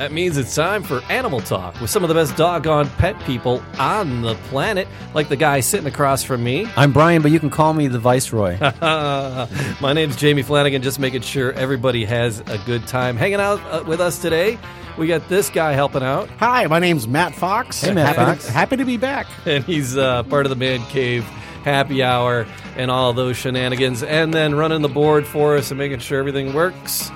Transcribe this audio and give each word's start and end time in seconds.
That 0.00 0.12
means 0.12 0.38
it's 0.38 0.54
time 0.54 0.82
for 0.82 1.02
Animal 1.10 1.42
Talk 1.42 1.78
with 1.78 1.90
some 1.90 2.02
of 2.02 2.08
the 2.08 2.14
best 2.14 2.34
doggone 2.34 2.88
pet 2.88 3.20
people 3.24 3.62
on 3.78 4.22
the 4.22 4.34
planet, 4.34 4.88
like 5.12 5.28
the 5.28 5.36
guy 5.36 5.60
sitting 5.60 5.86
across 5.86 6.22
from 6.22 6.42
me. 6.42 6.66
I'm 6.78 6.90
Brian, 6.90 7.20
but 7.20 7.32
you 7.32 7.38
can 7.38 7.50
call 7.50 7.74
me 7.74 7.86
the 7.86 7.98
Viceroy. 7.98 8.56
My 8.80 9.92
name's 9.92 10.16
Jamie 10.16 10.40
Flanagan, 10.40 10.80
just 10.80 11.00
making 11.00 11.20
sure 11.20 11.52
everybody 11.52 12.06
has 12.06 12.40
a 12.40 12.56
good 12.64 12.86
time 12.86 13.18
hanging 13.18 13.40
out 13.40 13.60
uh, 13.64 13.84
with 13.86 14.00
us 14.00 14.18
today. 14.18 14.58
We 14.96 15.06
got 15.06 15.28
this 15.28 15.50
guy 15.50 15.72
helping 15.72 16.02
out, 16.02 16.30
Hi, 16.38 16.66
my 16.66 16.78
name's 16.78 17.06
Matt 17.06 17.34
Fox. 17.34 17.82
Hey, 17.82 17.92
Matt 17.92 18.16
happy 18.16 18.30
Fox. 18.30 18.46
To, 18.46 18.52
happy 18.52 18.76
to 18.78 18.86
be 18.86 18.96
back. 18.96 19.26
and 19.44 19.62
he's 19.64 19.98
uh, 19.98 20.22
part 20.22 20.46
of 20.46 20.50
the 20.50 20.56
Man 20.56 20.80
Cave 20.86 21.24
Happy 21.62 22.02
Hour 22.02 22.46
and 22.74 22.90
all 22.90 23.12
those 23.12 23.36
shenanigans, 23.36 24.02
and 24.02 24.32
then 24.32 24.54
running 24.54 24.80
the 24.80 24.88
board 24.88 25.26
for 25.26 25.58
us 25.58 25.70
and 25.70 25.76
making 25.76 25.98
sure 25.98 26.18
everything 26.18 26.54
works. 26.54 27.10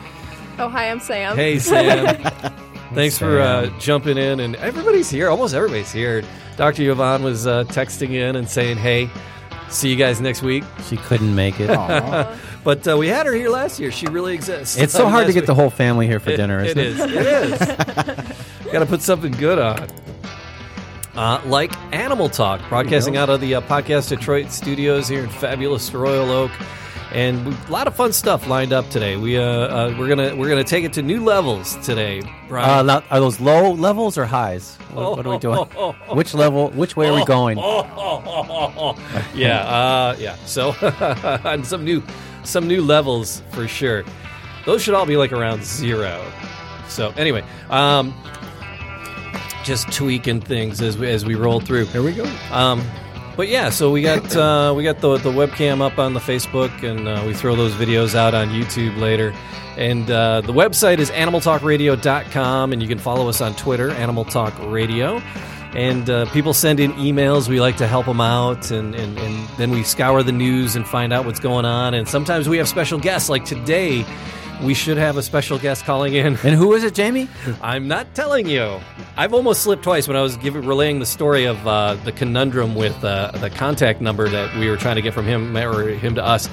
Oh, 0.58 0.68
hi, 0.68 0.90
I'm 0.90 1.00
Sam. 1.00 1.34
Hey, 1.34 1.58
Sam. 1.58 2.54
Thanks 2.92 3.18
for 3.18 3.40
uh, 3.40 3.66
jumping 3.78 4.18
in, 4.18 4.40
and 4.40 4.56
everybody's 4.56 5.08
here. 5.10 5.28
Almost 5.30 5.54
everybody's 5.54 5.90
here. 5.92 6.22
Dr. 6.56 6.90
Yvonne 6.90 7.22
was 7.22 7.46
uh, 7.46 7.64
texting 7.64 8.10
in 8.10 8.36
and 8.36 8.48
saying, 8.48 8.76
"Hey, 8.76 9.08
see 9.68 9.88
you 9.88 9.96
guys 9.96 10.20
next 10.20 10.42
week." 10.42 10.64
She 10.88 10.96
couldn't 10.96 11.34
make 11.34 11.60
it. 11.60 11.70
But 12.64 12.88
uh, 12.88 12.96
we 12.96 13.08
had 13.08 13.26
her 13.26 13.34
here 13.34 13.50
last 13.50 13.78
year. 13.78 13.90
She 13.92 14.06
really 14.06 14.32
exists. 14.32 14.78
It's 14.78 14.94
so 14.94 15.06
hard 15.10 15.24
to 15.24 15.26
Last 15.26 15.34
get 15.34 15.44
the 15.46 15.54
whole 15.54 15.68
family 15.68 16.06
here 16.06 16.18
for 16.18 16.30
It- 16.30 16.38
dinner, 16.38 16.60
It 16.64 16.78
isn't 16.78 17.10
it? 17.10 17.14
is. 17.14 17.60
It 17.60 17.66
is. 18.18 18.38
Got 18.72 18.78
to 18.78 18.86
put 18.86 19.02
something 19.02 19.32
good 19.32 19.58
on. 19.58 19.86
Uh, 21.14 21.42
like 21.44 21.72
Animal 21.94 22.30
Talk, 22.30 22.66
broadcasting 22.70 23.18
out 23.18 23.28
of 23.28 23.42
the 23.42 23.56
uh, 23.56 23.60
Podcast 23.60 24.08
Detroit 24.08 24.50
studios 24.50 25.08
here 25.08 25.22
in 25.24 25.28
fabulous 25.28 25.92
Royal 25.92 26.30
Oak, 26.30 26.50
and 27.14 27.46
we, 27.46 27.54
a 27.54 27.70
lot 27.70 27.86
of 27.86 27.94
fun 27.94 28.12
stuff 28.12 28.48
lined 28.48 28.72
up 28.72 28.90
today. 28.90 29.16
We 29.16 29.38
uh, 29.38 29.42
uh, 29.42 29.96
we're 29.98 30.08
gonna 30.08 30.34
we're 30.34 30.48
gonna 30.48 30.64
take 30.64 30.84
it 30.84 30.92
to 30.94 31.02
new 31.02 31.22
levels 31.22 31.76
today, 31.86 32.22
Brian. 32.48 32.90
Uh, 32.90 33.00
are 33.10 33.20
those 33.20 33.40
low 33.40 33.72
levels 33.72 34.18
or 34.18 34.26
highs? 34.26 34.76
What, 34.92 35.16
what 35.16 35.26
are 35.26 35.30
we 35.30 35.38
doing? 35.38 35.58
Which 36.16 36.34
level? 36.34 36.70
Which 36.70 36.96
way 36.96 37.08
are 37.08 37.14
we 37.14 37.24
going? 37.24 37.58
yeah, 39.34 39.60
uh, 39.60 40.16
yeah. 40.18 40.36
So 40.44 40.70
on 41.44 41.64
some 41.64 41.84
new 41.84 42.02
some 42.42 42.66
new 42.66 42.82
levels 42.82 43.42
for 43.52 43.68
sure. 43.68 44.04
Those 44.66 44.82
should 44.82 44.94
all 44.94 45.06
be 45.06 45.16
like 45.16 45.32
around 45.32 45.64
zero. 45.64 46.24
So 46.88 47.10
anyway, 47.16 47.44
um, 47.70 48.12
just 49.62 49.92
tweaking 49.92 50.40
things 50.40 50.80
as 50.80 50.98
we 50.98 51.08
as 51.08 51.24
we 51.24 51.36
roll 51.36 51.60
through. 51.60 51.86
Here 51.86 52.02
we 52.02 52.12
go. 52.12 52.24
Um, 52.50 52.82
but 53.36 53.48
yeah, 53.48 53.70
so 53.70 53.90
we 53.90 54.02
got 54.02 54.34
uh, 54.36 54.72
we 54.76 54.82
got 54.82 55.00
the 55.00 55.16
the 55.18 55.30
webcam 55.30 55.80
up 55.80 55.98
on 55.98 56.14
the 56.14 56.20
Facebook, 56.20 56.82
and 56.82 57.08
uh, 57.08 57.24
we 57.26 57.34
throw 57.34 57.56
those 57.56 57.72
videos 57.72 58.14
out 58.14 58.34
on 58.34 58.48
YouTube 58.48 58.98
later. 58.98 59.34
And 59.76 60.08
uh, 60.08 60.40
the 60.40 60.52
website 60.52 60.98
is 60.98 61.10
animaltalkradio.com, 61.10 62.72
and 62.72 62.80
you 62.80 62.86
can 62.86 62.98
follow 62.98 63.28
us 63.28 63.40
on 63.40 63.56
Twitter, 63.56 63.90
Animal 63.90 64.24
Talk 64.24 64.54
Radio. 64.60 65.20
And 65.74 66.08
uh, 66.08 66.26
people 66.26 66.54
send 66.54 66.78
in 66.78 66.92
emails. 66.92 67.48
We 67.48 67.60
like 67.60 67.76
to 67.78 67.88
help 67.88 68.06
them 68.06 68.20
out, 68.20 68.70
and, 68.70 68.94
and, 68.94 69.18
and 69.18 69.48
then 69.56 69.72
we 69.72 69.82
scour 69.82 70.22
the 70.22 70.30
news 70.30 70.76
and 70.76 70.86
find 70.86 71.12
out 71.12 71.24
what's 71.26 71.40
going 71.40 71.64
on. 71.64 71.94
And 71.94 72.06
sometimes 72.06 72.48
we 72.48 72.58
have 72.58 72.68
special 72.68 73.00
guests, 73.00 73.28
like 73.28 73.44
today. 73.44 74.04
We 74.62 74.74
should 74.74 74.96
have 74.96 75.16
a 75.16 75.22
special 75.22 75.58
guest 75.58 75.84
calling 75.84 76.14
in. 76.14 76.26
And 76.26 76.54
who 76.54 76.74
is 76.74 76.84
it, 76.84 76.94
Jamie? 76.94 77.28
I'm 77.60 77.88
not 77.88 78.14
telling 78.14 78.48
you. 78.48 78.80
I've 79.16 79.34
almost 79.34 79.62
slipped 79.62 79.82
twice 79.82 80.06
when 80.08 80.16
I 80.16 80.22
was 80.22 80.36
giving 80.36 80.64
relaying 80.64 81.00
the 81.00 81.06
story 81.06 81.44
of 81.44 81.66
uh, 81.66 81.94
the 82.04 82.12
conundrum 82.12 82.74
with 82.74 83.02
uh, 83.04 83.32
the 83.32 83.50
contact 83.50 84.00
number 84.00 84.28
that 84.28 84.56
we 84.56 84.68
were 84.70 84.76
trying 84.76 84.96
to 84.96 85.02
get 85.02 85.12
from 85.14 85.26
him 85.26 85.56
or 85.56 85.88
him 85.88 86.14
to 86.14 86.24
us. 86.24 86.48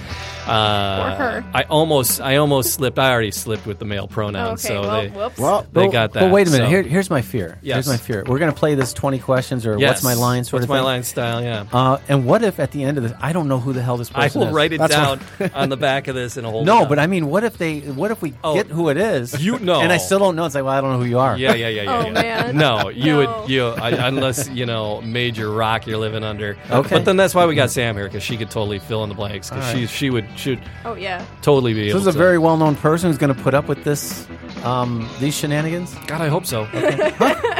Uh, 0.47 0.51
Or 0.51 1.15
her. 1.23 1.45
I 1.53 1.63
almost, 1.63 2.21
I 2.21 2.37
almost 2.37 2.73
slipped. 2.73 2.97
I 2.99 3.11
already 3.11 3.31
slipped 3.31 3.65
with 3.65 3.79
the 3.79 3.85
male 3.85 4.03
Oh, 4.05 4.07
pronouns. 4.13 4.65
okay, 4.65 4.73
so 4.75 4.81
well, 4.81 5.01
they, 5.01 5.07
whoops. 5.09 5.37
Well, 5.37 5.61
they 5.71 5.85
But- 5.85 5.91
got 5.91 6.13
that. 6.13 6.19
But 6.21 6.31
wait 6.31 6.47
a 6.47 6.51
minute. 6.51 6.65
so- 6.65 6.69
Here, 6.69 6.81
here's 6.81 7.09
my 7.09 7.21
fear. 7.21 7.57
Yes. 7.61 7.75
Here's 7.75 7.87
my 7.87 7.97
fear. 7.97 8.23
We're 8.27 8.39
going 8.39 8.51
to 8.51 8.57
play 8.57 8.75
this 8.75 8.93
20 8.93 9.19
questions 9.19 9.65
or 9.65 9.77
yes. 9.77 9.89
what's 9.89 10.03
my 10.03 10.13
line 10.13 10.43
sort 10.43 10.61
What's 10.61 10.65
of 10.65 10.69
my 10.69 10.77
thing. 10.77 10.83
line 10.85 11.03
style? 11.03 11.41
Yeah. 11.43 11.65
Uh, 11.71 11.97
and 12.07 12.25
what 12.25 12.43
if 12.43 12.59
at 12.59 12.71
the 12.71 12.83
end 12.83 12.97
of 12.97 13.03
this, 13.03 13.13
I 13.21 13.33
don't 13.33 13.47
know 13.47 13.59
who 13.59 13.73
the 13.73 13.81
hell 13.81 13.97
this 13.97 14.09
person 14.09 14.25
is. 14.25 14.35
I 14.35 14.39
will 14.39 14.47
is? 14.47 14.53
write 14.53 14.73
it 14.73 14.79
That's 14.79 14.93
down 14.93 15.19
on 15.53 15.69
the 15.69 15.77
back 15.77 16.07
of 16.07 16.15
this 16.15 16.37
in 16.37 16.45
a 16.45 16.49
whole. 16.51 16.65
No, 16.65 16.85
but 16.85 16.97
I 16.99 17.07
mean, 17.07 17.27
what 17.27 17.43
if 17.43 17.57
they? 17.57 17.79
What 17.79 18.11
if 18.11 18.21
we 18.21 18.33
Oh. 18.43 18.55
get 18.55 18.67
who 18.67 18.89
it 18.89 18.97
is? 18.97 19.43
You 19.43 19.59
know. 19.59 19.81
and 19.81 19.91
I 19.91 19.97
still 19.97 20.19
don't 20.19 20.35
know. 20.35 20.45
It's 20.45 20.55
like, 20.55 20.63
well, 20.63 20.73
I 20.73 20.81
don't 20.81 20.91
know 20.93 20.99
who 20.99 21.05
you 21.05 21.19
are. 21.19 21.37
Yeah, 21.37 21.53
yeah, 21.53 21.67
yeah, 21.67 21.81
yeah. 21.83 21.97
Oh, 21.97 22.05
yeah. 22.07 22.11
man. 22.11 22.57
No, 22.57 22.89
you 22.89 23.13
No. 23.23 23.41
would 23.41 23.49
you 23.49 23.65
I, 23.67 23.89
unless 24.07 24.49
you 24.49 24.65
know 24.65 25.01
major 25.01 25.49
rock 25.51 25.85
you're 25.87 25.97
living 25.97 26.23
under. 26.23 26.57
Okay. 26.69 26.95
But 26.95 27.05
then 27.05 27.17
that's 27.17 27.35
why 27.35 27.45
we 27.45 27.55
got 27.55 27.69
Sam 27.71 27.95
here 27.95 28.05
because 28.05 28.23
she 28.23 28.37
could 28.37 28.49
totally 28.49 28.79
fill 28.79 29.03
in 29.03 29.09
the 29.09 29.15
blanks 29.15 29.49
because 29.49 29.65
All 29.65 29.75
she 29.79 29.85
she 29.87 30.09
would 30.09 30.25
should 30.35 30.59
Oh, 30.85 30.95
yeah. 30.95 31.25
totally 31.41 31.73
be 31.73 31.89
So 31.89 31.97
able 31.97 31.99
this 31.99 32.01
is 32.03 32.07
a 32.07 32.11
to. 32.13 32.17
very 32.17 32.37
well-known 32.37 32.75
person 32.75 33.09
who's 33.09 33.17
going 33.17 33.33
to 33.35 33.41
put 33.41 33.53
up 33.53 33.67
with 33.67 33.83
this, 33.83 34.27
um, 34.63 35.07
these 35.19 35.35
shenanigans. 35.35 35.93
God, 36.07 36.21
I 36.21 36.27
hope 36.29 36.45
so. 36.45 36.67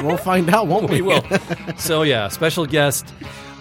we'll 0.03 0.17
find 0.17 0.49
out, 0.49 0.67
won't 0.67 0.89
we? 0.89 1.01
we 1.01 1.13
will. 1.13 1.23
So 1.77 2.03
yeah, 2.03 2.27
special 2.29 2.65
guest 2.65 3.13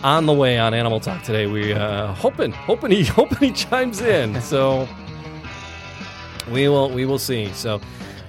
on 0.03 0.26
the 0.26 0.32
way 0.32 0.59
on 0.59 0.72
Animal 0.75 1.00
Talk 1.00 1.22
today. 1.22 1.47
We 1.47 1.72
uh, 1.72 2.12
hoping 2.15 2.53
hoping 2.53 2.91
he 2.93 3.04
hoping 3.19 3.38
he 3.38 3.50
chimes 3.53 4.00
in. 4.00 4.41
So 4.41 4.88
we 6.50 6.69
will 6.69 6.91
we 6.91 7.04
will 7.04 7.19
see. 7.19 7.50
So. 7.53 7.81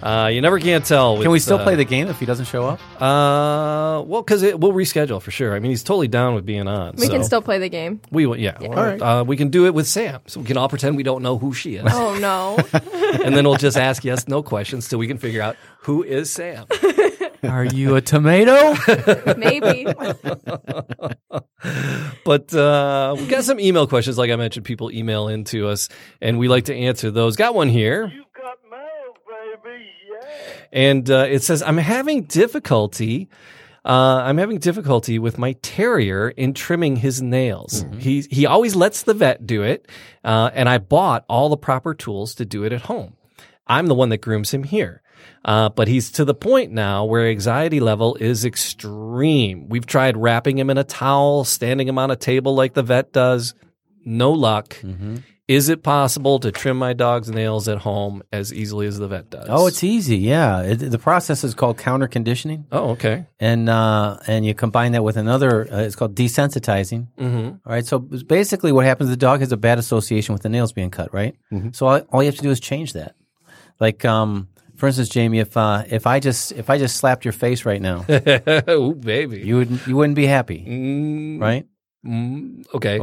Uh, 0.02 0.30
you 0.32 0.42
never 0.42 0.60
can 0.60 0.82
tell. 0.82 1.18
With, 1.18 1.24
Can 1.24 1.32
we 1.32 1.40
still 1.40 1.58
uh, 1.58 1.64
play 1.64 1.76
the 1.76 1.86
game 1.86 2.08
if 2.08 2.20
he 2.20 2.26
doesn't 2.26 2.46
show 2.46 2.66
up? 2.66 2.80
Uh, 3.02 4.02
well, 4.04 4.22
because 4.22 4.42
we'll 4.42 4.74
reschedule 4.74 5.22
for 5.22 5.32
sure. 5.32 5.56
I 5.56 5.60
mean, 5.60 5.72
he's 5.72 5.84
totally 5.84 6.08
down 6.08 6.36
with 6.36 6.46
being 6.46 6.68
on. 6.68 6.96
We 6.98 7.06
so. 7.06 7.12
can 7.12 7.24
still 7.24 7.42
play 7.42 7.60
the 7.60 7.70
game. 7.70 8.02
We 8.12 8.26
will, 8.26 8.38
yeah. 8.38 8.58
Yeah. 8.60 8.68
All 8.70 8.76
right. 8.76 9.02
Uh, 9.02 9.24
we 9.26 9.38
can 9.38 9.50
do 9.50 9.66
it 9.66 9.74
with 9.74 9.88
Sam, 9.88 10.22
so 10.28 10.40
we 10.40 10.46
can 10.46 10.58
all 10.58 10.70
pretend 10.70 10.98
we 10.98 11.04
don't 11.04 11.22
know 11.22 11.38
who 11.38 11.54
she 11.54 11.76
is, 11.76 11.86
Oh, 11.88 12.18
no. 12.20 12.58
and 13.24 13.36
then 13.36 13.46
we'll 13.46 13.56
just 13.56 13.78
ask 13.78 14.04
yes, 14.04 14.28
no 14.28 14.42
questions 14.44 14.88
till 14.88 15.00
we 15.00 15.08
can 15.08 15.18
figure 15.18 15.42
out 15.42 15.56
who 15.82 16.04
is 16.04 16.32
Sam. 16.32 16.66
Are 17.44 17.66
you 17.66 17.96
a 17.96 18.02
tomato? 18.02 18.76
Maybe. 19.38 19.86
But 22.24 22.54
uh, 22.54 23.16
we 23.18 23.26
got 23.28 23.44
some 23.44 23.60
email 23.60 23.88
questions, 23.88 24.18
like 24.18 24.30
I 24.30 24.36
mentioned. 24.36 24.66
People 24.66 24.92
email 24.92 25.28
into 25.28 25.68
us, 25.68 25.90
and 26.22 26.38
we 26.38 26.48
like 26.48 26.66
to 26.66 26.76
answer 26.76 27.10
those. 27.10 27.36
Got 27.36 27.56
one 27.56 27.68
here. 27.68 28.12
And 30.72 31.10
uh, 31.10 31.28
it 31.30 31.44
says, 31.44 31.62
I'm 31.62 31.78
having 31.78 32.24
difficulty. 32.24 33.30
Uh, 33.84 34.22
I'm 34.24 34.38
having 34.38 34.60
difficulty 34.60 35.18
with 35.20 35.38
my 35.38 35.54
terrier 35.62 36.30
in 36.30 36.54
trimming 36.54 36.98
his 36.98 37.22
nails. 37.22 37.84
He 37.98 38.22
he 38.30 38.46
always 38.46 38.76
lets 38.76 39.04
the 39.04 39.16
vet 39.16 39.48
do 39.48 39.64
it, 39.64 39.88
uh, 40.24 40.52
and 40.54 40.70
I 40.70 40.78
bought 40.78 41.26
all 41.28 41.50
the 41.50 41.58
proper 41.58 41.96
tools 41.96 42.36
to 42.36 42.46
do 42.46 42.64
it 42.64 42.74
at 42.74 42.82
home. 42.82 43.16
I'm 43.66 43.88
the 43.88 43.96
one 43.96 44.10
that 44.10 44.22
grooms 44.22 44.54
him 44.54 44.64
here. 44.64 45.02
Uh, 45.44 45.70
but 45.70 45.88
he's 45.88 46.12
to 46.12 46.26
the 46.26 46.34
point 46.36 46.72
now 46.72 47.06
where 47.06 47.28
anxiety 47.28 47.80
level 47.80 48.16
is 48.20 48.46
extreme. 48.46 49.68
We've 49.70 49.86
tried 49.86 50.18
wrapping 50.18 50.58
him 50.58 50.70
in 50.70 50.78
a 50.78 50.84
towel, 50.84 51.44
standing 51.44 51.88
him 51.88 51.98
on 51.98 52.12
a 52.12 52.16
table 52.16 52.54
like 52.56 52.74
the 52.74 52.84
vet 52.84 53.12
does. 53.12 53.56
No 54.06 54.32
luck. 54.32 54.78
Is 55.52 55.68
it 55.70 55.84
possible 55.84 56.40
to 56.40 56.52
trim 56.52 56.78
my 56.78 56.94
dog's 56.94 57.30
nails 57.30 57.68
at 57.68 57.80
home 57.80 58.24
as 58.32 58.54
easily 58.54 58.88
as 58.88 58.98
the 58.98 59.08
vet 59.08 59.30
does? 59.30 59.48
oh, 59.50 59.68
it's 59.68 59.84
easy. 59.84 60.18
Yeah, 60.18 60.62
it, 60.62 60.76
the 60.78 60.98
process 61.00 61.44
is 61.44 61.54
called 61.54 61.78
counter 61.78 62.08
conditioning, 62.08 62.66
Oh, 62.72 62.92
okay. 62.92 63.26
and 63.40 63.68
uh, 63.70 64.18
and 64.28 64.46
you 64.46 64.54
combine 64.54 64.94
that 64.94 65.04
with 65.04 65.18
another. 65.18 65.68
Uh, 65.72 65.80
it's 65.88 65.96
called 65.96 66.16
desensitizing. 66.16 67.08
Mm-hmm. 67.18 67.48
All 67.66 67.74
right. 67.76 67.86
So 67.86 68.00
basically, 68.00 68.72
what 68.72 68.86
happens? 68.86 69.10
The 69.10 69.18
dog 69.18 69.40
has 69.42 69.52
a 69.52 69.58
bad 69.58 69.78
association 69.80 70.34
with 70.34 70.44
the 70.44 70.50
nails 70.50 70.72
being 70.74 70.90
cut. 70.92 71.14
Right. 71.14 71.36
So 71.74 71.88
all, 71.88 72.00
all 72.12 72.24
you 72.24 72.28
have 72.28 72.36
to 72.38 72.44
do 72.44 72.52
is 72.52 72.60
change 72.60 72.94
that. 72.94 73.16
Like, 73.80 74.06
um, 74.06 74.48
for 74.78 74.88
instance, 74.88 75.10
Jamie, 75.10 75.40
if 75.40 75.58
uh, 75.58 75.84
if 75.90 76.08
I 76.08 76.20
just 76.20 76.52
if 76.54 76.70
I 76.70 76.78
just 76.78 76.96
slapped 76.96 77.26
your 77.26 77.34
face 77.34 77.66
right 77.66 77.82
now, 77.82 78.06
Ooh, 78.70 78.96
baby. 78.96 79.42
you 79.42 79.56
would 79.58 79.72
you 79.88 79.96
wouldn't 79.98 80.16
be 80.16 80.28
happy, 80.28 80.64
Mm, 80.68 81.42
right? 81.42 81.66
Mm, 82.06 82.66
okay. 82.74 83.00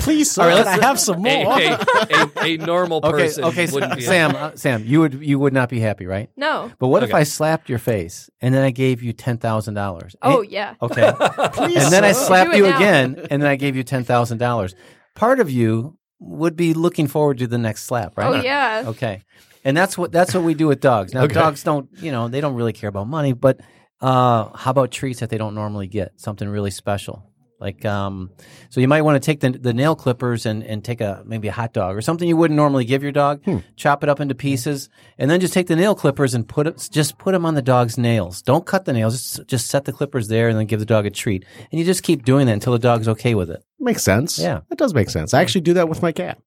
Please, 0.00 0.30
sir, 0.30 0.42
All 0.42 0.48
right, 0.48 0.58
I 0.66 0.70
let's- 0.72 0.82
have 0.82 1.00
some 1.00 1.22
more. 1.22 1.58
a, 1.58 1.78
a, 1.80 2.30
a 2.44 2.56
normal 2.58 3.00
person 3.00 3.44
Okay. 3.44 3.66
wouldn't 3.66 3.92
Sa- 3.92 3.96
be 3.96 4.02
Sam, 4.02 4.36
uh, 4.36 4.50
Sam, 4.54 4.84
you 4.84 5.00
would 5.00 5.14
you 5.14 5.38
would 5.38 5.52
not 5.52 5.68
be 5.68 5.80
happy, 5.80 6.06
right? 6.06 6.30
No. 6.36 6.70
But 6.78 6.88
what 6.88 7.02
if 7.02 7.14
I 7.14 7.22
slapped 7.22 7.68
your 7.68 7.78
face 7.78 8.28
and 8.40 8.54
then 8.54 8.62
I 8.64 8.70
gave 8.70 9.02
you 9.02 9.12
ten 9.12 9.38
thousand 9.38 9.74
dollars? 9.74 10.16
Oh, 10.22 10.42
yeah. 10.42 10.74
Okay. 10.82 11.12
Please, 11.52 11.82
and 11.84 11.92
then 11.92 12.04
I 12.04 12.12
slapped 12.12 12.54
you 12.54 12.64
now. 12.68 12.76
again, 12.76 13.26
and 13.30 13.40
then 13.42 13.48
I 13.50 13.56
gave 13.56 13.76
you 13.76 13.82
ten 13.84 14.04
thousand 14.04 14.38
dollars. 14.38 14.74
Part 15.14 15.40
of 15.40 15.50
you 15.50 15.96
would 16.20 16.56
be 16.56 16.74
looking 16.74 17.06
forward 17.06 17.38
to 17.38 17.46
the 17.46 17.58
next 17.58 17.84
slap, 17.84 18.16
right? 18.18 18.26
Oh, 18.40 18.42
yeah. 18.42 18.84
Okay. 18.86 19.22
And 19.64 19.76
that's 19.76 19.96
what 19.98 20.12
that's 20.12 20.34
what 20.34 20.44
we 20.44 20.54
do 20.54 20.66
with 20.66 20.80
dogs. 20.80 21.12
Now 21.14 21.22
Okay. 21.24 21.34
dogs 21.34 21.62
don't, 21.62 21.88
you 22.00 22.10
know, 22.12 22.28
they 22.28 22.40
don't 22.40 22.54
really 22.54 22.72
care 22.72 22.88
about 22.88 23.06
money, 23.08 23.32
but 23.32 23.60
uh, 24.00 24.56
how 24.56 24.70
about 24.70 24.90
treats 24.92 25.20
that 25.20 25.30
they 25.30 25.38
don't 25.38 25.54
normally 25.54 25.88
get? 25.88 26.12
Something 26.20 26.48
really 26.48 26.70
special. 26.70 27.27
Like, 27.60 27.84
um, 27.84 28.30
so 28.70 28.80
you 28.80 28.86
might 28.86 29.02
want 29.02 29.20
to 29.20 29.26
take 29.26 29.40
the, 29.40 29.50
the 29.50 29.72
nail 29.72 29.96
clippers 29.96 30.46
and, 30.46 30.62
and 30.62 30.84
take 30.84 31.00
a 31.00 31.22
maybe 31.26 31.48
a 31.48 31.52
hot 31.52 31.72
dog 31.72 31.96
or 31.96 32.00
something 32.00 32.28
you 32.28 32.36
wouldn't 32.36 32.56
normally 32.56 32.84
give 32.84 33.02
your 33.02 33.10
dog, 33.12 33.42
chop 33.76 34.02
it 34.04 34.08
up 34.08 34.20
into 34.20 34.34
pieces, 34.34 34.88
and 35.18 35.30
then 35.30 35.40
just 35.40 35.52
take 35.52 35.66
the 35.66 35.74
nail 35.76 35.94
clippers 35.94 36.34
and 36.34 36.48
put 36.48 36.66
it, 36.66 36.88
just 36.92 37.18
put 37.18 37.32
them 37.32 37.44
on 37.44 37.54
the 37.54 37.62
dog's 37.62 37.98
nails. 37.98 38.42
Don't 38.42 38.64
cut 38.64 38.84
the 38.84 38.92
nails. 38.92 39.14
Just, 39.14 39.48
just 39.48 39.66
set 39.66 39.84
the 39.86 39.92
clippers 39.92 40.28
there 40.28 40.48
and 40.48 40.58
then 40.58 40.66
give 40.66 40.78
the 40.78 40.86
dog 40.86 41.04
a 41.06 41.10
treat. 41.10 41.44
And 41.72 41.80
you 41.80 41.84
just 41.84 42.02
keep 42.02 42.24
doing 42.24 42.46
that 42.46 42.52
until 42.52 42.72
the 42.72 42.78
dog's 42.78 43.08
okay 43.08 43.34
with 43.34 43.50
it. 43.50 43.64
Makes 43.80 44.02
sense. 44.02 44.38
Yeah. 44.38 44.60
It 44.70 44.78
does 44.78 44.94
make 44.94 45.10
sense. 45.10 45.34
I 45.34 45.40
actually 45.40 45.62
do 45.62 45.74
that 45.74 45.88
with 45.88 46.00
my 46.00 46.12
cat. 46.12 46.38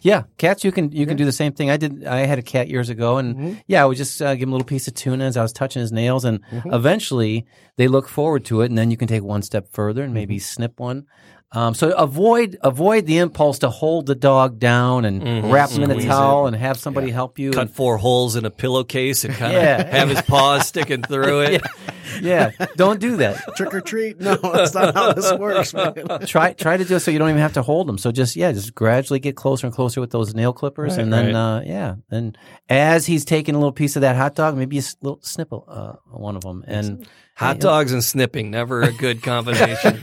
Yeah, 0.00 0.24
cats. 0.38 0.64
You 0.64 0.72
can 0.72 0.92
you 0.92 1.06
can 1.06 1.16
do 1.16 1.24
the 1.24 1.32
same 1.32 1.52
thing. 1.52 1.70
I 1.70 1.76
did. 1.76 2.04
I 2.04 2.20
had 2.20 2.38
a 2.38 2.42
cat 2.42 2.68
years 2.68 2.88
ago, 2.88 3.18
and 3.18 3.36
mm-hmm. 3.36 3.54
yeah, 3.66 3.82
I 3.82 3.86
would 3.86 3.96
just 3.96 4.20
uh, 4.20 4.34
give 4.34 4.44
him 4.44 4.50
a 4.50 4.52
little 4.52 4.66
piece 4.66 4.88
of 4.88 4.94
tuna 4.94 5.24
as 5.24 5.36
I 5.36 5.42
was 5.42 5.52
touching 5.52 5.80
his 5.80 5.92
nails, 5.92 6.24
and 6.24 6.44
mm-hmm. 6.46 6.72
eventually 6.72 7.46
they 7.76 7.88
look 7.88 8.08
forward 8.08 8.44
to 8.46 8.62
it, 8.62 8.66
and 8.66 8.78
then 8.78 8.90
you 8.90 8.96
can 8.96 9.08
take 9.08 9.22
one 9.22 9.42
step 9.42 9.68
further 9.72 10.02
and 10.02 10.14
maybe 10.14 10.36
mm-hmm. 10.36 10.42
snip 10.42 10.80
one. 10.80 11.06
Um, 11.54 11.74
so 11.74 11.90
avoid 11.92 12.58
avoid 12.62 13.06
the 13.06 13.18
impulse 13.18 13.60
to 13.60 13.70
hold 13.70 14.06
the 14.06 14.14
dog 14.14 14.58
down 14.58 15.04
and 15.04 15.52
wrap 15.52 15.70
him 15.70 15.84
in 15.84 15.90
a 15.92 16.02
towel 16.02 16.46
and 16.46 16.56
have 16.56 16.78
somebody 16.78 17.10
help 17.10 17.38
you. 17.38 17.52
Cut 17.52 17.60
and- 17.62 17.70
four 17.70 17.96
holes 17.96 18.34
in 18.36 18.44
a 18.44 18.50
pillowcase 18.50 19.24
and 19.24 19.34
kind 19.34 19.54
of 19.56 19.62
Yeah. 19.62 19.96
have 19.96 20.08
his 20.08 20.20
paws 20.22 20.66
sticking 20.66 21.02
through 21.02 21.40
it. 21.42 21.62
yeah, 22.20 22.50
don't 22.76 22.98
do 23.00 23.16
that. 23.18 23.56
Trick 23.56 23.72
or 23.72 23.80
treat? 23.80 24.20
No, 24.20 24.34
that's 24.36 24.74
not 24.74 24.94
how 24.94 25.12
this 25.12 25.32
works, 25.34 25.72
man. 25.74 25.94
try 26.26 26.52
try 26.54 26.76
to 26.76 26.84
do 26.84 26.96
it 26.96 27.00
so 27.00 27.10
you 27.10 27.18
don't 27.18 27.30
even 27.30 27.40
have 27.40 27.54
to 27.54 27.62
hold 27.62 27.86
them. 27.88 27.98
So 27.98 28.10
just 28.12 28.36
yeah, 28.36 28.50
just 28.52 28.74
gradually 28.74 29.20
get 29.20 29.36
closer 29.36 29.66
and 29.66 29.74
closer 29.74 30.00
with 30.00 30.10
those 30.10 30.34
nail 30.34 30.52
clippers, 30.52 30.96
and 30.96 31.12
then 31.12 31.26
right. 31.26 31.34
uh, 31.34 31.60
yeah, 31.64 31.94
and 32.10 32.36
as 32.68 33.06
he's 33.06 33.24
taking 33.24 33.54
a 33.54 33.58
little 33.58 33.72
piece 33.72 33.96
of 33.96 34.02
that 34.02 34.16
hot 34.16 34.34
dog, 34.34 34.56
maybe 34.56 34.78
a 34.78 34.82
little 35.02 35.20
snip 35.22 35.52
a- 35.52 35.56
uh, 35.56 35.96
one 36.10 36.36
of 36.36 36.42
them, 36.42 36.64
and 36.66 37.06
Hot 37.36 37.58
dogs 37.58 37.92
and 37.92 38.02
snipping, 38.04 38.50
never 38.50 38.82
a 38.82 38.92
good 38.92 39.22
combination. 39.22 40.00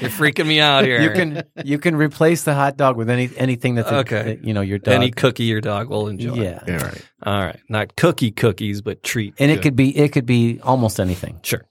You're 0.00 0.10
freaking 0.10 0.46
me 0.46 0.60
out 0.60 0.84
here. 0.84 1.00
you 1.00 1.10
can 1.10 1.42
you 1.64 1.78
can 1.78 1.96
replace 1.96 2.44
the 2.44 2.54
hot 2.54 2.76
dog 2.76 2.96
with 2.96 3.10
any 3.10 3.30
anything 3.36 3.74
that's 3.74 3.90
a- 3.90 3.96
Okay. 3.98 4.22
that, 4.22 4.44
you 4.44 4.54
know 4.54 4.60
your 4.60 4.78
dog. 4.78 4.94
Any 4.94 5.10
cookie 5.10 5.44
your 5.44 5.60
dog 5.60 5.88
will 5.88 6.06
enjoy. 6.08 6.34
yeah. 6.34 6.62
Yeah, 6.66 6.76
right. 6.84 7.06
All 7.24 7.40
right. 7.40 7.58
Not 7.68 7.96
cookie 7.96 8.30
cookies, 8.30 8.82
but 8.82 9.02
treat. 9.02 9.34
and 9.38 9.50
it 9.50 9.62
could 9.62 9.74
be 9.76 9.96
it 9.96 10.12
could 10.12 10.26
be 10.26 10.60
almost 10.62 11.00
anything. 11.00 11.40
Sure. 11.42 11.64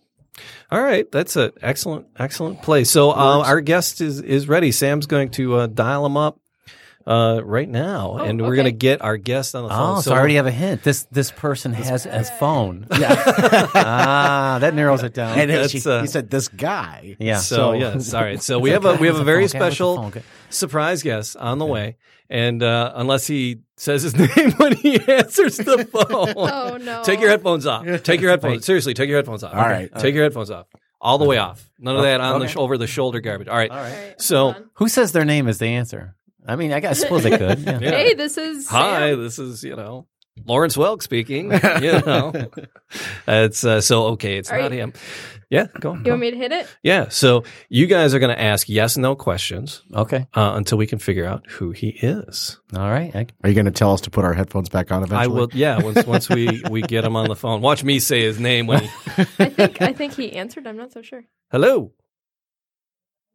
All 0.72 0.82
right, 0.82 1.10
that's 1.12 1.36
an 1.38 1.52
excellent, 1.62 2.08
excellent 2.20 2.62
play. 2.62 2.84
So 2.84 3.12
uh, 3.12 3.44
our 3.46 3.62
guest 3.62 4.02
is 4.02 4.20
is 4.20 4.50
ready. 4.50 4.72
Sam's 4.74 5.06
going 5.06 5.30
to 5.32 5.56
uh, 5.56 5.68
dial 5.68 6.06
him 6.06 6.18
up 6.18 6.40
uh, 7.08 7.40
right 7.44 7.70
now, 7.70 8.18
and 8.18 8.42
we're 8.42 8.48
okay. 8.48 8.56
going 8.56 8.66
to 8.66 8.72
get 8.72 9.02
our 9.02 9.18
guest 9.18 9.54
on 9.54 9.64
the 9.64 9.70
phone. 9.70 9.98
Oh, 9.98 10.02
so 10.02 10.14
I 10.14 10.18
already 10.18 10.36
have 10.36 10.48
a 10.48 10.52
hint. 10.52 10.82
This 10.84 11.04
this 11.12 11.30
person 11.32 11.74
has 11.74 12.06
a 12.06 12.24
phone. 12.24 12.88
Yeah. 13.00 13.70
ah, 13.76 14.58
that 14.62 14.74
narrows 14.74 15.04
it 15.04 15.14
down. 15.14 15.38
And 15.38 15.50
then 15.50 15.68
she, 15.70 15.82
uh, 15.88 16.02
he 16.02 16.08
said, 16.08 16.30
"This 16.30 16.48
guy." 16.48 17.16
yeah. 17.20 17.38
So, 17.38 17.74
yes, 17.74 18.14
all 18.14 18.24
right. 18.24 18.42
So 18.42 18.58
we 18.60 18.70
have 18.76 18.86
a 18.86 18.96
we 18.96 19.08
have 19.08 19.18
a 19.18 19.24
very 19.24 19.44
What's 19.44 19.54
the 19.54 19.60
phone 19.60 19.62
guy? 19.62 19.66
What's 19.68 19.78
the 19.78 19.78
special 19.78 19.96
phone 19.98 20.10
guy? 20.12 20.22
surprise 20.50 21.04
guest 21.04 21.38
on 21.38 21.60
the 21.60 21.66
way, 21.66 21.98
and 22.30 22.64
uh, 22.64 22.94
unless 22.96 23.28
he 23.28 23.62
says 23.78 24.04
his 24.04 24.16
name 24.38 24.52
when 24.58 24.76
he 24.76 25.00
answers 25.08 25.58
the 25.58 25.86
phone, 25.92 26.34
Oh 26.38 26.78
no. 26.78 27.04
take 27.04 27.20
your 27.20 27.30
headphones 27.30 27.66
off. 27.66 27.86
Take 28.04 28.22
your 28.22 28.32
headphones. 28.32 28.66
Seriously, 28.66 28.94
take 28.94 29.10
your 29.10 29.18
headphones 29.18 29.44
off. 29.44 29.54
All 29.54 29.62
right. 29.62 29.92
take 30.00 30.16
your 30.16 30.24
headphones 30.24 30.50
off. 30.50 30.68
All 31.02 31.18
the 31.20 31.26
way 31.26 31.38
off. 31.38 31.70
None 31.78 31.96
of 31.98 32.02
that 32.04 32.20
on 32.22 32.40
the 32.40 32.48
sh- 32.48 32.56
over 32.58 32.78
the 32.80 32.88
shoulder 32.88 33.20
garbage. 33.20 33.48
All 33.48 33.56
right. 33.58 33.70
All 33.70 33.78
right. 33.78 33.94
All 33.94 34.02
right, 34.08 34.22
So- 34.22 34.56
Who 34.76 34.88
says 34.88 35.12
their 35.12 35.26
name 35.26 35.48
is 35.48 35.60
the 35.60 35.68
answer? 35.68 36.16
I 36.48 36.56
mean, 36.56 36.72
I, 36.72 36.80
guess, 36.80 37.00
I 37.00 37.04
suppose 37.04 37.24
they 37.24 37.38
could. 37.38 37.60
Yeah. 37.60 37.80
Yeah. 37.82 37.90
Hey, 37.92 38.14
this 38.14 38.38
is 38.38 38.68
Hi, 38.70 39.10
Sam. 39.12 39.24
this 39.24 39.40
is 39.40 39.64
you 39.64 39.76
know 39.76 40.08
Lawrence 40.46 40.76
Welk 40.78 41.02
speaking. 41.02 41.52
You 41.52 42.02
know, 42.06 42.34
it's 43.28 43.64
uh, 43.64 43.82
so 43.82 44.08
okay. 44.14 44.38
It's 44.38 44.52
Are 44.52 44.60
not 44.60 44.72
you- 44.72 44.78
him. 44.80 44.94
Yeah, 45.52 45.68
go. 45.80 45.94
You 45.94 46.02
go. 46.04 46.10
want 46.12 46.22
me 46.22 46.32
to 46.32 46.38
hit 46.38 46.52
it? 46.52 46.68
Yeah, 46.82 47.10
so 47.10 47.44
you 47.70 47.86
guys 47.86 48.16
are 48.16 48.20
going 48.20 48.36
to 48.36 48.42
ask 48.42 48.68
yes 48.68 48.98
no 48.98 49.16
questions 49.16 49.84
Okay. 49.94 50.26
uh, 50.34 50.54
until 50.56 50.78
we 50.80 50.88
can 50.88 50.98
figure 50.98 51.24
out 51.26 51.46
who 51.48 51.70
he 51.72 51.90
is. 51.90 52.60
All 52.76 52.90
right. 52.90 53.16
I, 53.16 53.28
Are 53.44 53.50
you 53.50 53.54
going 53.56 53.66
to 53.66 53.72
tell 53.72 53.94
us 53.94 54.02
to 54.02 54.10
put 54.10 54.26
our 54.26 54.34
headphones 54.34 54.70
back 54.70 54.92
on 54.92 55.04
eventually? 55.04 55.24
I 55.24 55.28
will. 55.28 55.48
Yeah, 55.54 55.82
once 55.84 56.04
once 56.06 56.30
we 56.30 56.64
we 56.70 56.82
get 56.82 57.06
him 57.06 57.16
on 57.16 57.28
the 57.30 57.36
phone. 57.36 57.62
Watch 57.62 57.84
me 57.84 58.00
say 58.00 58.22
his 58.24 58.40
name 58.40 58.66
when 58.68 58.82
he. 58.84 58.90
I 59.40 59.50
think 59.50 59.82
I 59.82 59.94
think 59.94 60.14
he 60.16 60.34
answered. 60.34 60.66
I'm 60.68 60.78
not 60.78 60.92
so 60.92 61.02
sure. 61.04 61.24
Hello. 61.52 61.92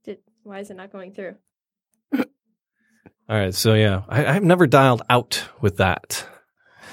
Did 0.04 0.18
why 0.42 0.58
is 0.58 0.70
it 0.70 0.76
not 0.76 0.90
going 0.92 1.12
through? 1.14 1.36
All 3.30 3.36
right. 3.38 3.54
So 3.54 3.74
yeah, 3.74 4.02
I, 4.08 4.26
I've 4.26 4.42
never 4.42 4.66
dialed 4.66 5.02
out 5.08 5.42
with 5.60 5.76
that. 5.76 6.26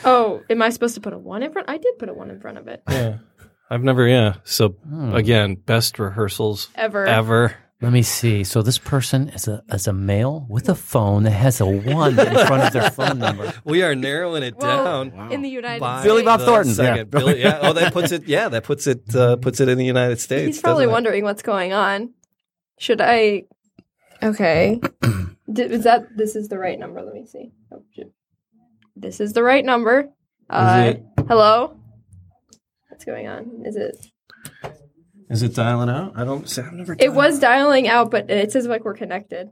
Oh, 0.05 0.43
am 0.49 0.61
I 0.61 0.69
supposed 0.69 0.93
to 0.95 1.01
put 1.01 1.13
a 1.13 1.17
one 1.17 1.41
in 1.43 1.51
front? 1.51 1.67
I 1.69 1.77
did 1.77 1.97
put 1.97 2.09
a 2.09 2.13
one 2.13 2.29
in 2.29 2.39
front 2.39 2.59
of 2.59 2.67
it. 2.67 2.83
Yeah, 2.89 3.17
I've 3.69 3.83
never. 3.83 4.07
Yeah. 4.07 4.35
So 4.43 4.69
Hmm. 4.69 5.15
again, 5.15 5.55
best 5.55 5.97
rehearsals 5.99 6.69
Ever. 6.75 7.05
ever. 7.07 7.55
let 7.81 7.91
me 7.91 8.03
see. 8.03 8.43
So 8.43 8.61
this 8.61 8.77
person 8.77 9.29
is 9.29 9.47
a 9.47 9.63
is 9.73 9.87
a 9.87 9.93
male 9.93 10.45
with 10.47 10.69
a 10.69 10.75
phone 10.75 11.23
that 11.23 11.31
has 11.31 11.59
a 11.59 11.65
one 11.65 12.19
in 12.19 12.45
front 12.47 12.63
of 12.63 12.73
their 12.73 12.91
phone 12.91 13.17
number. 13.19 13.51
We 13.65 13.81
are 13.81 13.95
narrowing 13.95 14.43
it 14.43 14.55
Well, 14.57 15.05
down. 15.09 15.31
in 15.31 15.41
the 15.41 15.49
United 15.49 15.79
by 15.79 16.03
Billy 16.03 16.21
Bob 16.23 16.39
the 16.41 16.45
Thornton. 16.45 16.73
second. 16.75 16.97
Yeah. 16.97 17.19
Billy, 17.19 17.41
yeah. 17.41 17.59
Oh, 17.63 17.73
that 17.73 17.93
puts 17.93 18.11
it. 18.11 18.27
Yeah, 18.27 18.49
that 18.49 18.63
puts 18.63 18.85
it. 18.85 19.15
Uh, 19.15 19.37
puts 19.37 19.59
it 19.59 19.69
in 19.69 19.77
the 19.79 19.85
United 19.85 20.19
States. 20.19 20.45
He's 20.57 20.61
probably 20.61 20.85
doesn't 20.85 20.91
it? 20.91 20.93
wondering 20.93 21.23
what's 21.23 21.41
going 21.41 21.73
on. 21.73 22.13
Should 22.79 23.01
I? 23.01 23.45
Okay. 24.23 24.81
Did, 25.51 25.71
is 25.71 25.83
that 25.83 26.15
this 26.15 26.35
is 26.35 26.49
the 26.49 26.57
right 26.57 26.77
number? 26.79 27.01
Let 27.01 27.13
me 27.13 27.25
see. 27.25 27.51
Oh, 27.71 27.83
shit. 27.95 28.11
This 28.95 29.19
is 29.19 29.33
the 29.33 29.43
right 29.43 29.63
number. 29.63 30.09
Uh, 30.49 30.93
it? 30.95 31.03
hello. 31.27 31.77
What's 32.89 33.05
going 33.05 33.27
on? 33.27 33.61
Is 33.65 33.75
it? 33.75 34.07
Is 35.29 35.43
it 35.43 35.53
dialing 35.53 35.89
out? 35.89 36.13
I 36.15 36.23
don't. 36.23 36.49
see- 36.49 36.61
I've 36.61 36.73
never. 36.73 36.93
It 36.93 36.99
dialed 36.99 37.15
was 37.15 37.39
dialing 37.39 37.87
out, 37.87 38.11
but 38.11 38.29
it 38.29 38.51
says 38.51 38.65
like 38.65 38.83
we're 38.85 38.93
connected. 38.95 39.49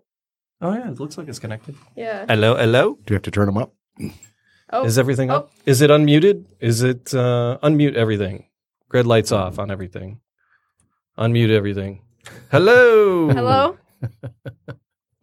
Oh 0.62 0.74
yeah, 0.74 0.90
it 0.90 1.00
looks 1.00 1.18
like 1.18 1.28
it's 1.28 1.40
connected. 1.40 1.76
Yeah. 1.96 2.26
Hello, 2.28 2.56
hello. 2.56 2.96
Do 3.06 3.14
you 3.14 3.16
have 3.16 3.24
to 3.24 3.32
turn 3.32 3.46
them 3.48 3.58
up? 3.58 3.74
Oh, 4.72 4.86
Is 4.86 4.98
everything 4.98 5.30
Oh. 5.30 5.36
up? 5.36 5.52
Is 5.66 5.82
it 5.82 5.90
unmuted? 5.92 6.46
Is 6.60 6.82
it 6.82 7.14
uh, 7.14 7.58
unmute 7.62 7.96
everything? 7.96 8.48
Red 8.92 9.06
lights 9.06 9.32
off 9.32 9.60
on 9.60 9.70
everything. 9.70 10.22
Unmute 11.18 11.50
everything. 11.52 12.02
Hello. 12.52 13.30
hello. 13.30 13.78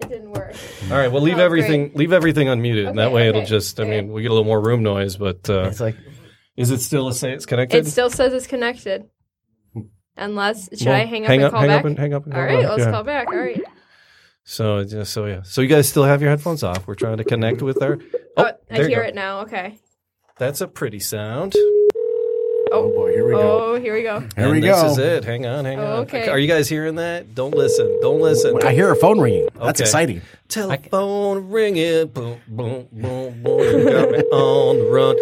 It 0.00 0.08
didn't 0.08 0.30
work. 0.32 0.54
All 0.90 0.96
right. 0.98 1.10
Well, 1.10 1.22
leave 1.22 1.38
Oh, 1.38 1.44
everything. 1.44 1.92
Leave 1.94 2.12
everything 2.12 2.48
unmuted, 2.48 2.88
and 2.88 2.98
that 2.98 3.06
Okay, 3.06 3.14
way 3.14 3.28
it'll 3.28 3.44
just. 3.44 3.78
I 3.80 3.84
okay. 3.84 4.00
mean, 4.02 4.12
we 4.12 4.22
get 4.22 4.30
a 4.30 4.34
little 4.34 4.46
more 4.46 4.60
room 4.60 4.82
noise, 4.82 5.16
but 5.16 5.48
uh, 5.48 5.64
It's 5.70 5.80
like 5.80 5.96
is 6.56 6.70
it 6.70 6.80
still 6.80 7.08
a 7.08 7.14
say 7.14 7.32
it's 7.32 7.46
connected? 7.46 7.86
It 7.86 7.90
still 7.90 8.10
says 8.10 8.32
it's 8.34 8.46
connected. 8.46 9.08
Unless 10.16 10.68
should 10.78 10.88
Well, 10.88 10.96
I 10.96 11.06
hang 11.06 11.24
up 11.24 11.28
hang 11.28 11.38
and 11.38 11.44
up, 11.46 11.52
call 11.52 11.60
hang 11.60 11.68
back? 11.70 11.78
up, 11.80 11.84
and 11.86 11.98
hang 11.98 12.12
up. 12.14 12.24
And 12.26 12.34
All 12.34 12.40
call 12.40 12.46
right, 12.46 12.60
back. 12.62 12.70
let's 12.70 12.84
Yeah. 12.84 12.90
call 12.90 13.02
back. 13.04 13.28
All 13.28 13.36
right. 13.36 13.62
So, 14.44 14.78
yeah, 14.80 15.04
so 15.04 15.24
yeah. 15.26 15.42
So 15.42 15.62
you 15.62 15.68
guys 15.68 15.88
still 15.88 16.04
have 16.04 16.20
your 16.20 16.30
headphones 16.30 16.62
off. 16.62 16.86
We're 16.86 16.96
trying 16.96 17.16
to 17.18 17.24
connect 17.24 17.62
with 17.62 17.80
our. 17.82 17.98
Oh, 18.36 18.44
Oh, 18.44 18.44
I 18.70 18.76
there 18.76 18.88
hear 18.88 19.02
go. 19.02 19.08
it 19.08 19.14
now. 19.14 19.40
Okay. 19.42 19.78
That's 20.38 20.60
a 20.60 20.66
pretty 20.68 20.98
sound. 21.00 21.54
Oh 23.38 23.74
here 23.80 23.94
we 23.94 24.02
go. 24.02 24.16
Oh, 24.16 24.20
here 24.20 24.20
we 24.20 24.20
go. 24.20 24.20
Here 24.20 24.28
and 24.36 24.50
we 24.52 24.60
this 24.60 24.80
go. 24.80 24.86
is 24.90 24.98
it. 24.98 25.24
Hang 25.24 25.46
on, 25.46 25.64
hang 25.64 25.78
Oh, 25.78 25.84
on. 25.84 25.98
okay. 26.00 26.28
Are 26.28 26.38
you 26.38 26.48
guys 26.48 26.68
hearing 26.68 26.96
that? 26.96 27.34
Don't 27.34 27.54
listen. 27.54 27.98
Don't 28.00 28.20
listen. 28.20 28.58
I 28.64 28.72
hear 28.72 28.90
a 28.90 28.96
phone 28.96 29.20
ringing. 29.20 29.48
That's 29.54 29.80
Okay. 29.80 29.84
exciting. 29.88 30.22
Telephone 30.48 31.48
ringing. 31.50 32.08
Boom, 32.08 32.38
boom, 32.48 32.88
boom, 32.92 33.42
boom. 33.42 33.60
You 33.60 33.84
got 33.90 34.10
me 34.10 34.18
on 34.32 34.78
the 34.78 34.90
run. 34.90 35.16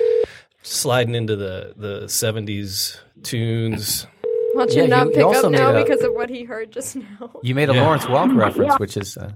Sliding 0.63 1.15
into 1.15 1.37
the 1.37 1.73
the 1.77 2.09
seventies 2.09 2.99
tunes. 3.23 4.07
Why 4.53 4.67
don't 4.67 4.75
Yeah, 4.77 4.83
you 4.83 4.89
not 4.89 5.07
you- 5.07 5.11
you 5.13 5.17
pick 5.17 5.25
also 5.25 5.47
up 5.47 5.53
now 5.53 5.71
a- 5.75 5.83
because 5.83 6.03
of 6.03 6.13
what 6.13 6.29
he 6.29 6.45
heard 6.45 6.71
just 6.73 6.97
now? 6.97 7.31
you 7.43 7.55
made 7.55 7.71
a 7.71 7.75
Yeah. 7.75 7.83
Lawrence 7.85 8.05
Welk 8.07 8.37
reference, 8.37 8.79
which 8.79 8.97
is 8.97 9.17
uh, 9.17 9.31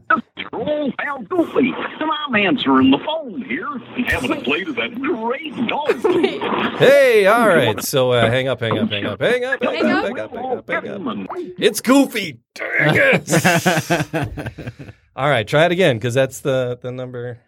Oh, 0.55 0.91
Al 1.01 1.23
Goofy, 1.23 1.73
and 1.73 2.11
I'm 2.27 2.35
answering 2.35 2.91
the 2.91 2.99
phone 2.99 3.43
here 3.43 3.67
and 3.71 4.07
having 4.07 4.33
a 4.33 4.41
play 4.41 4.65
to 4.65 4.73
that 4.73 4.95
great 5.01 5.55
dog. 5.69 5.95
food. 6.01 6.79
Hey, 6.79 7.27
all 7.27 7.49
right. 7.49 7.83
So 7.83 8.13
uh, 8.13 8.29
hang 8.31 8.49
up, 8.49 8.61
hang 8.61 8.79
up, 8.79 8.91
hang 8.91 9.05
up, 9.05 9.21
hang 9.21 9.45
up, 9.45 9.63
hang 9.63 9.73
Hang 9.75 9.91
up, 9.91 10.05
up. 10.05 10.05
hang 10.05 10.19
up, 10.19 10.31
hang 10.33 10.49
up, 10.59 10.69
hang 10.69 10.77
up. 10.77 10.85
Gentlemen, 10.85 11.29
It's 11.59 11.81
Goofy. 11.81 12.41
Dang 12.55 12.95
it. 12.97 14.65
all 15.17 15.29
right, 15.29 15.47
try 15.47 15.67
it 15.67 15.73
again 15.73 15.97
because 15.97 16.15
that's 16.15 16.41
the 16.41 16.79
the 16.81 16.93
number. 16.93 17.39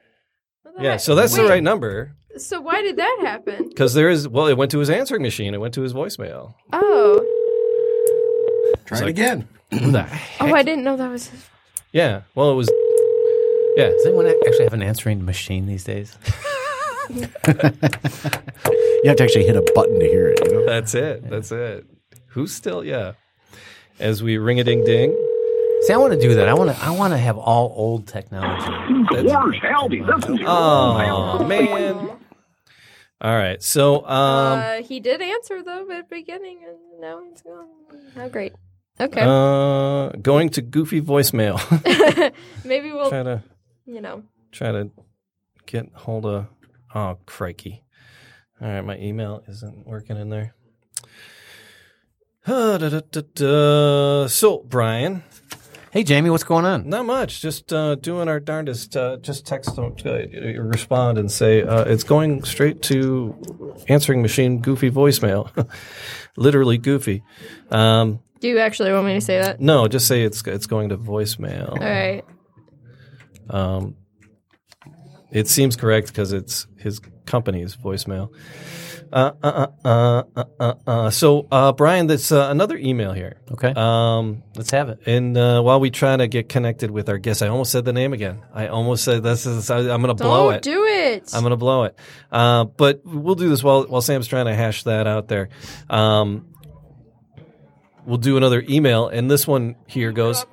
Yeah, 0.78 0.96
so 0.98 1.14
that's 1.14 1.34
the 1.34 1.44
right 1.44 1.62
number. 1.62 2.16
So 2.36 2.60
why 2.60 2.82
did 2.82 2.96
that 2.96 3.18
happen? 3.22 3.68
Because 3.68 3.94
there 3.94 4.10
is, 4.10 4.28
well, 4.28 4.46
it 4.46 4.58
went 4.58 4.70
to 4.72 4.78
his 4.78 4.90
answering 4.90 5.22
machine. 5.22 5.54
It 5.54 5.60
went 5.60 5.72
to 5.74 5.80
his 5.80 5.94
voicemail. 5.94 6.54
Oh, 6.72 7.24
Try 8.84 8.98
it 9.00 9.08
again. 9.08 9.48
Who 9.72 9.90
the 9.90 10.06
oh, 10.40 10.54
I 10.54 10.62
didn't 10.62 10.84
know 10.84 10.96
that 10.96 11.10
was. 11.10 11.28
His... 11.28 11.48
Yeah. 11.92 12.22
Well, 12.34 12.52
it 12.52 12.54
was. 12.54 12.70
Yeah. 13.76 13.88
does 13.88 14.06
anyone 14.06 14.26
actually 14.26 14.64
have 14.64 14.72
an 14.72 14.82
answering 14.82 15.24
machine 15.24 15.66
these 15.66 15.84
days? 15.84 16.16
You 19.06 19.10
have 19.10 19.18
to 19.18 19.22
actually 19.22 19.46
hit 19.46 19.54
a 19.54 19.62
button 19.72 20.00
to 20.00 20.04
hear 20.04 20.30
it. 20.30 20.44
You 20.44 20.52
know? 20.52 20.66
That's 20.66 20.94
it. 20.94 21.30
That's 21.30 21.52
it. 21.52 21.86
Who's 22.30 22.52
still? 22.52 22.82
Yeah. 22.82 23.12
As 24.00 24.20
we 24.20 24.36
ring 24.36 24.58
a 24.58 24.64
ding 24.64 24.84
ding. 24.84 25.10
See, 25.82 25.92
I 25.92 25.96
want 25.96 26.12
to 26.12 26.20
do 26.20 26.34
that. 26.34 26.48
I 26.48 26.54
want 26.54 26.74
to. 26.74 26.84
I 26.84 26.90
want 26.90 27.12
to 27.12 27.18
have 27.18 27.38
all 27.38 27.72
old 27.76 28.08
technology. 28.08 28.68
where's 29.10 29.56
Howdy? 29.62 30.00
This 30.00 30.40
Oh 30.44 31.44
man. 31.46 32.18
All 33.20 33.36
right. 33.36 33.62
So, 33.62 33.98
um, 34.06 34.58
uh, 34.58 34.82
he 34.82 34.98
did 34.98 35.22
answer 35.22 35.62
though 35.62 35.88
at 35.90 36.08
the 36.08 36.16
beginning, 36.16 36.58
and 36.66 37.00
now 37.00 37.22
he's 37.22 37.42
gone. 37.42 37.68
How 38.14 38.28
great! 38.28 38.54
Okay. 39.00 39.22
Uh, 39.22 40.08
going 40.20 40.48
to 40.50 40.62
goofy 40.62 41.00
voicemail. 41.00 41.60
Maybe 42.64 42.90
we'll, 42.90 43.08
try 43.08 43.22
to 43.22 43.42
you 43.86 44.00
know. 44.00 44.22
try 44.52 44.72
to 44.72 44.90
get 45.66 45.86
hold 45.94 46.26
of. 46.26 46.46
Oh 46.94 47.18
crikey! 47.26 47.84
All 48.60 48.68
right, 48.68 48.80
my 48.82 48.96
email 48.98 49.42
isn't 49.48 49.86
working 49.86 50.16
in 50.16 50.30
there. 50.30 50.54
Da, 52.46 52.78
da, 52.78 53.00
da, 53.10 53.22
da. 53.34 54.26
So 54.28 54.58
Brian, 54.68 55.24
Hey, 55.90 56.04
Jamie, 56.04 56.30
what's 56.30 56.44
going 56.44 56.64
on? 56.64 56.88
not 56.88 57.06
much. 57.06 57.40
Just 57.40 57.72
uh, 57.72 57.94
doing 57.96 58.28
our 58.28 58.38
darndest. 58.38 58.96
Uh, 58.96 59.16
just 59.16 59.46
text 59.46 59.74
them, 59.76 59.96
uh, 60.04 60.60
respond, 60.60 61.16
and 61.18 61.30
say 61.32 61.62
uh, 61.62 61.84
it's 61.84 62.04
going 62.04 62.44
straight 62.44 62.82
to 62.82 63.34
answering 63.88 64.20
machine. 64.22 64.60
Goofy 64.60 64.90
voicemail, 64.90 65.68
literally 66.36 66.76
goofy. 66.78 67.22
Um, 67.70 68.20
Do 68.40 68.48
you 68.48 68.58
actually 68.58 68.92
want 68.92 69.06
me 69.06 69.14
to 69.14 69.20
say 69.20 69.40
that? 69.40 69.58
no, 69.60 69.88
just 69.88 70.06
say 70.06 70.22
it's 70.22 70.46
it's 70.46 70.66
going 70.66 70.90
to 70.90 70.98
voicemail. 70.98 71.70
All 71.70 71.76
right. 71.78 72.24
Um, 73.50 73.96
it 75.30 75.48
seems 75.48 75.76
correct 75.76 76.08
because 76.08 76.32
it's 76.32 76.66
his 76.78 77.00
company's 77.26 77.76
voicemail. 77.76 78.30
Uh, 79.12 79.32
uh, 79.42 79.66
uh, 79.84 79.88
uh, 79.88 80.22
uh, 80.36 80.44
uh, 80.58 80.74
uh. 80.86 81.10
So, 81.10 81.46
uh, 81.52 81.72
Brian, 81.72 82.08
there's 82.08 82.32
uh, 82.32 82.48
another 82.50 82.76
email 82.76 83.12
here. 83.12 83.40
Okay, 83.52 83.72
Um, 83.76 84.42
let's 84.56 84.72
have 84.72 84.88
it. 84.88 84.98
and 85.06 85.36
uh, 85.38 85.60
while 85.62 85.78
we 85.78 85.90
try 85.90 86.16
to 86.16 86.26
get 86.26 86.48
connected 86.48 86.90
with 86.90 87.08
our 87.08 87.16
guest, 87.18 87.40
I 87.42 87.46
almost 87.48 87.70
said 87.70 87.84
the 87.84 87.92
name 87.92 88.12
again. 88.12 88.42
I 88.52 88.66
almost 88.66 89.04
said 89.04 89.22
this 89.22 89.46
is. 89.46 89.70
I, 89.70 89.78
I'm 89.78 90.02
going 90.02 90.08
to 90.08 90.14
blow 90.14 90.50
it. 90.50 90.62
do 90.62 90.84
it. 90.84 91.30
I'm 91.32 91.42
going 91.42 91.52
to 91.52 91.56
blow 91.56 91.84
it. 91.84 91.96
Uh, 92.32 92.64
but 92.64 93.02
we'll 93.04 93.36
do 93.36 93.48
this 93.48 93.62
while 93.62 93.84
while 93.84 94.00
Sam's 94.02 94.26
trying 94.26 94.46
to 94.46 94.54
hash 94.54 94.82
that 94.84 95.06
out 95.06 95.28
there. 95.28 95.50
Um, 95.88 96.48
we'll 98.06 98.18
do 98.18 98.36
another 98.36 98.64
email, 98.68 99.06
and 99.08 99.30
this 99.30 99.46
one 99.46 99.76
here 99.86 100.10
goes. 100.10 100.44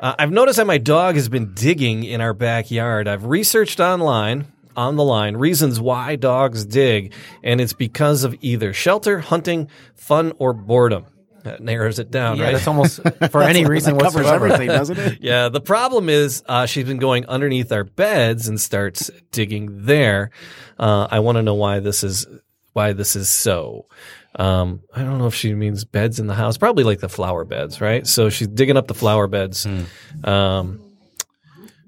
Uh, 0.00 0.14
I've 0.18 0.30
noticed 0.32 0.56
that 0.56 0.66
my 0.66 0.78
dog 0.78 1.14
has 1.16 1.28
been 1.28 1.52
digging 1.54 2.04
in 2.04 2.20
our 2.20 2.32
backyard. 2.32 3.06
I've 3.06 3.24
researched 3.26 3.80
online, 3.80 4.46
on 4.76 4.96
the 4.96 5.04
line, 5.04 5.36
reasons 5.36 5.78
why 5.80 6.16
dogs 6.16 6.64
dig, 6.64 7.12
and 7.42 7.60
it's 7.60 7.72
because 7.74 8.24
of 8.24 8.34
either 8.40 8.72
shelter, 8.72 9.18
hunting, 9.20 9.68
fun, 9.94 10.32
or 10.38 10.52
boredom. 10.54 11.04
That 11.42 11.60
narrows 11.62 11.98
it 11.98 12.10
down, 12.10 12.36
Yeah, 12.36 12.44
right? 12.44 12.52
that's 12.52 12.66
almost 12.66 13.00
for 13.30 13.42
any 13.42 13.64
reason 13.64 13.98
covers 13.98 14.14
whatsoever. 14.24 14.46
everything, 14.46 14.68
doesn't 14.68 14.98
it? 14.98 15.18
Yeah, 15.22 15.48
the 15.48 15.60
problem 15.60 16.08
is 16.08 16.42
uh, 16.46 16.66
she's 16.66 16.84
been 16.84 16.98
going 16.98 17.26
underneath 17.26 17.72
our 17.72 17.84
beds 17.84 18.46
and 18.48 18.60
starts 18.60 19.10
digging 19.32 19.84
there. 19.86 20.30
Uh, 20.78 21.08
I 21.10 21.20
want 21.20 21.36
to 21.36 21.42
know 21.42 21.54
why 21.54 21.80
this 21.80 22.04
is 22.04 22.26
why 22.74 22.92
this 22.92 23.16
is 23.16 23.28
so. 23.28 23.86
Um, 24.36 24.80
I 24.94 25.02
don't 25.02 25.18
know 25.18 25.26
if 25.26 25.34
she 25.34 25.54
means 25.54 25.84
beds 25.84 26.20
in 26.20 26.26
the 26.28 26.34
house, 26.34 26.56
probably 26.56 26.84
like 26.84 27.00
the 27.00 27.08
flower 27.08 27.44
beds, 27.44 27.80
right? 27.80 28.06
So 28.06 28.30
she's 28.30 28.48
digging 28.48 28.76
up 28.76 28.86
the 28.86 28.94
flower 28.94 29.26
beds. 29.26 29.66
Um, 30.24 30.80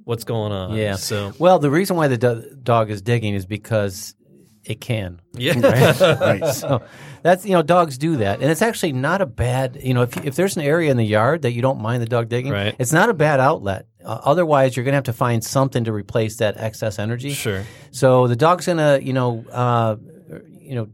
what's 0.05 0.25
going 0.25 0.53
on? 0.53 0.75
Yeah. 0.77 0.97
So 0.97 1.33
Well, 1.39 1.59
the 1.59 1.71
reason 1.71 1.97
why 1.97 2.09
the 2.09 2.19
do- 2.19 2.57
dog 2.63 2.91
is 2.91 3.03
digging 3.03 3.35
is 3.35 3.47
because 3.47 4.15
it 4.65 4.81
can. 4.81 5.21
yeah. 5.35 5.55
Right. 6.21 6.45
So 6.55 6.83
that's 7.23 7.45
you 7.47 7.53
know 7.53 7.63
dogs 7.63 7.99
do 7.99 8.17
that, 8.17 8.41
and 8.43 8.51
it's 8.51 8.63
actually 8.63 8.93
not 8.93 9.21
a 9.21 9.27
bad 9.27 9.79
you 9.81 9.95
know 9.95 10.03
if 10.03 10.25
if 10.25 10.35
there's 10.35 10.57
an 10.57 10.63
area 10.63 10.91
in 10.91 10.97
the 10.97 11.05
yard 11.07 11.43
that 11.43 11.53
you 11.53 11.63
don't 11.63 11.81
mind 11.81 12.03
the 12.03 12.07
dog 12.07 12.29
digging, 12.29 12.51
Right. 12.53 12.75
it's 12.81 12.93
not 12.93 13.09
a 13.09 13.15
bad 13.15 13.39
outlet. 13.39 13.87
Uh, 14.05 14.19
otherwise, 14.25 14.77
you're 14.77 14.83
going 14.85 14.93
to 14.93 14.97
have 14.97 15.05
to 15.05 15.13
find 15.13 15.45
something 15.45 15.85
to 15.85 15.93
replace 15.93 16.39
that 16.39 16.57
excess 16.57 16.99
energy. 16.99 17.31
Sure. 17.33 17.63
So 17.93 18.27
the 18.27 18.35
dog's 18.35 18.67
going 18.67 18.79
to 18.79 19.01
you 19.05 19.13
know 19.13 19.45
uh, 19.53 19.97
you 20.61 20.75
know 20.75 20.89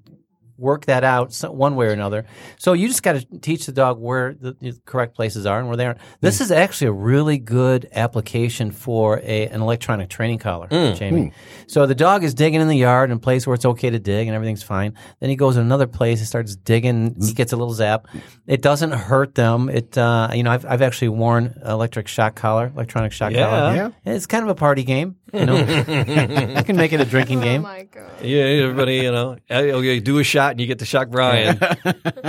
work 0.58 0.86
that 0.86 1.04
out 1.04 1.32
so- 1.32 1.50
one 1.50 1.76
way 1.76 1.86
or 1.86 1.92
another. 1.92 2.26
So 2.58 2.72
you 2.72 2.88
just 2.88 3.02
got 3.02 3.12
to 3.12 3.38
teach 3.38 3.66
the 3.66 3.72
dog 3.72 3.98
where 3.98 4.34
the, 4.34 4.52
the 4.60 4.78
correct 4.84 5.14
places 5.14 5.46
are 5.46 5.58
and 5.58 5.68
where 5.68 5.76
they 5.76 5.86
aren't. 5.86 5.98
This 6.20 6.38
hmm. 6.38 6.44
is 6.44 6.52
actually 6.52 6.88
a 6.88 6.92
really 6.92 7.38
good 7.38 7.88
application 7.92 8.72
for 8.72 9.20
a, 9.22 9.46
an 9.46 9.62
electronic 9.62 10.08
training 10.08 10.38
collar, 10.38 10.66
hmm. 10.66 10.94
Jamie. 10.94 11.28
Hmm. 11.28 11.34
So 11.68 11.86
the 11.86 11.94
dog 11.94 12.24
is 12.24 12.34
digging 12.34 12.60
in 12.60 12.68
the 12.68 12.76
yard 12.76 13.10
in 13.10 13.16
a 13.16 13.20
place 13.20 13.46
where 13.46 13.54
it's 13.54 13.64
okay 13.64 13.90
to 13.90 13.98
dig 13.98 14.26
and 14.26 14.34
everything's 14.34 14.62
fine. 14.62 14.94
Then 15.20 15.30
he 15.30 15.36
goes 15.36 15.54
to 15.54 15.60
another 15.60 15.86
place 15.86 16.18
and 16.18 16.26
starts 16.28 16.56
digging. 16.56 17.16
He 17.20 17.32
gets 17.32 17.52
a 17.52 17.56
little 17.56 17.74
zap. 17.74 18.08
It 18.46 18.62
doesn't 18.62 18.92
hurt 18.92 19.34
them. 19.34 19.68
It 19.68 19.96
uh, 19.96 20.30
you 20.34 20.42
know 20.42 20.50
I've 20.50 20.66
I've 20.66 20.82
actually 20.82 21.10
worn 21.10 21.60
electric 21.64 22.08
shock 22.08 22.34
collar, 22.34 22.72
electronic 22.74 23.12
shock 23.12 23.32
Yeah. 23.32 23.48
collar. 23.48 23.74
Yeah. 23.74 23.90
And 24.04 24.14
It's 24.14 24.26
kind 24.26 24.42
of 24.42 24.50
a 24.50 24.54
party 24.54 24.84
game. 24.84 25.16
You 25.32 25.46
know, 25.46 25.56
you 25.58 26.64
can 26.64 26.76
make 26.76 26.92
it 26.92 27.00
a 27.00 27.04
drinking 27.04 27.40
oh 27.40 27.42
game. 27.42 27.60
Oh 27.60 27.68
my 27.68 27.82
god. 27.84 28.22
Yeah, 28.22 28.42
everybody, 28.44 28.96
you 28.96 29.12
know, 29.12 29.36
okay, 29.50 30.00
do 30.00 30.18
a 30.18 30.24
shot 30.24 30.47
and 30.52 30.60
you 30.60 30.66
get 30.66 30.78
to 30.80 30.84
shock 30.84 31.08
Brian. 31.08 31.58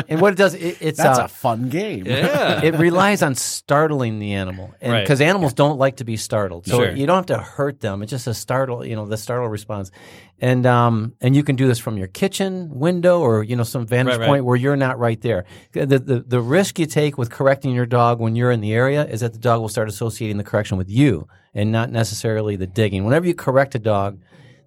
And 0.10 0.22
what 0.22 0.34
it 0.34 0.38
does, 0.38 0.56
it, 0.56 0.78
it's 0.82 0.98
That's 0.98 1.20
uh, 1.20 1.26
a 1.26 1.28
fun 1.28 1.70
game. 1.70 2.06
Yeah. 2.08 2.62
it 2.64 2.76
relies 2.76 3.22
on 3.22 3.36
startling 3.36 4.18
the 4.20 4.34
animal, 4.34 4.74
Right. 4.82 5.02
because 5.02 5.22
animals 5.22 5.54
don't 5.54 5.78
like 5.78 5.98
to 5.98 6.04
be 6.04 6.18
startled. 6.18 6.66
So 6.66 6.78
Sure. 6.78 6.92
you 6.92 7.06
don't 7.06 7.16
have 7.18 7.26
to 7.28 7.38
hurt 7.38 7.80
them. 7.82 8.02
It's 8.02 8.10
just 8.10 8.26
a 8.28 8.34
startle, 8.34 8.84
you 8.86 8.96
know, 8.96 9.06
the 9.06 9.18
startle 9.18 9.48
response, 9.50 9.92
and 10.40 10.66
um, 10.66 11.14
and 11.22 11.36
you 11.36 11.44
can 11.44 11.56
do 11.56 11.68
this 11.68 11.78
from 11.80 11.98
your 11.98 12.08
kitchen 12.08 12.70
window 12.72 13.20
or 13.20 13.44
you 13.44 13.56
know 13.56 13.64
some 13.64 13.86
vantage 13.86 14.14
Right, 14.14 14.20
right. 14.22 14.28
point 14.28 14.46
where 14.46 14.56
you're 14.56 14.78
not 14.78 14.98
right 14.98 15.22
there. 15.22 15.46
The, 15.74 15.86
the 15.86 16.24
the 16.26 16.42
risk 16.42 16.80
you 16.80 16.86
take 16.88 17.18
with 17.18 17.30
correcting 17.30 17.72
your 17.76 17.86
dog 17.86 18.20
when 18.20 18.36
you're 18.36 18.52
in 18.52 18.62
the 18.62 18.74
area 18.74 19.06
is 19.06 19.20
that 19.20 19.34
the 19.34 19.40
dog 19.40 19.62
will 19.62 19.70
start 19.70 19.90
associating 19.90 20.38
the 20.38 20.44
correction 20.44 20.78
with 20.78 20.90
you 20.90 21.28
and 21.54 21.72
not 21.72 21.92
necessarily 21.92 22.56
the 22.56 22.68
digging. 22.68 23.04
Whenever 23.06 23.28
you 23.28 23.36
correct 23.36 23.76
a 23.76 23.80
dog. 23.80 24.20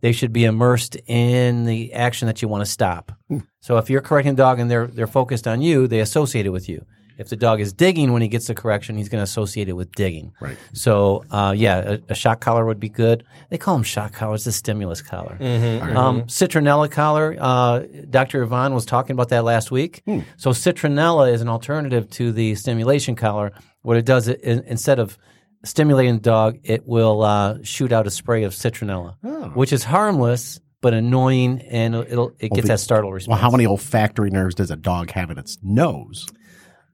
They 0.02 0.12
should 0.12 0.32
be 0.32 0.44
immersed 0.44 0.96
in 1.06 1.64
the 1.64 1.92
action 1.94 2.26
that 2.26 2.42
you 2.42 2.48
want 2.48 2.64
to 2.64 2.70
stop. 2.70 3.12
So 3.60 3.78
if 3.78 3.88
you're 3.88 4.00
correcting 4.02 4.34
a 4.34 4.36
dog 4.36 4.58
and 4.60 4.70
they're 4.70 4.86
they're 4.88 5.06
focused 5.06 5.46
on 5.48 5.62
you, 5.62 5.86
they 5.86 6.00
associate 6.00 6.44
it 6.44 6.50
with 6.50 6.68
you. 6.68 6.84
If 7.18 7.28
the 7.28 7.36
dog 7.36 7.60
is 7.60 7.72
digging 7.72 8.12
when 8.12 8.20
he 8.22 8.26
gets 8.26 8.46
the 8.48 8.54
correction, 8.54 8.96
he's 8.96 9.08
going 9.08 9.20
to 9.20 9.24
associate 9.24 9.68
it 9.68 9.74
with 9.74 9.92
digging. 9.92 10.32
Right. 10.40 10.56
So 10.72 11.24
uh, 11.30 11.54
yeah, 11.56 11.78
a, 11.92 11.98
a 12.08 12.14
shock 12.16 12.40
collar 12.40 12.64
would 12.64 12.80
be 12.80 12.88
good. 12.88 13.22
They 13.50 13.58
call 13.58 13.74
them 13.74 13.84
shock 13.84 14.12
collars, 14.12 14.42
the 14.44 14.50
stimulus 14.50 15.02
collar. 15.02 15.36
Um, 15.40 16.22
citronella 16.22 16.90
collar. 16.90 17.36
Uh, 17.38 17.80
Dr. 18.10 18.42
Yvonne 18.42 18.74
was 18.74 18.84
talking 18.86 19.14
about 19.14 19.28
that 19.28 19.44
last 19.44 19.70
week. 19.70 20.02
So 20.36 20.50
citronella 20.50 21.32
is 21.32 21.42
an 21.42 21.48
alternative 21.48 22.10
to 22.10 22.32
the 22.32 22.54
stimulation 22.56 23.14
collar. 23.14 23.52
What 23.82 23.96
it 23.98 24.04
does, 24.06 24.26
it, 24.26 24.40
in- 24.40 24.64
instead 24.66 24.98
of 24.98 25.16
stimulating 25.64 26.14
the 26.14 26.20
dog, 26.20 26.58
it 26.64 26.86
will 26.86 27.22
uh, 27.22 27.58
shoot 27.62 27.92
out 27.92 28.06
a 28.06 28.10
spray 28.10 28.44
of 28.44 28.52
citronella, 28.52 29.54
which 29.54 29.72
is 29.72 29.84
harmless 29.84 30.60
but 30.80 30.94
annoying, 30.94 31.60
and 31.70 31.94
it'll 31.94 32.32
it 32.40 32.48
gets 32.50 32.62
the- 32.62 32.68
that 32.68 32.80
startle 32.80 33.12
response. 33.12 33.30
Well, 33.34 33.40
how 33.40 33.50
many 33.50 33.66
olfactory 33.66 34.30
nerves 34.30 34.54
does 34.56 34.70
a 34.70 34.76
dog 34.76 35.10
have 35.12 35.30
in 35.30 35.38
its 35.38 35.58
nose? 35.62 36.26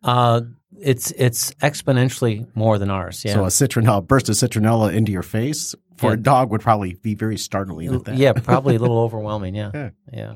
Uh, 0.03 0.43
it's 0.79 1.11
it's 1.13 1.53
exponentially 1.55 2.47
more 2.55 2.79
than 2.79 2.91
ours. 2.91 3.25
Yeah. 3.25 3.33
So 3.35 3.45
a 3.45 3.49
citronella, 3.49 4.07
burst 4.07 4.29
of 4.29 4.35
citronella 4.37 4.95
into 4.95 5.11
your 5.11 5.23
face 5.23 5.75
for 5.97 6.09
Yeah. 6.11 6.15
a 6.15 6.17
dog 6.19 6.51
would 6.51 6.61
probably 6.61 6.95
be 6.95 7.15
very 7.15 7.39
startling 7.39 7.93
at 7.95 8.05
that. 8.05 8.17
yeah, 8.17 8.33
probably 8.35 8.77
a 8.77 8.79
little 8.79 8.99
overwhelming. 9.07 9.55
Yeah, 9.55 9.71
Yeah. 9.75 9.91
yeah. 10.13 10.35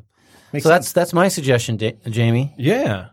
Makes 0.52 0.62
so 0.64 0.68
that's 0.70 0.92
that's 0.92 1.12
my 1.12 1.28
suggestion, 1.28 1.76
Da- 1.76 1.96
Jamie. 2.08 2.54
yeah. 2.58 3.08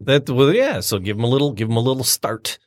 That 0.00 0.28
well, 0.28 0.52
yeah. 0.54 0.80
So 0.80 0.98
give 0.98 1.16
him 1.16 1.24
a 1.24 1.28
little, 1.28 1.52
give 1.52 1.68
him 1.68 1.76
a 1.76 1.80
little 1.80 2.04
start. 2.04 2.58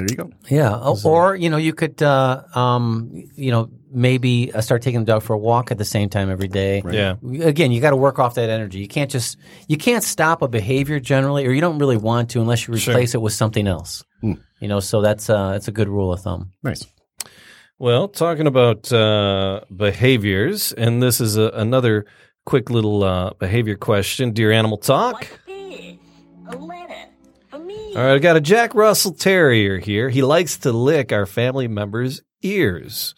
There 0.00 0.08
you 0.10 0.16
go. 0.16 0.30
Yeah, 0.48 0.74
O- 0.74 0.96
or 1.04 1.36
you 1.36 1.50
know, 1.50 1.56
you 1.58 1.72
could, 1.74 2.02
uh, 2.02 2.42
um, 2.54 3.10
you 3.34 3.50
know, 3.50 3.70
maybe 3.92 4.52
uh, 4.52 4.60
start 4.60 4.82
taking 4.82 5.00
the 5.00 5.06
dog 5.06 5.22
for 5.22 5.34
a 5.34 5.38
walk 5.38 5.70
at 5.70 5.78
the 5.78 5.84
same 5.84 6.08
time 6.08 6.30
every 6.30 6.48
day. 6.48 6.82
Yeah. 6.90 7.16
Again, 7.42 7.70
you 7.72 7.80
got 7.80 7.90
to 7.90 7.96
work 7.96 8.18
off 8.18 8.34
that 8.36 8.48
energy. 8.48 8.78
You 8.78 8.88
can't 8.88 9.10
just 9.10 9.36
you 9.68 9.76
can't 9.76 10.02
stop 10.02 10.42
a 10.42 10.48
behavior 10.48 11.00
generally, 11.00 11.46
or 11.46 11.52
you 11.52 11.60
don't 11.60 11.78
really 11.78 11.96
want 11.98 12.30
to 12.30 12.40
unless 12.40 12.66
you 12.66 12.74
replace 12.74 13.14
it 13.14 13.20
with 13.20 13.32
something 13.34 13.66
else. 13.66 14.04
You 14.22 14.68
know, 14.68 14.80
so 14.80 15.00
that's 15.00 15.28
uh, 15.28 15.52
that's 15.52 15.68
a 15.68 15.72
good 15.72 15.88
rule 15.88 16.12
of 16.12 16.20
thumb. 16.20 16.52
Nice. 16.62 16.86
Well, 17.78 18.08
talking 18.08 18.46
about 18.46 18.92
uh, 18.92 19.62
behaviors, 19.74 20.72
and 20.72 21.02
this 21.02 21.20
is 21.20 21.36
a, 21.36 21.50
another 21.54 22.04
quick 22.44 22.68
little 22.70 23.02
uh, 23.02 23.32
behavior 23.34 23.76
question. 23.76 24.32
Dear 24.32 24.52
Animal 24.52 24.76
Talk. 24.78 25.26
All 27.90 27.96
right, 27.96 28.14
I 28.14 28.18
got 28.20 28.36
a 28.36 28.40
Jack 28.40 28.76
Russell 28.76 29.12
Terrier 29.12 29.78
here. 29.78 30.10
He 30.10 30.22
likes 30.22 30.58
to 30.58 30.70
lick 30.70 31.10
our 31.10 31.26
family 31.26 31.66
members' 31.66 32.22
ears. 32.40 33.16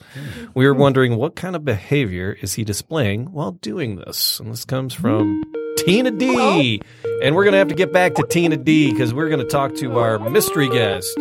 We 0.55 0.67
were 0.67 0.73
hmm. 0.73 0.81
wondering 0.81 1.17
what 1.17 1.37
kind 1.37 1.55
of 1.55 1.63
behavior 1.63 2.33
is 2.41 2.55
he 2.55 2.65
displaying 2.65 3.33
while 3.33 3.53
doing 3.53 3.97
this? 3.97 4.41
And 4.41 4.51
this 4.51 4.65
comes 4.65 4.95
from 4.95 5.43
Tina 5.77 6.11
D. 6.11 6.81
Oh. 7.05 7.19
And 7.23 7.35
we're 7.35 7.45
going 7.45 7.53
to 7.53 7.59
have 7.59 7.69
to 7.69 7.75
get 7.75 7.93
back 7.93 8.15
to 8.15 8.27
Tina 8.27 8.57
D 8.57 8.91
because 8.91 9.13
we're 9.13 9.29
going 9.29 9.43
to 9.43 9.49
talk 9.49 9.75
to 9.77 9.99
our 9.99 10.19
mystery 10.19 10.71
guest. 10.71 11.19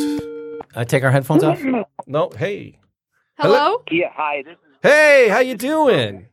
I 0.74 0.86
take 0.86 1.04
our 1.04 1.12
headphones 1.12 1.44
off. 1.44 1.60
Mm-hmm. 1.60 1.82
No, 2.08 2.30
hey. 2.38 2.80
Hello? 3.38 3.84
Yeah, 3.92 4.14
hi. 4.14 4.44
This 4.44 4.54
is. 4.54 4.78
Hey, 4.82 5.28
how 5.28 5.40
you 5.40 5.58
doing? 5.58 6.28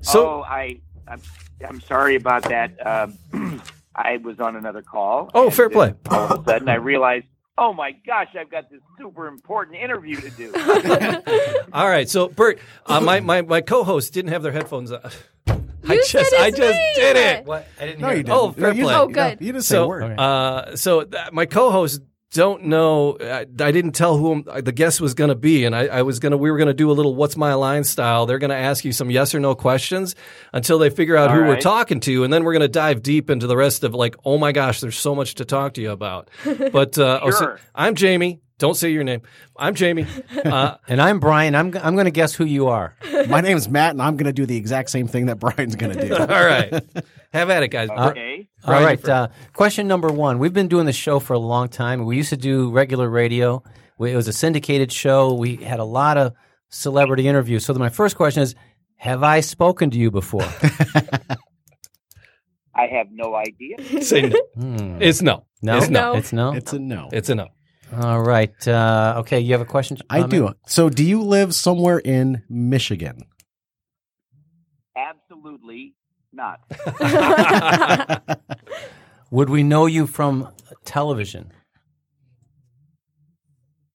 So, 0.00 0.26
oh, 0.26 0.42
I, 0.42 0.80
I'm, 1.06 1.22
I'm 1.66 1.80
sorry 1.80 2.16
about 2.16 2.42
that. 2.44 2.84
Um, 2.84 3.62
I 3.96 4.16
was 4.18 4.40
on 4.40 4.56
another 4.56 4.82
call. 4.82 5.30
Oh, 5.34 5.50
fair 5.50 5.70
play. 5.70 5.94
all 6.10 6.32
of 6.32 6.40
a 6.46 6.50
sudden, 6.50 6.68
I 6.68 6.74
realized, 6.76 7.26
oh 7.58 7.72
my 7.72 7.92
gosh, 8.06 8.28
I've 8.38 8.50
got 8.50 8.70
this 8.70 8.80
super 8.98 9.26
important 9.28 9.76
interview 9.76 10.16
to 10.16 10.30
do. 10.30 10.52
all 11.72 11.88
right. 11.88 12.08
So, 12.08 12.28
Burt, 12.28 12.58
uh, 12.86 13.00
my, 13.00 13.20
my, 13.20 13.42
my 13.42 13.60
co-host 13.60 14.12
didn't 14.12 14.32
have 14.32 14.42
their 14.42 14.52
headphones. 14.52 14.90
Uh, 14.92 15.10
I 15.86 15.94
You 15.94 16.04
said 16.04 16.20
just, 16.20 16.34
I 16.34 16.46
his 16.46 16.56
just 16.56 16.78
did 16.96 17.14
name! 17.16 17.36
it. 17.40 17.44
What? 17.46 17.66
I 17.78 17.86
didn't 17.86 18.00
No, 18.00 18.06
hear 18.08 18.14
you 18.16 18.20
it. 18.20 18.26
didn't. 18.26 18.38
Oh, 18.38 18.52
fair 18.52 18.62
No, 18.62 18.68
you 18.70 18.82
play. 18.84 18.92
didn't. 18.94 19.00
Oh, 19.02 19.08
good. 19.08 19.38
You 19.40 19.52
didn't 19.52 19.64
say 19.64 19.76
a 19.76 19.80
So, 19.80 19.88
word. 19.88 20.18
uh, 20.18 20.76
so 20.76 21.04
th- 21.04 21.32
my 21.32 21.46
co-hosts 21.46 22.00
don't 22.34 22.64
know. 22.64 23.16
I, 23.20 23.46
I 23.60 23.70
didn't 23.70 23.92
tell 23.92 24.18
who 24.18 24.42
the 24.42 24.72
guest 24.72 25.00
was 25.00 25.14
going 25.14 25.28
to 25.28 25.36
be, 25.36 25.64
and 25.64 25.74
I, 25.74 25.86
I 25.86 26.02
was 26.02 26.18
going 26.18 26.32
to. 26.32 26.36
We 26.36 26.50
were 26.50 26.58
going 26.58 26.68
to 26.68 26.74
do 26.74 26.90
a 26.90 26.92
little 26.92 27.14
"What's 27.14 27.36
my 27.36 27.54
line" 27.54 27.84
style. 27.84 28.26
They're 28.26 28.40
going 28.40 28.50
to 28.50 28.56
ask 28.56 28.84
you 28.84 28.92
some 28.92 29.08
yes 29.08 29.34
or 29.34 29.40
no 29.40 29.54
questions 29.54 30.16
until 30.52 30.78
they 30.80 30.90
figure 30.90 31.16
out 31.16 31.30
All 31.30 31.36
who 31.36 31.42
we're 31.44 31.60
talking 31.60 32.00
to, 32.00 32.24
and 32.24 32.32
then 32.32 32.42
we're 32.42 32.52
going 32.52 32.62
to 32.62 32.68
dive 32.68 33.02
deep 33.02 33.30
into 33.30 33.46
the 33.46 33.56
rest 33.56 33.84
of 33.84 33.94
like, 33.94 34.16
oh 34.24 34.36
my 34.36 34.50
gosh, 34.50 34.80
there's 34.80 34.98
so 34.98 35.14
much 35.14 35.36
to 35.36 35.44
talk 35.44 35.74
to 35.74 35.80
you 35.80 35.92
about. 35.92 36.28
But 36.74 36.98
uh, 36.98 37.20
oh, 37.22 37.30
so 37.30 37.56
I'm 37.74 37.94
Jamie. 37.94 38.40
Don't 38.58 38.76
say 38.76 38.90
your 38.90 39.02
name. 39.04 39.22
I'm 39.56 39.74
Jamie. 39.74 40.06
Uh, 40.44 40.76
And 40.88 41.00
I'm 41.00 41.20
Brian. 41.20 41.54
I'm, 41.54 41.72
g- 41.72 41.78
I'm 41.82 41.94
going 41.94 42.04
to 42.04 42.10
guess 42.10 42.34
who 42.34 42.44
you 42.44 42.68
are. 42.68 42.94
My 43.28 43.40
name 43.40 43.56
is 43.56 43.66
Matt, 43.68 43.92
and 43.92 44.02
I'm 44.02 44.16
going 44.16 44.26
to 44.26 44.32
do 44.32 44.44
the 44.44 44.56
exact 44.56 44.90
same 44.90 45.08
thing 45.08 45.26
that 45.26 45.36
Brian's 45.38 45.74
going 45.74 45.96
to 45.96 46.06
do. 46.08 46.14
all 46.18 46.26
right, 46.26 46.70
have 47.32 47.48
at 47.50 47.62
it, 47.62 47.68
guys. 47.68 47.88
Okay. 47.88 48.48
All 48.64 48.70
Brian, 48.74 49.10
Uh, 49.10 49.28
question 49.54 49.88
number 49.88 50.12
one. 50.12 50.38
We've 50.38 50.52
been 50.52 50.68
doing 50.68 50.84
this 50.84 50.96
show 50.96 51.18
for 51.20 51.32
a 51.32 51.38
long 51.38 51.68
time. 51.68 52.04
We 52.04 52.16
used 52.18 52.28
to 52.30 52.36
do 52.36 52.70
regular 52.70 53.08
radio. 53.08 53.62
We, 53.98 54.12
it 54.12 54.16
was 54.16 54.28
a 54.28 54.32
syndicated 54.34 54.92
show. 54.92 55.32
We 55.32 55.56
had 55.56 55.80
a 55.80 55.84
lot 55.84 56.18
of 56.18 56.34
celebrity 56.68 57.26
interviews. 57.26 57.64
So 57.64 57.72
my 57.74 57.88
first 57.88 58.16
question 58.16 58.42
is 58.42 58.54
Have 58.96 59.22
I 59.22 59.40
spoken 59.40 59.90
to 59.92 59.98
you 59.98 60.10
before? 60.10 60.42
I 62.74 62.86
have 62.88 63.06
no 63.10 63.34
idea. 63.34 64.02
Say 64.02 64.22
no. 64.28 64.38
Hmm. 64.54 64.98
It's 65.00 65.22
no. 65.22 65.46
No? 65.62 65.78
It's 65.78 65.88
no. 65.88 66.12
No. 66.12 66.18
It's 66.18 66.32
no? 66.32 66.52
It's 66.52 66.72
a 66.72 66.78
no. 66.78 67.08
It's 67.12 67.28
a 67.30 67.34
no. 67.34 67.48
All 68.00 68.22
right. 68.22 68.68
Uh, 68.68 69.14
okay. 69.18 69.40
You 69.40 69.52
have 69.52 69.60
a 69.60 69.64
question? 69.66 69.98
I 70.10 70.26
do. 70.26 70.50
So, 70.66 70.88
do 70.90 71.04
you 71.04 71.22
live 71.22 71.54
somewhere 71.54 71.98
in 71.98 72.42
Michigan? 72.48 73.22
Absolutely 74.96 75.94
not. 76.32 76.60
Would 79.30 79.50
we 79.50 79.62
know 79.62 79.86
you 79.86 80.06
from 80.06 80.48
television? 80.84 81.52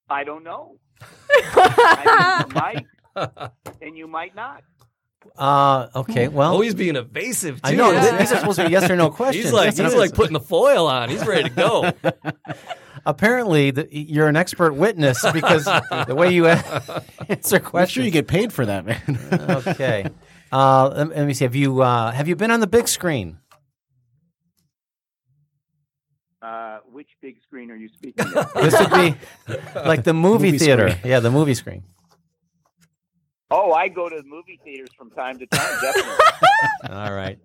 I 0.10 0.24
don't 0.24 0.44
know. 0.44 0.78
I 1.32 2.46
mean, 2.46 2.48
you 2.50 2.56
might, 2.62 3.52
and 3.82 3.98
you 3.98 4.08
might 4.08 4.36
not. 4.36 4.64
Uh, 5.38 5.88
okay. 5.96 6.28
Well, 6.28 6.52
Always 6.54 6.68
he's 6.70 6.76
being 6.76 6.96
evasive 6.96 7.62
too. 7.62 7.72
I 7.72 7.76
know. 7.76 7.92
Yeah. 7.92 8.02
th- 8.10 8.20
These 8.20 8.32
are 8.34 8.40
supposed 8.40 8.60
to 8.60 8.66
be 8.66 8.72
yes 8.72 8.90
or 8.90 8.96
no 8.96 9.10
questions. 9.10 9.46
He's 9.46 9.54
like 9.54 9.66
Yes 9.68 9.80
or 9.80 9.84
he's 9.84 9.94
no. 9.94 10.00
like 10.00 10.14
putting 10.14 10.34
the 10.34 10.40
foil 10.40 10.88
on. 10.88 11.10
He's 11.10 11.26
ready 11.26 11.50
to 11.50 11.56
go. 11.56 11.92
Apparently, 13.06 13.72
the, 13.72 13.88
you're 13.92 14.28
an 14.28 14.36
expert 14.36 14.74
witness 14.74 15.24
because 15.34 15.66
the 15.66 16.16
way 16.16 16.32
you 16.34 16.48
a- 16.48 17.04
answer 17.30 17.56
Make 17.58 17.64
questions. 17.66 17.92
sure 17.92 18.04
you 18.04 18.12
get 18.12 18.28
paid 18.28 18.52
for 18.54 18.66
that, 18.66 18.86
man. 18.86 19.20
okay. 19.68 20.06
Uh, 20.52 20.90
let, 20.90 21.10
let 21.10 21.28
me 21.28 21.34
see. 21.34 21.46
Have 21.46 21.56
you 21.56 21.82
uh, 21.82 22.12
have 22.12 22.28
you 22.28 22.36
been 22.36 22.52
on 22.52 22.60
the 22.60 22.68
big 22.68 22.88
screen? 22.88 23.38
Uh, 26.42 26.80
which 26.92 27.10
big 27.22 27.36
screen 27.44 27.70
are 27.70 27.76
you 27.76 27.90
speaking 27.90 28.26
of? 28.36 28.52
This 28.56 28.80
would 28.80 28.92
be 28.92 29.16
like 29.76 30.04
the 30.06 30.14
movie, 30.14 30.46
Movie 30.52 30.58
theater. 30.58 30.90
screen. 30.92 31.12
Yeah, 31.12 31.20
the 31.20 31.32
movie 31.32 31.54
screen. 31.54 31.84
oh, 33.52 33.74
I 33.74 33.90
go 33.90 34.08
to 34.08 34.16
the 34.16 34.24
movie 34.24 34.60
theaters 34.64 34.90
from 34.98 35.12
time 35.12 35.38
to 35.40 35.46
time, 35.48 35.78
definitely. 35.82 36.26
All 36.90 37.14
right. 37.14 37.40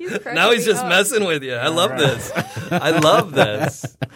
He's 0.00 0.24
now 0.24 0.50
he's 0.50 0.64
just 0.64 0.82
up. 0.82 0.88
messing 0.88 1.26
with 1.26 1.42
you. 1.42 1.54
I 1.54 1.68
love 1.68 1.98
this. 1.98 2.32
I 2.72 2.98
love 2.98 3.32
this. 3.32 3.96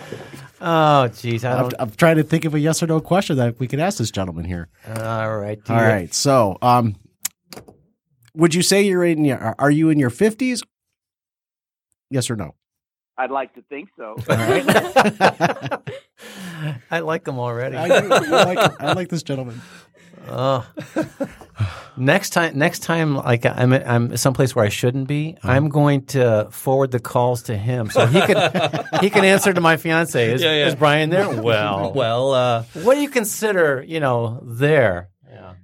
Oh, 0.66 1.10
jeez. 1.10 1.44
I 1.44 1.52
I'm, 1.52 1.60
don't. 1.62 1.74
I'm 1.78 1.90
trying 1.90 2.16
to 2.16 2.22
think 2.22 2.46
of 2.46 2.54
a 2.54 2.58
yes 2.58 2.82
or 2.82 2.86
no 2.86 2.98
question 2.98 3.36
that 3.36 3.60
we 3.60 3.68
could 3.68 3.80
ask 3.80 3.98
this 3.98 4.10
gentleman 4.10 4.46
here. 4.46 4.68
All 4.96 5.36
right. 5.36 5.62
Do 5.62 5.74
All. 5.74 6.14
So, 6.14 6.56
um, 6.62 6.96
would 8.34 8.54
you 8.54 8.62
say 8.62 8.80
you're 8.80 9.04
in 9.04 9.26
your? 9.26 9.54
Are 9.58 9.70
you 9.70 9.90
in 9.90 9.98
your 9.98 10.08
fifties? 10.08 10.62
Yes 12.08 12.30
or 12.30 12.36
no? 12.36 12.54
I'd 13.18 13.30
like 13.30 13.52
to 13.56 13.62
think 13.68 13.90
so. 13.98 14.16
All 14.16 14.24
right. 14.26 14.64
I 16.90 17.00
like 17.00 17.24
them 17.24 17.38
already. 17.38 17.76
I, 17.76 18.00
do. 18.00 18.10
I 18.10 18.44
like, 18.44 18.80
I 18.80 18.92
like 18.94 19.08
this 19.10 19.22
gentleman. 19.22 19.60
Oh. 20.28 20.66
next 21.96 22.30
time, 22.30 22.56
next 22.58 22.80
time, 22.80 23.14
like 23.16 23.44
I'm, 23.46 23.72
I'm 23.72 24.16
someplace 24.16 24.54
where 24.56 24.64
I 24.64 24.68
shouldn't 24.68 25.06
be. 25.08 25.36
Uh-huh. 25.42 25.52
I'm 25.52 25.68
going 25.68 26.06
to 26.06 26.48
forward 26.50 26.90
the 26.90 27.00
calls 27.00 27.44
to 27.44 27.56
him 27.56 27.90
so 27.90 28.06
he 28.06 28.20
can, 28.20 28.84
he 29.00 29.10
can 29.10 29.24
answer 29.24 29.52
to 29.52 29.60
my 29.60 29.76
fiance. 29.76 30.32
Is, 30.32 30.42
Yeah, 30.42 30.52
yeah. 30.52 30.66
is 30.66 30.74
Brian 30.74 31.10
there? 31.10 31.28
Well, 31.42 31.92
Well, 31.92 32.32
uh, 32.32 32.62
what 32.82 32.94
do 32.94 33.00
you 33.00 33.08
consider, 33.10 33.84
you 33.86 34.00
know, 34.00 34.40
there? 34.44 35.10
Yeah. 35.30 35.54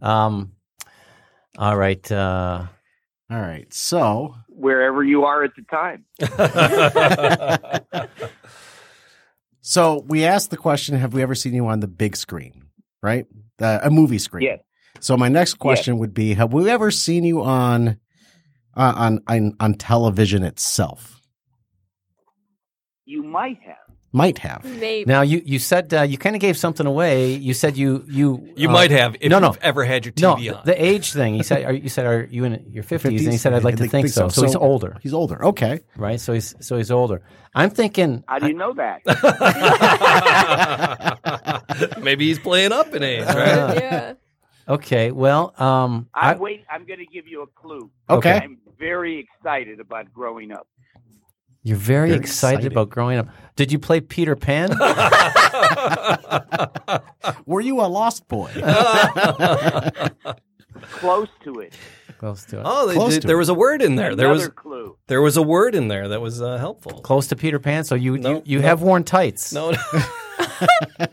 Um. 0.00 0.52
All 1.58 1.76
right. 1.76 2.10
Uh, 2.10 2.66
All 3.30 3.40
right. 3.40 3.72
So, 3.72 4.34
Wherever 4.48 5.02
you 5.04 5.24
are 5.24 5.44
at 5.44 5.52
the 5.56 5.62
time. 5.62 6.04
so 9.60 10.04
we 10.06 10.24
asked 10.24 10.50
the 10.50 10.56
question: 10.56 10.96
Have 10.96 11.14
we 11.14 11.22
ever 11.22 11.34
seen 11.34 11.54
you 11.54 11.66
on 11.66 11.80
the 11.80 11.88
big 11.88 12.16
screen? 12.16 12.64
Right, 13.02 13.26
uh, 13.62 13.80
a 13.82 13.90
movie 13.90 14.18
screen. 14.18 14.44
Yes. 14.44 14.60
So 15.00 15.16
my 15.16 15.28
next 15.28 15.54
question 15.54 15.98
would 15.98 16.14
be: 16.14 16.34
Have 16.34 16.52
we 16.52 16.68
ever 16.70 16.90
seen 16.90 17.24
you 17.24 17.42
on 17.42 17.98
uh, 18.76 18.92
on 18.96 19.20
on 19.26 19.54
on 19.60 19.74
television 19.74 20.42
itself? 20.42 21.20
You 23.04 23.22
might 23.22 23.58
have. 23.66 23.91
Might 24.14 24.38
have. 24.38 24.62
Maybe. 24.64 25.06
now 25.08 25.22
you 25.22 25.40
you 25.44 25.58
said 25.58 25.94
uh, 25.94 26.02
you 26.02 26.18
kind 26.18 26.36
of 26.36 26.40
gave 26.40 26.58
something 26.58 26.86
away. 26.86 27.32
You 27.32 27.54
said 27.54 27.78
you 27.78 28.04
you 28.08 28.52
you 28.56 28.68
uh, 28.68 28.72
might 28.72 28.90
have 28.90 29.16
if 29.20 29.30
no, 29.30 29.38
no. 29.38 29.46
you've 29.48 29.58
ever 29.62 29.84
had 29.84 30.04
your 30.04 30.12
TV 30.12 30.44
the, 30.44 30.54
on. 30.58 30.62
the 30.66 30.84
age 30.84 31.12
thing. 31.12 31.34
You 31.34 31.42
said 31.42 31.64
are, 31.64 31.72
you 31.72 31.88
said 31.88 32.04
are 32.04 32.24
you 32.30 32.44
in 32.44 32.62
your 32.70 32.82
fifties? 32.82 33.22
And 33.24 33.32
he 33.32 33.38
said 33.38 33.54
I'd 33.54 33.64
like 33.64 33.76
to 33.76 33.88
think, 33.88 34.08
so. 34.08 34.28
so. 34.28 34.42
he's 34.42 34.54
older, 34.54 34.98
He's 35.02 35.14
older. 35.14 35.42
Okay. 35.46 35.80
right? 35.96 36.20
So 36.20 36.34
he's 36.34 36.54
so 36.60 36.76
he's 36.76 36.90
older. 36.90 37.22
I'm 37.54 37.70
thinking. 37.70 38.22
How 38.26 38.38
do 38.38 38.48
you 38.48 38.54
know 38.54 38.74
that? 38.74 39.00
Maybe 42.02 42.26
he's 42.28 42.38
playing 42.38 42.72
up 42.72 42.94
in 42.94 43.02
age, 43.02 43.24
right? 43.26 43.76
yeah. 43.76 44.14
Okay, 44.68 45.10
well, 45.10 45.54
um, 45.60 46.08
I, 46.14 46.32
I'm 46.32 46.38
wait. 46.38 46.64
I'm 46.70 46.86
going 46.86 47.00
to 47.00 47.06
give 47.06 47.26
you 47.26 47.42
a 47.42 47.46
clue. 47.46 47.90
Okay. 48.08 48.38
I'm 48.42 48.58
very 48.78 49.18
excited 49.18 49.80
about 49.80 50.12
growing 50.12 50.52
up. 50.52 50.68
You're 51.62 51.76
very, 51.76 52.08
Very 52.08 52.20
excited, 52.20 52.58
excited. 52.58 52.72
about 52.72 52.90
growing 52.90 53.18
up. 53.18 53.28
Did 53.56 53.70
you 53.72 53.78
play 53.78 54.00
Peter 54.00 54.34
Pan? 54.34 54.70
Were 57.46 57.60
you 57.60 57.80
a 57.80 57.86
lost 57.86 58.26
boy? 58.28 58.50
Close 60.82 61.28
to 61.44 61.60
it. 61.60 61.74
Close 62.18 62.44
to 62.46 62.58
it. 62.60 62.62
Oh, 62.64 62.86
they 62.88 62.94
Close 62.94 63.14
did- 63.14 63.20
to 63.22 63.26
there 63.28 63.36
it. 63.36 63.40
was 63.40 63.48
a 63.48 63.54
word 63.54 63.82
in 63.82 63.96
there. 63.96 64.14
There 64.16 64.26
Another 64.26 64.46
was 64.46 64.54
clue. 64.54 64.96
there 65.06 65.22
was 65.22 65.36
a 65.36 65.42
word 65.42 65.74
in 65.74 65.88
there 65.88 66.08
that 66.08 66.20
was 66.20 66.40
uh, 66.42 66.56
helpful. 66.58 67.00
Close 67.00 67.26
to 67.28 67.36
Peter 67.36 67.58
Pan. 67.58 67.84
So 67.84 67.94
you 67.94 68.18
No, 68.18 68.36
you, 68.36 68.42
you 68.44 68.58
no. 68.60 68.66
have 68.66 68.82
worn 68.82 69.04
tights. 69.04 69.52
No, 69.52 69.70
no. 69.72 69.78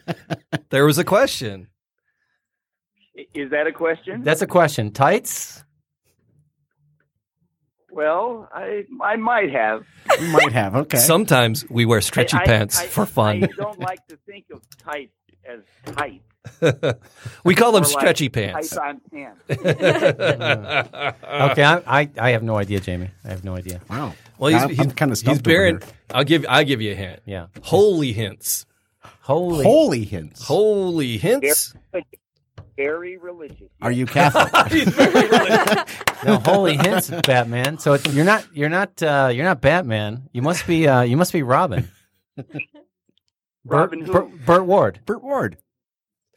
there 0.69 0.85
was 0.85 0.97
a 0.97 1.03
question. 1.03 1.67
Is 3.33 3.51
that 3.51 3.67
a 3.67 3.71
question? 3.71 4.23
That's 4.23 4.41
a 4.41 4.47
question. 4.47 4.91
Tights? 4.91 5.63
Well, 7.99 8.47
I 8.53 8.85
I 9.01 9.15
might 9.17 9.51
have. 9.51 9.85
you 10.21 10.27
might 10.29 10.53
have. 10.53 10.75
Okay. 10.75 10.97
Sometimes 10.97 11.69
we 11.69 11.83
wear 11.85 12.01
stretchy 12.01 12.37
I- 12.37 12.41
I- 12.41 12.45
pants 12.45 12.79
I- 12.79 12.87
for 12.87 13.05
fun. 13.05 13.43
I 13.43 13.47
don't 13.57 13.79
like 13.79 14.05
to 14.07 14.15
think 14.25 14.45
of 14.53 14.61
tight 14.77 15.11
as 15.45 15.59
tight. 15.95 16.21
we 17.43 17.53
call 17.53 17.71
them 17.73 17.83
More 17.83 17.91
like 17.91 17.99
stretchy 18.01 18.29
pants. 18.29 18.69
Tight 18.69 18.79
on 18.89 19.01
pants. 19.11 19.41
Okay, 21.51 21.63
I, 21.63 21.81
I 22.01 22.09
I 22.17 22.29
have 22.31 22.43
no 22.43 22.55
idea, 22.57 22.79
Jamie. 22.79 23.09
I 23.25 23.29
have 23.29 23.43
no 23.43 23.55
idea. 23.55 23.81
wow. 23.89 24.13
Well, 24.37 24.51
he's, 24.53 24.63
I'm, 24.63 24.69
he's 24.69 24.93
kind 24.93 25.11
of 25.11 25.17
he's 25.17 25.19
stumped 25.19 25.45
over 25.47 25.53
bearing. 25.55 25.79
here. 25.79 25.89
I'll 26.11 26.23
give 26.23 26.45
I'll 26.47 26.63
give 26.63 26.81
you 26.81 26.91
a 26.93 26.95
hint. 26.95 27.19
Yeah. 27.25 27.47
Holy 27.63 28.13
hints. 28.13 28.65
Holy. 29.21 29.63
Holy 29.65 30.03
hints. 30.05 30.43
Holy 30.45 31.17
hints. 31.17 31.73
Very 32.79 33.17
religious. 33.17 33.67
Are 33.81 33.91
you 33.91 34.05
Catholic? 34.05 34.53
No, 36.25 36.37
holy 36.37 36.75
hints, 36.75 37.09
Batman. 37.09 37.77
So 37.77 37.93
it's, 37.93 38.13
you're 38.13 38.25
not 38.25 38.45
you're 38.53 38.69
not 38.69 39.01
uh, 39.01 39.31
you're 39.33 39.45
not 39.45 39.61
Batman. 39.61 40.29
You 40.33 40.41
must 40.41 40.65
be 40.67 40.87
uh, 40.87 41.01
you 41.01 41.15
must 41.17 41.31
be 41.33 41.43
Robin. 41.43 41.89
Robin 43.65 43.99
Burt, 44.03 44.07
who? 44.07 44.11
Burt, 44.11 44.45
Burt 44.45 44.65
Ward. 44.65 44.99
Burt 45.05 45.23
Ward. 45.23 45.57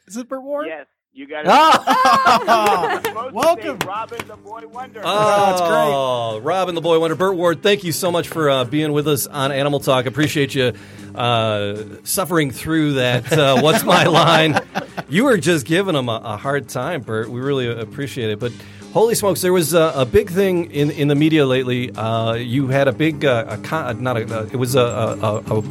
Is 0.07 0.17
it 0.17 0.29
Burt 0.29 0.43
Ward? 0.43 0.67
Yes, 0.69 0.87
you 1.13 1.27
got 1.27 1.45
it. 1.45 1.49
Oh! 2.45 3.31
Welcome. 3.33 3.81
say 3.81 3.87
Robin 3.87 4.29
the 4.29 4.37
Boy 4.37 4.67
Wonder. 4.67 5.03
Oh, 5.05 6.41
Robin 6.43 6.75
the 6.75 6.81
Boy 6.81 6.99
Wonder. 6.99 7.15
Burt 7.17 7.37
Ward, 7.37 7.63
thank 7.63 7.85
you 7.85 7.93
so 7.93 8.11
much 8.11 8.29
for 8.29 8.49
uh, 8.49 8.65
being 8.65 8.93
with 8.93 9.07
us 9.07 9.27
on 9.27 9.53
Animal 9.53 9.81
Talk. 9.81 10.07
Appreciate 10.07 10.55
you 10.55 10.73
uh, 11.15 11.83
suffering 12.05 12.51
through 12.51 12.95
that. 12.95 13.31
Uh, 13.33 13.61
What's 13.63 13.85
my 13.85 14.05
line? 14.05 14.59
You 15.09 15.25
were 15.25 15.37
just 15.39 15.67
giving 15.67 15.95
them 15.95 16.09
a, 16.09 16.21
a 16.25 16.37
hard 16.37 16.69
time, 16.69 17.03
Burt. 17.03 17.31
We 17.31 17.41
really 17.41 17.69
appreciate 17.69 18.31
it. 18.31 18.39
But 18.41 18.53
holy 18.93 19.15
smokes, 19.15 19.43
there 19.43 19.53
was 19.53 19.75
a, 19.75 19.93
a 19.95 20.07
big 20.07 20.31
thing 20.31 20.71
in, 20.71 20.91
in 20.91 21.09
the 21.09 21.15
media 21.15 21.45
lately. 21.47 21.91
Uh, 21.91 22.35
you 22.35 22.69
had 22.69 22.89
a 22.89 22.93
big, 22.93 23.25
uh, 23.25 23.45
a 23.49 23.59
con- 23.59 24.03
not 24.03 24.17
a, 24.17 24.41
uh, 24.41 24.49
it 24.51 24.57
was 24.57 24.75
a, 24.75 24.81
a, 24.81 25.17
a, 25.19 25.59
a 25.59 25.63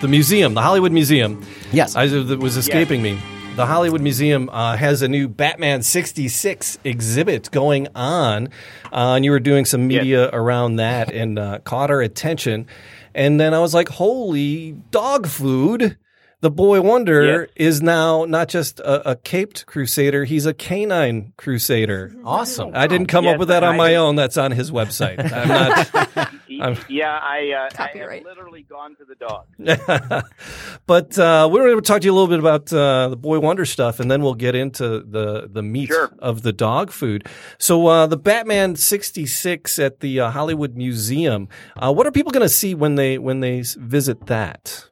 the 0.00 0.08
museum, 0.08 0.54
the 0.54 0.62
Hollywood 0.62 0.92
Museum. 0.92 1.44
Yes. 1.72 1.96
I, 1.96 2.04
it 2.04 2.38
was 2.38 2.56
escaping 2.56 3.02
me. 3.02 3.18
The 3.58 3.66
Hollywood 3.66 4.00
Museum 4.00 4.48
uh, 4.50 4.76
has 4.76 5.02
a 5.02 5.08
new 5.08 5.26
Batman 5.26 5.82
66 5.82 6.78
exhibit 6.84 7.50
going 7.50 7.88
on. 7.92 8.50
Uh, 8.92 9.16
and 9.16 9.24
you 9.24 9.32
were 9.32 9.40
doing 9.40 9.64
some 9.64 9.88
media 9.88 10.30
around 10.32 10.76
that 10.76 11.10
and 11.12 11.40
uh, 11.40 11.58
caught 11.64 11.90
our 11.90 12.00
attention. 12.00 12.68
And 13.16 13.40
then 13.40 13.54
I 13.54 13.58
was 13.58 13.74
like, 13.74 13.88
holy 13.88 14.76
dog 14.92 15.26
food. 15.26 15.98
The 16.40 16.52
boy 16.52 16.82
wonder 16.82 17.48
is 17.56 17.82
now 17.82 18.26
not 18.26 18.46
just 18.46 18.78
a, 18.78 19.10
a 19.10 19.16
caped 19.16 19.66
crusader, 19.66 20.24
he's 20.24 20.46
a 20.46 20.54
canine 20.54 21.32
crusader. 21.36 22.14
Awesome. 22.24 22.70
I 22.74 22.86
didn't 22.86 23.08
come 23.08 23.26
up 23.26 23.40
with 23.40 23.48
that 23.48 23.64
on 23.64 23.74
I- 23.74 23.76
my 23.76 23.94
own. 23.96 24.14
That's 24.14 24.36
on 24.36 24.52
his 24.52 24.70
website. 24.70 25.18
I'm 25.32 25.48
not. 25.48 26.30
Y- 26.58 26.78
yeah, 26.88 27.18
I, 27.22 27.50
uh, 27.52 27.82
I 27.82 27.98
have 27.98 28.24
literally 28.24 28.62
gone 28.62 28.96
to 28.96 29.04
the 29.04 29.14
dog. 29.14 29.46
but 30.86 31.18
uh, 31.18 31.48
we're 31.50 31.64
going 31.64 31.76
to 31.76 31.82
talk 31.82 32.00
to 32.00 32.04
you 32.06 32.12
a 32.12 32.14
little 32.14 32.28
bit 32.28 32.38
about 32.38 32.72
uh, 32.72 33.08
the 33.08 33.16
Boy 33.16 33.38
Wonder 33.38 33.64
stuff, 33.64 34.00
and 34.00 34.10
then 34.10 34.22
we'll 34.22 34.34
get 34.34 34.54
into 34.54 35.00
the 35.00 35.48
the 35.50 35.62
meat 35.62 35.88
Sure. 35.88 36.10
of 36.18 36.42
the 36.42 36.52
dog 36.52 36.90
food. 36.90 37.26
So 37.58 37.86
uh, 37.86 38.06
the 38.06 38.16
Batman 38.16 38.76
'66 38.76 39.78
at 39.78 40.00
the 40.00 40.20
uh, 40.20 40.30
Hollywood 40.30 40.76
Museum. 40.76 41.48
Uh, 41.76 41.92
what 41.92 42.06
are 42.06 42.12
people 42.12 42.32
going 42.32 42.44
to 42.44 42.48
see 42.48 42.74
when 42.74 42.94
they 42.96 43.18
when 43.18 43.40
they 43.40 43.62
visit 43.76 44.26
that? 44.26 44.84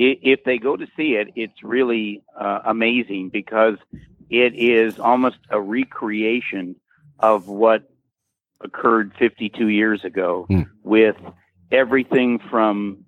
If 0.00 0.44
they 0.44 0.58
go 0.58 0.76
to 0.76 0.86
see 0.96 1.14
it, 1.16 1.28
it's 1.34 1.64
really 1.64 2.22
uh, 2.40 2.60
amazing 2.64 3.30
because 3.30 3.78
it 4.30 4.54
is 4.54 5.00
almost 5.00 5.38
a 5.50 5.60
recreation 5.60 6.76
of 7.18 7.48
what 7.48 7.87
occurred 8.60 9.12
52 9.18 9.68
years 9.68 10.04
ago 10.04 10.46
Hmm. 10.48 10.62
with 10.82 11.16
everything 11.70 12.38
from 12.50 13.04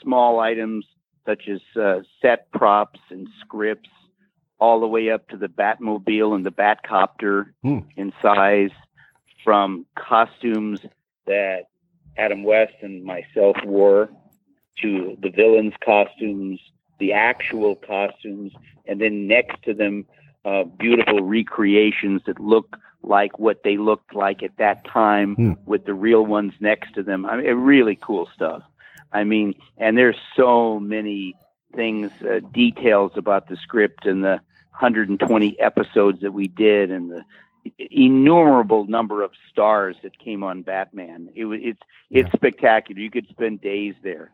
small 0.00 0.40
items 0.40 0.86
such 1.26 1.48
as 1.48 1.60
uh, 1.76 2.00
set 2.22 2.50
props 2.52 3.00
and 3.10 3.28
scripts 3.40 3.90
all 4.60 4.80
the 4.80 4.86
way 4.86 5.10
up 5.10 5.28
to 5.28 5.36
the 5.36 5.48
Batmobile 5.48 6.34
and 6.34 6.44
the 6.44 6.50
Batcopter 6.50 7.52
Hmm. 7.62 7.80
in 7.96 8.12
size 8.22 8.70
from 9.44 9.86
costumes 9.94 10.80
that 11.26 11.66
Adam 12.16 12.42
West 12.42 12.74
and 12.82 13.04
myself 13.04 13.56
wore 13.64 14.08
to 14.82 15.16
the 15.20 15.30
villains' 15.30 15.74
costumes, 15.84 16.60
the 16.98 17.12
actual 17.12 17.76
costumes, 17.76 18.52
and 18.86 19.00
then 19.00 19.26
next 19.26 19.62
to 19.64 19.74
them, 19.74 20.06
uh, 20.44 20.64
beautiful 20.64 21.20
recreations 21.20 22.22
that 22.26 22.40
look 22.40 22.76
like 23.08 23.38
what 23.38 23.62
they 23.64 23.76
looked 23.76 24.14
like 24.14 24.42
at 24.42 24.56
that 24.58 24.84
time 24.84 25.34
Hmm. 25.34 25.52
with 25.66 25.84
the 25.86 25.94
real 25.94 26.24
ones 26.24 26.52
next 26.60 26.92
to 26.94 27.02
them. 27.02 27.24
I 27.26 27.38
mean, 27.38 27.54
really 27.54 27.96
cool 27.96 28.28
stuff. 28.34 28.62
I 29.12 29.24
mean, 29.24 29.54
and 29.78 29.96
there's 29.96 30.18
so 30.36 30.78
many 30.78 31.34
things, 31.74 32.10
uh, 32.22 32.40
details 32.52 33.12
about 33.16 33.48
the 33.48 33.56
script 33.56 34.06
and 34.06 34.22
the 34.22 34.40
120 34.78 35.58
episodes 35.58 36.20
that 36.20 36.32
we 36.32 36.46
did 36.48 36.90
and 36.90 37.10
the 37.10 37.24
innumerable 37.78 38.86
number 38.86 39.22
of 39.22 39.32
stars 39.50 39.96
that 40.02 40.18
came 40.18 40.42
on 40.44 40.62
Batman. 40.62 41.28
It 41.34 41.44
was 41.46 41.60
it's 41.62 41.80
it's 42.10 42.32
spectacular. 42.32 43.00
You 43.00 43.10
could 43.10 43.28
spend 43.28 43.60
days 43.60 43.94
there. 44.02 44.30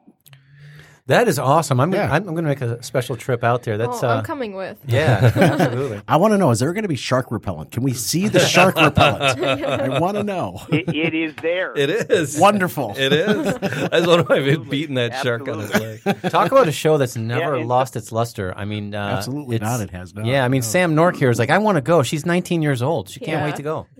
That 1.06 1.28
is 1.28 1.38
awesome. 1.38 1.80
I'm 1.80 1.92
Yeah. 1.92 2.04
I'm, 2.10 2.26
I'm 2.26 2.34
going 2.34 2.44
to 2.44 2.48
make 2.48 2.62
a 2.62 2.82
special 2.82 3.14
trip 3.14 3.44
out 3.44 3.62
there. 3.64 3.76
That's 3.76 4.02
oh, 4.02 4.08
uh, 4.08 4.16
I'm 4.16 4.24
coming 4.24 4.54
with. 4.54 4.78
yeah, 4.86 5.30
absolutely. 5.36 6.00
I 6.08 6.16
want 6.16 6.32
to 6.32 6.38
know: 6.38 6.50
Is 6.50 6.60
there 6.60 6.72
going 6.72 6.84
to 6.84 6.88
be 6.88 6.96
shark 6.96 7.30
repellent? 7.30 7.72
Can 7.72 7.82
we 7.82 7.92
see 7.92 8.28
the 8.28 8.40
shark 8.40 8.74
repellent? 8.76 9.38
I 9.38 9.98
want 9.98 10.16
to 10.16 10.22
know. 10.22 10.62
It, 10.70 10.88
it 10.94 11.12
is 11.14 11.34
there. 11.42 11.76
It 11.76 11.90
is 11.90 12.38
Wonderful. 12.38 12.94
It 12.96 13.12
is. 13.12 13.46
I 13.46 13.88
That's 13.88 14.06
one 14.06 14.20
of 14.20 14.28
my 14.30 14.56
beating 14.56 14.94
that 14.94 15.22
shark 15.22 15.46
on 15.46 15.58
his 15.58 15.70
Absolutely. 15.72 16.12
leg. 16.22 16.32
Talk 16.32 16.50
about 16.50 16.68
a 16.68 16.72
show 16.72 16.96
that's 16.96 17.16
never 17.16 17.54
it's- 17.56 17.66
lost 17.66 17.96
its 17.96 18.10
luster. 18.10 18.54
I 18.56 18.64
mean, 18.64 18.94
uh, 18.94 18.98
Absolutely 19.18 19.56
it's- 19.56 19.70
not. 19.70 19.82
It 19.84 19.90
has 19.90 20.14
not. 20.14 20.24
Yeah, 20.24 20.42
I 20.42 20.48
mean, 20.48 20.60
No. 20.62 20.66
Sam 20.66 20.94
Nork 20.94 21.16
here 21.16 21.28
is 21.28 21.38
like, 21.38 21.50
I 21.50 21.58
want 21.58 21.76
to 21.76 21.82
go. 21.82 22.02
She's 22.02 22.24
19 22.24 22.62
years 22.62 22.80
old. 22.80 23.10
She 23.10 23.20
can't 23.20 23.40
Yeah. 23.40 23.44
wait 23.44 23.56
to 23.56 23.62
go. 23.62 23.86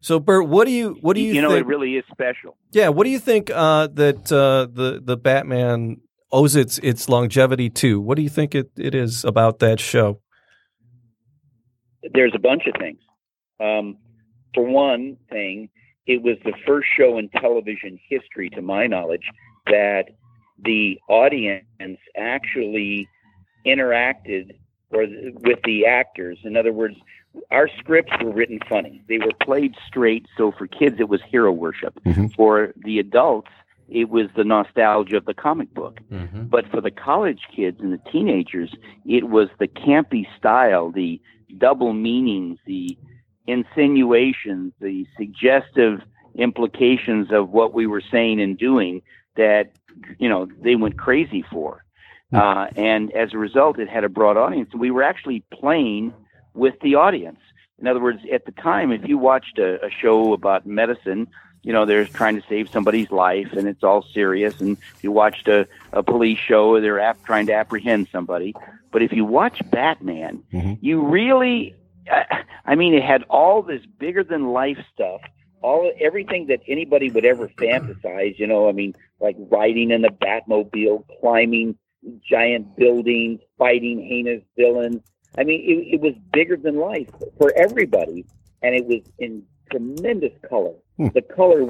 So, 0.00 0.20
Burt, 0.20 0.46
what 0.46 0.66
do 0.66 0.70
you 0.70 0.98
what 1.00 1.14
do 1.14 1.22
you, 1.22 1.32
you 1.32 1.40
know, 1.40 1.48
think? 1.48 1.60
it 1.62 1.66
really 1.66 1.96
is 1.96 2.04
special. 2.12 2.58
Yeah, 2.72 2.90
what 2.90 3.04
do 3.04 3.10
you 3.10 3.18
think 3.18 3.50
uh, 3.50 3.86
that 3.94 4.30
uh, 4.30 4.66
the 4.70 5.00
the 5.02 5.16
Batman 5.16 6.02
owes 6.34 6.56
its 6.56 6.78
its 6.78 7.08
longevity 7.08 7.70
to? 7.70 8.00
What 8.00 8.16
do 8.16 8.22
you 8.22 8.28
think 8.28 8.54
it, 8.54 8.70
it 8.76 8.94
is 8.94 9.24
about 9.24 9.60
that 9.60 9.80
show? 9.80 10.20
There's 12.12 12.32
a 12.34 12.38
bunch 12.38 12.64
of 12.66 12.74
things. 12.78 12.98
Um, 13.60 13.96
for 14.52 14.64
one 14.64 15.16
thing, 15.30 15.70
it 16.06 16.22
was 16.22 16.36
the 16.44 16.52
first 16.66 16.88
show 16.98 17.16
in 17.18 17.30
television 17.30 17.98
history, 18.10 18.50
to 18.50 18.60
my 18.60 18.86
knowledge, 18.86 19.22
that 19.66 20.04
the 20.62 20.98
audience 21.08 21.64
actually 22.16 23.08
interacted 23.66 24.50
or 24.90 25.06
with 25.42 25.60
the 25.64 25.86
actors. 25.86 26.38
In 26.44 26.56
other 26.56 26.72
words, 26.72 26.96
our 27.50 27.68
scripts 27.78 28.12
were 28.22 28.32
written 28.32 28.60
funny. 28.68 29.02
They 29.08 29.18
were 29.18 29.32
played 29.42 29.74
straight. 29.88 30.26
So 30.36 30.52
for 30.56 30.66
kids, 30.66 30.96
it 30.98 31.08
was 31.08 31.20
hero 31.28 31.50
worship. 31.52 31.98
Mhm. 32.04 32.34
For 32.34 32.74
the 32.84 32.98
adults, 32.98 33.50
it 33.88 34.08
was 34.08 34.26
the 34.36 34.44
nostalgia 34.44 35.16
of 35.16 35.24
the 35.24 35.34
comic 35.34 35.72
book. 35.74 36.00
Mm-hmm. 36.10 36.44
But 36.44 36.68
for 36.70 36.80
the 36.80 36.90
college 36.90 37.42
kids 37.54 37.80
and 37.80 37.92
the 37.92 38.10
teenagers, 38.10 38.74
it 39.04 39.28
was 39.28 39.48
the 39.58 39.68
campy 39.68 40.26
style, 40.36 40.90
the 40.90 41.20
double 41.58 41.92
meanings, 41.92 42.58
the 42.66 42.96
insinuations, 43.46 44.72
the 44.80 45.06
suggestive 45.16 46.00
implications 46.34 47.28
of 47.30 47.50
what 47.50 47.74
we 47.74 47.86
were 47.86 48.02
saying 48.10 48.40
and 48.40 48.58
doing 48.58 49.02
that, 49.36 49.70
you 50.18 50.28
know, 50.28 50.48
they 50.62 50.74
went 50.76 50.98
crazy 50.98 51.44
for. 51.50 51.84
Uh, 52.32 52.66
and 52.74 53.12
as 53.12 53.32
a 53.32 53.38
result, 53.38 53.78
it 53.78 53.88
had 53.88 54.02
a 54.02 54.08
broad 54.08 54.36
audience. 54.36 54.70
We 54.74 54.90
were 54.90 55.04
actually 55.04 55.44
playing 55.52 56.12
with 56.52 56.74
the 56.82 56.96
audience. 56.96 57.38
In 57.78 57.86
other 57.86 58.00
words, 58.00 58.20
at 58.32 58.44
the 58.44 58.52
time, 58.52 58.90
if 58.90 59.02
you 59.06 59.18
watched 59.18 59.58
a, 59.58 59.84
a 59.84 59.90
show 59.90 60.32
about 60.32 60.66
medicine, 60.66 61.28
you 61.64 61.72
know, 61.72 61.86
they're 61.86 62.04
trying 62.04 62.40
to 62.40 62.46
save 62.48 62.68
somebody's 62.70 63.10
life 63.10 63.52
and 63.54 63.66
it's 63.66 63.82
all 63.82 64.02
serious. 64.12 64.60
And 64.60 64.76
if 64.96 65.02
you 65.02 65.10
watched 65.10 65.48
a, 65.48 65.66
a 65.92 66.02
police 66.02 66.38
show, 66.38 66.80
they're 66.80 67.00
ap- 67.00 67.24
trying 67.24 67.46
to 67.46 67.54
apprehend 67.54 68.08
somebody. 68.12 68.54
But 68.92 69.02
if 69.02 69.12
you 69.12 69.24
watch 69.24 69.60
Batman, 69.70 70.42
Mhm. 70.52 70.78
you 70.80 71.00
really, 71.02 71.74
uh, 72.10 72.22
I 72.66 72.74
mean, 72.74 72.94
it 72.94 73.02
had 73.02 73.22
all 73.30 73.62
this 73.62 73.82
bigger 73.98 74.22
than 74.22 74.52
life 74.52 74.78
stuff, 74.92 75.22
all 75.62 75.90
everything 75.98 76.46
that 76.48 76.60
anybody 76.68 77.10
would 77.10 77.24
ever 77.24 77.48
fantasize. 77.60 78.38
You 78.38 78.46
know, 78.46 78.68
I 78.68 78.72
mean, 78.72 78.94
like 79.20 79.36
riding 79.50 79.90
in 79.90 80.02
the 80.02 80.10
Batmobile, 80.10 81.04
climbing 81.20 81.76
giant 82.28 82.76
buildings, 82.76 83.40
fighting 83.58 84.02
heinous 84.02 84.42
villains. 84.58 85.00
I 85.38 85.44
mean, 85.44 85.60
it, 85.62 85.94
it 85.94 86.00
was 86.02 86.12
bigger 86.32 86.56
than 86.56 86.76
life 86.76 87.08
for 87.38 87.52
everybody, 87.56 88.26
and 88.62 88.74
it 88.74 88.84
was 88.86 89.00
in 89.18 89.42
tremendous 89.78 90.32
color. 90.48 90.74
Hmm. 90.96 91.08
The 91.14 91.22
color, 91.22 91.66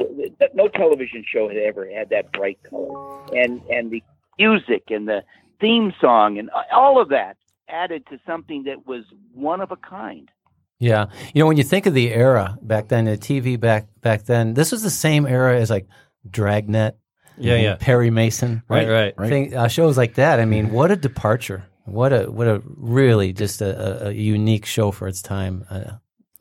no 0.55 0.69
television 0.69 1.25
show 1.27 1.49
had 1.49 1.57
ever 1.57 1.89
had 1.89 2.11
that 2.11 2.33
bright 2.33 2.59
color, 2.69 3.25
and 3.33 3.63
and 3.71 3.91
the 3.91 4.03
music 4.39 4.85
and 4.91 5.09
the 5.09 5.23
theme 5.61 5.93
song 6.01 6.39
and 6.39 6.51
all 6.73 7.01
of 7.01 7.09
that 7.09 7.37
added 7.69 8.05
to 8.11 8.19
something 8.27 8.65
that 8.65 8.87
was 8.87 9.05
one 9.33 9.61
of 9.61 9.71
a 9.71 9.77
kind. 9.77 10.31
Yeah, 10.79 11.07
you 11.33 11.41
know, 11.41 11.47
when 11.47 11.57
you 11.57 11.63
think 11.65 11.87
of 11.87 11.95
the 11.95 12.13
era 12.13 12.59
back 12.61 12.89
then, 12.89 13.07
the 13.07 13.17
TV 13.17 13.59
back 13.59 13.89
back 14.01 14.25
then, 14.25 14.55
this 14.55 14.73
was 14.73 14.83
the 14.83 14.91
same 14.91 15.27
era 15.27 15.59
as 15.59 15.71
like 15.71 15.87
Dragnet, 16.29 16.97
Yeah, 17.39 17.57
yeah. 17.57 17.77
Perry 17.77 18.11
Mason, 18.11 18.63
Right, 18.69 18.89
right. 18.89 19.15
Right. 19.17 19.29
Thing, 19.29 19.57
uh, 19.57 19.69
shows 19.69 19.97
like 19.97 20.15
that. 20.15 20.41
I 20.41 20.45
mean, 20.45 20.73
what 20.73 20.91
a 20.91 20.97
departure! 20.97 21.67
What 21.85 22.13
a 22.13 22.25
what 22.31 22.49
a 22.49 22.63
really 22.65 23.33
just 23.33 23.61
a, 23.63 24.07
a, 24.07 24.09
a 24.09 24.13
unique 24.13 24.67
show 24.67 24.91
for 24.91 25.07
its 25.07 25.23
time. 25.23 25.65
Uh, 25.71 25.93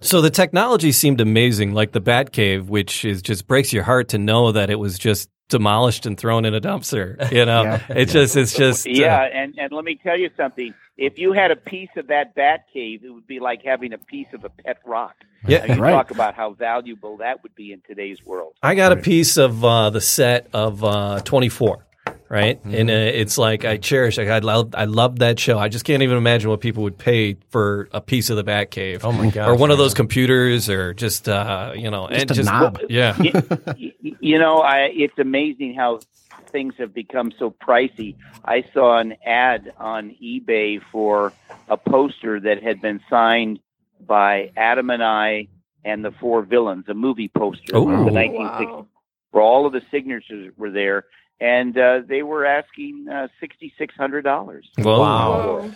So 0.03 0.21
the 0.21 0.29
technology 0.29 0.91
seemed 0.91 1.21
amazing, 1.21 1.73
like 1.73 1.91
the 1.91 2.01
Batcave, 2.01 2.65
which 2.67 3.05
is 3.05 3.21
just 3.21 3.47
breaks 3.47 3.71
your 3.73 3.83
heart 3.83 4.09
to 4.09 4.17
know 4.17 4.51
that 4.51 4.69
it 4.69 4.75
was 4.75 4.99
just 4.99 5.29
demolished 5.49 6.05
and 6.05 6.17
thrown 6.17 6.45
in 6.45 6.53
a 6.53 6.61
dumpster. 6.61 7.31
You 7.31 7.45
know, 7.45 7.63
Yeah. 7.63 7.79
it's 7.89 8.13
just 8.13 8.35
it's 8.35 8.53
just 8.53 8.87
uh, 8.87 8.91
Yeah, 8.91 9.21
and 9.23 9.53
and 9.57 9.71
let 9.71 9.85
me 9.85 9.99
tell 10.01 10.17
you 10.17 10.29
something. 10.37 10.73
If 10.97 11.17
you 11.17 11.33
had 11.33 11.49
a 11.51 11.55
piece 11.55 11.89
of 11.97 12.07
that 12.07 12.35
Batcave, 12.35 13.03
it 13.03 13.09
would 13.09 13.25
be 13.27 13.39
like 13.39 13.61
having 13.63 13.93
a 13.93 13.97
piece 13.97 14.27
of 14.33 14.43
a 14.45 14.49
pet 14.49 14.77
rock. 14.85 15.15
yeah. 15.47 15.65
Now, 15.65 15.75
you 15.75 15.81
Right. 15.81 15.91
talk 15.91 16.11
about 16.11 16.35
how 16.35 16.53
valuable 16.53 17.17
that 17.17 17.41
would 17.43 17.55
be 17.55 17.71
in 17.73 17.81
today's 17.87 18.23
world. 18.25 18.53
I 18.61 18.75
got 18.75 18.91
a 18.91 18.97
piece 18.97 19.37
of 19.37 19.63
uh, 19.65 19.89
the 19.89 20.01
set 20.01 20.47
of 20.53 20.83
uh, 20.83 21.19
24, 21.21 21.85
right? 22.29 22.59
Mm-hmm. 22.59 22.73
And 22.75 22.89
uh, 22.89 22.93
it's 22.93 23.37
like 23.37 23.65
I 23.65 23.77
cherish. 23.77 24.17
Like 24.17 24.27
I 24.29 24.39
love, 24.39 24.73
I 24.75 24.85
love 24.85 25.19
that 25.19 25.39
show. 25.39 25.57
I 25.59 25.69
just 25.69 25.85
can't 25.85 26.03
even 26.03 26.17
imagine 26.17 26.49
what 26.49 26.61
people 26.61 26.83
would 26.83 26.97
pay 26.97 27.37
for 27.49 27.89
a 27.91 28.01
piece 28.01 28.29
of 28.29 28.37
the 28.37 28.43
Batcave. 28.43 29.01
Oh 29.03 29.11
my 29.11 29.29
gosh, 29.29 29.47
Or 29.47 29.55
one 29.55 29.71
of 29.71 29.77
those 29.77 29.93
computers, 29.93 30.69
or 30.69 30.93
just 30.93 31.27
uh, 31.29 31.73
you 31.75 31.89
know, 31.91 32.07
and 32.07 32.29
a 32.29 32.33
just 32.33 32.49
knob. 32.49 32.79
yeah. 32.89 33.17
you, 33.21 33.31
you- 33.77 33.91
you 34.19 34.39
know, 34.39 34.59
I, 34.59 34.89
it's 34.93 35.17
amazing 35.19 35.73
how 35.75 35.99
things 36.47 36.75
have 36.77 36.93
become 36.93 37.33
so 37.37 37.51
pricey. 37.51 38.15
I 38.45 38.63
saw 38.73 38.97
an 38.97 39.15
ad 39.25 39.73
on 39.77 40.15
eBay 40.23 40.79
for 40.93 41.33
a 41.67 41.75
poster 41.75 42.39
that 42.39 42.63
had 42.63 42.79
been 42.81 43.01
signed 43.09 43.59
by 43.99 44.51
Adam 44.55 44.89
and 44.91 45.03
I 45.03 45.47
and 45.83 46.05
the 46.05 46.11
four 46.11 46.41
villains, 46.43 46.85
a 46.87 46.93
movie 46.93 47.27
poster 47.27 47.75
Oh. 47.75 47.83
from 47.85 48.05
the 48.05 48.11
1960s, 48.11 48.65
Wow. 48.69 48.87
where 49.31 49.43
all 49.43 49.65
of 49.65 49.73
the 49.73 49.81
signatures 49.91 50.53
were 50.55 50.71
there, 50.71 51.03
and 51.39 51.77
uh, 51.77 52.01
they 52.05 52.23
were 52.23 52.45
asking 52.45 53.07
uh, 53.09 53.27
sixty 53.39 53.73
six 53.77 53.95
hundred 53.95 54.23
dollars. 54.23 54.69
Whoa. 54.77 54.99
Wow. 54.99 55.71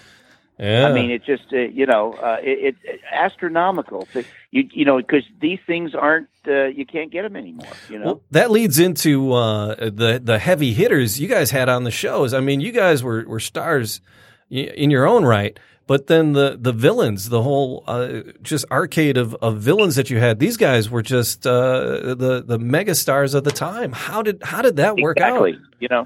Yeah. 0.60 0.88
I 0.88 0.93
mean, 0.93 1.12
it's 1.12 1.26
just 1.26 1.54
uh, 1.54 1.58
you 1.58 1.86
know, 1.86 2.13
uh, 2.13 2.38
it, 2.41 2.76
it's 2.84 3.04
astronomical. 3.12 4.08
So 4.12 4.24
you 4.50 4.67
you 4.72 4.86
know, 4.86 4.98
because 4.98 5.24
these 5.39 5.60
things 5.67 5.93
aren't 5.93 6.30
uh, 6.48 6.65
you 6.65 6.86
can't 6.86 7.12
get 7.12 7.22
them 7.22 7.36
anymore. 7.36 7.67
You 7.89 8.00
know. 8.00 8.06
Well, 8.06 8.22
that 8.32 8.50
leads 8.50 8.80
into 8.80 9.34
uh, 9.34 9.76
the 9.76 10.20
the 10.24 10.39
heavy 10.39 10.74
hitters 10.74 11.20
you 11.20 11.28
guys 11.28 11.52
had 11.52 11.70
on 11.70 11.84
the 11.84 11.91
shows. 11.91 12.34
I 12.34 12.39
mean, 12.39 12.60
you 12.60 12.72
guys 12.72 13.04
were 13.04 13.24
were 13.28 13.39
stars 13.39 14.02
in 14.50 14.89
your 14.89 15.06
own 15.06 15.26
right. 15.26 15.60
But 15.88 16.08
then 16.08 16.34
the 16.34 16.58
the 16.60 16.73
villains, 16.73 17.30
the 17.30 17.41
whole 17.41 17.86
uh, 17.88 18.19
just 18.41 18.65
arcade 18.69 19.17
of, 19.17 19.34
of 19.36 19.60
villains 19.60 19.95
that 19.95 20.10
you 20.10 20.19
had, 20.19 20.38
these 20.38 20.58
guys 20.58 20.89
were 20.89 21.02
just 21.02 21.47
uh, 21.47 22.13
the 22.13 22.43
the 22.45 22.60
mega 22.60 22.93
stars 22.93 23.34
of 23.34 23.45
the 23.45 23.52
time. 23.52 23.93
How 23.93 24.21
did 24.21 24.43
how 24.43 24.62
did 24.62 24.76
that 24.76 24.97
work 24.97 25.15
exactly. 25.15 25.54
out? 25.54 25.60
You 25.80 25.88
know, 25.89 26.06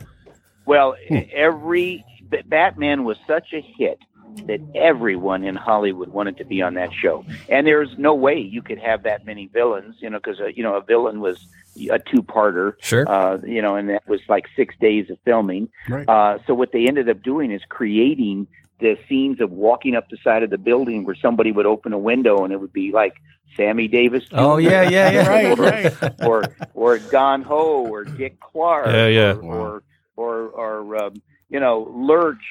well, 0.66 0.96
every 1.34 2.06
Batman 2.46 3.04
was 3.04 3.18
such 3.26 3.54
a 3.54 3.62
hit 3.62 3.98
that 4.46 4.62
everyone 4.76 5.44
in 5.44 5.56
Hollywood 5.56 6.10
wanted 6.10 6.38
to 6.38 6.46
be 6.46 6.62
on 6.62 6.76
that 6.76 6.94
show, 6.94 7.26
and 7.50 7.66
there's 7.66 7.98
no 7.98 8.14
way 8.14 8.38
you 8.40 8.62
could 8.62 8.78
have 8.78 9.02
that 9.04 9.26
many 9.26 9.48
villains. 9.48 9.96
You 10.00 10.12
know, 10.12 10.20
because 10.20 10.40
uh, 10.40 10.46
you 10.46 10.62
know 10.62 10.76
a 10.76 10.82
villain 10.82 11.22
was 11.22 11.48
a 11.90 11.98
two-parter. 11.98 12.76
Sure. 12.82 13.10
Uh, 13.10 13.40
you 13.44 13.64
know, 13.64 13.76
and 13.76 13.90
that 13.90 14.08
was 14.08 14.22
like 14.30 14.46
six 14.56 14.76
days 14.80 15.10
of 15.10 15.18
filming. 15.26 15.70
Right. 15.90 16.08
Uh, 16.08 16.38
so 16.46 16.54
what 16.54 16.72
they 16.72 16.88
ended 16.88 17.10
up 17.10 17.24
doing 17.24 17.52
is 17.52 17.62
creating 17.68 18.48
the 18.82 18.98
scenes 19.08 19.40
of 19.40 19.52
walking 19.52 19.96
up 19.96 20.10
the 20.10 20.18
side 20.24 20.44
of 20.44 20.50
the 20.50 20.58
building 20.58 21.06
where 21.06 21.16
somebody 21.16 21.52
would 21.52 21.66
open 21.66 21.94
a 21.94 21.98
window 21.98 22.44
and 22.44 22.52
it 22.52 22.60
would 22.60 22.74
be 22.74 22.92
like 22.92 23.14
Sammy 23.56 23.88
Davis. 23.88 24.26
Jr. 24.26 24.36
Oh 24.38 24.58
yeah, 24.58 24.84
yeah, 24.84 25.12
yeah. 25.12 25.28
Right, 25.28 25.58
right. 25.58 26.14
or 26.26 26.44
or 26.74 27.00
Don 27.00 27.44
Ho 27.44 27.86
or 27.88 28.04
Dick 28.04 28.40
Clark. 28.40 28.88
Yeah, 28.88 29.08
yeah. 29.08 29.34
Or 29.34 29.84
or 30.16 30.50
or, 30.50 30.50
or 30.50 31.04
um, 31.04 31.22
you 31.50 31.60
know 31.60 31.90
Lurch 31.94 32.44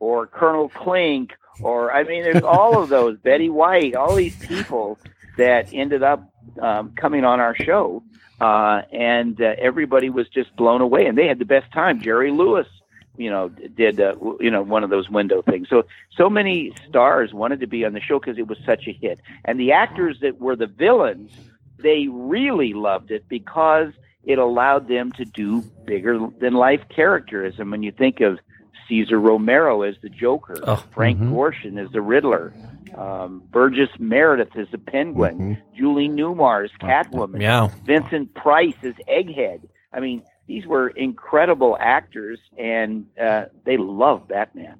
or 0.00 0.26
Colonel 0.26 0.68
Klink 0.68 1.32
or 1.62 1.92
I 1.92 2.04
mean 2.04 2.22
there's 2.22 2.42
all 2.42 2.82
of 2.82 2.88
those 2.88 3.18
Betty 3.18 3.48
White, 3.48 3.94
all 3.94 4.14
these 4.14 4.36
people 4.36 4.98
that 5.36 5.68
ended 5.72 6.02
up 6.02 6.30
um, 6.60 6.92
coming 6.96 7.24
on 7.24 7.40
our 7.40 7.54
show, 7.54 8.02
uh, 8.40 8.82
and 8.92 9.40
uh, 9.40 9.54
everybody 9.58 10.10
was 10.10 10.28
just 10.28 10.54
blown 10.56 10.80
away, 10.80 11.06
and 11.06 11.16
they 11.16 11.26
had 11.26 11.38
the 11.38 11.44
best 11.44 11.72
time. 11.72 12.00
Jerry 12.00 12.30
Lewis. 12.30 12.66
You 13.18 13.30
know, 13.30 13.48
did 13.48 14.00
uh, 14.00 14.14
you 14.40 14.50
know 14.50 14.62
one 14.62 14.84
of 14.84 14.90
those 14.90 15.08
window 15.08 15.42
things? 15.42 15.68
So 15.68 15.84
so 16.16 16.28
many 16.28 16.72
stars 16.88 17.32
wanted 17.32 17.60
to 17.60 17.66
be 17.66 17.84
on 17.84 17.92
the 17.92 18.00
show 18.00 18.18
because 18.18 18.38
it 18.38 18.46
was 18.46 18.58
such 18.66 18.86
a 18.86 18.92
hit, 18.92 19.20
and 19.44 19.58
the 19.58 19.72
actors 19.72 20.18
that 20.20 20.40
were 20.40 20.56
the 20.56 20.66
villains 20.66 21.32
they 21.78 22.08
really 22.10 22.72
loved 22.72 23.10
it 23.10 23.28
because 23.28 23.92
it 24.24 24.38
allowed 24.38 24.88
them 24.88 25.12
to 25.12 25.24
do 25.24 25.60
bigger 25.84 26.18
than 26.40 26.54
life 26.54 26.80
characters. 26.88 27.54
And 27.58 27.70
when 27.70 27.82
you 27.82 27.92
think 27.92 28.20
of 28.20 28.38
Cesar 28.88 29.20
Romero 29.20 29.82
as 29.82 29.94
the 30.02 30.08
Joker, 30.08 30.56
Oh, 30.62 30.82
Frank 30.94 31.18
mhm. 31.20 31.32
Gorshin 31.32 31.78
as 31.78 31.92
the 31.92 32.00
Riddler, 32.00 32.54
um, 32.96 33.42
Burgess 33.50 33.90
Meredith 33.98 34.56
as 34.56 34.68
the 34.70 34.78
Penguin, 34.78 35.58
Julie 35.76 36.08
Newmar 36.08 36.64
as 36.64 36.70
Catwoman, 36.80 37.40
Yeah. 37.42 37.68
Vincent 37.84 38.34
Price 38.34 38.74
as 38.82 38.94
Egghead. 39.08 39.60
I 39.92 40.00
mean, 40.00 40.22
these 40.46 40.66
were 40.66 40.88
incredible 40.88 41.76
actors, 41.80 42.38
and 42.56 43.06
uh, 43.20 43.46
they 43.64 43.76
love 43.76 44.28
Batman. 44.28 44.76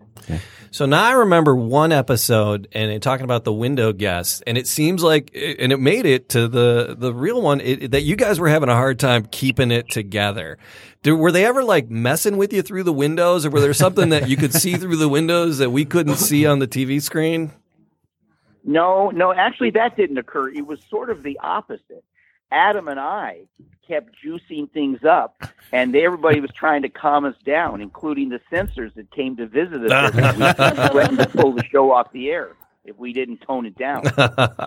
So 0.71 0.87
now 0.87 1.05
I 1.05 1.13
remember 1.13 1.55
one 1.55 1.93
episode 1.93 2.69
and 2.73 2.91
it, 2.91 3.01
talking 3.01 3.25
about 3.25 3.45
the 3.45 3.53
window 3.53 3.93
guest, 3.93 4.43
and 4.47 4.59
it 4.59 4.67
seems 4.67 5.03
like, 5.03 5.31
and 5.35 5.73
it 5.73 5.81
made 5.81 6.07
it 6.07 6.29
to 6.31 6.49
the 6.49 6.95
the 6.99 7.13
real 7.13 7.41
one 7.41 7.61
it, 7.61 7.93
that 7.93 8.03
you 8.03 8.17
guys 8.17 8.39
were 8.39 8.49
having 8.49 8.69
a 8.69 8.75
hard 8.75 8.99
time 8.99 9.27
keeping 9.31 9.71
it 9.71 9.89
together. 9.89 10.59
Did, 11.03 11.13
were 11.13 11.33
they 11.33 11.47
ever 11.47 11.65
like 11.65 11.91
messing 11.91 12.37
with 12.37 12.53
you 12.53 12.63
through 12.63 12.83
the 12.83 12.93
windows, 12.93 13.47
or 13.47 13.51
were 13.51 13.61
there 13.61 13.75
something 13.75 14.11
that 14.11 14.29
you 14.29 14.37
could 14.37 14.53
see 14.53 14.75
through 14.77 14.97
the 14.97 15.09
windows 15.09 15.59
that 15.59 15.71
we 15.71 15.85
couldn't 15.85 16.17
see 16.17 16.47
on 16.47 16.59
the 16.59 16.69
TV 16.69 17.01
screen? 17.01 17.53
No, 18.65 19.11
no, 19.11 19.33
actually, 19.33 19.71
that 19.71 19.97
didn't 19.97 20.19
occur. 20.19 20.49
It 20.51 20.67
was 20.67 20.81
sort 20.91 21.09
of 21.11 21.23
the 21.23 21.39
opposite. 21.43 22.05
Adam 22.51 22.89
and 22.89 23.01
I 23.01 23.43
kept 23.87 24.17
juicing 24.25 24.71
things 24.73 25.05
up, 25.05 25.43
and 25.73 25.95
everybody 25.95 26.41
was 26.41 26.51
trying 26.53 26.83
to 26.83 26.89
calm 26.89 27.25
us 27.25 27.37
down, 27.45 27.81
including 27.81 28.29
the 28.29 28.41
censors 28.51 28.93
that 28.97 29.11
came 29.11 29.37
to 29.37 29.47
visit 29.47 29.91
us 29.91 30.15
we 30.15 30.89
threatened 30.89 31.19
to 31.19 31.29
pull 31.29 31.53
the 31.53 31.65
show 31.65 31.93
off 31.93 32.11
the 32.13 32.31
air 32.31 32.51
if 32.85 32.97
we 32.97 33.13
didn't 33.13 33.39
tone 33.39 33.67
it 33.67 33.77
down. 33.77 34.03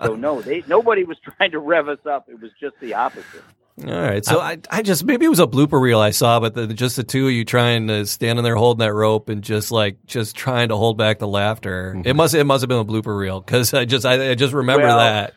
So 0.02 0.16
no, 0.16 0.40
they 0.40 0.64
nobody 0.66 1.04
was 1.04 1.18
trying 1.18 1.50
to 1.50 1.58
rev 1.58 1.88
us 1.88 2.04
up. 2.06 2.28
It 2.28 2.40
was 2.40 2.50
just 2.58 2.74
the 2.80 2.94
opposite. 2.94 3.42
All 3.86 4.00
right, 4.00 4.24
so 4.24 4.40
I, 4.40 4.58
I 4.70 4.82
just 4.82 5.04
maybe 5.04 5.26
it 5.26 5.28
was 5.28 5.40
a 5.40 5.46
blooper 5.46 5.80
reel 5.80 6.00
I 6.00 6.10
saw, 6.10 6.40
but 6.40 6.54
the, 6.54 6.66
just 6.66 6.96
the 6.96 7.04
two 7.04 7.26
of 7.26 7.32
you 7.32 7.44
trying 7.44 7.86
to 7.88 8.06
standing 8.06 8.42
there 8.42 8.56
holding 8.56 8.80
that 8.80 8.92
rope 8.92 9.28
and 9.28 9.42
just 9.42 9.70
like 9.70 10.04
just 10.06 10.36
trying 10.36 10.68
to 10.68 10.76
hold 10.76 10.98
back 10.98 11.18
the 11.18 11.28
laughter. 11.28 11.92
It 11.92 11.96
mm-hmm. 11.96 12.16
must 12.16 12.34
it 12.34 12.44
must 12.44 12.62
have 12.62 12.68
been 12.68 12.78
a 12.78 12.84
blooper 12.84 13.16
reel 13.16 13.40
because 13.40 13.72
I 13.72 13.84
just 13.84 14.04
I, 14.04 14.30
I 14.30 14.34
just 14.34 14.54
remember 14.54 14.86
Well, 14.86 14.98
that. 14.98 15.34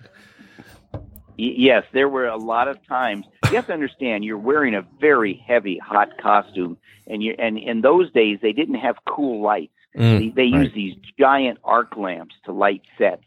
Yes, 1.57 1.83
there 1.93 2.09
were 2.09 2.27
a 2.27 2.37
lot 2.37 2.67
of 2.67 2.85
times. 2.87 3.25
You 3.45 3.55
have 3.55 3.67
to 3.67 3.73
understand, 3.73 4.23
you're 4.23 4.37
wearing 4.37 4.75
a 4.75 4.85
very 4.99 5.43
heavy, 5.47 5.77
hot 5.77 6.17
costume, 6.21 6.77
and 7.07 7.21
you 7.21 7.35
and 7.37 7.57
in 7.57 7.81
those 7.81 8.11
days 8.11 8.39
they 8.41 8.53
didn't 8.53 8.75
have 8.75 8.95
cool 9.07 9.41
lights. 9.41 9.73
Mm. 9.97 10.19
They, 10.19 10.29
they 10.29 10.45
used 10.45 10.73
these 10.73 10.95
giant 11.19 11.59
arc 11.63 11.95
lamps 11.97 12.35
to 12.45 12.51
light 12.51 12.81
sets, 12.97 13.25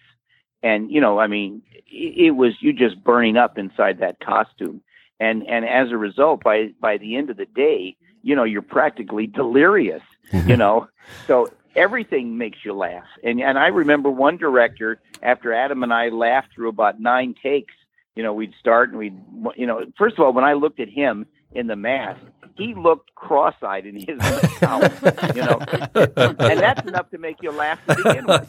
and 0.62 0.90
you 0.90 1.00
know, 1.00 1.18
I 1.18 1.26
mean, 1.26 1.62
it, 1.86 2.26
it 2.26 2.30
was 2.32 2.54
you 2.60 2.72
just 2.72 3.02
burning 3.02 3.36
up 3.36 3.58
inside 3.58 3.98
that 4.00 4.18
costume, 4.20 4.80
and 5.20 5.46
and 5.46 5.64
as 5.64 5.90
a 5.90 5.96
result, 5.96 6.42
by 6.42 6.70
by 6.80 6.96
the 6.98 7.16
end 7.16 7.30
of 7.30 7.36
the 7.36 7.46
day, 7.46 7.96
you 8.22 8.34
know, 8.34 8.44
you're 8.44 8.62
practically 8.62 9.26
delirious. 9.26 10.02
You 10.32 10.56
know, 10.56 10.88
so 11.28 11.52
everything 11.76 12.36
makes 12.36 12.64
you 12.64 12.72
laugh. 12.72 13.04
And 13.22 13.40
and 13.40 13.58
I 13.58 13.68
remember 13.68 14.10
one 14.10 14.38
director 14.38 15.00
after 15.22 15.52
Adam 15.52 15.82
and 15.82 15.92
I 15.92 16.08
laughed 16.08 16.54
through 16.54 16.70
about 16.70 16.98
nine 17.00 17.34
takes. 17.40 17.74
You 18.16 18.22
know, 18.22 18.32
we'd 18.32 18.54
start 18.58 18.90
and 18.90 18.98
we'd, 18.98 19.16
you 19.56 19.66
know, 19.66 19.84
first 19.96 20.18
of 20.18 20.24
all, 20.24 20.32
when 20.32 20.44
I 20.44 20.54
looked 20.54 20.80
at 20.80 20.88
him 20.88 21.26
in 21.52 21.66
the 21.66 21.76
mask, 21.76 22.20
he 22.56 22.74
looked 22.74 23.14
cross-eyed 23.14 23.86
in 23.86 23.96
his 23.96 24.18
mouth, 24.62 25.36
you 25.36 25.42
know, 25.42 25.58
and 25.94 26.60
that's 26.60 26.86
enough 26.88 27.10
to 27.10 27.18
make 27.18 27.42
you 27.42 27.50
laugh 27.50 27.78
to 27.86 27.94
begin 27.94 28.26
with. 28.26 28.48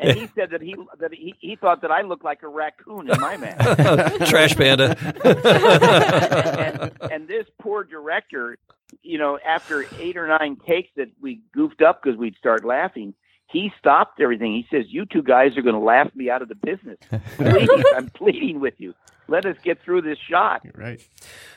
And 0.00 0.18
he 0.18 0.26
said 0.34 0.50
that 0.50 0.62
he 0.62 0.74
that 0.98 1.12
he, 1.12 1.34
he 1.40 1.56
thought 1.56 1.82
that 1.82 1.90
I 1.90 2.02
looked 2.02 2.24
like 2.24 2.42
a 2.42 2.48
raccoon 2.48 3.10
in 3.10 3.20
my 3.20 3.36
mask. 3.36 4.26
Trash 4.30 4.56
panda. 4.56 4.96
and, 7.02 7.12
and 7.12 7.28
this 7.28 7.46
poor 7.60 7.84
director, 7.84 8.56
you 9.02 9.18
know, 9.18 9.38
after 9.46 9.84
eight 9.98 10.16
or 10.16 10.26
nine 10.26 10.56
takes 10.66 10.88
that 10.96 11.08
we 11.20 11.42
goofed 11.52 11.82
up 11.82 12.02
because 12.02 12.18
we'd 12.18 12.36
start 12.36 12.64
laughing, 12.64 13.12
he 13.50 13.70
stopped 13.78 14.20
everything. 14.20 14.52
He 14.52 14.66
says, 14.76 14.86
"You 14.88 15.04
two 15.06 15.22
guys 15.22 15.56
are 15.56 15.62
going 15.62 15.74
to 15.74 15.80
laugh 15.80 16.08
me 16.14 16.30
out 16.30 16.42
of 16.42 16.48
the 16.48 16.54
business. 16.54 16.98
Please, 17.36 17.84
I'm 17.96 18.10
pleading 18.10 18.60
with 18.60 18.74
you. 18.78 18.94
Let 19.28 19.46
us 19.46 19.56
get 19.64 19.82
through 19.82 20.02
this 20.02 20.18
shot." 20.30 20.62
You 20.64 20.72
Right. 20.74 21.00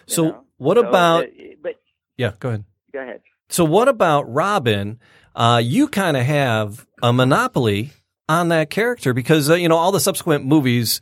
So 0.08 0.23
know? 0.30 0.43
what 0.58 0.77
So, 0.77 0.88
about? 0.88 1.25
uh, 1.25 1.27
but 1.62 1.75
Yeah, 2.17 2.32
go 2.39 2.49
ahead. 2.49 2.65
go 2.93 2.99
ahead. 3.01 3.21
So 3.49 3.65
what 3.65 3.88
about 3.88 4.32
Robin? 4.32 4.99
Uh, 5.36 5.62
you 5.63 5.88
kind 5.88 6.15
of 6.17 6.23
have 6.25 6.86
a 7.04 7.12
monopoly 7.13 7.91
on 8.30 8.47
that 8.49 8.69
character 8.69 9.13
because 9.13 9.49
uh, 9.49 9.56
you 9.56 9.67
know 9.69 9.77
all 9.77 9.91
the 9.91 9.99
subsequent 9.99 10.45
movies 10.45 11.01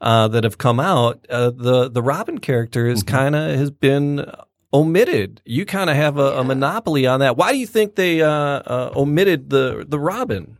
uh, 0.00 0.28
that 0.28 0.44
have 0.44 0.56
come 0.58 0.80
out. 0.80 1.26
Uh, 1.28 1.50
the 1.50 1.90
the 1.90 2.02
Robin 2.02 2.38
character 2.38 2.86
is 2.86 3.02
kind 3.02 3.34
of 3.36 3.54
has 3.58 3.70
been 3.70 4.24
omitted. 4.72 5.42
You 5.44 5.66
kind 5.66 5.90
of 5.90 5.96
have 5.96 6.18
a, 6.18 6.38
a 6.38 6.44
monopoly 6.44 7.06
on 7.06 7.20
that. 7.20 7.36
Why 7.36 7.52
do 7.52 7.58
you 7.58 7.66
think 7.66 7.94
they 7.94 8.22
uh, 8.22 8.30
uh, 8.30 8.92
omitted 8.96 9.50
the 9.50 9.84
the 9.88 9.98
Robin? 9.98 10.56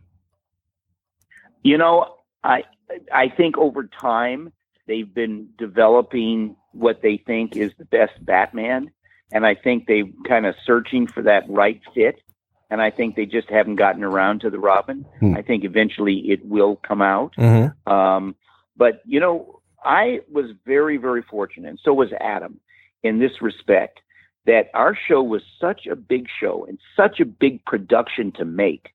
You 1.63 1.77
know, 1.77 2.15
I 2.43 2.63
I 3.13 3.29
think 3.29 3.57
over 3.57 3.83
time 3.85 4.51
they've 4.87 5.11
been 5.13 5.49
developing 5.57 6.55
what 6.73 7.01
they 7.01 7.17
think 7.17 7.55
is 7.55 7.71
the 7.77 7.85
best 7.85 8.13
Batman, 8.23 8.91
and 9.31 9.45
I 9.45 9.55
think 9.55 9.87
they 9.87 10.03
kind 10.27 10.45
of 10.45 10.55
searching 10.65 11.07
for 11.07 11.23
that 11.23 11.49
right 11.49 11.81
fit. 11.93 12.21
And 12.69 12.81
I 12.81 12.89
think 12.89 13.17
they 13.17 13.25
just 13.25 13.49
haven't 13.49 13.75
gotten 13.75 14.01
around 14.01 14.39
to 14.41 14.49
the 14.49 14.57
Robin. 14.57 15.05
Hmm. 15.19 15.35
I 15.35 15.41
think 15.41 15.65
eventually 15.65 16.31
it 16.31 16.45
will 16.45 16.77
come 16.77 17.01
out. 17.01 17.35
Mm-hmm. 17.35 17.91
Um, 17.91 18.33
but 18.77 19.01
you 19.05 19.19
know, 19.19 19.61
I 19.83 20.21
was 20.31 20.45
very, 20.65 20.95
very 20.95 21.21
fortunate, 21.21 21.67
and 21.67 21.79
so 21.83 21.93
was 21.93 22.13
Adam, 22.19 22.61
in 23.03 23.19
this 23.19 23.41
respect, 23.41 23.99
that 24.45 24.69
our 24.73 24.97
show 25.07 25.21
was 25.21 25.41
such 25.59 25.85
a 25.85 25.95
big 25.95 26.27
show 26.39 26.65
and 26.67 26.79
such 26.95 27.19
a 27.19 27.25
big 27.25 27.63
production 27.65 28.31
to 28.33 28.45
make 28.45 28.93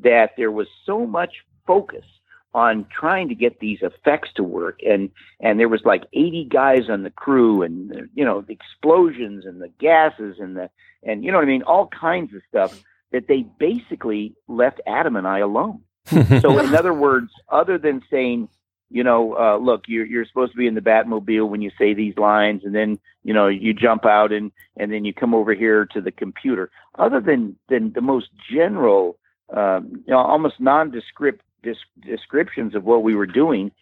that 0.00 0.32
there 0.36 0.50
was 0.50 0.66
so 0.84 1.06
much 1.06 1.36
focus 1.66 2.04
on 2.52 2.86
trying 2.90 3.28
to 3.28 3.34
get 3.34 3.58
these 3.58 3.78
effects 3.82 4.28
to 4.36 4.44
work. 4.44 4.80
And 4.86 5.10
and 5.40 5.58
there 5.58 5.68
was 5.68 5.82
like 5.84 6.04
80 6.12 6.44
guys 6.44 6.88
on 6.88 7.02
the 7.02 7.10
crew 7.10 7.62
and 7.62 8.08
you 8.14 8.24
know 8.24 8.42
the 8.42 8.52
explosions 8.52 9.44
and 9.44 9.60
the 9.60 9.70
gases 9.80 10.36
and 10.38 10.56
the 10.56 10.70
and 11.02 11.24
you 11.24 11.32
know 11.32 11.38
what 11.38 11.44
I 11.44 11.48
mean? 11.48 11.62
All 11.62 11.88
kinds 11.88 12.34
of 12.34 12.42
stuff 12.48 12.82
that 13.12 13.28
they 13.28 13.42
basically 13.58 14.34
left 14.48 14.80
Adam 14.86 15.16
and 15.16 15.26
I 15.26 15.38
alone. 15.38 15.80
So, 16.40 16.58
in 16.58 16.74
other 16.74 16.92
words, 16.92 17.30
other 17.48 17.78
than 17.78 18.02
saying, 18.10 18.48
you 18.90 19.02
know, 19.02 19.36
uh, 19.36 19.56
look, 19.56 19.84
you're 19.86 20.06
you're 20.06 20.26
supposed 20.26 20.52
to 20.52 20.58
be 20.58 20.66
in 20.66 20.74
the 20.74 20.80
Batmobile 20.80 21.48
when 21.48 21.62
you 21.62 21.70
say 21.78 21.94
these 21.94 22.16
lines, 22.16 22.62
and 22.64 22.74
then 22.74 22.98
you 23.22 23.34
know 23.34 23.48
you 23.48 23.74
jump 23.74 24.04
out 24.04 24.32
and 24.32 24.52
and 24.76 24.92
then 24.92 25.04
you 25.04 25.12
come 25.12 25.34
over 25.34 25.54
here 25.54 25.86
to 25.86 26.00
the 26.00 26.12
computer. 26.12 26.70
Other 26.98 27.20
than 27.20 27.56
than 27.68 27.92
the 27.92 28.00
most 28.00 28.28
general 28.52 29.18
um, 29.52 30.02
you 30.06 30.12
know, 30.12 30.18
almost 30.18 30.60
nondescript 30.60 31.42
dis- 31.62 31.76
descriptions 32.00 32.74
of 32.74 32.84
what 32.84 33.02
we 33.02 33.14
were 33.14 33.26
doing, 33.26 33.72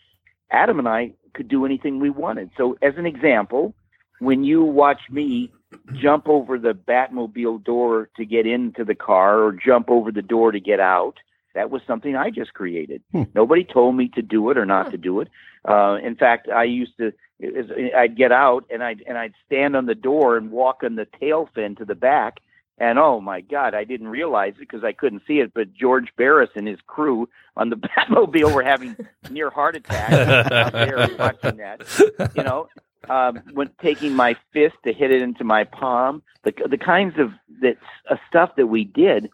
Adam 0.50 0.78
and 0.78 0.88
I 0.88 1.12
could 1.34 1.48
do 1.48 1.64
anything 1.64 1.98
we 1.98 2.10
wanted. 2.10 2.50
So, 2.56 2.76
as 2.82 2.94
an 2.96 3.06
example, 3.06 3.74
when 4.18 4.44
you 4.44 4.62
watch 4.62 5.00
me 5.10 5.50
jump 5.94 6.28
over 6.28 6.58
the 6.58 6.74
Batmobile 6.74 7.64
door 7.64 8.10
to 8.16 8.24
get 8.24 8.46
into 8.46 8.84
the 8.84 8.94
car 8.94 9.42
or 9.42 9.52
jump 9.52 9.88
over 9.90 10.12
the 10.12 10.22
door 10.22 10.52
to 10.52 10.60
get 10.60 10.80
out, 10.80 11.18
that 11.54 11.70
was 11.70 11.82
something 11.86 12.16
I 12.16 12.30
just 12.30 12.54
created. 12.54 13.02
Hmm. 13.12 13.24
Nobody 13.34 13.64
told 13.64 13.96
me 13.96 14.08
to 14.14 14.22
do 14.22 14.50
it 14.50 14.56
or 14.58 14.64
not 14.66 14.90
to 14.92 14.98
do 14.98 15.20
it. 15.20 15.28
Uh, 15.68 15.98
in 16.02 16.16
fact, 16.16 16.48
I 16.48 16.64
used 16.64 16.96
to. 16.98 17.12
is- 17.40 17.70
I'd 17.96 18.16
get 18.16 18.32
out 18.32 18.64
and 18.70 18.82
I'd 18.82 19.02
and 19.06 19.16
I'd 19.18 19.34
stand 19.46 19.76
on 19.76 19.86
the 19.86 19.94
door 19.94 20.36
and 20.36 20.50
walk 20.50 20.82
on 20.84 20.96
the 20.96 21.06
tail 21.20 21.48
fin 21.54 21.76
to 21.76 21.84
the 21.84 21.94
back. 21.94 22.38
And 22.78 22.98
oh 22.98 23.20
my 23.20 23.42
God, 23.42 23.74
I 23.74 23.84
didn't 23.84 24.08
realize 24.08 24.54
it 24.56 24.60
because 24.60 24.82
I 24.82 24.92
couldn't 24.92 25.22
see 25.26 25.38
it. 25.40 25.52
But 25.54 25.72
George 25.74 26.08
Barris 26.16 26.50
and 26.56 26.66
his 26.66 26.78
crew 26.86 27.28
on 27.56 27.68
the 27.70 27.76
Batmobile 27.98 28.52
were 28.54 28.62
having 28.64 28.96
near 29.30 29.50
heart 29.50 29.76
attacks 29.76 30.50
out 30.50 30.72
there 30.72 31.08
watching 31.18 31.58
that. 31.58 32.32
You 32.34 32.42
know, 32.42 32.68
um, 33.08 33.40
when 33.52 33.70
taking 33.80 34.14
my 34.14 34.36
fist 34.52 34.74
to 34.84 34.92
hit 34.92 35.10
it 35.12 35.22
into 35.22 35.44
my 35.44 35.64
palm, 35.64 36.22
the 36.44 36.52
the 36.68 36.78
kinds 36.78 37.18
of 37.18 37.30
that 37.60 37.76
uh, 38.10 38.16
stuff 38.28 38.56
that 38.56 38.66
we 38.66 38.84
did, 38.84 39.30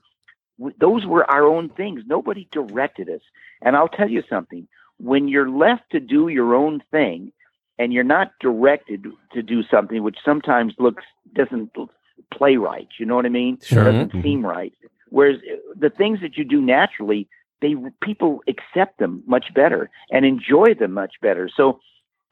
those 0.78 1.06
were 1.06 1.28
our 1.30 1.44
own 1.44 1.68
things. 1.70 2.02
Nobody 2.06 2.48
directed 2.52 3.08
us. 3.08 3.20
And 3.62 3.76
I'll 3.76 3.88
tell 3.88 4.08
you 4.08 4.22
something: 4.28 4.68
when 4.98 5.28
you're 5.28 5.50
left 5.50 5.90
to 5.92 6.00
do 6.00 6.28
your 6.28 6.54
own 6.54 6.82
thing, 6.90 7.32
and 7.78 7.92
you're 7.92 8.04
not 8.04 8.32
directed 8.40 9.06
to 9.32 9.42
do 9.42 9.62
something, 9.62 10.02
which 10.02 10.18
sometimes 10.24 10.74
looks 10.78 11.04
doesn't 11.34 11.70
play 12.32 12.56
right. 12.56 12.88
You 12.98 13.06
know 13.06 13.16
what 13.16 13.26
I 13.26 13.30
mean? 13.30 13.58
Sure. 13.62 13.84
Doesn't 13.84 14.22
seem 14.22 14.44
right. 14.44 14.72
Whereas 15.10 15.36
uh, 15.38 15.56
the 15.76 15.90
things 15.90 16.20
that 16.20 16.36
you 16.36 16.44
do 16.44 16.60
naturally, 16.60 17.28
they 17.62 17.74
people 18.02 18.42
accept 18.48 18.98
them 18.98 19.22
much 19.26 19.54
better 19.54 19.90
and 20.10 20.24
enjoy 20.24 20.74
them 20.74 20.92
much 20.92 21.14
better. 21.22 21.48
So 21.54 21.80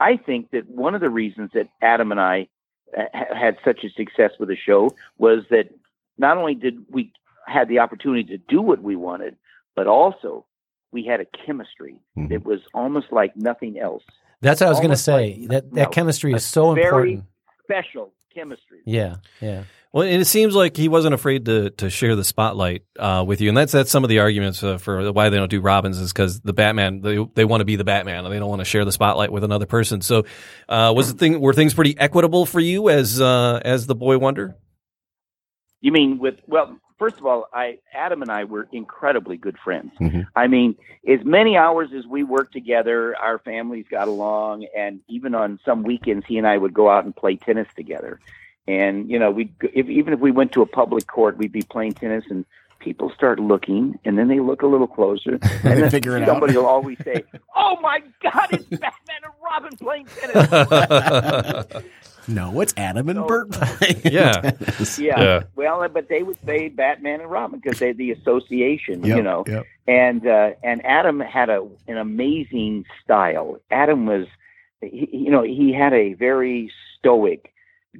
I 0.01 0.17
think 0.17 0.51
that 0.51 0.69
one 0.69 0.95
of 0.95 1.01
the 1.01 1.11
reasons 1.11 1.51
that 1.55 1.69
Adam 1.81 2.11
and 2.11 2.21
I 2.21 2.49
uh, 2.97 3.05
ha- 3.15 3.35
had 3.35 3.57
such 3.65 3.85
a 3.85 3.91
success 3.91 4.33
with 4.39 4.49
the 4.49 4.57
show 4.57 4.95
was 5.19 5.45
that 5.51 5.71
not 6.19 6.37
only 6.37 6.55
did 6.55 6.85
we 6.91 7.13
had 7.47 7.69
the 7.69 7.79
opportunity 7.79 8.25
to 8.25 8.39
do 8.39 8.61
what 8.61 8.83
we 8.83 8.97
wanted, 8.97 9.37
but 9.75 9.87
also 9.87 10.45
we 10.93 11.05
had 11.05 11.21
a 11.21 11.27
chemistry 11.47 12.01
Mhm. 12.17 12.29
that 12.31 12.45
was 12.45 12.61
almost 12.75 13.13
like 13.13 13.37
nothing 13.37 13.79
else. 13.79 14.03
That's 14.41 14.61
what 14.61 14.67
I 14.67 14.71
was 14.71 14.79
going 14.81 14.91
to 14.91 14.97
say. 14.97 15.37
like 15.41 15.49
that 15.51 15.65
that 15.71 15.75
milk. 15.75 15.93
chemistry 15.93 16.33
is 16.33 16.45
so 16.45 16.71
important 16.73 16.83
very- 16.95 17.13
important. 17.15 17.25
Special 17.65 18.13
chemistry. 18.35 18.79
Yeah, 18.85 19.17
yeah. 19.41 19.65
Well, 19.93 20.07
and 20.07 20.21
it 20.21 20.27
seems 20.27 20.55
like 20.55 20.77
he 20.77 20.89
wasn't 20.89 21.15
afraid 21.15 21.47
to 21.47 21.71
to 21.71 21.89
share 21.91 22.15
the 22.15 22.23
spotlight 22.23 22.83
uh, 22.99 23.25
with 23.27 23.41
you, 23.41 23.49
and 23.49 23.57
that's 23.57 23.73
that's 23.73 23.91
some 23.91 24.05
of 24.05 24.09
the 24.11 24.19
arguments 24.21 24.63
uh, 24.63 24.77
for 24.79 25.11
why 25.13 25.31
they 25.31 25.37
don't 25.39 25.51
do 25.51 25.61
Robins 25.61 25.99
is 25.99 26.13
because 26.13 26.41
the 26.43 26.53
Batman 26.53 27.01
they 27.01 27.17
they 27.35 27.45
want 27.45 27.63
to 27.63 27.65
be 27.65 27.77
the 27.77 27.83
Batman 27.85 28.25
and 28.25 28.33
they 28.33 28.39
don't 28.39 28.49
want 28.51 28.61
to 28.61 28.65
share 28.67 28.85
the 28.85 28.93
spotlight 28.93 29.33
with 29.33 29.43
another 29.43 29.65
person. 29.67 30.01
So, 30.03 30.27
uh, 30.69 30.93
was 30.95 31.13
the 31.13 31.19
thing 31.19 31.41
were 31.41 31.55
things 31.55 31.73
pretty 31.75 31.97
equitable 31.99 32.45
for 32.47 32.61
you 32.61 32.89
as 32.91 33.21
uh, 33.21 33.61
as 33.65 33.87
the 33.87 33.95
boy 33.97 34.19
wonder? 34.19 34.55
You 35.81 35.93
mean 35.93 36.19
with 36.19 36.37
well, 36.47 36.77
first 36.99 37.19
of 37.19 37.27
all, 37.27 37.49
I 37.53 37.79
Adam 37.95 38.23
and 38.23 38.31
I 38.31 38.45
were 38.45 38.69
incredibly 38.73 39.37
good 39.37 39.59
friends. 39.59 39.93
Mhm. 40.01 40.27
I 40.35 40.47
mean, 40.47 40.77
as 41.09 41.25
many 41.25 41.57
hours 41.57 41.91
as 41.97 42.07
we 42.07 42.25
worked 42.25 42.53
together, 42.53 43.17
our 43.17 43.39
families 43.39 43.87
got 43.91 44.09
along, 44.09 44.67
and 44.77 45.01
even 45.09 45.35
on 45.35 45.59
some 45.65 45.83
weekends, 45.83 46.27
he 46.27 46.39
and 46.39 46.47
I 46.47 46.57
would 46.57 46.75
go 46.75 46.89
out 46.91 47.05
and 47.05 47.15
play 47.15 47.37
tennis 47.37 47.69
together. 47.77 48.21
And 48.69 49.11
you 49.11 49.19
know, 49.19 49.31
we 49.31 49.53
if, 49.63 49.89
even 49.89 50.13
if 50.13 50.21
we 50.21 50.31
went 50.31 50.53
to 50.53 50.63
a 50.63 50.67
public 50.67 51.07
court, 51.07 51.39
we'd 51.39 51.53
be 51.53 51.63
playing 51.63 51.93
tennis, 51.95 52.25
and 52.31 52.45
people 52.79 53.11
start 53.11 53.39
looking, 53.39 53.99
and 54.05 54.19
then 54.19 54.29
they 54.29 54.41
look 54.41 54.63
a 54.63 54.67
little 54.67 54.87
closer, 54.87 55.39
and 55.65 55.83
then 55.83 55.91
figure 55.91 56.17
it 56.17 56.23
out. 56.23 56.29
somebody 56.29 56.57
will 56.57 56.67
always 56.67 56.99
say, 57.05 57.23
"Oh 57.55 57.79
my 57.81 58.03
God, 58.23 58.49
it's 58.53 58.65
Batman 58.71 59.23
and 59.25 59.33
Robin 59.45 59.77
playing 59.77 60.07
tennis." 60.21 61.67
No, 62.29 62.61
it's 62.61 62.75
Adam 62.77 63.09
and 63.09 63.19
So- 63.19 63.27
Burt. 63.27 63.49
Yeah. 64.05 64.53
Yeah. 64.99 65.21
Yeah. 65.21 65.43
Well, 65.55 65.89
but 65.89 66.09
they 66.09 66.23
would 66.23 66.39
say 66.45 66.69
Batman 66.69 67.21
and 67.21 67.31
Robin 67.31 67.61
because 67.61 67.79
they 67.79 67.93
the 67.93 68.11
association, 68.13 69.05
Yep, 69.05 69.17
you 69.17 69.23
know. 69.23 69.45
yep. 69.47 69.65
And 69.87 70.27
uh, 70.27 70.51
and 70.63 70.85
Adam 70.85 71.21
had 71.21 71.49
a 71.51 71.67
an 71.87 71.97
amazing 71.99 72.85
style. 73.03 73.59
Adam 73.71 74.07
was, 74.07 74.27
he, 74.81 75.09
you 75.13 75.31
know, 75.31 75.43
he 75.43 75.73
had 75.73 75.93
a 75.93 76.15
very 76.15 76.71
stoic, 76.99 77.53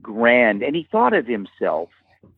grand, 0.03 0.63
and 0.63 0.75
he 0.75 0.89
thought 0.91 1.15
of 1.15 1.27
himself 1.27 1.91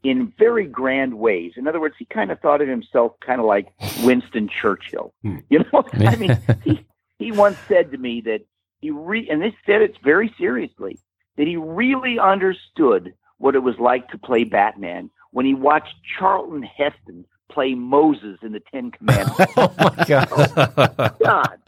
in 0.03 0.33
very 0.39 0.67
grand 0.67 1.15
ways. 1.19 1.53
In 1.57 1.67
other 1.67 1.81
words, 1.81 1.95
he 1.99 2.05
kind 2.05 2.31
of 2.31 2.39
thought 2.41 2.61
of 2.61 2.69
himself 2.69 3.19
kind 3.21 3.41
of 3.41 3.47
like 3.47 3.69
Winston 4.05 4.49
Churchill. 4.49 5.13
Hmm. 5.23 5.39
You 5.49 5.61
know, 5.73 5.85
I 5.95 6.17
mean, 6.17 6.39
he 6.65 6.87
he 7.19 7.33
once 7.33 7.57
said 7.69 7.91
to 7.93 7.99
me 7.99 8.21
that 8.23 8.43
he 8.81 8.91
re 8.91 9.29
and 9.31 9.41
this 9.43 9.55
said 9.67 9.81
it 9.83 9.97
very 10.05 10.33
seriously 10.39 10.99
that 11.39 11.47
he 11.47 11.57
really 11.57 12.19
understood 12.19 13.15
what 13.39 13.55
it 13.55 13.61
was 13.61 13.79
like 13.79 14.09
to 14.11 14.19
play 14.19 14.45
Batman 14.45 15.09
when 15.31 15.47
he 15.47 15.55
watched 15.55 15.95
Charlton 16.19 16.63
Heston 16.63 17.25
play 17.51 17.75
Moses 17.75 18.39
in 18.43 18.53
the 18.53 18.61
Ten 18.71 18.91
Commandments. 18.99 19.53
Oh 19.57 19.73
my 19.79 20.05
god. 20.07 20.29
Oh, 20.31 21.17
god, 21.25 21.59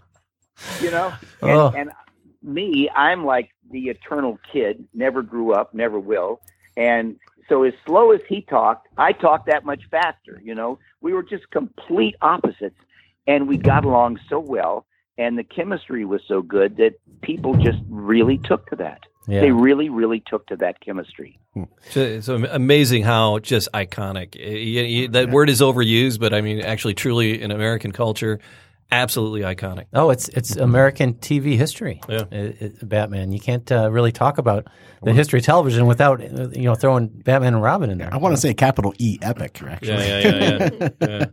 you 0.83 0.91
know, 0.91 1.13
and, 1.41 1.51
Oh. 1.51 1.73
and 1.75 1.91
me, 2.43 2.91
I'm 2.95 3.25
like 3.25 3.51
the 3.71 3.89
eternal 3.89 4.39
kid, 4.53 4.87
never 4.93 5.23
grew 5.23 5.53
up, 5.55 5.73
never 5.73 5.99
will, 5.99 6.41
and 6.77 7.17
so 7.49 7.63
as 7.65 7.73
slow 7.87 8.13
as 8.13 8.21
he 8.29 8.43
talked, 8.43 8.89
I 8.97 9.13
talked 9.13 9.47
that 9.47 9.65
much 9.65 9.83
faster. 9.91 10.41
You 10.43 10.55
know, 10.55 10.79
we 11.01 11.13
were 11.13 11.23
just 11.23 11.51
complete 11.51 12.15
opposites, 12.23 12.79
and 13.27 13.49
we 13.49 13.57
got 13.57 13.85
along 13.85 14.21
so 14.29 14.39
well, 14.41 14.87
and 15.19 15.39
the 15.39 15.45
chemistry 15.45 16.05
was 16.05 16.23
so 16.29 16.43
good 16.43 16.77
that 16.79 16.95
people 17.23 17.55
just 17.55 17.79
really 17.89 18.39
took 18.39 18.69
to 18.71 18.77
that. 18.77 19.01
Yeah. 19.31 19.41
They 19.41 19.51
really, 19.53 19.89
really 19.89 20.21
took 20.21 20.47
to 20.49 20.57
that 20.57 20.81
chemistry. 20.81 21.39
So 21.91 22.01
it's 22.01 22.29
amazing 22.29 23.03
how 23.05 23.39
just 23.39 23.69
iconic 23.73 24.35
Y- 24.37 25.03
y- 25.03 25.09
that 25.13 25.31
word 25.31 25.49
is 25.51 25.61
overused, 25.61 26.21
but 26.21 26.33
I 26.35 26.41
mean, 26.41 26.61
actually, 26.61 26.95
truly 26.95 27.41
in 27.41 27.51
American 27.51 27.93
culture, 27.93 28.39
absolutely 28.93 29.43
iconic. 29.43 29.87
Oh, 29.93 30.11
it's 30.11 30.29
it's 30.31 30.57
American 30.57 31.15
TV 31.15 31.57
history. 31.57 32.01
Yeah. 32.09 32.25
It- 32.31 32.57
it- 32.63 32.89
Batman. 32.89 33.33
You 33.33 33.41
can't 33.41 33.71
uh, 33.71 33.91
really 33.91 34.13
talk 34.13 34.39
about 34.39 34.67
the 35.03 35.13
history 35.13 35.39
of 35.39 35.45
television 35.45 35.87
without 35.87 36.21
uh, 36.23 36.49
you 36.51 36.65
know 36.65 36.75
throwing 36.75 37.09
Batman 37.09 37.55
and 37.55 37.63
Robin 37.63 37.91
in 37.91 37.99
there. 37.99 38.13
I 38.13 38.17
want 38.19 38.35
to 38.35 38.41
say 38.41 38.53
capital 38.55 38.93
E 38.99 39.19
epic, 39.23 39.63
actually. 39.63 39.89
Yeah, 39.89 40.19
yeah, 40.21 40.69
yeah, 40.81 40.89
yeah. 41.09 41.25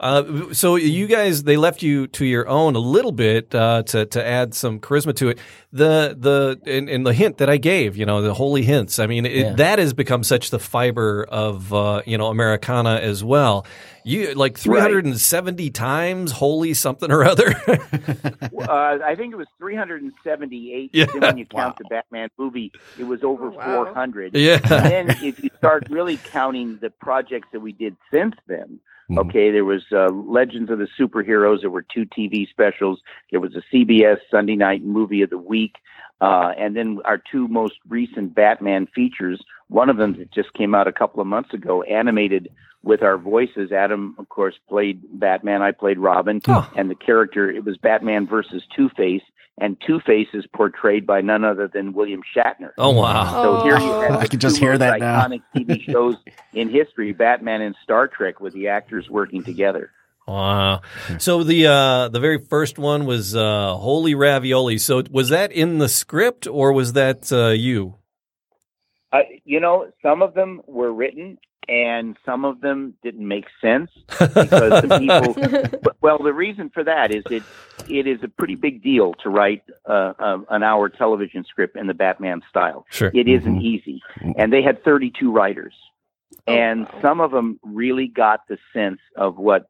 Yeah. 0.00 0.06
Uh, 0.06 0.52
so 0.52 0.76
you 0.76 1.06
guys, 1.06 1.42
they 1.44 1.56
left 1.56 1.82
you 1.82 2.06
to 2.08 2.24
your 2.24 2.48
own 2.48 2.74
a 2.76 2.78
little 2.80 3.12
bit 3.12 3.54
uh, 3.54 3.82
to 3.84 4.06
to 4.06 4.24
add 4.26 4.54
some 4.54 4.78
charisma 4.80 5.14
to 5.16 5.28
it. 5.28 5.38
The 5.72 6.16
the 6.18 6.60
and, 6.70 6.88
and 6.88 7.06
the 7.06 7.12
hint 7.12 7.38
that 7.38 7.48
I 7.50 7.56
gave, 7.56 7.96
you 7.96 8.06
know, 8.06 8.22
the 8.22 8.34
holy 8.34 8.62
hints. 8.62 8.98
I 8.98 9.06
mean, 9.06 9.26
it, 9.26 9.32
Yeah. 9.32 9.52
that 9.54 9.78
has 9.78 9.92
become 9.94 10.22
such 10.24 10.50
the 10.50 10.58
fiber 10.58 11.24
of 11.28 11.72
uh, 11.72 12.02
you 12.06 12.18
know 12.18 12.26
Americana 12.28 12.96
as 12.96 13.22
well. 13.24 13.66
You 14.04 14.34
like 14.34 14.56
three 14.56 14.78
hundred 14.80 15.04
and 15.04 15.18
seventy 15.20 15.70
times 15.70 16.30
holy 16.32 16.74
something 16.74 17.10
or 17.10 17.24
other. 17.24 17.54
uh, 17.68 18.98
I 19.04 19.14
think 19.16 19.32
it 19.32 19.36
was 19.36 19.48
378. 19.58 20.90
Yeah. 20.92 21.06
Then 21.06 21.20
when 21.20 21.38
you 21.38 21.46
count 21.46 21.76
the 21.78 21.84
Batman 21.90 22.28
movie, 22.38 22.72
it 22.98 23.04
was 23.04 23.22
over 23.24 23.50
Wow. 23.50 23.84
400. 23.86 24.34
yeah. 24.34 24.60
And 24.62 25.08
then 25.08 25.10
if 25.24 25.42
you 25.42 25.50
start 25.58 25.88
really 25.90 26.16
counting 26.18 26.78
the 26.80 26.90
projects 26.90 27.48
that 27.52 27.60
we 27.60 27.72
did 27.72 27.96
since 28.12 28.34
then, 28.46 28.78
Mhm. 29.10 29.18
okay, 29.18 29.50
there 29.50 29.64
was 29.64 29.82
uh, 29.92 30.08
Legends 30.10 30.70
of 30.70 30.78
the 30.78 30.88
Superheroes. 30.98 31.60
There 31.60 31.70
were 31.70 31.82
two 31.82 32.06
TV 32.06 32.48
specials. 32.48 33.00
There 33.30 33.40
was 33.40 33.54
a 33.54 33.62
CBS 33.72 34.18
Sunday 34.30 34.56
Night 34.56 34.82
Movie 34.84 35.22
of 35.22 35.30
the 35.30 35.38
Week. 35.38 35.76
Uh, 36.20 36.52
and 36.58 36.74
then 36.74 36.98
our 37.04 37.18
two 37.18 37.46
most 37.48 37.74
recent 37.88 38.34
Batman 38.34 38.86
features, 38.94 39.40
one 39.68 39.90
of 39.90 39.98
them 39.98 40.16
that 40.18 40.32
just 40.32 40.52
came 40.54 40.74
out 40.74 40.88
a 40.88 40.92
couple 40.92 41.20
of 41.20 41.26
months 41.26 41.52
ago, 41.52 41.82
animated 41.82 42.48
with 42.82 43.02
our 43.02 43.18
voices. 43.18 43.70
Adam, 43.70 44.14
of 44.18 44.28
course, 44.28 44.54
played 44.68 45.02
Batman. 45.20 45.60
I 45.60 45.72
played 45.72 45.98
Robin. 45.98 46.40
Oh. 46.48 46.70
And 46.76 46.88
the 46.90 46.94
character, 46.94 47.50
it 47.50 47.64
was 47.64 47.76
Batman 47.76 48.26
versus 48.26 48.62
Two 48.74 48.88
Face. 48.96 49.22
And 49.58 49.76
Two 49.86 50.00
Face 50.00 50.28
is 50.34 50.44
portrayed 50.54 51.06
by 51.06 51.22
none 51.22 51.42
other 51.42 51.66
than 51.66 51.94
William 51.94 52.20
Shatner. 52.36 52.70
Oh 52.76 52.90
wow. 52.90 53.42
So 53.42 53.62
here 53.64 53.78
you 53.78 53.90
Oh. 53.90 54.00
have 54.02 54.10
I 54.20 54.22
the 54.24 54.28
could 54.28 54.40
just 54.40 54.56
two 54.56 54.60
hear 54.64 54.72
most 54.72 54.80
that 54.80 55.00
now. 55.00 55.26
iconic 55.26 55.42
TV 55.54 55.82
shows 55.82 56.16
in 56.52 56.68
history, 56.68 57.12
Batman 57.12 57.62
and 57.62 57.74
Star 57.82 58.06
Trek, 58.06 58.38
with 58.40 58.52
the 58.52 58.68
actors 58.68 59.08
working 59.08 59.42
together. 59.44 59.90
Wow. 60.28 60.82
So 61.18 61.42
the 61.44 61.68
uh, 61.68 62.08
the 62.08 62.20
very 62.20 62.38
first 62.38 62.78
one 62.78 63.06
was 63.06 63.34
uh, 63.36 63.74
holy 63.76 64.14
ravioli. 64.14 64.76
So 64.78 65.02
was 65.10 65.28
that 65.30 65.52
in 65.52 65.78
the 65.78 65.88
script 65.88 66.46
or 66.46 66.72
was 66.72 66.92
that 66.94 67.32
uh, 67.32 67.48
you? 67.50 67.94
Uh, 69.12 69.20
you 69.44 69.60
know, 69.60 69.90
some 70.02 70.20
of 70.20 70.34
them 70.34 70.60
were 70.66 70.92
written, 70.92 71.38
and 71.68 72.16
some 72.24 72.44
of 72.44 72.60
them 72.60 72.94
didn't 73.02 73.26
make 73.26 73.46
sense 73.60 73.90
because 74.08 74.82
the 74.82 74.98
people. 74.98 75.92
well, 76.00 76.18
the 76.18 76.32
reason 76.32 76.70
for 76.70 76.84
that 76.84 77.14
is 77.14 77.24
it 77.30 77.42
it 77.88 78.06
is 78.06 78.22
a 78.22 78.28
pretty 78.28 78.54
big 78.54 78.82
deal 78.82 79.14
to 79.14 79.28
write 79.28 79.62
uh, 79.88 80.12
uh, 80.18 80.38
an 80.50 80.62
hour 80.62 80.88
television 80.88 81.44
script 81.44 81.76
in 81.76 81.86
the 81.86 81.94
Batman 81.94 82.42
style. 82.48 82.86
Sure. 82.90 83.10
It 83.14 83.28
isn't 83.28 83.60
easy, 83.60 84.02
and 84.36 84.52
they 84.52 84.62
had 84.62 84.82
32 84.84 85.30
writers, 85.30 85.74
and 86.46 86.84
wow. 86.84 86.98
some 87.02 87.20
of 87.20 87.30
them 87.30 87.58
really 87.62 88.08
got 88.08 88.46
the 88.48 88.58
sense 88.72 89.00
of 89.16 89.36
what 89.36 89.68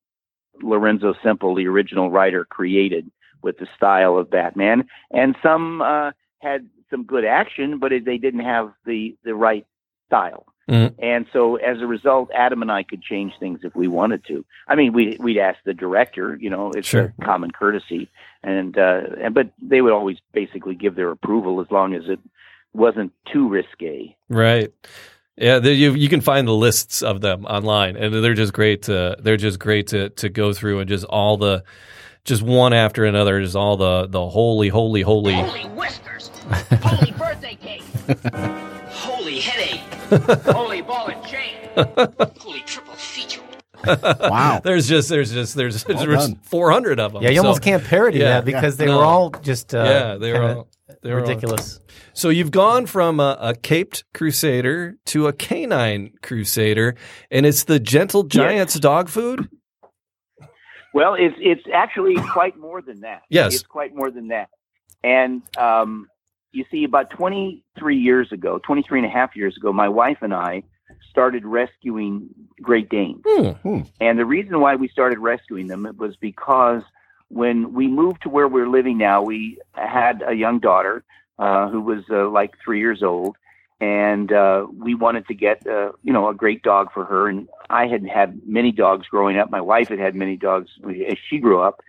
Lorenzo 0.63 1.15
Semple, 1.23 1.55
the 1.55 1.67
original 1.67 2.11
writer, 2.11 2.45
created 2.45 3.11
with 3.43 3.59
the 3.59 3.67
style 3.77 4.17
of 4.17 4.31
Batman, 4.31 4.89
and 5.11 5.37
some 5.43 5.83
uh, 5.83 6.13
had 6.41 6.69
some 6.91 7.05
good 7.05 7.25
action, 7.25 7.79
but 7.79 7.93
it, 7.93 8.05
they 8.05 8.19
didn't 8.19 8.45
have 8.45 8.73
the 8.85 9.17
the 9.25 9.35
right 9.35 9.67
style. 10.07 10.47
Mhm. 10.71 10.95
And 10.99 11.27
so, 11.33 11.57
as 11.57 11.81
a 11.81 11.87
result, 11.87 12.31
Adam 12.35 12.61
and 12.63 12.73
I 12.73 12.83
could 12.83 13.01
change 13.03 13.33
things 13.39 13.61
if 13.63 13.75
we 13.77 13.87
wanted 13.87 14.25
to. 14.27 14.45
I 14.67 14.75
mean, 14.75 14.93
we 14.93 15.17
we'd 15.21 15.39
ask 15.39 15.59
the 15.65 15.75
director. 15.75 16.37
You 16.41 16.51
know, 16.51 16.73
it's 16.73 16.89
Sure. 16.89 17.15
a 17.19 17.25
common 17.25 17.53
courtesy, 17.53 18.09
and 18.43 18.77
uh, 18.77 19.03
and 19.21 19.33
but 19.35 19.51
they 19.63 19.81
would 19.81 19.93
always 19.93 20.19
basically 20.33 20.75
give 20.75 20.97
their 20.97 21.11
approval 21.13 21.61
as 21.61 21.71
long 21.71 21.95
as 21.95 22.09
it 22.09 22.19
wasn't 22.73 23.13
too 23.33 23.49
risque. 23.49 24.17
Right. 24.29 24.73
Yeah, 25.37 25.59
you 25.61 25.93
you 25.93 26.09
can 26.09 26.21
find 26.21 26.49
the 26.49 26.55
lists 26.55 27.03
of 27.03 27.21
them 27.21 27.45
online, 27.45 27.97
and 27.97 28.13
they're 28.25 28.35
just 28.35 28.53
great 28.53 28.83
to 28.85 29.17
they're 29.21 29.37
just 29.37 29.59
great 29.61 29.87
to 29.89 30.09
to 30.11 30.29
go 30.29 30.53
through 30.53 30.81
and 30.81 30.89
just 30.89 31.05
all 31.05 31.37
the 31.37 31.63
just 32.25 32.43
one 32.43 32.73
after 32.73 33.05
another, 33.05 33.41
just 33.41 33.55
all 33.55 33.77
the 33.77 34.07
the 34.09 34.27
holy 34.29 34.69
holy 34.69 35.03
holy. 35.03 35.35
Holy 35.35 35.65
whiskers! 35.77 36.29
Holy 36.83 37.13
birthday 37.13 37.55
cake! 37.63 37.83
Holy 38.89 39.39
headache! 39.41 39.81
Holy 40.53 40.83
ball 40.83 41.09
and 41.09 41.25
chain! 41.27 41.55
Holy 42.41 42.61
triple 42.61 42.95
feature! 42.95 43.43
Wow. 43.85 44.61
There's 44.65 44.89
just 44.89 45.09
there's 45.09 45.33
just 45.33 45.55
there's, 45.55 45.85
there's 45.85 46.35
400 46.43 46.99
of 46.99 47.13
them. 47.13 47.23
Yeah, 47.23 47.31
you 47.31 47.37
So- 47.37 47.43
almost 47.43 47.63
can't 47.63 47.85
parody 47.85 48.19
yeah, 48.19 48.25
that 48.41 48.45
because 48.45 48.77
they 48.79 48.87
no. 48.87 48.99
were 48.99 49.05
all 49.05 49.31
just 49.31 49.75
uh, 49.75 49.85
yeah, 49.85 50.15
they 50.17 50.33
were 50.33 50.43
all 50.43 50.69
they 51.03 51.11
were 51.13 51.21
all- 51.21 51.27
ridiculous. 51.27 51.81
So 52.15 52.31
you've 52.31 52.51
gone 52.51 52.87
from 52.87 53.21
a, 53.21 53.37
a 53.39 53.55
caped 53.55 54.05
crusader 54.15 54.97
to 55.07 55.27
a 55.27 55.33
canine 55.33 56.13
crusader, 56.23 56.97
and 57.31 57.45
it's 57.45 57.65
the 57.65 57.79
gentle 57.79 58.23
giants 58.23 58.79
dog 58.81 59.09
food. 59.11 59.49
Well, 60.95 61.15
it's 61.15 61.37
it's 61.39 61.63
actually 61.73 62.15
quite 62.33 62.57
more 62.57 62.81
than 62.81 63.01
that. 63.01 63.23
Yes. 63.29 63.55
it's 63.55 63.63
quite 63.63 63.95
more 63.95 64.11
than 64.11 64.29
that. 64.29 64.49
And 65.05 65.43
um, 65.59 66.09
you 66.57 66.65
see, 66.71 66.85
about 66.85 67.11
23 67.11 67.97
years 67.97 68.33
ago, 68.33 68.59
23 68.65 69.01
and 69.01 69.07
a 69.07 69.11
half 69.11 69.37
years 69.37 69.57
ago, 69.59 69.73
my 69.75 69.89
wife 69.89 70.19
and 70.23 70.33
I 70.33 70.63
started 71.11 71.45
rescuing 71.45 72.31
Great 72.63 72.89
Danes. 72.89 73.23
Hmm. 73.63 73.83
And 74.01 74.19
the 74.19 74.25
reason 74.25 74.61
why 74.61 74.77
we 74.77 74.89
started 74.89 75.19
rescuing 75.19 75.67
them 75.67 75.87
was 75.99 76.17
because 76.17 76.83
when 77.29 77.75
we 77.75 77.89
moved 77.89 78.23
to 78.23 78.31
where 78.31 78.49
we're 78.49 78.69
living 78.69 78.97
now, 78.97 79.23
we 79.23 79.59
had 79.75 80.23
a 80.27 80.33
young 80.33 80.59
daughter 80.59 81.05
uh, 81.39 81.69
who 81.69 81.83
was 81.83 82.05
uh, 82.11 82.29
like 82.31 82.55
three 82.65 82.81
years 82.81 83.03
old, 83.03 83.37
and 83.79 84.33
uh, 84.33 84.67
we 84.73 84.95
wanted 84.95 85.27
to 85.27 85.35
get 85.35 85.67
uh, 85.67 85.93
you 86.03 86.13
know 86.13 86.29
a 86.29 86.35
great 86.35 86.63
dog 86.63 86.91
for 86.95 87.05
her. 87.05 87.29
And 87.29 87.49
I 87.69 87.87
had 87.87 88.07
had 88.07 88.41
many 88.47 88.73
dogs 88.73 89.09
growing 89.09 89.37
up. 89.39 89.51
My 89.51 89.61
wife 89.61 89.89
had 89.89 89.99
had 89.99 90.15
many 90.15 90.37
dogs 90.37 90.71
as 90.87 91.19
she 91.29 91.39
grew 91.39 91.61
up, 91.61 91.83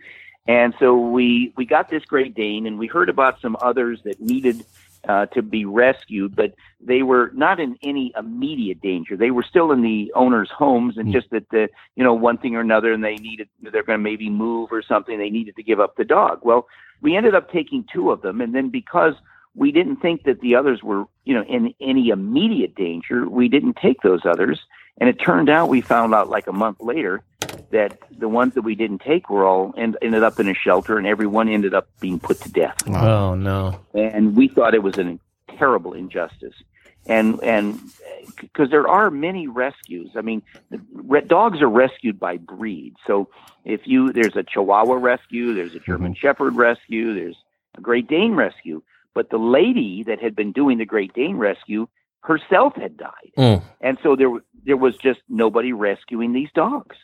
and 0.48 0.74
so 0.80 0.96
we 0.96 1.52
we 1.56 1.66
got 1.66 1.90
this 1.90 2.04
Great 2.06 2.34
Dane, 2.34 2.66
and 2.66 2.78
we 2.78 2.86
heard 2.86 3.10
about 3.10 3.40
some 3.40 3.56
others 3.60 4.00
that 4.04 4.18
needed 4.18 4.64
uh, 5.06 5.26
to 5.26 5.42
be 5.42 5.66
rescued, 5.66 6.34
but 6.34 6.54
they 6.80 7.02
were 7.02 7.30
not 7.34 7.60
in 7.60 7.78
any 7.82 8.12
immediate 8.16 8.80
danger. 8.80 9.16
They 9.16 9.30
were 9.30 9.42
still 9.42 9.70
in 9.72 9.82
the 9.82 10.10
owners' 10.14 10.50
homes, 10.50 10.96
and 10.96 11.12
just 11.12 11.30
that 11.30 11.50
the 11.50 11.68
you 11.96 12.02
know 12.02 12.14
one 12.14 12.38
thing 12.38 12.56
or 12.56 12.60
another, 12.60 12.92
and 12.92 13.04
they 13.04 13.16
needed 13.16 13.48
they're 13.60 13.82
going 13.82 13.98
to 13.98 14.02
maybe 14.02 14.30
move 14.30 14.72
or 14.72 14.82
something. 14.82 15.18
They 15.18 15.30
needed 15.30 15.54
to 15.56 15.62
give 15.62 15.80
up 15.80 15.96
the 15.96 16.04
dog. 16.04 16.40
Well, 16.42 16.66
we 17.02 17.14
ended 17.14 17.34
up 17.34 17.52
taking 17.52 17.84
two 17.92 18.10
of 18.10 18.22
them, 18.22 18.40
and 18.40 18.54
then 18.54 18.70
because 18.70 19.14
we 19.54 19.70
didn't 19.70 19.96
think 19.96 20.24
that 20.24 20.40
the 20.40 20.54
others 20.54 20.82
were 20.82 21.04
you 21.26 21.34
know 21.34 21.44
in 21.44 21.74
any 21.78 22.08
immediate 22.08 22.74
danger, 22.74 23.28
we 23.28 23.48
didn't 23.48 23.76
take 23.76 24.00
those 24.00 24.24
others. 24.24 24.60
And 25.00 25.08
it 25.08 25.14
turned 25.14 25.48
out 25.48 25.68
we 25.68 25.80
found 25.80 26.14
out 26.14 26.28
like 26.28 26.46
a 26.46 26.52
month 26.52 26.80
later 26.80 27.22
that 27.70 27.98
the 28.10 28.28
ones 28.28 28.54
that 28.54 28.62
we 28.62 28.74
didn't 28.74 29.00
take 29.00 29.30
were 29.30 29.46
all 29.46 29.74
end, 29.76 29.96
ended 30.02 30.22
up 30.22 30.40
in 30.40 30.48
a 30.48 30.54
shelter, 30.54 30.98
and 30.98 31.06
everyone 31.06 31.48
ended 31.48 31.74
up 31.74 31.88
being 32.00 32.18
put 32.18 32.40
to 32.40 32.50
death 32.50 32.76
Oh 32.88 33.34
no! 33.34 33.80
and 33.94 34.36
we 34.36 34.48
thought 34.48 34.74
it 34.74 34.82
was 34.82 34.98
a 34.98 35.18
terrible 35.56 35.92
injustice. 35.92 36.54
And 37.06 37.42
and 37.42 37.80
because 38.40 38.70
there 38.70 38.86
are 38.86 39.10
many 39.10 39.48
rescues, 39.48 40.10
I 40.14 40.20
mean, 40.20 40.42
the 40.70 40.80
re- 40.92 41.22
dogs 41.22 41.62
are 41.62 41.68
rescued 41.68 42.20
by 42.20 42.36
breed. 42.36 42.94
So 43.06 43.28
if 43.64 43.82
you 43.86 44.12
there's 44.12 44.36
a 44.36 44.42
Chihuahua 44.42 44.94
rescue, 44.94 45.54
there's 45.54 45.74
a 45.74 45.80
German 45.80 46.12
mm-hmm. 46.12 46.26
Shepherd 46.26 46.56
rescue, 46.56 47.14
there's 47.14 47.36
a 47.76 47.80
Great 47.80 48.08
Dane 48.08 48.34
rescue. 48.34 48.82
But 49.14 49.30
the 49.30 49.38
lady 49.38 50.04
that 50.04 50.20
had 50.20 50.36
been 50.36 50.52
doing 50.52 50.78
the 50.78 50.84
Great 50.84 51.12
Dane 51.14 51.36
rescue 51.36 51.88
herself 52.22 52.74
had 52.76 52.96
died, 52.96 53.32
Mm. 53.36 53.62
and 53.80 53.98
so 54.02 54.16
there 54.16 54.30
there 54.64 54.76
was 54.76 54.96
just 54.96 55.20
nobody 55.28 55.72
rescuing 55.72 56.32
these 56.32 56.50
dogs, 56.54 56.96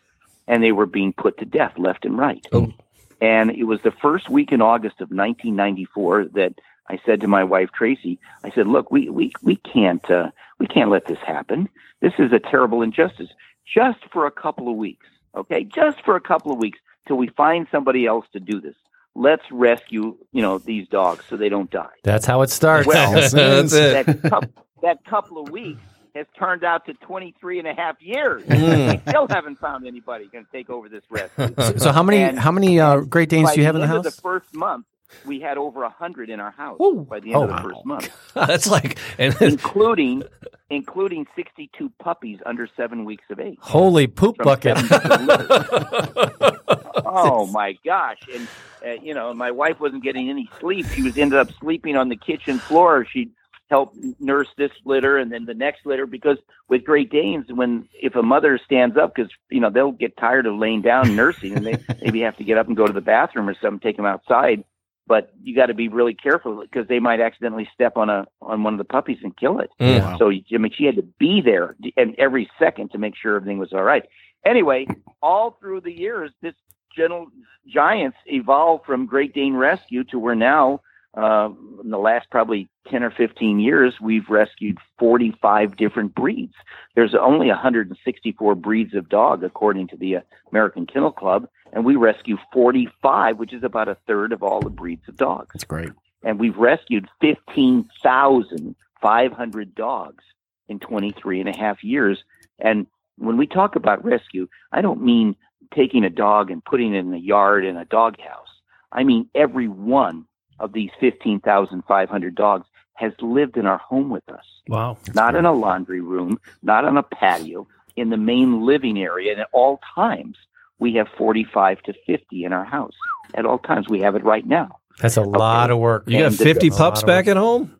and 0.46 0.62
they 0.62 0.72
were 0.72 0.86
being 0.86 1.12
put 1.12 1.38
to 1.38 1.44
death 1.44 1.72
left 1.78 2.04
and 2.04 2.18
right. 2.18 2.46
Oh. 2.52 2.72
And 3.20 3.50
it 3.50 3.64
was 3.64 3.80
the 3.82 3.92
first 4.02 4.28
week 4.28 4.52
in 4.52 4.60
August 4.60 5.00
of 5.00 5.10
1994 5.10 6.26
that 6.34 6.54
I 6.90 6.98
said 7.06 7.20
to 7.22 7.28
my 7.28 7.44
wife 7.44 7.70
Tracy, 7.72 8.18
I 8.42 8.50
said, 8.50 8.66
"Look, 8.66 8.90
we 8.90 9.08
we 9.08 9.32
we 9.42 9.56
can't 9.56 10.08
uh, 10.10 10.30
we 10.58 10.66
can't 10.66 10.90
let 10.90 11.06
this 11.06 11.18
happen. 11.26 11.68
This 12.00 12.12
is 12.18 12.32
a 12.32 12.38
terrible 12.38 12.82
injustice. 12.82 13.30
Just 13.66 14.00
for 14.12 14.26
a 14.26 14.30
couple 14.30 14.68
of 14.68 14.76
weeks, 14.76 15.06
okay? 15.34 15.64
Just 15.64 16.02
for 16.04 16.16
a 16.16 16.20
couple 16.20 16.52
of 16.52 16.58
weeks 16.58 16.78
till 17.08 17.16
we 17.16 17.28
find 17.28 17.66
somebody 17.70 18.04
else 18.06 18.26
to 18.34 18.40
do 18.40 18.60
this. 18.60 18.74
Let's 19.14 19.44
rescue, 19.52 20.16
you 20.32 20.42
know, 20.42 20.58
these 20.58 20.86
dogs 20.88 21.24
so 21.30 21.36
they 21.38 21.48
don't 21.48 21.70
die." 21.70 21.94
That's 22.02 22.26
how 22.26 22.42
it 22.42 22.50
starts. 22.50 22.86
Well, 22.86 23.14
Yes, 23.16 23.32
That's 23.70 23.72
it. 23.72 24.04
that, 24.04 24.30
coup- 24.30 24.62
that 24.84 25.04
couple 25.04 25.38
of 25.38 25.50
weeks 25.50 25.80
has 26.14 26.26
turned 26.38 26.62
out 26.62 26.86
to 26.86 26.94
23 26.94 27.58
and 27.58 27.66
a 27.68 27.74
half 27.74 28.00
years. 28.00 28.42
Mm. 28.44 28.92
we 29.04 29.10
still 29.10 29.26
haven't 29.28 29.58
found 29.58 29.86
anybody 29.86 30.28
going 30.32 30.44
to 30.44 30.50
take 30.52 30.70
over 30.70 30.88
this 30.88 31.02
rescue. 31.10 31.52
so 31.78 31.90
how 31.90 32.02
many 32.04 32.18
And 32.22 32.38
how 32.38 32.52
many 32.52 32.78
uh, 32.78 33.00
Great 33.00 33.28
Danes 33.28 33.50
do 33.52 33.58
you 33.60 33.66
have 33.66 33.74
in 33.74 33.80
the 33.80 33.86
house? 33.88 34.04
The 34.04 34.10
first 34.22 34.54
month, 34.54 34.86
we 35.26 35.40
had 35.40 35.58
over 35.58 35.82
a 35.82 35.90
hundred 35.90 36.30
in 36.30 36.38
our 36.40 36.52
house 36.52 36.78
Woo. 36.78 37.02
by 37.08 37.18
the 37.20 37.34
end 37.34 37.36
Oh, 37.36 37.42
of 37.42 37.48
the 37.48 37.54
wow. 37.54 37.62
first 37.62 37.84
month, 37.86 38.10
That's 38.34 38.66
like 38.68 38.98
including 39.18 40.22
including 40.70 41.26
62 41.36 41.90
puppies 42.00 42.38
under 42.46 42.68
seven 42.76 43.04
weeks 43.04 43.24
of 43.30 43.38
age. 43.40 43.58
Holy 43.60 44.06
poop 44.06 44.36
bucket! 44.38 44.78
seven 44.78 45.26
different 45.26 45.50
litters. 45.50 46.58
oh 47.04 47.46
my 47.52 47.76
gosh! 47.84 48.18
And 48.32 48.48
uh, 48.84 49.00
you 49.02 49.14
know, 49.14 49.32
my 49.34 49.50
wife 49.50 49.80
wasn't 49.80 50.02
getting 50.02 50.30
any 50.30 50.48
sleep. 50.60 50.86
She 50.88 51.02
was 51.02 51.16
ended 51.18 51.38
up 51.38 51.50
sleeping 51.60 51.96
on 51.96 52.08
the 52.08 52.16
kitchen 52.16 52.58
floor. 52.58 53.04
She'd 53.04 53.30
help 53.70 53.94
nurse 54.20 54.48
this 54.56 54.70
litter 54.84 55.18
and 55.18 55.32
then 55.32 55.46
the 55.46 55.54
next 55.54 55.86
litter 55.86 56.06
because 56.06 56.38
with 56.68 56.84
Great 56.84 57.10
Danes, 57.10 57.46
when 57.48 57.88
if 58.00 58.14
a 58.14 58.22
mother 58.22 58.58
stands 58.64 58.96
up, 58.96 59.14
because 59.14 59.30
you 59.50 59.60
know 59.60 59.70
they'll 59.70 59.92
get 59.92 60.16
tired 60.16 60.46
of 60.46 60.56
laying 60.56 60.82
down 60.82 61.16
nursing 61.16 61.56
and 61.56 61.66
they 61.66 61.78
maybe 62.02 62.20
have 62.20 62.36
to 62.36 62.44
get 62.44 62.58
up 62.58 62.66
and 62.66 62.76
go 62.76 62.86
to 62.86 62.92
the 62.92 63.00
bathroom 63.00 63.48
or 63.48 63.54
something, 63.60 63.80
take 63.80 63.96
them 63.96 64.06
outside. 64.06 64.64
But 65.06 65.32
you 65.42 65.54
got 65.54 65.66
to 65.66 65.74
be 65.74 65.88
really 65.88 66.14
careful 66.14 66.62
because 66.62 66.88
they 66.88 66.98
might 66.98 67.20
accidentally 67.20 67.68
step 67.74 67.96
on 67.96 68.08
a 68.08 68.26
on 68.40 68.62
one 68.62 68.74
of 68.74 68.78
the 68.78 68.84
puppies 68.84 69.18
and 69.22 69.36
kill 69.36 69.60
it. 69.60 69.70
Mm. 69.80 70.00
Wow. 70.00 70.18
So 70.18 70.30
I 70.30 70.58
mean, 70.58 70.72
she 70.76 70.84
had 70.84 70.96
to 70.96 71.02
be 71.02 71.42
there 71.44 71.76
and 71.96 72.14
every 72.18 72.50
second 72.58 72.90
to 72.92 72.98
make 72.98 73.14
sure 73.16 73.36
everything 73.36 73.58
was 73.58 73.72
all 73.72 73.82
right. 73.82 74.04
Anyway, 74.46 74.86
all 75.22 75.56
through 75.60 75.80
the 75.80 75.92
years, 75.92 76.30
this 76.42 76.54
gentle 76.96 77.28
giants 77.66 78.16
evolved 78.26 78.84
from 78.84 79.06
Great 79.06 79.34
Dane 79.34 79.54
Rescue 79.54 80.04
to 80.04 80.18
where 80.18 80.34
now, 80.34 80.80
uh, 81.16 81.48
in 81.82 81.90
the 81.90 81.98
last 81.98 82.28
probably 82.30 82.68
ten 82.90 83.02
or 83.02 83.10
fifteen 83.10 83.58
years, 83.60 83.94
we've 84.00 84.28
rescued 84.28 84.78
forty-five 84.98 85.76
different 85.76 86.14
breeds. 86.14 86.54
There's 86.94 87.14
only 87.14 87.48
164 87.48 88.54
breeds 88.56 88.94
of 88.94 89.08
dog 89.08 89.42
according 89.44 89.88
to 89.88 89.96
the 89.96 90.16
American 90.50 90.86
Kennel 90.86 91.12
Club, 91.12 91.48
and 91.72 91.84
we 91.84 91.96
rescue 91.96 92.36
45, 92.52 93.38
which 93.38 93.52
is 93.52 93.62
about 93.64 93.88
a 93.88 93.96
third 94.06 94.32
of 94.32 94.42
all 94.42 94.60
the 94.60 94.70
breeds 94.70 95.08
of 95.08 95.16
dogs 95.16 95.50
That's 95.52 95.64
great. 95.64 95.90
and 96.22 96.38
we've 96.38 96.56
rescued 96.56 97.08
15,500 97.20 99.74
dogs 99.74 100.24
in 100.68 100.78
23 100.80 101.40
and 101.40 101.48
a 101.48 101.56
half 101.56 101.82
years. 101.84 102.22
And 102.58 102.86
when 103.18 103.36
we 103.36 103.46
talk 103.46 103.76
about 103.76 104.04
rescue, 104.04 104.48
I 104.72 104.80
don't 104.80 105.02
mean 105.02 105.36
taking 105.74 106.04
a 106.04 106.10
dog 106.10 106.50
and 106.50 106.64
putting 106.64 106.94
it 106.94 107.00
in 107.00 107.12
a 107.12 107.18
yard 107.18 107.64
in 107.64 107.76
a 107.76 107.84
doghouse. 107.84 108.48
I 108.92 109.02
mean 109.04 109.28
every 109.34 109.68
one 109.68 110.24
of 110.60 110.72
these 110.72 110.90
15,500 111.00 112.34
dogs 112.34 112.66
has 112.94 113.12
lived 113.20 113.56
in 113.56 113.66
our 113.66 113.78
home 113.78 114.08
with 114.08 114.28
us, 114.28 114.44
wow. 114.68 114.96
not 115.14 115.34
in 115.34 115.44
a 115.44 115.52
laundry 115.52 116.00
room, 116.00 116.38
not 116.62 116.84
on 116.84 116.96
a 116.96 117.02
patio, 117.02 117.66
in 117.96 118.10
the 118.10 118.16
main 118.16 118.64
living 118.64 118.98
area. 118.98 119.32
And 119.32 119.40
at 119.40 119.48
all 119.52 119.80
times, 119.94 120.36
we 120.78 120.94
have 120.94 121.08
45 121.18 121.82
to 121.82 121.94
50 122.06 122.44
in 122.44 122.52
our 122.52 122.64
house. 122.64 122.94
At 123.34 123.46
all 123.46 123.58
times, 123.58 123.88
we 123.88 124.00
have 124.00 124.14
it 124.14 124.22
right 124.24 124.46
now. 124.46 124.78
That's 125.00 125.16
a 125.16 125.22
lot 125.22 125.70
of 125.70 125.78
work. 125.78 126.04
You 126.06 126.18
got 126.18 126.26
And 126.26 126.34
the- 126.36 126.44
50 126.44 126.68
a 126.68 126.70
pups 126.70 127.02
back 127.02 127.26
at 127.26 127.36
home? 127.36 127.74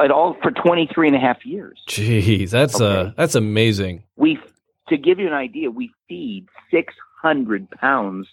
At 0.00 0.10
all 0.10 0.36
for 0.42 0.50
23 0.50 1.08
and 1.08 1.16
a 1.16 1.20
half 1.20 1.44
years. 1.44 1.78
Jeez, 1.88 2.50
that's 2.50 2.80
uh 2.80 3.12
that's 3.16 3.34
amazing. 3.34 4.04
we 4.16 4.38
to 4.88 4.96
give 4.96 5.18
you 5.18 5.26
an 5.26 5.32
idea 5.32 5.70
we 5.70 5.90
feed 6.08 6.46
600 6.70 7.68
pounds 7.70 8.28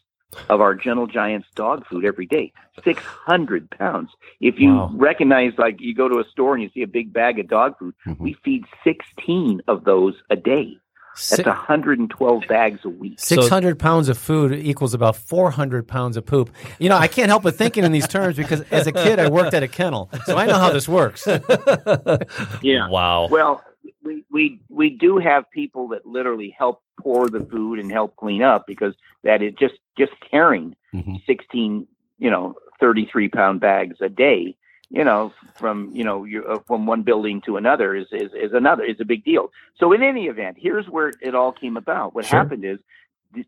of 0.50 0.62
our 0.62 0.76
gentle 0.76 1.08
giants 1.08 1.48
dog 1.56 1.86
food 1.88 2.06
every 2.06 2.26
day 2.26 2.52
600 2.84 3.70
pounds 3.72 4.10
if 4.42 4.60
you 4.60 4.76
Wow. 4.76 4.92
recognize 4.94 5.54
like 5.58 5.78
you 5.80 5.96
go 5.96 6.08
to 6.10 6.20
a 6.20 6.26
store 6.32 6.54
and 6.54 6.64
you 6.64 6.70
see 6.74 6.82
a 6.82 6.88
big 6.88 7.14
bag 7.14 7.40
of 7.40 7.48
dog 7.48 7.78
food 7.80 7.94
Mhm. 8.06 8.20
we 8.20 8.34
feed 8.44 8.66
16 8.84 9.62
of 9.68 9.84
those 9.86 10.16
a 10.30 10.36
day 10.36 10.78
Si- 11.20 11.38
That's 11.38 11.48
112 11.48 12.44
bags 12.48 12.82
a 12.86 12.90
week. 12.90 13.16
600 13.20 13.80
pounds 13.80 14.08
of 14.08 14.20
food 14.20 14.54
equals 14.54 14.94
about 14.94 15.16
400 15.16 15.88
pounds 15.88 16.16
of 16.16 16.28
poop. 16.28 16.52
You 16.78 16.90
know, 16.90 16.98
I 16.98 17.08
can't 17.08 17.28
help 17.30 17.42
but 17.42 17.56
thinking 17.56 17.84
in 17.84 17.92
these 17.92 18.08
terms 18.08 18.36
because 18.38 18.62
as 18.70 18.86
a 18.86 18.92
kid, 18.92 19.18
I 19.18 19.28
worked 19.28 19.56
at 19.56 19.64
a 19.64 19.68
kennel. 19.68 20.12
So 20.26 20.38
I 20.38 20.46
know 20.46 20.60
how 20.60 20.70
this 20.70 20.88
works. 20.88 21.28
Yeah. 22.62 22.88
Wow. 22.90 23.30
Well, 23.32 23.64
we, 24.08 24.24
we 24.32 24.60
we 24.70 24.90
do 24.90 25.18
have 25.18 25.44
people 25.52 25.90
that 25.90 26.06
literally 26.06 26.56
help 26.58 26.82
pour 27.00 27.30
the 27.30 27.42
food 27.52 27.80
and 27.80 27.92
help 27.92 28.16
clean 28.16 28.42
up 28.42 28.66
because 28.66 28.94
that 29.24 29.42
is 29.42 29.54
just 29.60 29.76
just 29.98 30.14
carrying 30.32 30.76
Mhm. 30.94 31.24
16, 31.26 31.86
you 32.18 32.32
know, 32.32 32.56
33 32.80 33.28
pound 33.30 33.60
bags 33.60 33.98
a 34.02 34.10
day, 34.10 34.56
you 34.90 35.04
know, 35.04 35.34
from 35.56 35.92
you 35.94 36.04
know 36.04 36.24
you 36.24 36.44
uh, 36.46 36.60
from 36.68 36.86
one 36.88 37.04
building 37.04 37.42
to 37.42 37.58
another 37.58 37.94
is, 37.96 38.08
is 38.12 38.32
is 38.34 38.54
another 38.54 38.84
is 38.84 39.00
a 39.02 39.06
big 39.06 39.24
deal. 39.26 39.52
So 39.80 39.92
in 39.94 40.02
any 40.02 40.26
event, 40.28 40.58
here's 40.60 40.88
where 40.88 41.12
it 41.22 41.36
all 41.36 41.52
came 41.52 41.76
about. 41.78 42.16
What 42.16 42.26
Sure. 42.26 42.40
happened 42.40 42.64
is 42.66 42.80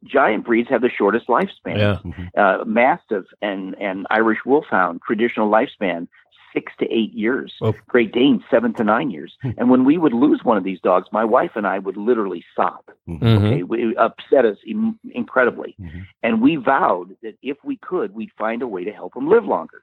giant 0.03 0.45
breeds 0.45 0.69
have 0.69 0.81
the 0.81 0.89
shortest 0.89 1.27
lifespan 1.27 1.77
Yeah. 1.77 2.41
uh, 2.43 2.65
Mastiff 2.65 3.25
and, 3.41 3.75
and 3.79 4.05
Irish 4.09 4.39
Wolfhound, 4.45 5.01
traditional 5.07 5.49
lifespan, 5.49 6.07
six 6.53 6.73
to 6.79 6.85
eight 6.91 7.13
years. 7.13 7.53
Oh. 7.61 7.73
Great 7.87 8.11
Dane, 8.11 8.43
seven 8.49 8.73
to 8.75 8.83
nine 8.83 9.09
years. 9.11 9.35
and 9.57 9.69
when 9.69 9.85
we 9.85 9.97
would 9.97 10.13
lose 10.13 10.41
one 10.43 10.57
of 10.57 10.63
these 10.63 10.79
dogs, 10.81 11.07
my 11.11 11.25
wife 11.25 11.51
and 11.55 11.65
I 11.67 11.79
would 11.79 11.97
literally 11.97 12.43
sob. 12.55 12.81
Mhm. 13.07 13.67
Okay, 13.67 13.83
it 13.83 13.97
upset 13.97 14.45
us 14.45 14.57
Im- 14.65 14.99
incredibly. 15.11 15.75
Mhm. 15.79 16.05
And 16.23 16.41
we 16.41 16.55
vowed 16.55 17.15
that 17.21 17.37
if 17.41 17.57
we 17.63 17.77
could, 17.77 18.13
we'd 18.13 18.31
find 18.37 18.61
a 18.61 18.67
way 18.67 18.83
to 18.83 18.91
help 18.91 19.13
them 19.13 19.27
live 19.27 19.45
longer. 19.45 19.81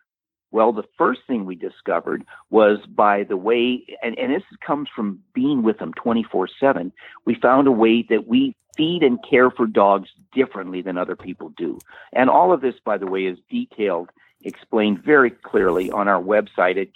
Well, 0.52 0.72
the 0.72 0.84
first 0.96 1.20
thing 1.26 1.44
we 1.44 1.56
discovered 1.56 2.24
was 2.50 2.78
by 2.86 3.24
the 3.24 3.36
way, 3.36 3.84
and, 4.02 4.18
and 4.18 4.32
this 4.32 4.44
comes 4.64 4.88
from 4.94 5.20
being 5.34 5.62
with 5.62 5.78
them 5.78 5.92
24 5.94 6.48
7, 6.48 6.92
we 7.24 7.34
found 7.34 7.66
a 7.66 7.72
way 7.72 8.02
that 8.08 8.26
we 8.28 8.54
feed 8.76 9.02
and 9.02 9.18
care 9.28 9.50
for 9.50 9.66
dogs 9.66 10.08
differently 10.32 10.82
than 10.82 10.98
other 10.98 11.16
people 11.16 11.50
do. 11.56 11.78
And 12.12 12.28
all 12.30 12.52
of 12.52 12.60
this, 12.60 12.74
by 12.84 12.98
the 12.98 13.06
way, 13.06 13.24
is 13.26 13.38
detailed, 13.50 14.10
explained 14.42 15.02
very 15.02 15.30
clearly 15.30 15.90
on 15.90 16.08
our 16.08 16.22
website 16.22 16.80
at 16.80 16.88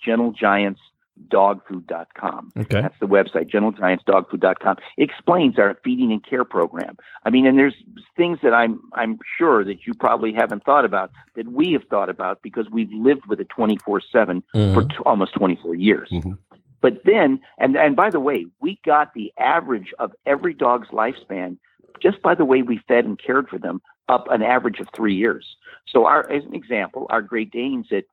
gentlegiantsdogfood.com. 1.29 2.53
Okay. 2.57 2.81
That's 2.81 2.99
the 3.01 3.07
website, 3.07 3.51
gentlegiantsdogfood.com. 3.51 4.77
Explains 4.99 5.59
our 5.59 5.77
feeding 5.85 6.13
and 6.13 6.25
care 6.25 6.45
program. 6.45 6.97
I 7.25 7.31
mean, 7.31 7.47
and 7.47 7.59
there's 7.59 7.75
things 8.17 8.39
that 8.43 8.55
I'm 8.55 8.81
I'm 8.95 9.19
sure 9.39 9.65
that 9.65 9.87
you 9.87 9.95
probably 9.95 10.33
haven't 10.33 10.65
thought 10.65 10.85
about 10.85 11.11
that 11.37 11.49
we 11.51 11.73
have 11.73 11.85
thought 11.91 12.09
about 12.09 12.43
because 12.43 12.67
we've 12.71 12.93
lived 12.93 13.27
with 13.29 13.41
it 13.41 13.49
24 13.49 14.01
seven 14.13 14.43
for 14.53 14.83
t- 14.85 14.97
almost 15.05 15.35
24 15.35 15.75
years. 15.75 16.09
Mhm. 16.11 16.39
But 16.81 17.03
then, 17.05 17.41
and 17.59 17.77
and 17.77 17.95
by 17.95 18.09
the 18.11 18.21
way, 18.21 18.47
we 18.61 18.79
got 18.85 19.13
the 19.15 19.33
average 19.39 19.93
of 19.99 20.13
every 20.25 20.55
dog's 20.55 20.89
lifespan 20.89 21.59
just 22.01 22.23
by 22.23 22.35
the 22.35 22.45
way 22.47 22.63
we 22.63 22.79
fed 22.89 23.05
and 23.05 23.19
cared 23.19 23.49
for 23.49 23.59
them 23.59 23.83
up 24.11 24.27
an 24.31 24.43
average 24.43 24.81
of 24.81 24.89
three 24.95 25.15
years. 25.15 25.45
So, 25.89 26.07
our 26.07 26.31
as 26.31 26.45
an 26.45 26.55
example, 26.55 27.07
our 27.11 27.23
Great 27.23 27.51
Danes 27.51 27.87
at 27.93 28.05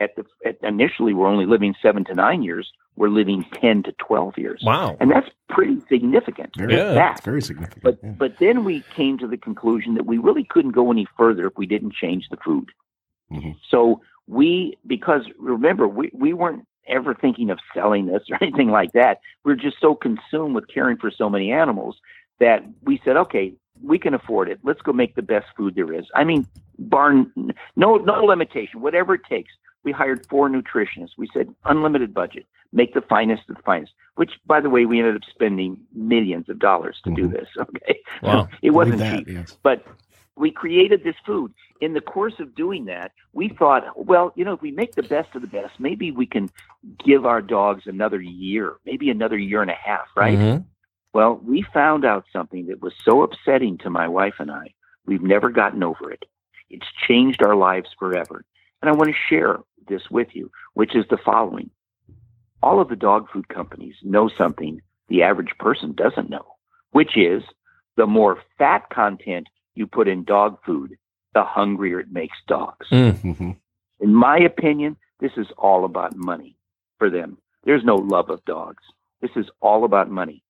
at 0.00 0.16
the 0.16 0.24
at 0.44 0.56
initially 0.62 1.12
were 1.14 1.26
only 1.26 1.46
living 1.46 1.74
seven 1.82 2.04
to 2.06 2.14
nine 2.14 2.42
years. 2.42 2.70
We're 2.94 3.08
living 3.08 3.46
10 3.58 3.84
to 3.84 3.92
12 4.06 4.34
years. 4.36 4.62
Wow. 4.66 4.98
And 5.00 5.10
that's 5.10 5.28
pretty 5.48 5.80
significant. 5.88 6.50
Very, 6.58 6.74
Yeah. 6.76 6.92
That. 6.92 7.24
very 7.24 7.40
significant. 7.40 7.82
But 7.82 7.98
yeah. 8.02 8.10
but 8.10 8.32
then 8.38 8.64
we 8.64 8.82
came 8.94 9.16
to 9.18 9.26
the 9.26 9.38
conclusion 9.38 9.94
that 9.94 10.04
we 10.04 10.18
really 10.18 10.44
couldn't 10.44 10.72
go 10.72 10.90
any 10.92 11.06
further 11.16 11.46
if 11.46 11.56
we 11.56 11.64
didn't 11.66 11.94
change 11.94 12.24
the 12.30 12.36
food. 12.44 12.68
Mhm. 13.32 13.56
So 13.70 14.02
we 14.26 14.76
because 14.86 15.22
remember 15.38 15.88
we, 15.88 16.10
we 16.12 16.32
weren't 16.34 16.66
ever 16.86 17.14
thinking 17.14 17.48
of 17.48 17.58
selling 17.74 18.06
this 18.06 18.22
or 18.30 18.36
anything 18.42 18.68
like 18.68 18.92
that. 18.92 19.20
We 19.44 19.52
are 19.52 19.56
just 19.56 19.76
so 19.80 19.94
consumed 19.94 20.54
with 20.54 20.68
caring 20.68 20.98
for 20.98 21.10
so 21.10 21.30
many 21.30 21.50
animals 21.52 21.96
that 22.40 22.62
we 22.82 23.00
said, 23.04 23.16
okay, 23.16 23.54
we 23.80 23.98
can 23.98 24.14
afford 24.14 24.48
it. 24.48 24.60
Let's 24.62 24.80
go 24.82 24.92
make 24.92 25.14
the 25.14 25.22
best 25.22 25.46
food 25.56 25.74
there 25.74 25.92
is. 25.92 26.06
I 26.14 26.24
mean, 26.24 26.46
barn 26.78 27.32
no 27.76 27.96
no 27.96 28.24
limitation, 28.24 28.80
whatever 28.80 29.14
it 29.14 29.22
takes. 29.28 29.52
We 29.84 29.90
hired 29.92 30.26
four 30.28 30.48
nutritionists. 30.48 31.18
We 31.18 31.28
said 31.34 31.52
unlimited 31.64 32.14
budget, 32.14 32.46
make 32.72 32.94
the 32.94 33.00
finest 33.00 33.42
of 33.48 33.56
the 33.56 33.62
finest. 33.62 33.92
Which, 34.14 34.32
by 34.46 34.60
the 34.60 34.70
way, 34.70 34.84
we 34.86 34.98
ended 35.00 35.16
up 35.16 35.22
spending 35.28 35.80
millions 35.92 36.48
of 36.48 36.58
dollars 36.58 37.00
to 37.04 37.10
do 37.14 37.28
Mhm. 37.28 37.32
this. 37.32 37.48
Okay, 37.58 38.00
Wow. 38.22 38.48
it 38.62 38.70
wasn't 38.70 38.98
Believe 38.98 39.16
cheap 39.16 39.26
that, 39.26 39.32
yes. 39.32 39.58
but 39.62 39.84
we 40.36 40.50
created 40.50 41.02
this 41.02 41.16
food. 41.26 41.52
In 41.80 41.94
the 41.94 42.00
course 42.00 42.38
of 42.38 42.54
doing 42.54 42.84
that, 42.86 43.12
we 43.32 43.48
thought, 43.48 43.84
well, 43.96 44.32
you 44.36 44.44
know, 44.44 44.52
if 44.52 44.62
we 44.62 44.70
make 44.70 44.94
the 44.94 45.02
best 45.02 45.34
of 45.34 45.42
the 45.42 45.48
best, 45.48 45.80
maybe 45.80 46.10
we 46.12 46.26
can 46.26 46.48
give 47.04 47.26
our 47.26 47.42
dogs 47.42 47.86
another 47.86 48.20
year, 48.20 48.76
maybe 48.86 49.10
another 49.10 49.36
year 49.36 49.62
and 49.62 49.70
a 49.70 49.74
half, 49.74 50.06
right? 50.16 50.38
Mhm. 50.38 50.64
Well, 51.12 51.40
we 51.44 51.64
found 51.74 52.04
out 52.04 52.24
something 52.32 52.66
that 52.66 52.80
was 52.80 52.94
so 53.04 53.22
upsetting 53.22 53.78
to 53.78 53.90
my 53.90 54.08
wife 54.08 54.34
and 54.38 54.50
I. 54.50 54.72
We've 55.06 55.22
never 55.22 55.50
gotten 55.50 55.82
over 55.82 56.10
it. 56.10 56.24
It's 56.70 56.86
changed 57.06 57.42
our 57.42 57.56
lives 57.56 57.90
forever. 57.98 58.44
And 58.80 58.88
I 58.88 58.94
want 58.94 59.10
to 59.10 59.16
share 59.28 59.58
this 59.88 60.10
with 60.10 60.28
you, 60.32 60.50
which 60.74 60.94
is 60.94 61.04
the 61.10 61.18
following. 61.18 61.70
All 62.62 62.80
of 62.80 62.88
the 62.88 62.96
dog 62.96 63.28
food 63.30 63.48
companies 63.48 63.96
know 64.02 64.28
something 64.28 64.80
the 65.08 65.22
average 65.22 65.52
person 65.58 65.92
doesn't 65.92 66.30
know, 66.30 66.46
which 66.92 67.16
is 67.16 67.42
the 67.96 68.06
more 68.06 68.38
fat 68.56 68.88
content 68.90 69.48
you 69.74 69.86
put 69.86 70.08
in 70.08 70.24
dog 70.24 70.58
food, 70.64 70.96
the 71.34 71.44
hungrier 71.44 72.00
it 72.00 72.12
makes 72.12 72.36
dogs. 72.46 72.86
Mm. 72.90 73.12
Mhm. 73.22 73.56
In 74.00 74.14
my 74.14 74.38
opinion, 74.38 74.96
this 75.20 75.32
is 75.36 75.46
all 75.58 75.84
about 75.84 76.16
money 76.16 76.56
for 76.98 77.10
them. 77.10 77.38
There's 77.64 77.84
no 77.84 77.96
love 77.96 78.30
of 78.30 78.44
dogs. 78.44 78.82
This 79.20 79.30
is 79.36 79.46
all 79.60 79.84
about 79.84 80.10
money. 80.10 80.42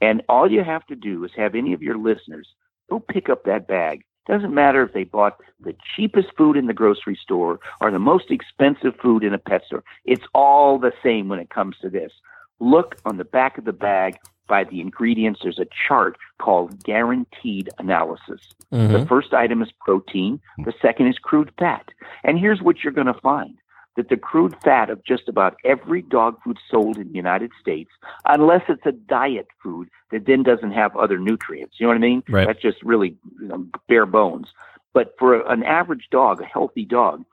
And 0.00 0.22
all 0.28 0.50
you 0.50 0.62
have 0.62 0.86
to 0.86 0.96
do 0.96 1.24
is 1.24 1.30
have 1.36 1.54
any 1.54 1.72
of 1.72 1.82
your 1.82 1.98
listeners 1.98 2.48
go 2.88 3.00
pick 3.00 3.28
up 3.28 3.44
that 3.44 3.66
bag. 3.66 4.04
Doesn't 4.26 4.54
matter 4.54 4.82
if 4.82 4.92
they 4.92 5.04
bought 5.04 5.38
the 5.60 5.74
cheapest 5.96 6.28
food 6.36 6.56
in 6.56 6.66
the 6.66 6.74
grocery 6.74 7.18
store 7.20 7.60
or 7.80 7.90
the 7.90 7.98
most 7.98 8.30
expensive 8.30 8.94
food 9.02 9.24
in 9.24 9.32
a 9.32 9.38
pet 9.38 9.64
store. 9.66 9.82
It's 10.04 10.24
all 10.34 10.78
the 10.78 10.92
same 11.02 11.28
when 11.28 11.38
it 11.38 11.50
comes 11.50 11.76
to 11.80 11.88
this. 11.88 12.12
Look 12.60 12.96
on 13.04 13.16
the 13.16 13.24
back 13.24 13.56
of 13.56 13.64
the 13.64 13.72
bag 13.72 14.16
by 14.46 14.64
the 14.64 14.80
ingredients. 14.80 15.40
There's 15.42 15.58
a 15.58 15.66
chart 15.86 16.18
called 16.38 16.82
guaranteed 16.82 17.70
analysis. 17.78 18.40
The 18.70 18.76
Mhm. 18.76 19.08
first 19.08 19.32
item 19.32 19.62
is 19.62 19.72
protein. 19.80 20.40
The 20.58 20.74
second 20.82 21.06
is 21.06 21.18
crude 21.18 21.52
fat. 21.58 21.90
And 22.24 22.38
here's 22.38 22.60
what 22.62 22.82
you're 22.84 22.92
going 22.92 23.06
to 23.06 23.14
find 23.14 23.56
that 23.98 24.08
the 24.08 24.16
crude 24.16 24.54
fat 24.62 24.90
of 24.90 25.04
just 25.04 25.28
about 25.28 25.56
every 25.64 26.02
dog 26.02 26.38
food 26.44 26.56
sold 26.70 26.96
in 26.98 27.08
the 27.08 27.16
United 27.16 27.50
States, 27.60 27.90
unless 28.26 28.62
it's 28.68 28.86
a 28.86 28.92
diet 28.92 29.48
food 29.60 29.88
that 30.12 30.24
then 30.24 30.44
doesn't 30.44 30.70
have 30.70 30.96
other 30.96 31.18
nutrients, 31.18 31.74
you 31.78 31.84
know 31.84 31.88
what 31.88 31.96
I 31.96 31.98
mean? 31.98 32.22
Right. 32.28 32.46
That's 32.46 32.62
just 32.62 32.80
really 32.84 33.16
you 33.40 33.48
know, 33.48 33.66
bare 33.88 34.06
bones. 34.06 34.46
But 34.94 35.14
for 35.18 35.40
an 35.50 35.64
average 35.64 36.06
dog, 36.12 36.40
a 36.40 36.44
healthy 36.44 36.84
dog, 36.84 37.24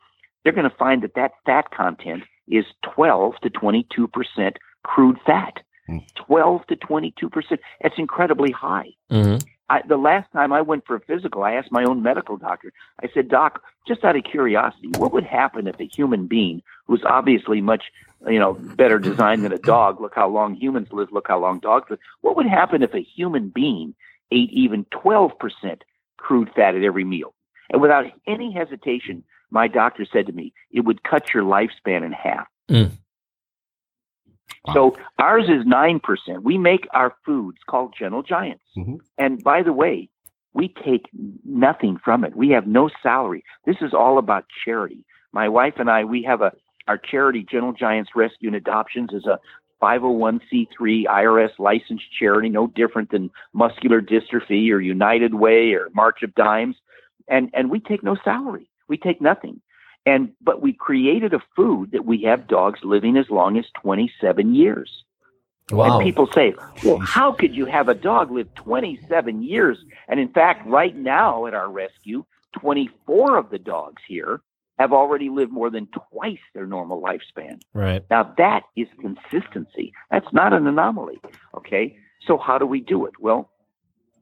they're 0.43 0.53
going 0.53 0.69
to 0.69 0.75
find 0.75 1.03
that 1.03 1.13
that 1.13 1.33
fat 1.45 1.69
content 1.69 2.23
is 2.47 2.65
12 2.81 3.35
to 3.43 3.49
22% 3.51 4.55
crude 4.83 5.17
fat. 5.23 5.61
Hmm. 5.85 5.99
12 6.15 6.65
to 6.65 6.75
22%. 6.77 7.59
That's 7.83 7.99
incredibly 7.99 8.51
high. 8.51 8.89
Mhm. 9.11 9.45
I, 9.69 9.81
the 9.87 9.97
last 9.97 10.31
time 10.31 10.53
I 10.53 10.61
went 10.61 10.85
for 10.85 10.95
a 10.95 10.99
physical, 10.99 11.43
I 11.43 11.53
asked 11.53 11.71
my 11.71 11.83
own 11.83 12.03
medical 12.03 12.37
doctor. 12.37 12.71
I 13.01 13.09
said, 13.13 13.29
"Doc, 13.29 13.63
just 13.87 14.03
out 14.03 14.15
of 14.15 14.23
curiosity, 14.23 14.89
what 14.97 15.11
would 15.13 15.23
happen 15.23 15.67
if 15.67 15.79
a 15.79 15.85
human 15.85 16.27
being, 16.27 16.61
who's 16.85 17.03
obviously 17.03 17.61
much, 17.61 17.85
you 18.27 18.39
know, 18.39 18.53
better 18.53 18.99
designed 18.99 19.43
than 19.43 19.51
a 19.51 19.57
dog? 19.57 19.99
Look 19.99 20.13
how 20.13 20.29
long 20.29 20.55
humans 20.55 20.89
live. 20.91 21.11
Look 21.11 21.27
how 21.27 21.39
long 21.39 21.59
dogs 21.59 21.89
live. 21.89 21.99
What 22.21 22.35
would 22.37 22.45
happen 22.45 22.83
if 22.83 22.93
a 22.93 23.01
human 23.01 23.49
being 23.49 23.95
ate 24.31 24.51
even 24.51 24.85
12% 24.85 25.81
crude 26.17 26.51
fat 26.55 26.75
at 26.75 26.83
every 26.83 27.03
meal?" 27.03 27.33
And 27.71 27.81
without 27.81 28.05
any 28.27 28.51
hesitation, 28.51 29.23
my 29.49 29.67
doctor 29.67 30.05
said 30.05 30.27
to 30.27 30.33
me, 30.33 30.53
"It 30.71 30.81
would 30.81 31.03
cut 31.03 31.33
your 31.33 31.43
lifespan 31.43 32.03
in 32.03 32.11
half." 32.11 32.47
Mm. 32.69 32.91
So 34.73 34.95
ours 35.19 35.45
is 35.49 35.65
nine 35.65 35.99
percent. 35.99 36.43
We 36.43 36.57
make 36.57 36.87
our 36.93 37.13
foods 37.25 37.57
called 37.67 37.93
Gentle 37.97 38.23
Giants. 38.23 38.63
Mhm. 38.77 38.99
And 39.17 39.43
by 39.43 39.63
the 39.63 39.73
way, 39.73 40.09
we 40.53 40.69
take 40.69 41.09
nothing 41.43 41.97
from 41.97 42.23
it. 42.23 42.35
We 42.35 42.49
have 42.49 42.65
no 42.65 42.89
salary. 43.03 43.43
This 43.65 43.77
is 43.81 43.93
all 43.93 44.17
about 44.17 44.45
charity. 44.63 45.03
My 45.33 45.49
wife 45.49 45.75
and 45.77 45.89
I, 45.89 46.03
we 46.05 46.23
have 46.23 46.41
a 46.41 46.51
our 46.87 46.97
charity, 46.99 47.43
Gentle 47.43 47.73
Giants 47.73 48.11
Rescue 48.15 48.47
and 48.49 48.55
Adoptions, 48.55 49.11
is 49.11 49.25
a 49.25 49.39
501c3 49.81 51.05
IRS 51.07 51.57
licensed 51.59 52.05
charity, 52.17 52.47
no 52.49 52.67
different 52.67 53.09
than 53.11 53.31
Muscular 53.53 54.01
Dystrophy 54.01 54.71
or 54.71 54.79
United 54.79 55.33
Way 55.33 55.73
or 55.73 55.89
March 55.93 56.21
of 56.23 56.33
Dimes. 56.35 56.75
And 57.27 57.49
and 57.53 57.69
we 57.71 57.79
take 57.79 58.03
no 58.03 58.15
salary. 58.23 58.69
We 58.87 58.97
take 58.97 59.19
nothing. 59.19 59.61
And 60.05 60.31
but 60.41 60.61
we 60.61 60.73
created 60.73 61.33
a 61.33 61.41
food 61.55 61.91
that 61.91 62.05
we 62.05 62.21
have 62.23 62.47
dogs 62.47 62.79
living 62.83 63.17
as 63.17 63.29
long 63.29 63.57
as 63.57 63.65
27 63.81 64.53
years. 64.53 65.03
Wow. 65.71 65.97
And 65.97 66.03
people 66.03 66.27
say, 66.31 66.53
well, 66.83 66.99
how 66.99 67.31
could 67.31 67.55
you 67.55 67.65
have 67.65 67.89
a 67.89 67.95
dog 67.95 68.29
live 68.29 68.53
27 68.53 69.41
years? 69.41 69.79
And 70.07 70.19
in 70.19 70.29
fact, 70.29 70.67
right 70.67 70.95
now 70.95 71.47
at 71.47 71.55
our 71.55 71.69
rescue, 71.69 72.23
24 72.59 73.37
of 73.37 73.49
the 73.49 73.57
dogs 73.57 74.01
here 74.07 74.41
have 74.77 74.91
already 74.91 75.29
lived 75.29 75.51
more 75.51 75.69
than 75.69 75.87
twice 76.11 76.39
their 76.53 76.67
normal 76.67 77.01
lifespan. 77.01 77.61
Right. 77.73 78.03
Now, 78.09 78.33
that 78.37 78.63
is 78.75 78.87
consistency. 78.99 79.93
That's 80.11 80.31
not 80.33 80.53
an 80.53 80.67
anomaly. 80.67 81.19
Okay. 81.55 81.97
So, 82.27 82.37
how 82.37 82.57
do 82.57 82.65
we 82.65 82.81
do 82.81 83.05
it? 83.05 83.13
Well, 83.19 83.49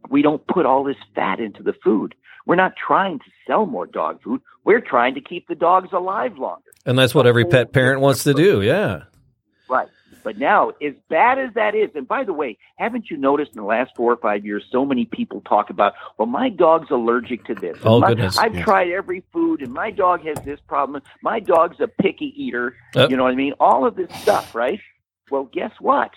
we 0.09 0.21
don't 0.21 0.45
put 0.47 0.65
all 0.65 0.83
this 0.83 0.97
fat 1.15 1.39
into 1.39 1.63
the 1.63 1.73
food. 1.83 2.15
We're 2.45 2.55
not 2.55 2.73
trying 2.75 3.19
to 3.19 3.25
sell 3.47 3.65
more 3.65 3.85
dog 3.87 4.21
food. 4.23 4.41
We're 4.65 4.81
trying 4.81 5.15
to 5.15 5.21
keep 5.21 5.47
the 5.47 5.55
dogs 5.55 5.89
alive 5.93 6.37
longer. 6.37 6.69
And 6.85 6.97
that's 6.97 7.15
what 7.15 7.25
every 7.27 7.45
pet 7.45 7.71
parent 7.73 8.01
wants 8.01 8.23
to 8.25 8.33
do. 8.33 8.61
Yeah. 8.61 9.03
Right. 9.69 9.87
But 10.23 10.37
now, 10.37 10.69
as 10.81 10.93
bad 11.09 11.37
as 11.37 11.53
that 11.55 11.75
is, 11.75 11.89
and 11.95 12.07
by 12.07 12.23
the 12.23 12.31
way, 12.31 12.57
haven't 12.77 13.09
you 13.09 13.17
noticed 13.17 13.51
in 13.51 13.57
the 13.61 13.67
last 13.67 13.91
four 13.95 14.11
or 14.13 14.15
five 14.17 14.45
years, 14.45 14.63
so 14.71 14.85
many 14.85 15.03
people 15.05 15.41
talk 15.41 15.69
about, 15.69 15.93
well, 16.17 16.27
my 16.27 16.47
dog's 16.49 16.91
allergic 16.91 17.43
to 17.45 17.55
this. 17.55 17.77
Oh, 17.83 17.99
My- 17.99 18.07
goodness. 18.09 18.37
I've 18.37 18.55
Yeah. 18.55 18.63
tried 18.63 18.89
every 18.89 19.23
food, 19.33 19.61
and 19.61 19.73
my 19.73 19.91
dog 19.91 20.25
has 20.25 20.37
this 20.45 20.61
problem. 20.61 21.01
My 21.21 21.41
dog's 21.41 21.79
a 21.81 21.87
picky 21.89 22.33
eater. 22.41 22.75
You 22.95 23.17
know 23.17 23.23
what 23.23 23.33
I 23.33 23.35
mean? 23.35 23.53
All 23.59 23.85
of 23.85 23.95
this 23.95 24.09
stuff, 24.21 24.55
right? 24.55 24.79
Well, 25.29 25.43
guess 25.51 25.71
what? 25.81 26.11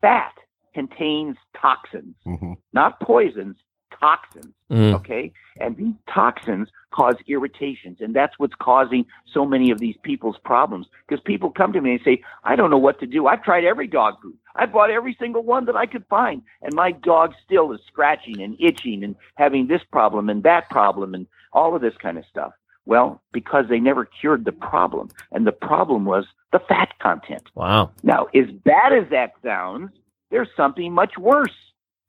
Fat 0.00 0.32
contains 0.74 1.36
toxins, 1.60 2.14
Mhm. 2.26 2.56
not 2.72 3.00
poisons, 3.00 3.56
toxins. 3.98 4.52
Mm. 4.70 4.94
Okay. 4.94 5.32
And 5.60 5.76
these 5.76 5.94
toxins 6.12 6.68
cause 6.92 7.16
irritations. 7.26 7.98
And 8.00 8.14
that's 8.14 8.38
what's 8.38 8.54
causing 8.60 9.06
so 9.32 9.44
many 9.44 9.70
of 9.70 9.78
these 9.78 9.96
people's 10.02 10.36
problems. 10.44 10.86
Because 11.06 11.22
people 11.24 11.50
come 11.50 11.72
to 11.72 11.80
me 11.80 11.92
and 11.92 12.00
say, 12.04 12.22
I 12.44 12.56
don't 12.56 12.70
know 12.70 12.78
what 12.78 13.00
to 13.00 13.06
do. 13.06 13.26
I've 13.26 13.42
tried 13.42 13.64
every 13.64 13.86
dog 13.86 14.20
food. 14.22 14.36
I 14.54 14.66
bought 14.66 14.90
every 14.90 15.16
single 15.20 15.42
one 15.42 15.66
that 15.66 15.76
I 15.76 15.86
could 15.86 16.04
find. 16.08 16.42
And 16.62 16.74
my 16.74 16.92
dog 16.92 17.34
still 17.44 17.72
is 17.72 17.80
scratching 17.86 18.40
and 18.40 18.56
itching 18.60 19.04
and 19.04 19.16
having 19.36 19.66
this 19.66 19.82
problem 19.90 20.28
and 20.28 20.42
that 20.42 20.68
problem 20.70 21.14
and 21.14 21.26
all 21.52 21.74
of 21.74 21.82
this 21.82 21.94
kind 22.00 22.18
of 22.18 22.24
stuff. 22.30 22.52
Well, 22.86 23.20
because 23.32 23.64
they 23.68 23.80
never 23.80 24.04
cured 24.04 24.44
the 24.44 24.52
problem. 24.52 25.10
And 25.32 25.46
the 25.46 25.52
problem 25.52 26.04
was 26.04 26.24
the 26.52 26.60
fat 26.60 26.92
content. 27.00 27.42
Wow. 27.54 27.90
Now, 28.02 28.26
as 28.26 28.48
bad 28.64 28.92
as 28.92 29.10
that 29.10 29.32
sounds, 29.44 29.90
there's 30.30 30.48
something 30.56 30.92
much 30.92 31.18
worse. 31.18 31.54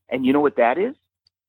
And 0.09 0.25
you 0.25 0.33
know 0.33 0.39
what 0.39 0.57
that 0.57 0.77
is? 0.77 0.95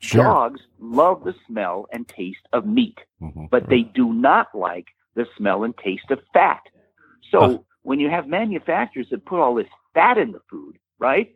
Sure. 0.01 0.23
Dogs 0.23 0.61
love 0.79 1.25
the 1.25 1.35
smell 1.47 1.87
and 1.93 2.07
taste 2.09 2.47
of 2.53 2.67
meat, 2.67 2.99
Mhm. 3.21 3.51
but 3.51 3.69
they 3.69 3.83
do 3.83 4.13
not 4.13 4.55
like 4.55 4.87
the 5.15 5.27
smell 5.37 5.65
and 5.65 5.77
taste 5.77 6.11
of 6.11 6.21
fat. 6.33 6.63
So 7.31 7.41
Huh. 7.41 7.59
when 7.83 7.99
you 7.99 8.09
have 8.09 8.29
manufacturers 8.29 9.09
that 9.11 9.25
put 9.25 9.41
all 9.41 9.55
this 9.55 9.69
fat 9.95 10.17
in 10.19 10.33
the 10.33 10.41
food, 10.51 10.79
right? 10.99 11.35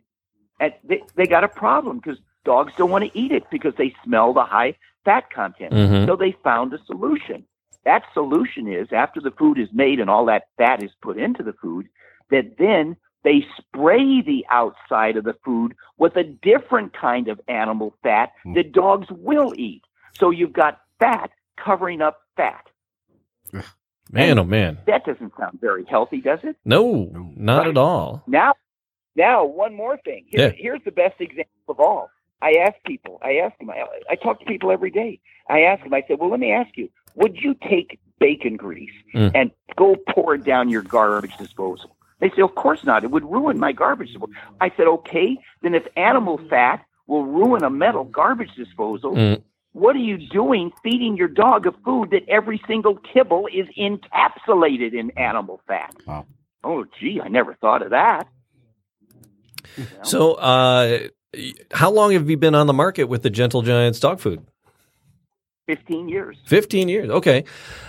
And 0.59 0.73
they, 0.83 1.03
they 1.15 1.25
got 1.25 1.43
a 1.43 1.49
problem 1.49 1.97
because 1.97 2.19
dogs 2.45 2.73
don't 2.77 2.89
want 2.89 3.03
to 3.03 3.17
eat 3.17 3.31
it 3.31 3.43
because 3.49 3.75
they 3.75 3.93
smell 4.03 4.33
the 4.33 4.45
high 4.45 4.75
fat 5.03 5.29
content. 5.29 5.73
Mhm. 5.73 6.05
So 6.05 6.15
they 6.15 6.31
found 6.43 6.73
a 6.73 6.79
solution. 6.85 7.45
That 7.83 8.03
solution 8.13 8.67
is 8.67 8.93
after 8.93 9.19
the 9.19 9.31
food 9.31 9.59
is 9.59 9.67
made 9.73 9.99
and 9.99 10.09
all 10.09 10.25
that 10.25 10.47
fat 10.57 10.81
is 10.81 10.91
put 11.01 11.17
into 11.17 11.43
the 11.43 11.53
food, 11.53 11.89
that 12.29 12.57
then 12.57 12.95
they 13.23 13.45
spray 13.57 14.21
the 14.21 14.45
outside 14.49 15.15
of 15.17 15.23
the 15.23 15.35
food 15.45 15.73
with 15.97 16.15
a 16.17 16.23
different 16.23 16.93
kind 16.93 17.27
of 17.27 17.39
animal 17.47 17.95
fat 18.03 18.31
Hmm. 18.43 18.53
that 18.53 18.71
dogs 18.73 19.07
will 19.09 19.53
eat. 19.55 19.81
So 20.19 20.29
you've 20.29 20.53
got 20.53 20.79
fat 20.99 21.31
covering 21.57 22.01
up 22.01 22.21
fat. 22.37 22.65
Man, 24.11 24.37
oh 24.37 24.43
man. 24.43 24.77
That 24.85 25.05
doesn't 25.05 25.33
sound 25.39 25.59
very 25.61 25.85
healthy, 25.85 26.21
does 26.21 26.39
it? 26.43 26.55
No, 26.65 27.09
not 27.35 27.59
Right. 27.59 27.67
at 27.69 27.77
all. 27.77 28.23
Now, 28.27 28.53
now 29.15 29.45
one 29.45 29.73
more 29.75 29.97
thing. 29.97 30.25
Here, 30.27 30.47
Yeah. 30.47 30.53
Here's 30.55 30.83
the 30.83 30.91
best 30.91 31.19
example 31.19 31.49
of 31.69 31.79
all. 31.79 32.09
I 32.41 32.55
ask 32.65 32.75
people. 32.85 33.19
I 33.23 33.37
ask 33.37 33.57
them. 33.57 33.69
I, 33.69 33.85
I 34.09 34.15
talk 34.15 34.39
to 34.39 34.45
people 34.45 34.69
every 34.71 34.91
day. 34.91 35.19
I 35.49 35.61
ask 35.61 35.81
them. 35.83 35.93
I 35.93 36.03
said, 36.07 36.19
"Well, 36.19 36.29
let 36.29 36.41
me 36.41 36.51
ask 36.51 36.75
you. 36.77 36.89
Would 37.15 37.37
you 37.41 37.53
take 37.69 37.99
bacon 38.19 38.57
grease 38.57 38.91
Mm. 39.15 39.31
and 39.33 39.51
go 39.77 39.95
pour 40.09 40.35
it 40.35 40.43
down 40.43 40.67
your 40.69 40.81
garbage 40.81 41.37
disposal?" 41.37 41.95
They 42.23 42.29
say, 42.29 42.41
"Of 42.41 42.55
course 42.55 42.85
not. 42.85 43.03
It 43.03 43.11
would 43.11 43.29
ruin 43.29 43.59
my 43.59 43.73
garbage 43.73 44.07
disposal." 44.07 44.33
I 44.61 44.71
said, 44.77 44.87
"Okay. 44.87 45.37
Then 45.61 45.75
if 45.75 45.85
animal 45.97 46.37
fat 46.49 46.85
will 47.05 47.25
ruin 47.25 47.65
a 47.65 47.69
metal 47.69 48.05
garbage 48.05 48.55
disposal." 48.55 49.13
Mm. 49.13 49.43
What 49.73 49.97
are 49.97 50.05
you 50.11 50.17
doing 50.17 50.71
feeding 50.83 51.17
your 51.17 51.27
dog 51.27 51.65
a 51.65 51.73
food 51.83 52.11
that 52.11 52.21
every 52.29 52.61
single 52.65 52.95
kibble 52.95 53.49
is 53.51 53.67
encapsulated 53.77 54.93
in 54.93 55.11
animal 55.17 55.59
fat? 55.67 55.93
Wow. 56.07 56.25
Oh, 56.63 56.85
gee, 56.97 57.19
I 57.19 57.27
never 57.27 57.55
thought 57.55 57.81
of 57.81 57.89
that. 57.89 58.29
You 59.75 59.83
know? 59.97 60.03
So, 60.03 60.33
uh, 60.35 60.99
how 61.71 61.91
long 61.91 62.13
have 62.13 62.29
you 62.29 62.37
been 62.37 62.55
on 62.55 62.67
the 62.67 62.73
market 62.73 63.05
with 63.05 63.23
the 63.23 63.29
Gentle 63.29 63.63
Giants 63.63 63.99
dog 63.99 64.21
food? 64.21 64.45
15 65.65 66.07
years. 66.07 66.37
15 66.45 66.87
years. 66.87 67.09
Okay. 67.09 67.43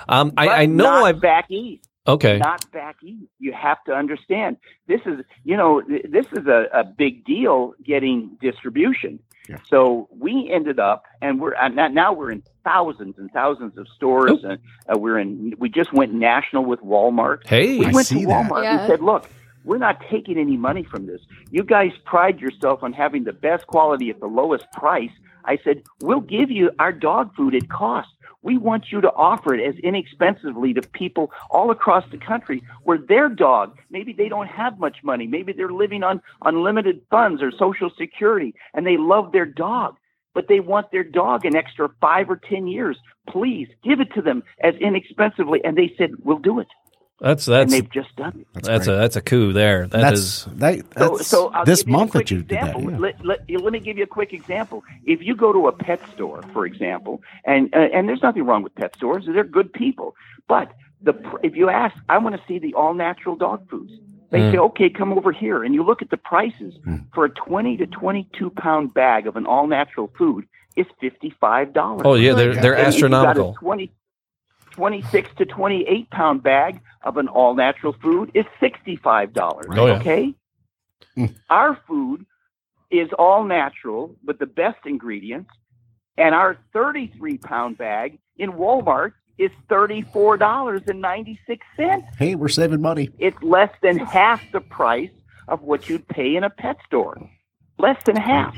Um, 0.09 0.33
I, 0.37 0.49
I 0.49 0.67
know 0.67 0.85
not 0.85 1.05
I've. 1.05 1.21
back 1.21 1.51
east. 1.51 1.89
Okay. 2.07 2.39
Not 2.39 2.71
back 2.71 2.97
east. 3.03 3.31
You 3.39 3.53
have 3.55 3.83
to 3.85 3.93
understand. 3.93 4.59
This 4.87 5.01
is, 5.07 5.21
you 5.45 5.57
know, 5.57 5.81
th- 5.81 6.05
this 6.11 6.27
is 6.33 6.47
a, 6.47 6.67
a 6.73 6.85
big 6.85 7.25
deal 7.25 7.75
getting 7.85 8.37
distribution. 8.43 9.21
Yeah. 9.49 9.57
So 9.69 10.09
we 10.11 10.51
ended 10.53 10.79
up, 10.79 11.05
and 11.23 11.41
we're 11.41 11.55
uh, 11.55 11.69
now- 11.69 11.89
now 11.89 12.13
we're 12.13 12.31
in 12.31 12.43
thousands 12.63 13.17
and 13.19 13.31
thousands 13.31 13.77
of 13.79 13.87
stores, 13.97 14.41
Oh. 14.45 14.49
and 14.51 14.59
uh, 14.95 14.99
we're 14.99 15.19
in. 15.19 15.55
We 15.59 15.69
just 15.71 15.93
went 15.95 16.13
national 16.13 16.65
with 16.67 16.81
Walmart. 16.81 17.47
Hey. 17.47 17.79
We 17.79 17.87
I 17.87 17.91
went 17.91 18.09
to 18.09 18.15
see 18.15 18.25
that. 18.27 18.51
Walmart 18.51 18.65
Yeah. 18.65 18.81
and 18.81 18.89
said, 18.89 19.01
look, 19.01 19.29
we're 19.65 19.79
not 19.79 20.03
taking 20.11 20.37
any 20.39 20.57
money 20.59 20.83
from 20.83 21.07
this. 21.07 21.21
You 21.51 21.63
guys 21.63 21.93
pride 22.05 22.39
yourself 22.41 22.83
on 22.83 22.93
having 22.93 23.25
the 23.25 23.33
best 23.33 23.67
quality 23.67 24.11
at 24.11 24.21
the 24.21 24.27
lowest 24.27 24.71
price. 24.73 25.11
I 25.45 25.59
said, 25.63 25.83
we'll 26.03 26.21
give 26.21 26.51
you 26.51 26.71
our 26.79 26.93
dog 26.93 27.35
food 27.35 27.55
at 27.55 27.69
cost. 27.69 28.09
We 28.43 28.59
want 28.59 28.93
you 28.93 29.01
to 29.01 29.13
offer 29.13 29.55
it 29.55 29.67
as 29.67 29.75
inexpensively 29.83 30.75
to 30.75 30.83
people 30.83 31.33
all 31.51 31.71
across 31.71 32.05
the 32.11 32.19
country 32.19 32.63
where 32.83 32.99
their 32.99 33.29
dog, 33.29 33.79
maybe 33.91 34.13
they 34.13 34.29
don't 34.29 34.49
have 34.49 34.79
much 34.79 34.99
money. 35.03 35.27
Maybe 35.27 35.53
they're 35.53 35.73
living 35.73 36.03
on 36.03 36.21
unlimited 36.45 37.01
funds 37.11 37.43
or 37.43 37.51
social 37.51 37.91
security 37.97 38.55
and 38.75 38.87
they 38.87 38.99
love 38.99 39.33
their 39.33 39.47
dog, 39.47 39.97
but 40.35 40.49
they 40.49 40.61
want 40.61 40.91
their 40.91 41.05
dog 41.05 41.47
an 41.47 41.57
extra 41.57 41.89
five 42.03 42.29
or 42.29 42.37
10 42.37 42.67
years. 42.67 42.99
Please 43.29 43.69
give 43.83 44.01
it 44.01 44.13
to 44.13 44.21
them 44.21 44.43
as 44.61 44.75
inexpensively. 44.75 45.65
And 45.65 45.77
they 45.77 45.95
said, 45.97 46.11
we'll 46.23 46.39
do 46.39 46.59
it 46.59 46.69
That's 47.21 47.47
and 47.47 47.55
that's 47.55 47.73
they've 47.73 47.91
just 47.91 48.15
done 48.17 48.41
it. 48.41 48.47
That's, 48.55 48.67
that's 48.69 48.87
a 48.89 48.93
that's 48.97 49.17
a 49.17 49.21
coup 49.21 49.53
there. 49.53 49.87
That 49.87 50.01
that's 50.01 50.21
is- 50.21 50.45
that, 50.57 50.79
So, 50.79 50.85
that's 51.17 51.27
so 51.29 51.49
I'll 51.53 51.65
this 51.65 51.83
give 51.83 51.89
you 51.91 51.95
a 51.95 51.99
month 51.99 52.13
that 52.13 52.31
you 52.31 52.43
did 52.43 52.59
that. 52.61 52.81
Yeah. 52.81 52.99
Let, 52.99 53.25
let, 53.25 53.49
let 53.51 53.73
me 53.73 53.79
give 53.79 53.97
you 53.97 54.03
a 54.05 54.09
quick 54.09 54.33
example. 54.33 54.83
If 55.05 55.23
you 55.23 55.37
go 55.37 55.53
to 55.53 55.69
a 55.69 55.73
pet 55.73 56.01
store, 56.13 56.43
for 56.53 56.67
example, 56.67 57.23
and 57.45 57.73
uh, 57.75 57.79
and 57.95 58.09
there's 58.09 58.23
nothing 58.23 58.45
wrong 58.45 58.63
with 58.65 58.75
pet 58.75 58.95
stores; 58.97 59.25
they're 59.27 59.45
good 59.45 59.73
people. 59.73 60.17
But 60.49 60.73
the 61.03 61.15
if 61.43 61.55
you 61.55 61.69
ask, 61.71 61.97
I 62.09 62.19
want 62.19 62.35
to 62.35 62.43
see 62.49 62.59
the 62.59 62.75
all 62.75 62.95
natural 62.95 63.37
dog 63.37 63.69
foods. 63.71 63.93
They 64.31 64.41
Mm. 64.41 64.53
say, 64.53 64.59
okay, 64.59 64.91
come 64.91 65.13
over 65.13 65.31
here, 65.31 65.63
and 65.63 65.73
you 65.75 65.85
look 65.85 66.03
at 66.03 66.11
the 66.11 66.17
prices 66.17 66.75
Mm. 66.85 67.05
for 67.15 67.25
a 67.27 67.31
20 67.31 67.77
to 67.77 67.87
22 67.87 68.51
pound 68.51 68.93
bag 68.93 69.29
of 69.29 69.37
an 69.37 69.47
all 69.47 69.69
natural 69.69 70.11
food 70.19 70.47
is 70.75 70.87
fifty 71.01 71.31
five 71.41 71.73
dollars. 71.73 72.03
oh 72.05 72.15
yeah, 72.15 72.35
they're 72.35 72.51
And 72.51 72.63
they're 72.65 72.77
And 72.77 72.89
if 72.89 73.01
you 73.01 73.09
got 73.09 73.15
a 73.25 73.29
astronomical. 73.29 73.57
20, 74.75 75.03
26 75.03 75.31
to 75.39 75.47
28 75.47 76.11
pound 76.11 76.43
bag 76.43 76.81
of 77.03 77.17
an 77.17 77.29
all 77.29 77.55
natural 77.55 77.95
food 78.03 78.31
is 78.35 78.45
$65. 78.61 79.65
Oh, 79.77 79.87
yeah. 79.87 79.95
Okay? 79.95 80.35
Our 81.51 81.79
food 81.87 82.27
is 82.91 83.09
all 83.19 83.45
natural 83.45 84.17
with 84.25 84.39
the 84.39 84.47
best 84.47 84.79
ingredients, 84.87 85.51
and 86.17 86.35
our 86.35 86.57
33 86.73 87.39
pound 87.39 87.79
bag 87.79 88.19
in 88.37 88.53
Walmart 88.53 89.13
is 89.37 89.51
$34.96. 89.69 92.03
Hey, 92.19 92.37
we're 92.37 92.49
saving 92.49 92.81
money. 92.81 93.11
It's 93.19 93.37
less 93.43 93.71
than 93.83 93.99
half 93.99 94.41
the 94.53 94.61
price 94.61 95.11
of 95.49 95.63
what 95.63 95.89
you'd 95.89 96.07
pay 96.07 96.37
in 96.37 96.45
a 96.45 96.51
pet 96.51 96.77
store. 96.87 97.19
Less 97.79 98.01
than 98.05 98.15
half. 98.17 98.57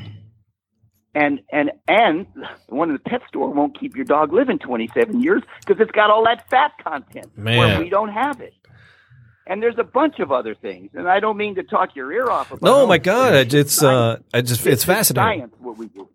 And 1.16 1.40
and 1.50 1.70
and 1.88 2.26
the 2.68 2.74
one 2.74 2.90
in 2.90 2.92
the 2.94 3.00
pet 3.10 3.22
store 3.26 3.48
won't 3.48 3.78
keep 3.80 3.96
your 3.96 4.04
dog 4.04 4.34
living 4.34 4.58
27 4.58 5.22
years 5.22 5.42
because 5.60 5.80
it's 5.80 5.90
got 5.92 6.10
all 6.10 6.24
that 6.24 6.48
fat 6.50 6.72
content 6.84 7.30
where 7.58 7.78
we 7.78 7.88
don't 7.88 8.10
have 8.12 8.42
it. 8.42 8.52
And 9.46 9.62
there's 9.62 9.78
a 9.78 9.84
bunch 9.84 10.18
of 10.18 10.30
other 10.30 10.54
things, 10.54 10.90
and 10.94 11.08
I 11.08 11.20
don't 11.20 11.36
mean 11.38 11.54
to 11.54 11.62
talk 11.62 11.96
your 11.96 12.12
ear 12.12 12.28
off 12.28 12.50
about. 12.50 12.62
No, 12.62 12.86
my 12.86 12.98
God, 12.98 13.32
it- 13.32 13.54
it's 13.54 13.82
uh, 13.82 14.18
I 14.34 14.42
just 14.42 14.66
it's 14.66 14.84
just 14.84 14.86
fascinating. 14.86 15.40
Science, 15.40 15.54
what 15.58 15.78
we 15.78 15.86
do. 15.86 16.08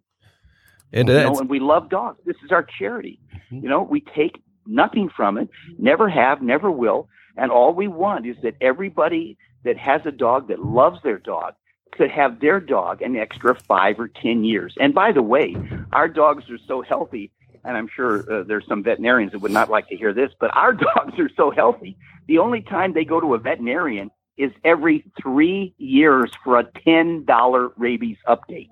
It 0.91 1.07
You 1.07 1.13
know, 1.13 1.39
and 1.39 1.49
we 1.49 1.59
love 1.59 1.89
dogs. 1.89 2.19
This 2.25 2.35
is 2.45 2.51
our 2.51 2.67
charity. 2.77 3.19
You 3.49 3.69
know, 3.69 3.81
we 3.81 4.01
take 4.01 4.41
nothing 4.67 5.09
from 5.15 5.37
it, 5.39 5.49
never 5.79 6.09
have, 6.09 6.41
never 6.43 6.69
will, 6.69 7.07
and 7.37 7.49
all 7.51 7.73
we 7.73 7.87
want 7.87 8.27
is 8.27 8.35
that 8.43 8.53
everybody 8.61 9.37
that 9.63 9.77
has 9.77 10.01
a 10.05 10.11
dog 10.11 10.49
that 10.49 10.59
loves 10.59 10.99
their 11.03 11.17
dog 11.17 11.53
could 11.91 12.11
have 12.11 12.39
their 12.39 12.59
dog 12.59 13.01
an 13.01 13.15
extra 13.15 13.55
five 13.55 13.99
or 13.99 14.07
ten 14.07 14.43
years. 14.43 14.75
And 14.79 14.93
by 14.93 15.11
the 15.11 15.21
way, 15.21 15.55
our 15.93 16.07
dogs 16.07 16.49
are 16.49 16.59
so 16.67 16.81
healthy, 16.81 17.31
and 17.63 17.77
I'm 17.77 17.87
sure 17.93 18.31
uh, 18.31 18.43
there's 18.43 18.65
some 18.67 18.83
veterinarians 18.83 19.33
that 19.33 19.39
would 19.39 19.51
not 19.51 19.69
like 19.69 19.87
to 19.89 19.95
hear 19.95 20.13
this, 20.13 20.31
but 20.39 20.55
our 20.55 20.73
dogs 20.95 21.19
are 21.19 21.29
so 21.35 21.51
healthy. 21.51 21.97
The 22.27 22.37
only 22.37 22.61
time 22.61 22.93
they 22.93 23.05
go 23.05 23.19
to 23.19 23.33
a 23.33 23.37
veterinarian 23.37 24.11
is 24.37 24.51
every 24.63 25.05
three 25.21 25.73
years 25.77 26.31
for 26.43 26.59
a 26.59 26.63
ten 26.85 27.25
dollar 27.25 27.69
rabies 27.77 28.17
update. 28.27 28.69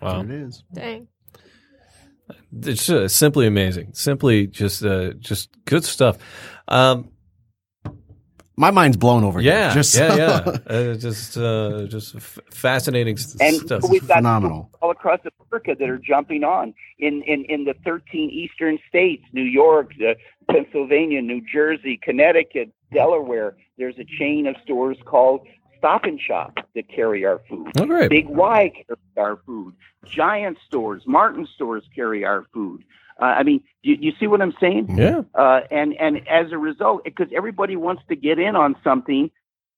Wow. 0.00 0.22
There 0.22 0.36
it 0.36 0.42
is. 0.42 0.62
Dang. 0.72 1.08
It's 2.62 2.88
uh, 2.90 3.08
simply 3.08 3.46
amazing. 3.46 3.94
Simply 3.94 4.46
just 4.46 4.84
uh, 4.84 5.12
just 5.14 5.50
good 5.64 5.84
stuff. 5.84 6.18
Um, 6.68 7.10
My 8.58 8.70
mind's 8.70 8.96
blown 8.96 9.22
over 9.22 9.40
here. 9.40 9.52
Yeah, 9.52 9.74
Just 9.74 9.94
yeah, 9.96 10.16
yeah. 10.16 10.56
Uh, 10.66 10.94
just, 10.94 11.36
uh, 11.36 11.86
just 11.86 12.16
f- 12.16 12.38
fascinating 12.50 13.16
s- 13.18 13.36
and 13.40 13.56
stuff. 13.56 13.82
we've 13.88 14.06
got 14.08 14.16
phenomenal. 14.16 14.64
people 14.64 14.78
all 14.82 14.90
across 14.90 15.20
America 15.50 15.74
that 15.78 15.88
are 15.88 15.98
jumping 15.98 16.42
on 16.42 16.72
in 16.98 17.22
in, 17.22 17.44
in 17.44 17.64
the 17.64 17.74
13 17.84 18.30
eastern 18.30 18.78
states, 18.88 19.24
New 19.32 19.42
York, 19.42 19.92
uh, 20.00 20.14
Pennsylvania, 20.50 21.20
New 21.20 21.42
Jersey, 21.42 21.98
Connecticut, 22.02 22.70
Delaware. 22.92 23.56
There's 23.78 23.98
a 23.98 24.04
chain 24.18 24.46
of 24.46 24.56
stores 24.62 24.96
called 25.04 25.46
Stop 25.76 26.04
and 26.04 26.18
Shop 26.18 26.54
that 26.74 26.88
carry 26.88 27.26
our 27.26 27.40
food. 27.50 27.68
Oh, 27.78 27.84
great. 27.84 28.08
Big 28.08 28.26
Y 28.28 28.72
carries 28.74 28.98
our 29.18 29.36
food. 29.44 29.74
Giant 30.06 30.56
stores, 30.66 31.02
Martin 31.06 31.46
stores 31.54 31.84
carry 31.94 32.24
our 32.24 32.44
food. 32.54 32.84
Uh, 33.20 33.24
I 33.24 33.42
mean, 33.42 33.62
you, 33.82 33.96
you 33.98 34.12
see 34.20 34.26
what 34.26 34.42
I'm 34.42 34.54
saying? 34.60 34.96
Yeah. 34.96 35.22
Uh, 35.34 35.60
and 35.70 35.94
and 35.94 36.26
as 36.28 36.52
a 36.52 36.58
result, 36.58 37.04
because 37.04 37.28
everybody 37.34 37.76
wants 37.76 38.02
to 38.08 38.16
get 38.16 38.38
in 38.38 38.56
on 38.56 38.76
something 38.84 39.30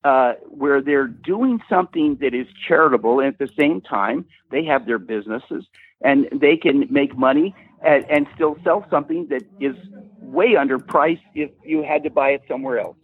uh, 0.04 0.34
where 0.48 0.82
they're 0.82 1.06
doing 1.06 1.60
something 1.68 2.16
that 2.20 2.34
is 2.34 2.46
charitable, 2.66 3.20
and 3.20 3.28
at 3.28 3.38
the 3.38 3.50
same 3.58 3.80
time 3.80 4.24
they 4.50 4.64
have 4.64 4.86
their 4.86 4.98
businesses 4.98 5.64
and 6.00 6.28
they 6.32 6.56
can 6.56 6.86
make 6.90 7.16
money 7.16 7.54
and, 7.84 8.04
and 8.10 8.26
still 8.34 8.56
sell 8.64 8.86
something 8.90 9.26
that 9.28 9.42
is 9.60 9.76
way 10.20 10.54
underpriced 10.54 11.22
if 11.34 11.50
you 11.64 11.82
had 11.82 12.02
to 12.04 12.10
buy 12.10 12.30
it 12.30 12.42
somewhere 12.48 12.78
else. 12.78 12.96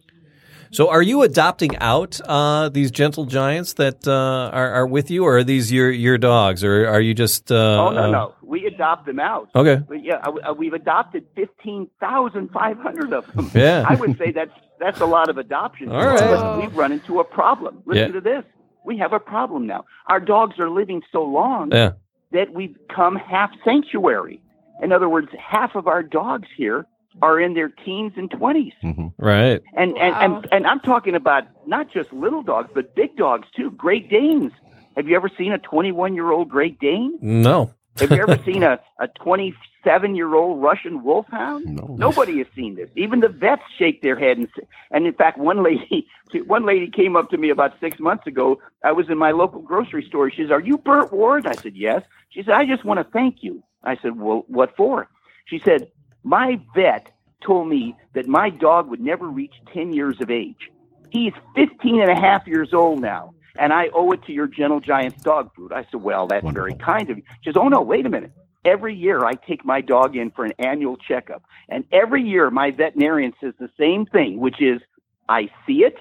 So, 0.71 0.89
are 0.89 1.01
you 1.01 1.21
adopting 1.23 1.77
out 1.77 2.19
uh, 2.25 2.69
these 2.69 2.91
gentle 2.91 3.25
giants 3.25 3.73
that 3.73 4.07
uh, 4.07 4.49
are, 4.53 4.71
are 4.71 4.87
with 4.87 5.09
you, 5.11 5.23
or 5.23 5.37
are 5.37 5.43
these 5.43 5.71
your 5.71 5.91
your 5.91 6.17
dogs, 6.17 6.63
or 6.63 6.87
are 6.87 7.01
you 7.01 7.13
just? 7.13 7.51
Uh, 7.51 7.55
oh 7.55 7.91
no, 7.91 8.03
uh, 8.03 8.11
no, 8.11 8.35
we 8.41 8.65
adopt 8.65 9.05
them 9.05 9.19
out. 9.19 9.49
Okay. 9.55 9.81
But 9.87 10.03
yeah, 10.03 10.27
we've 10.57 10.73
adopted 10.73 11.25
fifteen 11.35 11.89
thousand 11.99 12.49
five 12.51 12.77
hundred 12.77 13.13
of 13.13 13.31
them. 13.33 13.49
Yeah. 13.53 13.85
I 13.89 13.95
would 13.95 14.17
say 14.17 14.31
that's 14.31 14.51
that's 14.79 14.99
a 15.01 15.05
lot 15.05 15.29
of 15.29 15.37
adoption. 15.37 15.89
All 15.89 16.05
right. 16.05 16.19
But 16.19 16.59
we've 16.61 16.75
run 16.75 16.91
into 16.91 17.19
a 17.19 17.23
problem. 17.23 17.81
Listen 17.85 18.07
Yeah. 18.07 18.19
to 18.19 18.21
this. 18.21 18.43
We 18.85 18.97
have 18.99 19.13
a 19.13 19.19
problem 19.19 19.65
now. 19.65 19.85
Our 20.07 20.19
dogs 20.19 20.59
are 20.59 20.69
living 20.69 21.01
so 21.11 21.23
long 21.23 21.71
Yeah. 21.71 21.93
that 22.33 22.53
we've 22.53 22.75
come 22.93 23.15
half 23.15 23.49
sanctuary. 23.63 24.41
In 24.83 24.91
other 24.91 25.07
words, 25.09 25.29
half 25.39 25.75
of 25.75 25.87
our 25.87 26.03
dogs 26.03 26.47
here 26.57 26.85
are 27.21 27.39
in 27.39 27.53
their 27.53 27.69
teens 27.69 28.13
and 28.15 28.29
20s. 28.29 28.73
Mm-hmm. 28.83 29.07
Right. 29.17 29.61
And, 29.75 29.97
and, 29.97 30.15
and, 30.15 30.47
and 30.51 30.67
I'm 30.67 30.79
talking 30.79 31.15
about 31.15 31.43
not 31.67 31.91
just 31.91 32.11
little 32.11 32.43
dogs, 32.43 32.69
but 32.73 32.95
big 32.95 33.15
dogs 33.15 33.47
too. 33.55 33.71
Great 33.71 34.09
Danes. 34.09 34.51
Have 34.95 35.07
you 35.07 35.15
ever 35.15 35.29
seen 35.37 35.51
a 35.51 35.57
21 35.57 36.15
year 36.15 36.31
old 36.31 36.49
Great 36.49 36.79
Dane? 36.79 37.17
No. 37.21 37.73
Have 37.99 38.11
you 38.11 38.21
ever 38.21 38.37
seen 38.45 38.63
a, 38.63 38.79
a 38.99 39.07
27 39.07 40.15
year 40.15 40.33
old 40.35 40.61
Russian 40.61 41.03
wolfhound? 41.03 41.65
No. 41.65 41.95
Nobody 41.97 42.37
has 42.39 42.47
seen 42.55 42.75
this. 42.75 42.89
Even 42.95 43.19
the 43.19 43.29
vets 43.29 43.63
shake 43.77 44.01
their 44.01 44.17
head. 44.17 44.37
And, 44.37 44.49
and 44.91 45.07
in 45.07 45.13
fact, 45.13 45.37
one 45.37 45.63
lady, 45.63 46.07
one 46.45 46.65
lady 46.65 46.89
came 46.89 47.15
up 47.15 47.29
to 47.31 47.37
me 47.37 47.49
about 47.49 47.73
six 47.79 47.99
months 47.99 48.27
ago. 48.27 48.61
I 48.83 48.91
was 48.91 49.09
in 49.09 49.17
my 49.17 49.31
local 49.31 49.61
grocery 49.61 50.05
store. 50.07 50.29
She 50.31 50.43
says, 50.43 50.51
Are 50.51 50.61
you 50.61 50.77
Burt 50.77 51.11
Ward? 51.11 51.47
I 51.47 51.53
said, 51.53 51.75
Yes. 51.75 52.03
She 52.29 52.43
said, 52.43 52.53
I 52.53 52.65
just 52.65 52.85
want 52.85 52.99
to 52.99 53.11
thank 53.11 53.37
you. 53.41 53.63
I 53.83 53.97
said, 54.01 54.19
Well, 54.19 54.45
what 54.47 54.75
for? 54.75 55.07
She 55.45 55.61
said, 55.63 55.91
My 56.25 56.59
vet 56.73 57.11
told 57.45 57.69
me 57.69 57.95
that 58.13 58.27
my 58.27 58.49
dog 58.49 58.89
would 58.89 58.99
never 58.99 59.27
reach 59.27 59.53
10 59.71 59.93
years 59.93 60.19
of 60.21 60.31
age. 60.31 60.71
He's 61.11 61.33
15 61.55 62.01
and 62.01 62.09
a 62.09 62.19
half 62.19 62.47
years 62.47 62.73
old 62.73 62.99
now, 62.99 63.35
and 63.59 63.71
I 63.71 63.89
owe 63.93 64.11
it 64.11 64.23
to 64.23 64.33
your 64.33 64.47
Gentle 64.47 64.79
Giants 64.79 65.21
dog 65.21 65.53
food. 65.55 65.71
I 65.71 65.85
said, 65.91 66.01
Well, 66.01 66.25
that's 66.25 66.49
very 66.49 66.73
kind 66.73 67.11
of 67.11 67.17
you. 67.17 67.23
She 67.43 67.51
says, 67.51 67.57
Oh, 67.57 67.67
no, 67.67 67.79
wait 67.83 68.07
a 68.07 68.09
minute. 68.09 68.31
Every 68.65 68.95
year 68.95 69.23
I 69.23 69.33
take 69.35 69.63
my 69.63 69.81
dog 69.81 70.15
in 70.15 70.31
for 70.31 70.45
an 70.45 70.53
annual 70.57 70.97
checkup, 70.97 71.43
and 71.69 71.85
every 71.91 72.23
year 72.23 72.49
my 72.49 72.71
veterinarian 72.71 73.33
says 73.39 73.53
the 73.59 73.69
same 73.79 74.07
thing, 74.07 74.39
which 74.39 74.59
is, 74.59 74.81
I 75.29 75.51
see 75.67 75.83
it. 75.83 75.95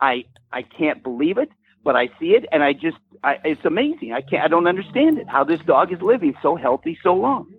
I, 0.00 0.24
I 0.50 0.62
can't 0.62 1.02
believe 1.02 1.36
it, 1.36 1.50
but 1.84 1.94
I 1.94 2.06
see 2.18 2.30
it, 2.30 2.46
and 2.52 2.62
I 2.62 2.72
just, 2.72 2.96
I, 3.22 3.36
it's 3.44 3.66
amazing. 3.66 4.14
I 4.14 4.22
can't, 4.22 4.42
I 4.42 4.48
don't 4.48 4.66
understand 4.66 5.18
it, 5.18 5.28
how 5.28 5.44
this 5.44 5.60
dog 5.60 5.92
is 5.92 6.00
living 6.00 6.34
so 6.40 6.56
healthy 6.56 6.98
so 7.02 7.12
long. 7.12 7.52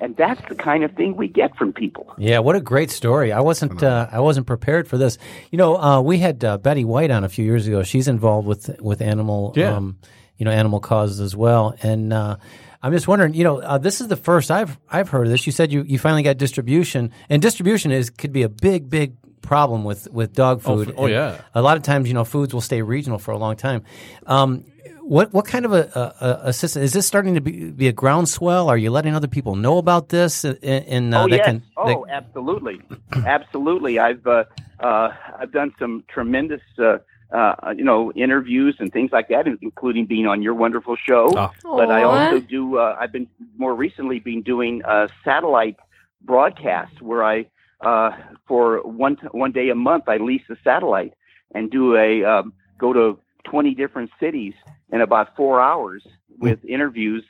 And 0.00 0.16
that's 0.16 0.40
the 0.48 0.54
kind 0.54 0.84
of 0.84 0.92
thing 0.92 1.16
we 1.16 1.28
get 1.28 1.56
from 1.56 1.72
people. 1.72 2.14
Yeah, 2.18 2.38
what 2.38 2.54
a 2.56 2.60
great 2.60 2.90
story! 2.90 3.32
I 3.32 3.40
wasn't 3.40 3.82
uh, 3.82 4.06
I 4.12 4.20
wasn't 4.20 4.46
prepared 4.46 4.86
for 4.88 4.96
this. 4.98 5.18
You 5.50 5.58
know, 5.58 5.76
uh, 5.76 6.00
we 6.00 6.18
had 6.18 6.44
uh, 6.44 6.58
Betty 6.58 6.84
White 6.84 7.10
on 7.10 7.24
a 7.24 7.28
few 7.28 7.44
years 7.44 7.66
ago. 7.66 7.82
She's 7.82 8.06
involved 8.08 8.46
with 8.46 8.80
with 8.80 9.00
animal, 9.02 9.52
Yeah. 9.56 9.74
um, 9.76 9.96
you 10.36 10.44
know, 10.44 10.52
animal 10.52 10.78
causes 10.80 11.20
as 11.20 11.34
well. 11.34 11.74
And 11.82 12.12
uh, 12.12 12.36
I'm 12.82 12.92
just 12.92 13.08
wondering, 13.08 13.34
you 13.34 13.42
know, 13.42 13.58
uh, 13.58 13.78
this 13.78 14.00
is 14.00 14.06
the 14.08 14.16
first 14.16 14.50
I've 14.52 14.78
I've 14.88 15.08
heard 15.08 15.26
of 15.26 15.32
this. 15.32 15.46
You 15.46 15.52
said 15.52 15.72
you, 15.72 15.82
you 15.82 15.98
finally 15.98 16.22
got 16.22 16.38
distribution, 16.38 17.10
and 17.28 17.42
distribution 17.42 17.90
is 17.90 18.08
could 18.10 18.32
be 18.32 18.42
a 18.44 18.48
big 18.48 18.88
big 18.88 19.16
problem 19.40 19.82
with 19.82 20.06
with 20.12 20.32
dog 20.32 20.60
Oh, 20.64 20.76
food. 20.76 20.88
f- 20.90 20.94
oh, 20.96 21.04
And 21.06 21.12
yeah. 21.14 21.40
a 21.54 21.62
lot 21.62 21.76
of 21.76 21.82
times, 21.82 22.06
you 22.06 22.14
know, 22.14 22.24
foods 22.24 22.54
will 22.54 22.60
stay 22.60 22.82
regional 22.82 23.18
for 23.18 23.32
a 23.32 23.38
long 23.38 23.56
time. 23.56 23.82
Um, 24.26 24.64
what 25.08 25.32
what 25.32 25.46
kind 25.46 25.64
of 25.64 25.72
a, 25.72 25.90
a, 25.94 26.26
a 26.26 26.40
assistance 26.48 26.84
is 26.84 26.92
this 26.92 27.06
starting 27.06 27.34
to 27.34 27.40
be, 27.40 27.70
be 27.70 27.88
a 27.88 27.92
groundswell? 27.92 28.68
Are 28.68 28.76
you 28.76 28.90
letting 28.90 29.14
other 29.14 29.26
people 29.26 29.56
know 29.56 29.78
about 29.78 30.10
this? 30.10 30.44
And, 30.44 30.58
and 30.62 31.14
uh, 31.14 31.22
oh 31.22 31.26
yes. 31.26 31.46
can 31.46 31.62
oh, 31.76 32.04
that- 32.06 32.12
absolutely, 32.12 32.80
absolutely. 33.26 33.98
I've 33.98 34.26
uh, 34.26 34.44
uh, 34.80 35.10
I've 35.38 35.50
done 35.50 35.72
some 35.78 36.04
tremendous 36.08 36.60
uh, 36.78 36.98
uh, 37.32 37.74
you 37.74 37.84
know 37.84 38.12
interviews 38.12 38.76
and 38.78 38.92
things 38.92 39.10
like 39.10 39.28
that, 39.28 39.46
including 39.62 40.04
being 40.04 40.26
on 40.26 40.42
your 40.42 40.54
wonderful 40.54 40.96
show. 40.96 41.32
Ah. 41.36 41.52
But 41.62 41.90
I 41.90 42.02
also 42.02 42.40
do. 42.40 42.76
Uh, 42.76 42.96
I've 43.00 43.12
been 43.12 43.28
more 43.56 43.74
recently 43.74 44.20
been 44.20 44.42
doing 44.42 44.84
uh, 44.84 45.08
satellite 45.24 45.76
broadcasts 46.20 47.00
where 47.00 47.24
I 47.24 47.46
uh, 47.80 48.10
for 48.46 48.82
one 48.82 49.16
one 49.32 49.52
day 49.52 49.70
a 49.70 49.74
month 49.74 50.04
I 50.06 50.18
lease 50.18 50.42
a 50.50 50.56
satellite 50.62 51.14
and 51.54 51.70
do 51.70 51.96
a 51.96 52.24
um, 52.24 52.52
go 52.76 52.92
to 52.92 53.18
twenty 53.50 53.74
different 53.74 54.10
cities 54.20 54.54
in 54.92 55.00
about 55.00 55.36
four 55.36 55.60
hours 55.60 56.06
with 56.38 56.64
interviews. 56.64 57.24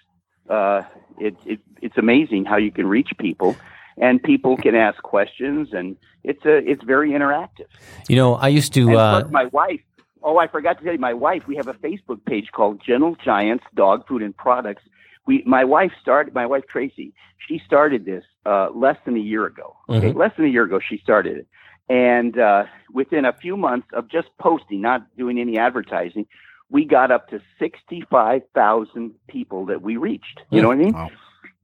Uh, 0.49 0.83
it, 1.19 1.35
it 1.45 1.61
it's 1.83 1.99
amazing 1.99 2.45
how 2.45 2.57
you 2.57 2.73
can 2.79 2.87
reach 2.87 3.11
people, 3.19 3.57
and 3.99 4.23
people 4.23 4.57
can 4.57 4.75
ask 4.75 5.03
questions, 5.03 5.69
and 5.73 5.97
it's 6.25 6.45
a 6.45 6.57
it's 6.71 6.85
very 6.85 7.11
interactive. 7.11 7.71
You 8.09 8.17
know, 8.17 8.35
I 8.35 8.49
used 8.49 8.73
to. 8.75 8.97
Uh, 8.97 9.29
my 9.31 9.47
wife. 9.47 9.81
Oh, 10.23 10.39
I 10.39 10.49
forgot 10.49 10.79
to 10.79 10.85
tell 10.85 10.93
you, 10.93 10.99
my 10.99 11.15
wife. 11.15 11.43
We 11.47 11.57
have 11.57 11.69
a 11.69 11.75
Facebook 11.75 12.25
page 12.25 12.49
called 12.53 12.83
Gentle 12.85 13.17
Giants 13.25 13.65
Dog 13.75 14.07
Food 14.09 14.23
and 14.23 14.37
Products. 14.37 14.83
We, 15.27 15.43
my 15.47 15.65
wife 15.65 15.93
started. 16.01 16.35
My 16.35 16.47
wife 16.47 16.65
Tracy. 16.69 17.13
She 17.47 17.61
started 17.65 18.05
this 18.05 18.25
uh, 18.45 18.69
less 18.75 18.97
than 19.05 19.17
a 19.17 19.21
year 19.21 19.47
ago. 19.47 19.77
Okay, 19.89 20.13
less 20.13 20.33
than 20.37 20.47
a 20.47 20.49
year 20.49 20.65
ago, 20.65 20.81
she 20.87 20.99
started 20.99 21.39
it, 21.39 21.47
and 21.89 22.39
uh, 22.39 22.65
within 22.93 23.25
a 23.25 23.33
few 23.33 23.57
months 23.57 23.89
of 23.93 24.09
just 24.09 24.29
posting, 24.39 24.81
not 24.81 25.07
doing 25.17 25.39
any 25.39 25.59
advertising, 25.59 26.27
we 26.71 26.85
got 26.85 27.11
up 27.11 27.29
to 27.31 27.41
sixty-five 27.59 28.43
thousand 28.55 29.15
people 29.29 29.67
that 29.67 29.83
we 29.83 29.97
reached. 29.97 30.41
You 30.51 30.63
know 30.63 30.69
what 30.69 30.79
I 30.79 30.81
mean? 30.81 30.93
Wow. 30.93 31.11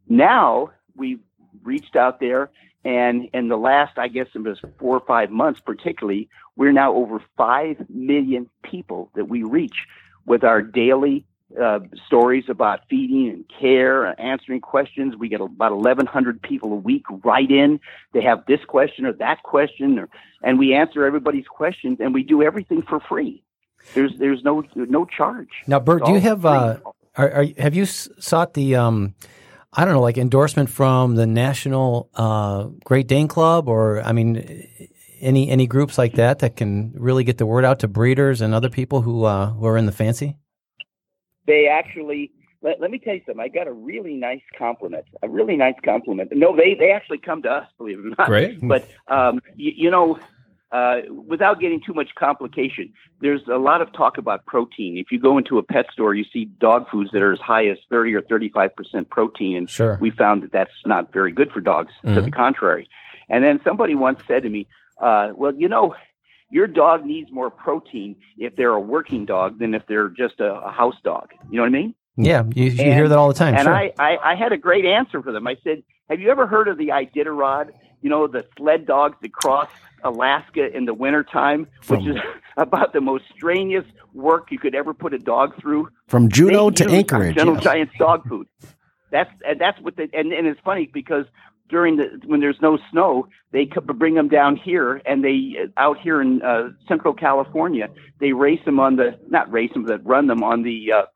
now 0.09 0.71
we've 0.97 1.21
reached 1.63 1.97
out 1.97 2.21
there 2.21 2.51
and 2.85 3.29
in 3.33 3.49
the 3.49 3.57
last 3.57 3.99
i 3.99 4.09
guess 4.09 4.27
it 4.35 4.41
was 4.41 4.61
four 4.79 4.97
or 4.97 5.07
five 5.07 5.31
months 5.31 5.61
particularly 5.65 6.29
we're 6.57 6.73
now 6.73 6.93
over 6.95 7.23
five 7.37 7.77
million 7.89 8.49
people 8.63 9.11
that 9.15 9.29
we 9.29 9.43
reach 9.43 9.77
with 10.27 10.45
our 10.45 10.61
daily 10.61 11.25
uh, 11.61 11.81
stories 12.07 12.45
about 12.49 12.81
feeding 12.89 13.29
and 13.29 13.45
care 13.61 14.05
and 14.05 14.19
answering 14.19 14.61
questions. 14.61 15.15
We 15.17 15.29
get 15.29 15.41
about 15.41 15.73
1100 15.73 16.43
people 16.43 16.73
a 16.73 16.77
week 16.77 17.05
write 17.25 17.51
in. 17.51 17.81
They 18.13 18.23
have 18.23 18.45
this 18.47 18.61
question 18.67 19.07
or 19.07 19.13
that 19.15 19.43
question 19.43 19.99
or, 19.99 20.09
and 20.43 20.59
we 20.59 20.75
answer 20.75 21.05
everybody's 21.05 21.47
questions 21.47 21.99
and 22.01 22.13
we 22.15 22.23
do 22.23 22.43
everything 22.43 22.83
for 22.83 23.01
free. 23.01 23.43
There's 23.95 24.13
there's 24.19 24.43
no 24.43 24.65
no 24.75 25.05
charge. 25.05 25.51
Now, 25.67 25.79
Burt, 25.79 26.07
do 26.07 26.13
you 26.13 26.21
have 26.21 26.47
uh, 26.47 26.79
are, 27.17 27.31
are 27.31 27.47
have 27.59 27.75
you 27.75 27.85
sought 27.85 28.55
the 28.55 28.77
um, 28.77 29.15
I 29.73 29.85
don't 29.85 29.95
know, 29.95 30.01
like 30.01 30.17
endorsement 30.17 30.71
from 30.71 31.17
the 31.17 31.27
National 31.27 32.09
uh, 32.15 32.69
Great 32.85 33.09
Dane 33.09 33.29
Club, 33.29 33.69
or 33.69 34.03
I 34.03 34.13
mean, 34.13 34.67
any 35.21 35.51
any 35.51 35.67
groups 35.67 35.99
like 35.99 36.15
that 36.15 36.39
that 36.39 36.57
can 36.57 36.93
really 36.97 37.25
get 37.25 37.39
the 37.39 37.47
word 37.47 37.65
out 37.65 37.81
to 37.81 37.89
breeders 37.89 38.41
and 38.41 38.55
other 38.55 38.71
people 38.71 39.03
who 39.03 39.25
uh, 39.25 39.51
who 39.51 39.67
are 39.67 39.77
in 39.77 39.87
the 39.87 39.93
fancy? 39.93 40.39
They 41.47 41.67
actually 41.69 42.31
let, 42.63 42.81
let 42.81 42.91
me 42.91 42.99
tell 42.99 43.15
you 43.15 43.21
something 43.27 43.41
i 43.43 43.49
got 43.49 43.67
a 43.67 43.73
really 43.73 44.15
nice 44.15 44.43
compliment 44.59 45.05
a 45.23 45.29
really 45.29 45.57
nice 45.57 45.75
compliment 45.85 46.31
no 46.35 46.57
they 46.57 46.75
they 46.75 46.91
actually 46.91 47.19
come 47.19 47.43
to 47.43 47.51
us 47.51 47.67
believe 47.79 47.99
it 47.99 48.07
or 48.07 48.15
not 48.19 48.27
Great. 48.29 48.59
but 48.67 48.89
um 49.09 49.41
you, 49.57 49.73
you 49.77 49.91
know 49.91 50.19
uh, 50.73 51.03
without 51.29 51.61
getting 51.61 51.81
too 51.81 51.95
much 51.95 52.09
complication, 52.17 52.93
there's 53.21 53.43
a 53.47 53.59
lot 53.59 53.81
of 53.81 53.93
talk 53.93 54.19
about 54.19 54.45
protein. 54.45 54.99
If 54.99 55.13
you 55.13 55.21
go 55.21 55.39
into 55.39 55.57
a 55.57 55.63
pet 55.63 55.87
store, 55.93 56.15
you 56.15 56.25
see 56.33 56.47
dog 56.47 56.91
foods 56.91 57.11
that 57.13 57.23
are 57.23 57.33
as 57.33 57.39
high 57.39 57.69
as 57.69 57.79
30 57.91 58.13
or 58.15 58.23
35 58.23 58.75
percent 58.75 59.09
protein, 59.09 59.57
and 59.57 59.71
Sure. 59.71 59.99
we 60.01 60.11
found 60.11 60.43
that 60.43 60.51
that's 60.51 60.73
not 60.85 61.13
very 61.13 61.31
good 61.31 61.53
for 61.53 61.61
dogs. 61.61 61.93
To 62.03 62.21
the 62.21 62.31
contrary. 62.33 62.89
And 63.29 63.45
then 63.45 63.61
somebody 63.63 63.95
once 63.95 64.19
said 64.27 64.43
to 64.43 64.49
me, 64.49 64.67
uh, 65.01 65.31
"Well, 65.37 65.55
you 65.55 65.69
know, 65.69 65.95
your 66.55 66.69
dog 66.69 67.05
needs 67.05 67.33
more 67.33 67.51
protein 67.51 68.15
if 68.39 68.55
they're 68.55 68.71
a 68.71 68.81
working 68.81 69.27
dog 69.27 69.59
than 69.59 69.75
if 69.75 69.83
they're 69.89 70.09
just 70.09 70.39
a, 70.39 70.55
a 70.55 70.71
house 70.71 70.95
dog. 71.03 71.31
You 71.51 71.57
know 71.57 71.63
what 71.63 71.69
I 71.69 71.71
mean? 71.71 71.95
Yeah, 72.17 72.45
you, 72.55 72.67
you 72.67 72.85
And- 72.85 72.95
hear 72.95 73.09
that 73.09 73.19
all 73.19 73.27
the 73.27 73.35
time. 73.35 73.55
And 73.55 73.65
sure. 73.65 73.75
I, 73.75 73.93
I, 73.99 74.17
I 74.33 74.35
had 74.37 74.53
a 74.53 74.57
great 74.57 74.85
answer 74.85 75.21
for 75.21 75.33
them. 75.33 75.49
I 75.49 75.57
said, 75.65 75.83
Have 76.09 76.21
you 76.21 76.31
ever 76.31 76.47
heard 76.47 76.69
of 76.69 76.79
the 76.79 76.89
Iditarod? 76.89 77.71
You 78.03 78.11
know, 78.11 78.29
the 78.29 78.47
sled 78.57 78.87
dogs 78.87 79.17
that 79.21 79.33
cross 79.33 79.69
Alaska 80.05 80.65
in 80.77 80.85
the 80.85 80.95
wintertime, 80.95 81.67
which 81.89 82.07
is 82.07 82.17
about 82.57 82.93
the 82.93 83.01
most 83.01 83.25
strenuous 83.35 83.87
work 84.13 84.53
you 84.53 84.59
could 84.61 84.77
ever 84.77 84.95
put 84.95 85.13
a 85.13 85.19
dog 85.19 85.61
through. 85.61 85.89
From 86.07 86.29
Juneau 86.29 86.71
They 86.71 86.85
to 86.85 86.91
Anchorage. 86.91 87.35
Gentle 87.35 87.55
yes. 87.55 87.65
Giant's 87.65 87.95
dog 87.99 88.29
food. 88.29 88.47
That's 89.11 89.31
and 89.45 89.61
that's 89.61 89.81
what 89.81 89.97
they 89.97 90.09
and, 90.13 90.33
and 90.33 90.47
it's 90.47 90.61
funny 90.61 90.89
because 90.93 91.25
during 91.75 91.97
the 91.97 92.07
when 92.31 92.39
there's 92.41 92.61
no 92.63 92.79
snow, 92.91 93.27
they 93.51 93.65
bring 94.03 94.15
them 94.15 94.29
down 94.29 94.55
here 94.57 95.03
and 95.05 95.25
they 95.25 95.39
out 95.77 95.99
here 96.01 96.23
in 96.23 96.41
uh, 96.41 96.69
Central 96.87 97.13
California, 97.13 97.89
they 98.21 98.33
race 98.33 98.65
them 98.65 98.79
on 98.79 98.95
the 98.95 99.09
not 99.29 99.51
race 99.51 99.73
them 99.75 99.85
but 99.85 100.01
run 100.07 100.29
them 100.29 100.43
on 100.45 100.63
the 100.63 100.79
uh, 100.99 101.07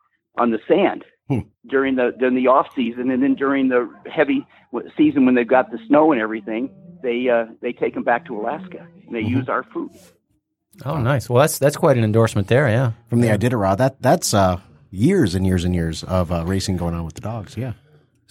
on 0.43 0.51
the 0.51 0.59
sand 0.67 1.05
Hmm. 1.29 1.41
during 1.75 1.95
the 1.97 2.07
during 2.19 2.35
the 2.35 2.49
off 2.49 2.69
season 2.75 3.11
and 3.13 3.23
then 3.23 3.35
during 3.35 3.69
the 3.69 3.83
heavy 4.11 4.47
season 4.97 5.27
when 5.27 5.35
they've 5.35 5.55
got 5.59 5.71
the 5.71 5.79
snow 5.87 6.11
and 6.13 6.21
everything, 6.21 6.71
they 7.03 7.29
uh, 7.29 7.45
they 7.63 7.73
take 7.73 7.93
them 7.95 8.03
back 8.03 8.25
to 8.27 8.33
Alaska 8.41 8.87
and 9.07 9.15
they 9.15 9.21
use 9.21 9.49
our 9.49 9.63
food. 9.63 9.91
oh, 10.87 10.99
nice. 10.99 11.29
Well, 11.29 11.41
that's 11.43 11.59
that's 11.59 11.77
quite 11.77 11.99
an 11.99 12.05
endorsement 12.05 12.49
there. 12.49 12.67
Yeah. 12.69 12.93
From 13.11 13.21
the 13.21 13.29
Iditarod. 13.29 13.77
That 13.77 14.01
that's 14.03 14.33
uh, 14.33 14.61
years 14.91 15.35
and 15.37 15.47
years 15.47 15.65
and 15.65 15.75
years 15.75 16.03
of 16.03 16.33
uh, 16.33 16.45
racing 16.47 16.79
going 16.79 16.95
on 16.95 17.05
with 17.05 17.15
the 17.15 17.21
dogs. 17.21 17.57
Yeah. 17.57 17.75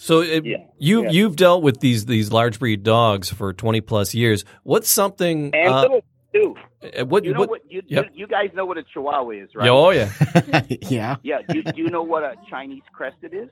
So 0.00 0.20
it, 0.20 0.46
Yeah, 0.46 0.58
you 0.78 1.02
yeah. 1.02 1.10
you've 1.10 1.34
dealt 1.36 1.62
with 1.64 1.80
these 1.80 2.06
these 2.06 2.30
large 2.32 2.58
breed 2.60 2.84
dogs 2.84 3.28
for 3.30 3.52
twenty 3.52 3.80
plus 3.80 4.14
years. 4.14 4.44
What's 4.62 4.88
something? 4.88 5.50
And 5.54 5.68
uh, 5.74 5.80
little 5.82 6.04
too. 6.32 6.54
uh, 6.98 7.04
what 7.04 7.24
You 7.24 7.34
know 7.34 7.40
what? 7.40 7.50
what, 7.50 7.70
you, 7.70 7.82
yep. 7.88 8.06
you 8.14 8.20
you 8.20 8.26
guys 8.28 8.50
know 8.54 8.64
what 8.64 8.78
a 8.78 8.84
Chihuahua 8.84 9.30
is, 9.30 9.48
right? 9.56 9.68
Oh 9.68 9.90
yeah. 9.90 10.10
yeah. 10.82 11.16
Yeah. 11.24 11.42
Do, 11.48 11.62
do 11.64 11.72
you 11.82 11.90
know 11.90 12.04
what 12.04 12.22
a 12.22 12.36
Chinese 12.48 12.82
crested 12.92 13.34
is? 13.34 13.48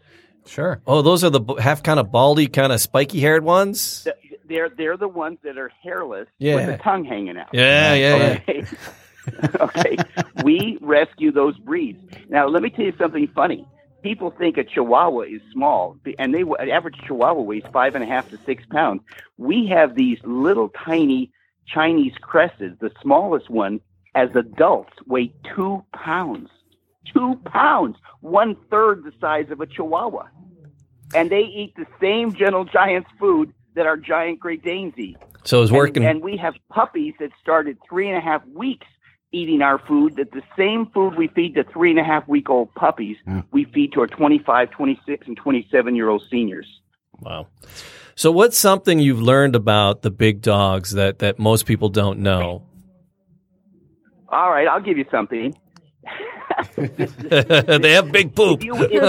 Sure. 0.46 0.80
Oh, 0.86 1.02
those 1.02 1.24
are 1.24 1.30
the 1.30 1.42
half 1.60 1.82
kind 1.82 1.98
of 1.98 2.12
baldy, 2.12 2.46
kind 2.46 2.72
of 2.72 2.80
spiky 2.80 3.18
haired 3.20 3.42
ones. 3.42 4.04
Th- 4.04 4.14
They're 4.48 4.68
they're 4.68 4.96
the 4.96 5.08
ones 5.08 5.38
that 5.42 5.58
are 5.58 5.72
hairless 5.82 6.28
Yeah. 6.38 6.54
with 6.54 6.66
the 6.66 6.76
tongue 6.78 7.04
hanging 7.04 7.36
out. 7.36 7.48
Yeah, 7.52 7.94
yeah, 7.94 8.16
yeah. 8.16 8.38
Okay. 8.38 8.64
okay. 9.60 9.96
We 10.44 10.78
rescue 10.80 11.32
those 11.32 11.58
breeds. 11.58 11.98
Now, 12.28 12.46
let 12.46 12.62
me 12.62 12.70
tell 12.70 12.84
you 12.84 12.92
something 12.98 13.26
funny. 13.34 13.66
People 14.06 14.30
think 14.30 14.56
a 14.56 14.62
Chihuahua 14.62 15.22
is 15.22 15.40
small, 15.52 15.96
and 16.16 16.32
they 16.32 16.42
an 16.42 16.70
average 16.70 16.94
Chihuahua 17.08 17.42
weighs 17.42 17.64
five 17.72 17.96
and 17.96 18.04
a 18.04 18.06
half 18.06 18.30
to 18.30 18.38
six 18.46 18.64
pounds. 18.70 19.02
We 19.36 19.66
have 19.66 19.96
these 19.96 20.18
little 20.22 20.68
tiny 20.68 21.32
Chinese 21.66 22.12
crested. 22.20 22.78
The 22.78 22.92
smallest 23.02 23.50
one, 23.50 23.80
as 24.14 24.28
adults, 24.36 24.92
weigh 25.08 25.32
two 25.56 25.82
pounds. 25.92 26.50
Two 27.12 27.34
pounds, 27.46 27.96
one 28.20 28.54
third 28.70 29.02
the 29.02 29.10
size 29.20 29.50
of 29.50 29.60
a 29.60 29.66
Chihuahua, 29.66 30.28
and 31.12 31.28
they 31.28 31.40
eat 31.42 31.74
the 31.74 31.86
same 32.00 32.32
Gentle 32.32 32.64
Giant's 32.64 33.10
food 33.18 33.52
that 33.74 33.86
our 33.86 33.96
giant 33.96 34.38
Great 34.38 34.62
Danes 34.62 34.94
eat. 34.96 35.16
So 35.42 35.58
it 35.58 35.62
was 35.62 35.70
And- 35.70 35.78
working. 35.78 36.04
And, 36.04 36.22
we 36.22 36.36
have 36.36 36.54
puppies 36.70 37.14
that 37.18 37.30
started 37.42 37.76
three 37.88 38.08
and 38.08 38.16
a 38.16 38.20
half 38.20 38.46
weeks 38.54 38.86
eating 39.36 39.62
our 39.62 39.78
food, 39.78 40.16
that 40.16 40.32
the 40.32 40.42
same 40.56 40.86
food 40.86 41.16
we 41.16 41.28
feed 41.28 41.54
to 41.54 41.64
three 41.64 41.90
and 41.90 41.98
a 41.98 42.04
half 42.04 42.26
week 42.26 42.48
old 42.48 42.74
puppies, 42.74 43.16
we 43.52 43.64
feed 43.64 43.92
to 43.92 44.00
our 44.00 44.06
25, 44.06 44.70
26, 44.70 45.26
and 45.26 45.36
27 45.36 45.94
year 45.94 46.08
old 46.08 46.22
seniors. 46.30 46.80
wow. 47.20 47.46
So 48.18 48.32
what's 48.32 48.56
something 48.56 48.98
you've 48.98 49.20
learned 49.20 49.54
about 49.54 50.00
the 50.00 50.10
big 50.10 50.40
dogs 50.40 50.92
that 50.92 51.18
that 51.18 51.38
most 51.38 51.66
people 51.66 51.90
don't 51.90 52.20
know? 52.20 52.62
All 54.30 54.50
right, 54.50 54.66
I'll 54.66 54.80
give 54.80 54.96
you 54.96 55.04
something. 55.10 55.54
they 56.76 57.92
have 57.92 58.10
big 58.10 58.34
poop. 58.34 58.62
You, 58.62 58.74
you, 58.90 59.00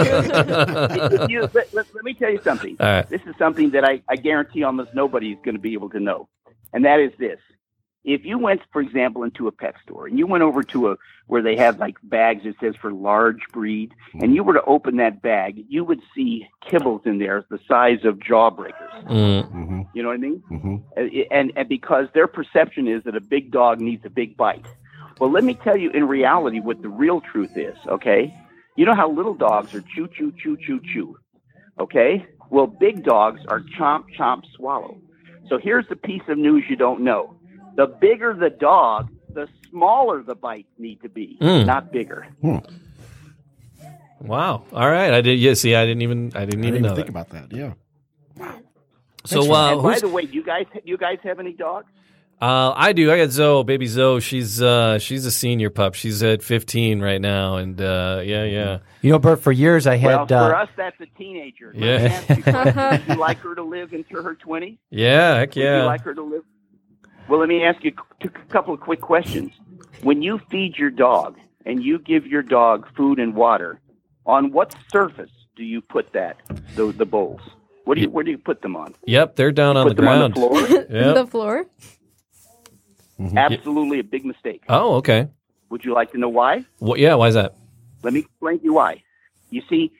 let, 1.53 1.73
let, 1.73 1.95
let 1.95 2.03
me 2.03 2.13
tell 2.13 2.31
you 2.31 2.41
something. 2.43 2.75
Right. 2.79 3.07
This 3.07 3.21
is 3.25 3.35
something 3.37 3.69
that 3.71 3.85
I, 3.85 4.01
I 4.09 4.17
guarantee 4.17 4.63
almost 4.63 4.93
nobody 4.93 5.31
is 5.31 5.37
going 5.43 5.55
to 5.55 5.61
be 5.61 5.73
able 5.73 5.89
to 5.91 5.99
know. 5.99 6.27
And 6.73 6.83
that 6.83 6.99
is 6.99 7.11
this. 7.17 7.39
If 8.07 8.23
you 8.23 8.39
went, 8.39 8.61
for 8.71 8.81
example, 8.81 9.23
into 9.23 9.49
a 9.49 9.51
pet 9.51 9.75
store 9.83 10.07
and 10.07 10.17
you 10.17 10.25
went 10.25 10.41
over 10.41 10.63
to 10.63 10.91
a 10.91 10.95
where 11.27 11.41
they 11.41 11.57
have 11.57 11.77
like 11.77 11.97
bags 12.03 12.45
that 12.45 12.55
says 12.61 12.73
for 12.81 12.93
large 12.93 13.41
breed, 13.51 13.91
and 14.13 14.33
you 14.33 14.45
were 14.45 14.53
to 14.53 14.63
open 14.63 14.95
that 14.95 15.21
bag, 15.21 15.65
you 15.67 15.83
would 15.83 15.99
see 16.15 16.47
kibbles 16.65 17.05
in 17.05 17.19
there 17.19 17.45
the 17.49 17.59
size 17.67 18.05
of 18.05 18.17
jawbreakers. 18.19 19.05
Mm. 19.09 19.51
hmm 19.51 19.81
You 19.93 20.03
know 20.03 20.07
what 20.09 20.15
I 20.15 20.17
mean? 20.17 20.41
hmm 20.47 20.75
Uh, 20.95 21.01
and 21.31 21.51
and 21.57 21.67
because 21.67 22.07
their 22.13 22.27
perception 22.27 22.87
is 22.87 23.03
that 23.03 23.15
a 23.15 23.21
big 23.21 23.51
dog 23.51 23.81
needs 23.81 24.05
a 24.05 24.09
big 24.09 24.37
bite. 24.37 24.65
Well, 25.19 25.31
let 25.31 25.43
me 25.43 25.55
tell 25.55 25.75
you 25.75 25.89
in 25.91 26.07
reality 26.07 26.61
what 26.61 26.81
the 26.81 26.89
real 26.89 27.19
truth 27.19 27.57
is, 27.57 27.75
okay? 27.87 28.33
You 28.77 28.85
know 28.85 28.95
how 28.95 29.11
little 29.11 29.33
dogs 29.33 29.73
are 29.75 29.81
chew 29.81 30.07
chew 30.15 30.31
chew 30.41 30.55
chew 30.65 30.79
chew. 30.93 31.17
Okay? 31.77 32.25
Well, 32.49 32.67
big 32.67 33.03
dogs 33.03 33.41
are 33.49 33.61
chomp 33.77 34.05
chomp 34.17 34.43
swallow. 34.55 34.97
So 35.49 35.57
here's 35.57 35.87
the 35.87 35.95
piece 35.95 36.21
of 36.29 36.37
news 36.37 36.63
you 36.69 36.75
don't 36.75 37.01
know. 37.01 37.36
The 37.77 37.87
bigger 37.87 38.33
the 38.33 38.49
dog, 38.49 39.07
the 39.33 39.47
smaller 39.69 40.21
the 40.23 40.35
bites 40.35 40.67
need 40.77 41.01
to 41.03 41.09
be, 41.09 41.37
Mm. 41.39 41.65
not 41.65 41.91
bigger. 41.93 42.27
Wow. 44.19 44.63
All 44.73 44.89
right. 44.89 45.13
I 45.13 45.21
did. 45.21 45.39
Yeah. 45.39 45.53
See, 45.53 45.75
I 45.75 45.85
didn't 45.85 46.01
even. 46.01 46.31
I 46.35 46.45
didn't 46.45 46.65
I 46.65 46.67
even 46.67 46.81
didn't 46.81 46.81
know 46.83 46.95
think 46.95 47.07
that. 47.07 47.11
about 47.11 47.29
that. 47.29 47.53
Yeah. 47.55 47.73
So, 49.25 49.41
and 49.43 49.51
uh, 49.51 49.75
by 49.81 49.91
who's, 49.93 50.01
the 50.01 50.07
way, 50.09 50.23
you 50.23 50.43
guys 50.43 50.65
you 50.83 50.97
guys 50.97 51.19
have 51.23 51.39
any 51.39 51.53
dogs? 51.53 51.85
uh, 52.41 52.71
I 52.75 52.93
do. 52.93 53.11
I 53.11 53.17
got 53.17 53.29
Zoe, 53.29 53.63
baby 53.63 53.85
Zoe. 53.85 54.21
She's 54.21 54.61
uh, 54.61 54.97
she's 54.99 55.25
a 55.25 55.31
senior 55.31 55.69
pup. 55.69 55.93
She's 55.95 56.23
at 56.23 56.41
15 56.41 56.99
right 57.01 57.19
now, 57.21 57.57
and 57.57 57.79
uh, 57.79 58.21
yeah, 58.23 58.43
yeah. 58.45 58.79
You 59.01 59.11
know, 59.11 59.19
Burt, 59.19 59.41
for 59.41 59.51
years 59.51 59.85
I 59.85 59.97
Well, 59.97 60.19
had. 60.19 60.29
for 60.29 60.55
uh, 60.55 60.63
us, 60.63 60.69
that's 60.77 60.99
a 61.01 61.05
teenager. 61.17 61.71
Yeah. 61.75 62.21
you, 62.29 62.43
Would 63.07 63.07
you 63.07 63.15
like 63.21 63.37
her 63.39 63.53
to 63.55 63.63
live 63.63 63.93
into 63.93 64.21
her 64.21 64.35
20s? 64.35 64.77
Yeah, 64.89 65.35
heck 65.39 65.49
Would 65.49 65.57
you 65.57 65.63
yeah. 65.63 65.83
like 65.85 66.01
her 66.03 66.13
to 66.15 66.21
live? 66.23 66.43
Well, 67.27 67.39
let 67.39 67.49
me 67.49 67.63
ask 67.63 67.83
you 67.83 67.91
a 68.21 68.29
couple 68.49 68.73
of 68.73 68.79
quick 68.79 69.01
questions. 69.01 69.51
When 70.01 70.21
you 70.21 70.39
feed 70.49 70.77
your 70.77 70.89
dog 70.89 71.37
and 71.65 71.83
you 71.83 71.99
give 71.99 72.25
your 72.25 72.41
dog 72.41 72.87
food 72.95 73.19
and 73.19 73.35
water, 73.35 73.81
on 74.25 74.51
what 74.51 74.75
surface 74.91 75.31
do 75.55 75.63
you 75.63 75.81
put 75.81 76.13
that? 76.13 76.37
The, 76.75 76.91
the 76.91 77.05
bowls. 77.05 77.41
What 77.85 77.95
do 77.95 78.01
you 78.01 78.09
where 78.09 78.23
do 78.23 78.31
you 78.31 78.37
put 78.37 78.61
them 78.61 78.75
on? 78.75 78.95
Yep, 79.05 79.37
they're 79.37 79.51
down 79.51 79.77
on 79.77 79.87
the 79.87 79.93
ground. 79.93 80.33
put 80.35 80.41
them 80.41 80.51
on 80.51 80.61
the 80.61 80.67
floor? 80.67 80.85
Yep. 80.89 81.15
the 81.15 81.27
floor. 81.27 81.65
Absolutely 83.35 83.99
a 83.99 84.03
big 84.03 84.25
mistake. 84.25 84.63
Oh, 84.69 84.95
okay. 84.95 85.29
Would 85.69 85.83
you 85.83 85.93
like 85.93 86.11
to 86.11 86.17
know 86.17 86.29
why? 86.29 86.65
Well, 86.79 86.97
yeah. 86.97 87.15
Why 87.15 87.29
is 87.29 87.33
that? 87.35 87.55
Let 88.03 88.13
me 88.13 88.19
explain 88.19 88.59
to 88.59 88.65
you 88.65 88.73
why. 88.73 89.03
You 89.49 89.61
see, 89.69 89.91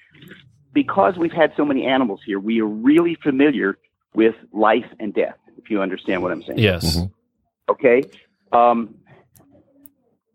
because 0.74 1.18
we've 1.18 1.32
had 1.32 1.54
so 1.58 1.66
many 1.66 1.86
animals 1.86 2.20
here, 2.26 2.40
we 2.40 2.62
are 2.62 2.68
really 2.68 3.16
familiar 3.24 3.78
with 4.14 4.36
life 4.52 4.86
and 5.00 5.14
death, 5.14 5.38
if 5.58 5.70
you 5.70 5.82
understand 5.82 6.22
what 6.22 6.32
I'm 6.32 6.44
saying. 6.44 6.60
Yes. 6.60 6.98
Mm-hmm. 6.98 7.06
Okay. 7.70 8.04
Um, 8.52 8.96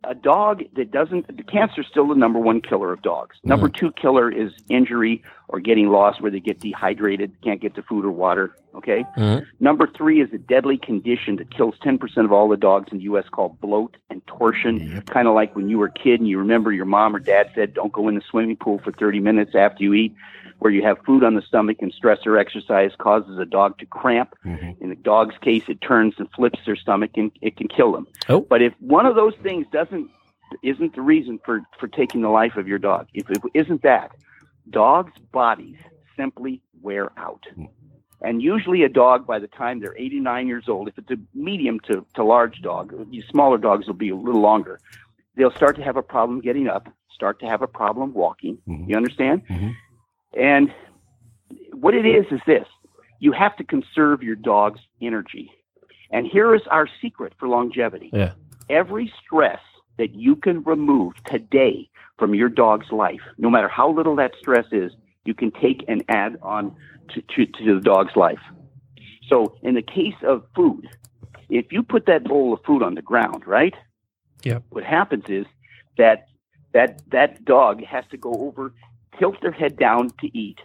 a 0.05 0.15
dog 0.17 0.65
that 0.75 0.91
doesn't, 0.91 1.37
the 1.37 1.45
cancer 1.45 1.83
is 1.83 1.87
still 1.87 2.09
the 2.09 2.17
number 2.17 2.41
one 2.41 2.61
killer 2.61 2.93
of 2.93 3.03
dogs. 3.03 3.37
Number 3.45 3.69
two 3.69 3.93
killer 3.93 4.33
is 4.33 4.51
injury 4.69 5.23
or 5.47 5.61
getting 5.61 5.91
lost 5.91 6.21
where 6.21 6.31
they 6.31 6.41
get 6.41 6.59
dehydrated, 6.59 7.33
can't 7.45 7.61
get 7.61 7.77
to 7.77 7.83
food 7.85 8.05
or 8.05 8.11
water. 8.11 8.57
Okay. 8.75 9.05
Mhm. 9.17 9.47
Number 9.61 9.87
three 9.87 10.21
is 10.21 10.33
a 10.33 10.39
deadly 10.39 10.77
condition 10.77 11.37
that 11.37 11.55
kills 11.55 11.77
10% 11.85 12.25
of 12.25 12.33
all 12.33 12.49
the 12.49 12.57
dogs 12.57 12.89
in 12.91 12.99
the 12.99 13.05
U.S. 13.05 13.27
called 13.31 13.61
bloat 13.61 13.97
and 14.11 14.27
torsion. 14.27 15.03
Kind 15.03 15.29
of 15.29 15.35
like 15.35 15.55
when 15.55 15.69
you 15.69 15.79
were 15.79 15.87
a 15.87 15.93
kid 15.93 16.19
and 16.19 16.29
you 16.29 16.37
remember 16.39 16.73
your 16.73 16.85
mom 16.87 17.15
or 17.15 17.21
dad 17.21 17.51
said, 17.55 17.73
don't 17.73 17.93
go 17.93 18.09
in 18.09 18.17
the 18.17 18.23
swimming 18.29 18.57
pool 18.57 18.81
for 18.83 18.91
30 18.91 19.21
minutes 19.21 19.55
after 19.55 19.85
you 19.85 19.95
eat, 19.95 20.15
where 20.63 20.71
you 20.71 20.81
have 20.85 20.97
food 21.05 21.25
on 21.25 21.35
the 21.35 21.43
stomach 21.43 21.79
and 21.81 21.93
stress 21.93 22.21
or 22.25 22.39
exercise 22.39 22.93
causes 22.97 23.37
a 23.37 23.45
dog 23.45 23.77
to 23.79 23.87
cramp. 23.87 24.33
Mm-hmm. 24.47 24.81
In 24.81 24.91
the 24.91 24.95
dog's 24.95 25.37
case, 25.39 25.65
it 25.67 25.81
turns 25.81 26.15
and 26.19 26.31
flips 26.31 26.61
their 26.65 26.77
stomach 26.77 27.11
and 27.17 27.33
it 27.41 27.57
can 27.57 27.67
kill 27.67 27.91
them. 27.91 28.07
Oh. 28.29 28.43
But 28.43 28.63
if 28.63 28.73
one 28.79 29.05
of 29.05 29.17
those 29.17 29.35
things 29.43 29.67
doesn't, 29.73 30.09
isn't 30.63 30.95
the 30.95 31.01
reason 31.01 31.41
for, 31.45 31.63
for 31.81 31.89
taking 31.89 32.23
the 32.23 32.29
life 32.29 32.57
of 32.57 32.69
your 32.69 32.79
dog, 32.79 33.09
if 33.13 33.29
it 33.29 33.43
isn't 33.55 33.83
that, 33.83 34.13
dogs' 34.71 35.19
bodies 35.33 35.79
simply 36.17 36.63
wear 36.81 37.11
out. 37.17 37.45
Hmm. 37.57 37.65
And 38.21 38.41
usually, 38.41 38.85
a 38.85 38.89
dog, 38.89 39.27
by 39.27 39.41
the 39.41 39.49
time 39.49 39.81
they're 39.81 39.97
89 39.99 40.47
years 40.47 40.69
old, 40.69 40.87
if 40.87 40.97
it's 40.97 41.11
a 41.11 41.17
medium 41.35 41.81
to, 41.89 42.07
to 42.15 42.23
large 42.23 42.63
dog, 42.63 42.95
these 43.11 43.25
smaller 43.29 43.59
dogs 43.59 43.89
will 43.89 43.95
be 43.95 44.11
a 44.11 44.15
little 44.15 44.41
longer, 44.41 44.79
they'll 45.35 45.51
start 45.51 45.75
to 45.75 45.83
have 45.83 45.97
a 45.97 46.03
problem 46.03 46.41
getting 46.41 46.69
up, 46.69 46.89
start 47.13 47.41
to 47.41 47.47
have 47.47 47.63
a 47.63 47.67
problem 47.67 48.15
walking. 48.15 48.59
Mm-hmm. 48.69 48.91
You 48.91 48.97
understand? 48.97 49.45
Mm-hmm. 49.49 49.71
And 50.35 50.73
what 51.73 51.95
it 51.95 52.07
is 52.07 52.27
is 52.31 52.41
this 52.47 52.67
you 53.19 53.33
have 53.33 53.57
to 53.57 53.65
conserve 53.65 54.23
your 54.23 54.35
dog's 54.37 54.81
energy. 55.01 55.51
And 56.11 56.27
here 56.27 56.55
is 56.55 56.63
our 56.71 56.89
secret 57.01 57.33
for 57.39 57.49
longevity 57.49 58.11
Yeah. 58.13 58.33
every 58.69 59.13
stress 59.25 59.61
that 59.99 60.15
you 60.15 60.37
can 60.37 60.63
remove 60.65 61.13
today 61.27 61.89
from 62.19 62.35
your 62.35 62.49
dog's 62.49 62.91
life, 62.91 63.21
no 63.39 63.49
matter 63.51 63.69
how 63.69 63.91
little 63.91 64.17
that 64.17 64.33
stress 64.39 64.67
is, 64.73 64.93
you 65.25 65.35
can 65.35 65.51
take 65.53 65.85
and 65.89 66.05
add 66.09 66.37
on 66.43 66.75
to, 67.11 67.23
to, 67.23 67.47
to 67.47 67.75
the 67.75 67.81
dog's 67.81 68.17
life. 68.17 68.41
So, 69.29 69.57
in 69.63 69.75
the 69.75 69.83
case 69.83 70.15
of 70.23 70.45
food, 70.55 70.89
if 71.49 71.73
you 71.73 71.83
put 71.83 72.07
that 72.07 72.25
bowl 72.25 72.53
of 72.53 72.61
food 72.65 72.83
on 72.83 72.95
the 72.95 73.03
ground, 73.03 73.47
right? 73.47 73.75
Yep. 74.45 74.65
What 74.71 74.85
happens 74.85 75.25
is 75.29 75.47
that 75.99 76.27
that 76.73 77.03
that 77.11 77.45
dog 77.45 77.85
has 77.85 78.05
to 78.11 78.17
go 78.17 78.33
over 78.33 78.75
tilt 79.19 79.41
their 79.41 79.53
head 79.53 79.77
down 79.77 80.11
to 80.21 80.39
eat, 80.39 80.59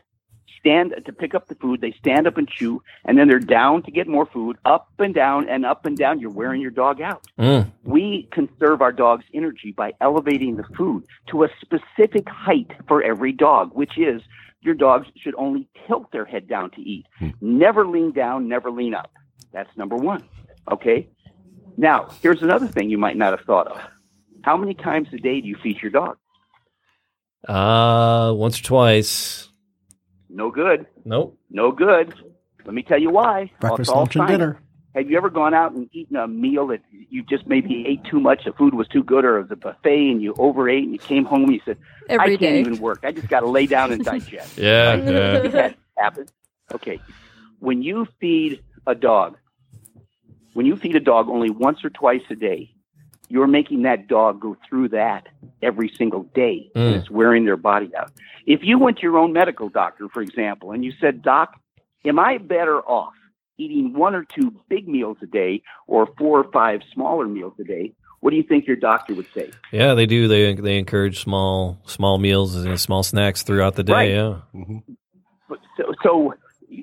stand 0.59 0.93
to 1.05 1.13
pick 1.13 1.33
up 1.35 1.47
the 1.47 1.55
food, 1.55 1.81
they 1.81 1.93
stand 1.93 2.27
up 2.27 2.37
and 2.37 2.47
chew, 2.47 2.81
and 3.05 3.17
then 3.17 3.27
they're 3.27 3.39
down 3.39 3.83
to 3.83 3.91
get 3.91 4.07
more 4.07 4.25
food, 4.25 4.57
up 4.65 4.89
and 4.99 5.13
down 5.13 5.47
and 5.47 5.65
up 5.65 5.85
and 5.85 5.97
down. 5.97 6.19
You're 6.19 6.31
wearing 6.31 6.61
your 6.61 6.71
dog 6.71 7.01
out. 7.01 7.25
Mm. 7.39 7.71
We 7.83 8.27
conserve 8.31 8.81
our 8.81 8.91
dog's 8.91 9.25
energy 9.33 9.71
by 9.71 9.93
elevating 10.01 10.57
the 10.57 10.63
food 10.75 11.05
to 11.29 11.43
a 11.43 11.49
specific 11.61 12.27
height 12.29 12.71
for 12.87 13.01
every 13.03 13.31
dog, 13.31 13.71
which 13.73 13.97
is 13.97 14.21
your 14.61 14.75
dogs 14.75 15.07
should 15.15 15.35
only 15.35 15.69
tilt 15.87 16.11
their 16.11 16.25
head 16.25 16.47
down 16.47 16.71
to 16.71 16.81
eat. 16.81 17.05
Never 17.41 17.87
lean 17.87 18.11
down, 18.11 18.47
never 18.47 18.71
lean 18.71 18.93
up. 18.93 19.11
That's 19.53 19.69
number 19.77 19.95
one. 19.95 20.23
Okay? 20.69 21.07
Now, 21.77 22.09
here's 22.21 22.41
another 22.41 22.67
thing 22.67 22.89
you 22.89 22.97
might 22.97 23.15
not 23.15 23.37
have 23.37 23.45
thought 23.45 23.67
of. 23.67 23.79
How 24.41 24.57
many 24.57 24.73
times 24.73 25.07
a 25.13 25.17
day 25.17 25.39
do 25.41 25.47
you 25.47 25.55
feed 25.61 25.81
your 25.81 25.91
dog? 25.91 26.17
Uh, 27.47 28.33
once 28.35 28.59
or 28.59 28.63
twice. 28.63 29.49
No 30.29 30.51
good. 30.51 30.85
Nope. 31.05 31.37
No 31.49 31.71
good. 31.71 32.13
Let 32.65 32.73
me 32.73 32.83
tell 32.83 32.99
you 32.99 33.09
why. 33.09 33.51
Breakfast, 33.61 33.89
all 33.89 33.99
lunch, 34.01 34.15
and 34.17 34.27
dinner. 34.27 34.61
Have 34.93 35.09
you 35.09 35.15
ever 35.15 35.29
gone 35.29 35.53
out 35.53 35.73
and 35.73 35.87
eaten 35.93 36.15
a 36.17 36.27
meal 36.27 36.67
that 36.67 36.81
you 36.91 37.23
just 37.23 37.45
maybe 37.47 37.85
ate 37.87 38.03
too 38.05 38.19
much, 38.19 38.45
the 38.45 38.51
food 38.51 38.73
was 38.73 38.87
too 38.87 39.03
good, 39.03 39.23
or 39.23 39.37
it 39.37 39.41
was 39.43 39.51
a 39.51 39.55
buffet 39.55 40.11
and 40.11 40.21
you 40.21 40.33
overate 40.37 40.83
and 40.83 40.91
you 40.91 40.99
came 40.99 41.23
home 41.23 41.43
and 41.43 41.53
you 41.53 41.61
said, 41.63 41.77
I 42.09 42.13
Every 42.13 42.37
can't 42.37 42.55
even 42.55 42.79
work. 42.81 43.01
I 43.03 43.11
just 43.11 43.27
got 43.27 43.41
to 43.41 43.47
lay 43.47 43.67
down 43.67 43.91
and 43.91 44.03
digest. 44.03 44.57
Yeah. 44.57 44.95
Did 44.95 45.51
that 45.51 45.77
happen? 45.97 46.27
Okay. 46.73 46.99
When 47.59 47.83
you 47.83 48.07
feed 48.19 48.63
a 48.87 48.95
dog, 48.95 49.37
when 50.53 50.65
you 50.65 50.75
feed 50.75 50.95
a 50.95 50.99
dog 50.99 51.29
only 51.29 51.51
once 51.51 51.85
or 51.85 51.91
twice 51.91 52.23
a 52.31 52.35
day, 52.35 52.71
you're 53.30 53.47
making 53.47 53.82
that 53.84 54.07
dog 54.07 54.39
go 54.39 54.55
through 54.67 54.89
that 54.89 55.28
every 55.61 55.89
single 55.89 56.23
day. 56.34 56.69
And 56.75 56.95
Mm. 56.95 56.99
it's 56.99 57.09
wearing 57.11 57.45
their 57.45 57.57
body 57.57 57.91
out. 57.97 58.11
If 58.45 58.61
you 58.63 58.80
went 58.80 58.97
to 58.97 59.03
your 59.03 59.17
own 59.17 59.34
medical 59.34 59.69
doctor, 59.69 60.07
for 60.09 60.21
example, 60.21 60.71
and 60.71 60.84
you 60.86 60.93
said, 61.01 61.21
Doc, 61.21 61.59
am 62.05 62.19
I 62.19 62.38
better 62.38 62.80
off 62.82 63.13
eating 63.57 63.93
one 63.93 64.15
or 64.15 64.23
two 64.23 64.53
big 64.69 64.88
meals 64.88 65.17
a 65.21 65.25
day 65.25 65.61
or 65.88 66.07
four 66.17 66.39
or 66.39 66.51
five 66.51 66.82
smaller 66.93 67.28
meals 67.28 67.53
a 67.59 67.63
day? 67.63 67.91
What 68.21 68.32
do 68.32 68.38
you 68.38 68.43
think 68.43 68.65
your 68.65 68.78
doctor 68.78 69.13
would 69.13 69.28
say? 69.34 69.51
Yeah, 69.71 69.93
they 69.93 70.05
do. 70.05 70.28
They 70.28 70.53
they 70.55 70.78
encourage 70.80 71.19
small 71.19 71.80
small 71.86 72.17
meals 72.17 72.55
and 72.55 72.80
small 72.80 73.03
snacks 73.03 73.43
throughout 73.43 73.75
the 73.75 73.84
day. 73.84 73.93
Right. 73.93 74.11
Yeah. 74.11 74.38
But 75.49 75.59
so, 75.78 75.93
so 76.03 76.34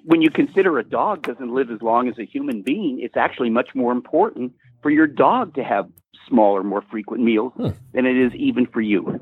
when 0.04 0.22
you 0.22 0.30
consider 0.30 0.78
a 0.78 0.84
dog 0.84 1.22
doesn't 1.22 1.52
live 1.52 1.70
as 1.70 1.82
long 1.82 2.08
as 2.08 2.18
a 2.18 2.24
human 2.24 2.62
being, 2.62 3.00
it's 3.00 3.16
actually 3.16 3.50
much 3.50 3.70
more 3.74 3.92
important 3.92 4.52
for 4.84 4.90
your 4.90 5.06
dog 5.06 5.54
to 5.54 5.64
have 5.64 5.88
smaller, 6.28 6.62
more 6.62 6.82
frequent 6.90 7.22
meals 7.22 7.54
Hmm. 7.56 7.68
than 7.94 8.04
it 8.04 8.16
is 8.18 8.34
even 8.34 8.66
for 8.66 8.82
you. 8.82 9.18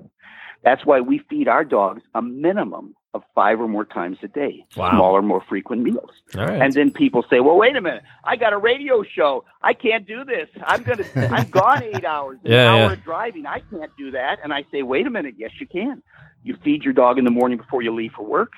That's 0.65 0.85
why 0.85 1.01
we 1.01 1.19
feed 1.31 1.47
our 1.47 1.65
dogs 1.65 2.03
a 2.17 2.21
minimum 2.21 2.95
of 3.15 3.23
five 3.35 3.61
or 3.61 3.69
more 3.69 3.85
times 3.85 4.19
a 4.25 4.29
day, 4.29 4.65
Wow. 4.77 4.91
smaller, 4.91 5.23
more 5.23 5.41
frequent 5.49 5.83
meals. 5.83 6.11
Right. 6.35 6.61
And 6.63 6.73
then 6.73 6.91
people 6.91 7.25
say, 7.31 7.39
"Well, 7.41 7.57
wait 7.59 7.77
a 7.77 7.81
minute! 7.81 8.03
I 8.25 8.35
got 8.37 8.53
a 8.53 8.59
radio 8.59 9.05
show. 9.05 9.45
I 9.63 9.73
can't 9.75 10.05
do 10.07 10.25
this. 10.25 10.49
I'm 10.65 10.83
gonna. 10.83 11.05
I'm 11.31 11.49
gone 11.51 11.83
eight 11.85 12.05
hours. 12.05 12.39
An 12.45 12.53
hour 12.53 12.79
yeah. 12.81 12.93
of 12.93 13.05
driving. 13.05 13.47
I 13.47 13.61
can't 13.71 13.91
do 13.97 14.11
that." 14.13 14.39
And 14.43 14.53
I 14.53 14.65
say, 14.73 14.83
"Wait 14.83 15.07
a 15.07 15.11
minute! 15.11 15.35
Yes, 15.39 15.53
you 15.61 15.67
can. 15.69 16.03
You 16.43 16.57
feed 16.65 16.83
your 16.85 16.95
dog 16.95 17.19
in 17.19 17.25
the 17.25 17.31
morning 17.31 17.59
before 17.59 17.83
you 17.83 17.95
leave 17.95 18.13
for 18.17 18.25
work. 18.25 18.53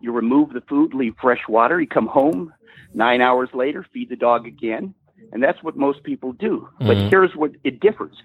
You 0.00 0.12
remove 0.12 0.52
the 0.54 0.62
food, 0.62 0.94
leave 0.94 1.14
fresh 1.20 1.42
water. 1.48 1.80
You 1.80 1.86
come 1.88 2.06
home 2.06 2.52
nine 2.94 3.20
hours 3.20 3.48
later, 3.54 3.84
feed 3.92 4.08
the 4.08 4.16
dog 4.16 4.46
again, 4.46 4.94
and 5.32 5.42
that's 5.42 5.62
what 5.62 5.76
most 5.76 6.02
people 6.04 6.32
do. 6.32 6.68
But 6.80 6.96
Mhm. 6.96 7.08
here's 7.10 7.34
what 7.36 7.52
it 7.64 7.80
differs." 7.80 8.16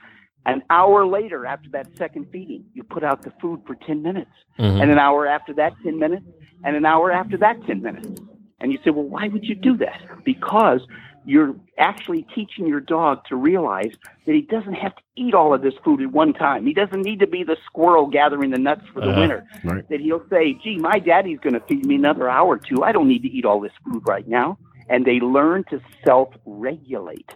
An 0.46 0.64
hour 0.70 1.06
later, 1.06 1.46
after 1.46 1.70
that 1.72 1.88
second 1.98 2.26
feeding, 2.32 2.64
you 2.74 2.84
put 2.84 3.04
out 3.04 3.24
the 3.24 3.32
food 3.42 3.62
for 3.66 3.76
10 3.76 4.02
minutes 4.02 4.32
Mhm. 4.60 4.82
and 4.82 4.92
an 4.92 4.98
hour 4.98 5.28
after 5.28 5.54
that 5.54 5.74
10 5.84 6.00
minutes 6.00 6.26
and 6.64 6.76
an 6.76 6.86
hour 6.86 7.12
after 7.12 7.38
that 7.38 7.58
10 7.66 7.82
minutes 7.82 8.08
and 8.60 8.72
you 8.72 8.80
say 8.84 8.90
well 8.92 9.04
why 9.06 9.28
would 9.28 9.48
you 9.48 9.56
do 9.56 9.76
that 9.78 10.00
because 10.24 10.82
you're 11.26 11.56
actually 11.78 12.24
teaching 12.34 12.66
your 12.68 12.80
dog 12.80 13.24
to 13.26 13.36
realize 13.36 13.92
that 14.26 14.34
he 14.34 14.42
doesn't 14.42 14.74
have 14.74 14.96
to 14.96 15.02
eat 15.16 15.34
all 15.34 15.54
of 15.54 15.62
this 15.62 15.74
food 15.84 16.02
at 16.02 16.12
one 16.12 16.34
time 16.34 16.66
he 16.66 16.74
doesn't 16.74 17.04
need 17.04 17.20
to 17.20 17.28
be 17.28 17.44
the 17.44 17.58
squirrel 17.66 18.08
gathering 18.08 18.50
the 18.52 18.58
nuts 18.58 18.82
for 18.94 19.02
the 19.02 19.10
Uh-huh. 19.10 19.20
winter 19.22 19.44
Right. 19.64 19.88
that 19.90 20.00
he'll 20.00 20.26
say 20.30 20.54
gee 20.54 20.78
my 20.78 20.98
daddy's 21.00 21.40
going 21.40 21.54
to 21.54 21.60
feed 21.62 21.86
me 21.86 21.96
another 21.96 22.28
hour 22.30 22.48
or 22.48 22.58
two 22.58 22.84
i 22.84 22.92
don't 22.92 23.08
need 23.08 23.22
to 23.24 23.30
eat 23.30 23.46
all 23.46 23.60
this 23.60 23.74
food 23.84 24.04
right 24.06 24.28
now 24.28 24.58
and 24.92 25.06
they 25.06 25.20
learn 25.20 25.64
to 25.72 25.82
self-regulate 26.06 27.32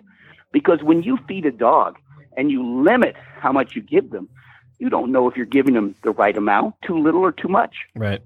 because 0.52 0.84
when 0.84 1.02
you 1.02 1.18
feed 1.28 1.46
a 1.46 1.52
dog 1.52 1.98
and 2.38 2.52
you 2.52 2.84
limit 2.84 3.16
how 3.40 3.52
much 3.52 3.76
you 3.76 3.82
give 3.82 4.12
them 4.12 4.30
you 4.78 4.90
don't 4.90 5.12
know 5.12 5.30
if 5.30 5.38
you're 5.38 5.46
giving 5.46 5.74
them 5.74 5.96
the 6.04 6.12
right 6.12 6.36
amount, 6.36 6.76
too 6.86 6.98
little 7.02 7.22
or 7.22 7.32
too 7.32 7.48
much. 7.48 7.76
Right. 7.96 8.22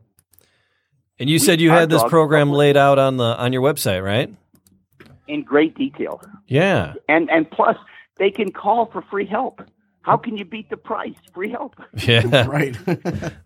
And 1.19 1.29
you 1.29 1.37
said 1.37 1.61
you 1.61 1.69
had 1.69 1.91
this 1.91 2.03
program 2.05 2.51
laid 2.51 2.75
out 2.75 2.97
on 2.97 3.17
the 3.17 3.37
on 3.37 3.53
your 3.53 3.61
website, 3.61 4.03
right? 4.03 4.33
in 5.29 5.43
great 5.43 5.75
detail. 5.75 6.21
Yeah. 6.47 6.95
And 7.07 7.29
and 7.29 7.49
plus, 7.49 7.77
they 8.17 8.31
can 8.31 8.51
call 8.51 8.87
for 8.87 9.01
free 9.03 9.25
help. 9.25 9.61
How 10.01 10.15
can 10.17 10.37
you 10.37 10.45
beat 10.45 10.69
the 10.69 10.77
price? 10.77 11.13
Free 11.33 11.51
help. 11.51 11.75
Yeah. 12.07 12.47
Right. 12.47 12.75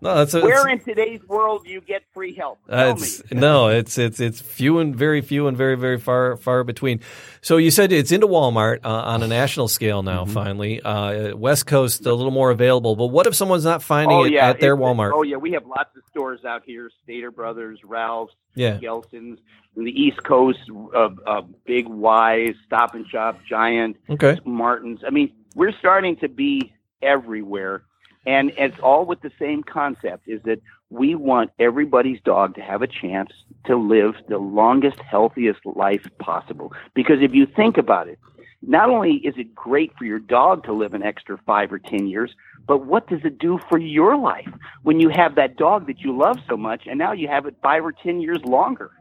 No, 0.01 0.15
that's 0.15 0.33
a, 0.33 0.41
Where 0.41 0.67
in 0.69 0.79
today's 0.79 1.19
world 1.27 1.65
do 1.65 1.71
you 1.71 1.81
get 1.81 2.03
free 2.13 2.33
help? 2.35 2.59
Tell 2.69 2.91
Uh, 2.91 2.93
it's, 2.93 3.31
no, 3.31 3.67
it's 3.69 3.97
it's 3.97 4.19
it's 4.19 4.39
few 4.39 4.79
and 4.79 4.95
very 4.95 5.21
few 5.21 5.47
and 5.47 5.57
very 5.57 5.75
very 5.75 5.97
far 5.99 6.37
far 6.37 6.63
between. 6.63 6.99
So 7.41 7.57
you 7.57 7.71
said 7.71 7.91
it's 7.91 8.11
into 8.11 8.27
Walmart 8.27 8.79
uh, 8.85 8.89
on 8.89 9.23
a 9.23 9.27
national 9.27 9.67
scale 9.67 10.03
now. 10.03 10.23
Mm-hmm. 10.23 10.33
Finally, 10.33 10.81
uh, 10.81 11.35
West 11.35 11.65
Coast 11.65 12.05
a 12.05 12.13
little 12.13 12.31
more 12.31 12.51
available. 12.51 12.95
But 12.95 13.07
what 13.07 13.27
if 13.27 13.35
someone's 13.35 13.65
not 13.65 13.81
finding 13.83 14.17
oh 14.17 14.23
it 14.25 14.33
yeah, 14.33 14.49
at 14.49 14.59
their 14.59 14.77
Walmart? 14.77 15.11
Oh 15.13 15.23
yeah, 15.23 15.37
we 15.37 15.51
have 15.53 15.65
lots 15.65 15.95
of 15.97 16.03
stores 16.11 16.45
out 16.45 16.61
here: 16.65 16.89
Stater 17.03 17.31
Brothers, 17.31 17.79
Ralph's, 17.83 18.33
Yeah. 18.55 18.77
Gelson's. 18.77 19.39
On 19.75 19.85
the 19.85 19.91
East 19.91 20.21
Coast, 20.21 20.59
uh, 20.95 21.09
uh, 21.25 21.41
Big 21.65 21.87
Y's, 21.87 22.53
Stop 22.67 22.93
and 22.93 23.07
Shop, 23.07 23.39
Giant, 23.49 23.97
Okay. 24.07 24.37
Martins. 24.45 24.99
I 25.03 25.09
mean, 25.09 25.31
we're 25.55 25.73
starting 25.77 26.15
to 26.17 26.27
be 26.27 26.73
everywhere, 27.01 27.83
and 28.25 28.51
it's 28.57 28.79
all 28.81 29.05
with 29.05 29.21
the 29.21 29.31
same 29.39 29.63
concept: 29.63 30.27
is 30.27 30.41
that 30.43 30.59
we 30.89 31.15
want 31.15 31.51
everybody's 31.59 32.21
dog 32.21 32.55
to 32.55 32.61
have 32.61 32.81
a 32.81 32.87
chance 32.87 33.31
to 33.65 33.75
live 33.75 34.15
the 34.29 34.37
longest, 34.37 34.99
healthiest 34.99 35.65
life 35.65 36.05
possible. 36.19 36.73
Because 36.93 37.17
if 37.21 37.33
you 37.33 37.45
think 37.45 37.77
about 37.77 38.07
it, 38.07 38.19
not 38.61 38.89
only 38.89 39.15
is 39.15 39.33
it 39.37 39.53
great 39.53 39.91
for 39.97 40.05
your 40.05 40.19
dog 40.19 40.63
to 40.65 40.73
live 40.73 40.93
an 40.93 41.03
extra 41.03 41.37
five 41.45 41.71
or 41.73 41.79
ten 41.79 42.07
years, 42.07 42.33
but 42.67 42.85
what 42.85 43.07
does 43.07 43.19
it 43.23 43.39
do 43.39 43.59
for 43.69 43.77
your 43.77 44.15
life 44.17 44.49
when 44.83 44.99
you 44.99 45.09
have 45.09 45.35
that 45.35 45.57
dog 45.57 45.87
that 45.87 45.99
you 46.01 46.17
love 46.17 46.37
so 46.47 46.55
much, 46.55 46.83
and 46.87 46.97
now 46.97 47.11
you 47.11 47.27
have 47.27 47.45
it 47.45 47.55
five 47.61 47.83
or 47.83 47.91
ten 47.91 48.21
years 48.21 48.39
longer? 48.45 48.91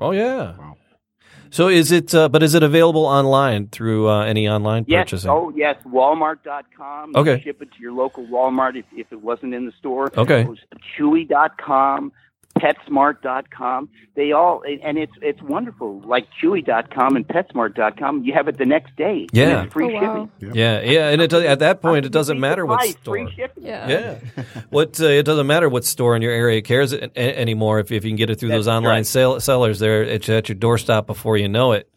Oh 0.00 0.12
yeah. 0.12 0.54
So 1.50 1.68
is 1.68 1.90
it? 1.92 2.14
Uh, 2.14 2.28
but 2.28 2.42
is 2.42 2.54
it 2.54 2.62
available 2.62 3.04
online 3.04 3.68
through 3.68 4.08
uh, 4.08 4.24
any 4.24 4.48
online 4.48 4.84
Yes. 4.88 5.04
purchasing? 5.04 5.30
Oh, 5.30 5.52
yes. 5.54 5.76
Walmart.com. 5.86 7.12
Okay. 7.16 7.40
Ship 7.42 7.60
it 7.60 7.70
to 7.72 7.80
your 7.80 7.92
local 7.92 8.24
Walmart 8.26 8.76
if, 8.76 8.84
if 8.96 9.12
it 9.12 9.20
wasn't 9.20 9.54
in 9.54 9.66
the 9.66 9.72
store. 9.78 10.10
Okay. 10.16 10.42
It 10.42 10.48
was 10.48 10.58
Chewy.com, 10.98 12.12
PetSmart.com. 12.60 13.88
They 14.16 14.32
all, 14.32 14.62
and 14.82 14.98
it's 14.98 15.12
it's 15.22 15.40
wonderful. 15.42 16.00
Like 16.04 16.26
Chewy.com 16.42 17.16
and 17.16 17.26
PetSmart.com, 17.26 18.24
you 18.24 18.32
have 18.34 18.48
it 18.48 18.58
the 18.58 18.66
next 18.66 18.94
day. 18.96 19.20
and 19.22 19.28
Yeah. 19.32 19.62
it's 19.64 19.72
free 19.72 19.96
Oh, 19.96 20.00
wow. 20.02 20.28
shipping. 20.40 20.54
Yeah, 20.56 20.80
yeah, 20.82 21.08
and 21.08 21.22
it 21.22 21.32
at 21.32 21.60
that 21.60 21.80
point 21.80 22.04
it 22.06 22.12
doesn't 22.12 22.38
matter 22.38 22.66
what 22.66 22.82
store. 22.86 23.14
Free 23.16 23.32
shipping. 23.34 23.64
Yeah. 23.64 23.88
Yeah, 23.88 24.44
what 24.70 25.00
uh, 25.00 25.06
it 25.06 25.24
doesn't 25.24 25.46
matter 25.46 25.68
what 25.68 25.84
store 25.84 26.16
in 26.16 26.22
your 26.22 26.32
area 26.32 26.60
cares 26.62 26.92
a- 26.92 27.04
a- 27.18 27.38
anymore 27.38 27.78
if 27.80 27.90
if 27.92 28.04
you 28.04 28.10
can 28.10 28.16
get 28.16 28.30
it 28.30 28.36
through 28.38 28.50
those 28.50 28.68
online 28.68 28.90
right. 28.90 29.06
sell- 29.06 29.40
sellers. 29.40 29.78
There, 29.78 30.02
it's 30.02 30.28
at 30.28 30.48
your 30.48 30.56
doorstep 30.56 31.06
before 31.06 31.36
you 31.36 31.48
know 31.48 31.72
it. 31.72 31.90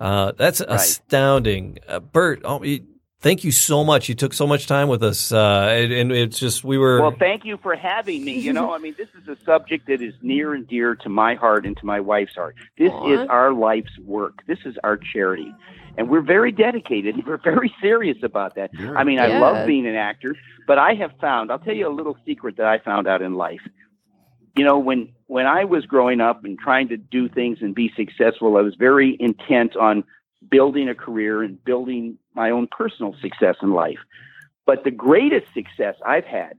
Uh, 0.00 0.32
that's 0.36 0.60
astounding, 0.60 1.78
uh, 1.88 2.00
Burt. 2.00 2.42
Oh, 2.44 2.62
you- 2.62 2.84
thank 3.24 3.42
you 3.42 3.50
so 3.50 3.82
much. 3.82 4.08
You 4.08 4.14
took 4.14 4.34
so 4.34 4.46
much 4.46 4.66
time 4.66 4.88
with 4.88 5.02
us, 5.02 5.32
uh, 5.32 5.68
and, 5.72 5.92
and 5.92 6.12
it's 6.12 6.38
just 6.38 6.62
we 6.62 6.78
were. 6.78 7.00
Well, 7.00 7.16
thank 7.18 7.44
you 7.44 7.56
for 7.56 7.74
having 7.74 8.24
me. 8.24 8.38
You 8.38 8.52
know, 8.52 8.72
I 8.72 8.78
mean, 8.78 8.94
this 8.96 9.08
is 9.20 9.26
a 9.26 9.36
subject 9.44 9.88
that 9.88 10.00
is 10.00 10.14
near 10.22 10.54
and 10.54 10.68
dear 10.68 10.94
to 10.96 11.08
my 11.08 11.34
heart 11.34 11.66
and 11.66 11.76
to 11.78 11.86
my 11.86 11.98
wife's 11.98 12.34
heart. 12.34 12.54
This 12.78 12.92
Aw. 12.92 13.22
is 13.22 13.28
our 13.28 13.52
life's 13.52 13.98
work. 14.04 14.46
This 14.46 14.58
is 14.64 14.76
our 14.84 14.96
charity. 14.96 15.52
And 15.96 16.10
we're 16.10 16.22
very 16.22 16.52
dedicated. 16.52 17.14
We're 17.26 17.38
very 17.38 17.72
serious 17.80 18.18
about 18.22 18.56
that. 18.56 18.70
I 18.96 19.04
mean, 19.04 19.20
I 19.20 19.28
Yeah. 19.28 19.40
love 19.40 19.66
being 19.66 19.86
an 19.86 19.94
actor, 19.94 20.34
but 20.66 20.76
I 20.76 20.94
have 20.94 21.12
found, 21.20 21.52
I'll 21.52 21.60
tell 21.60 21.74
you 21.74 21.88
a 21.88 21.94
little 21.94 22.16
secret 22.26 22.56
that 22.56 22.66
I 22.66 22.78
found 22.80 23.06
out 23.06 23.22
in 23.22 23.34
life. 23.34 23.60
You 24.56 24.64
know, 24.64 24.78
when 24.78 25.12
when 25.26 25.46
I 25.46 25.64
was 25.64 25.86
growing 25.86 26.20
up 26.20 26.44
and 26.44 26.58
trying 26.58 26.88
to 26.88 26.96
do 26.96 27.28
things 27.28 27.58
and 27.60 27.74
be 27.74 27.92
successful, 27.96 28.56
I 28.56 28.60
was 28.60 28.74
very 28.74 29.16
intent 29.18 29.76
on 29.76 30.04
building 30.50 30.88
a 30.88 30.94
career 30.94 31.42
and 31.42 31.62
building 31.64 32.18
my 32.34 32.50
own 32.50 32.66
personal 32.66 33.14
success 33.20 33.56
in 33.62 33.72
life. 33.72 33.98
But 34.66 34.84
the 34.84 34.90
greatest 34.90 35.46
success 35.54 35.94
I've 36.06 36.24
had 36.24 36.58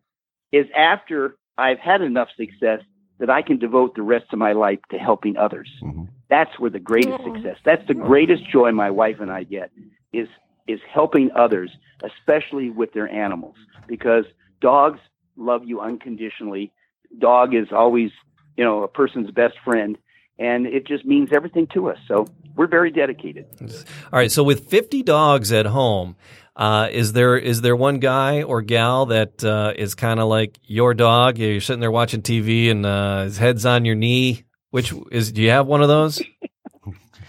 is 0.51 0.67
after 0.75 1.37
I've 1.57 1.79
had 1.79 2.01
enough 2.01 2.29
success 2.37 2.81
that 3.19 3.29
I 3.29 3.41
can 3.41 3.57
devote 3.57 3.95
the 3.95 4.01
rest 4.01 4.25
of 4.33 4.39
my 4.39 4.51
life 4.51 4.79
to 4.91 4.97
helping 4.97 5.37
others. 5.37 5.69
Mhm. 5.81 6.07
That's 6.29 6.59
where 6.59 6.69
the 6.69 6.79
greatest 6.79 7.19
Aw. 7.21 7.33
success. 7.33 7.57
That's 7.63 7.85
the 7.87 7.93
greatest 7.93 8.45
joy 8.49 8.71
my 8.71 8.91
wife 8.91 9.19
and 9.19 9.31
I 9.31 9.43
get 9.43 9.71
is 10.11 10.27
is 10.67 10.81
helping 10.91 11.31
others, 11.33 11.71
especially 12.01 12.71
with 12.71 12.91
their 12.93 13.07
animals, 13.07 13.55
because 13.87 14.25
dogs 14.61 14.99
love 15.37 15.63
you 15.63 15.79
unconditionally 15.79 16.71
dog 17.19 17.53
is 17.53 17.71
always, 17.71 18.11
you 18.57 18.63
know, 18.63 18.83
a 18.83 18.87
person's 18.87 19.31
best 19.31 19.55
friend, 19.63 19.97
and 20.39 20.65
it 20.65 20.85
just 20.87 21.05
means 21.05 21.29
everything 21.33 21.67
to 21.73 21.89
us. 21.89 21.97
So 22.07 22.27
we're 22.55 22.67
very 22.67 22.91
dedicated. 22.91 23.45
All 23.61 24.19
right. 24.19 24.31
So 24.31 24.43
with 24.43 24.69
50 24.69 25.03
dogs 25.03 25.51
at 25.51 25.65
home, 25.65 26.15
uh, 26.55 26.87
is 26.91 27.13
there 27.13 27.37
is 27.37 27.61
there 27.61 27.75
one 27.75 27.99
guy 27.99 28.43
or 28.43 28.61
gal 28.61 29.07
that 29.07 29.43
uh, 29.43 29.73
is 29.75 29.93
kind 29.95 30.19
of 30.19 30.27
like 30.29 30.57
your 30.63 30.93
dog? 30.93 31.37
You're 31.37 31.59
sitting 31.61 31.81
there 31.81 31.91
watching 31.91 32.21
TV 32.21 32.71
and 32.71 32.85
uh, 32.85 33.23
his 33.23 33.37
head's 33.37 33.65
on 33.65 33.83
your 33.85 33.95
knee. 33.95 34.43
Which 34.71 34.93
is? 35.11 35.31
Do 35.31 35.41
you 35.41 35.49
have 35.51 35.67
one 35.67 35.81
of 35.81 35.87
those? 35.87 36.21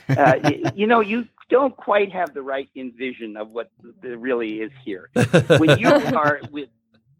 Uh, 0.09 0.35
y- 0.45 0.63
you 0.77 0.87
know, 0.87 1.01
you 1.01 1.27
don't 1.51 1.77
quite 1.77 2.13
have 2.13 2.33
the 2.33 2.41
right 2.41 2.69
envision 2.77 3.37
of 3.37 3.51
what 3.51 3.71
there 4.03 4.17
really 4.17 4.61
is 4.61 4.71
here. 4.85 5.11
When 5.59 5.81
you 5.81 5.89
are 6.15 6.41
with 6.53 6.69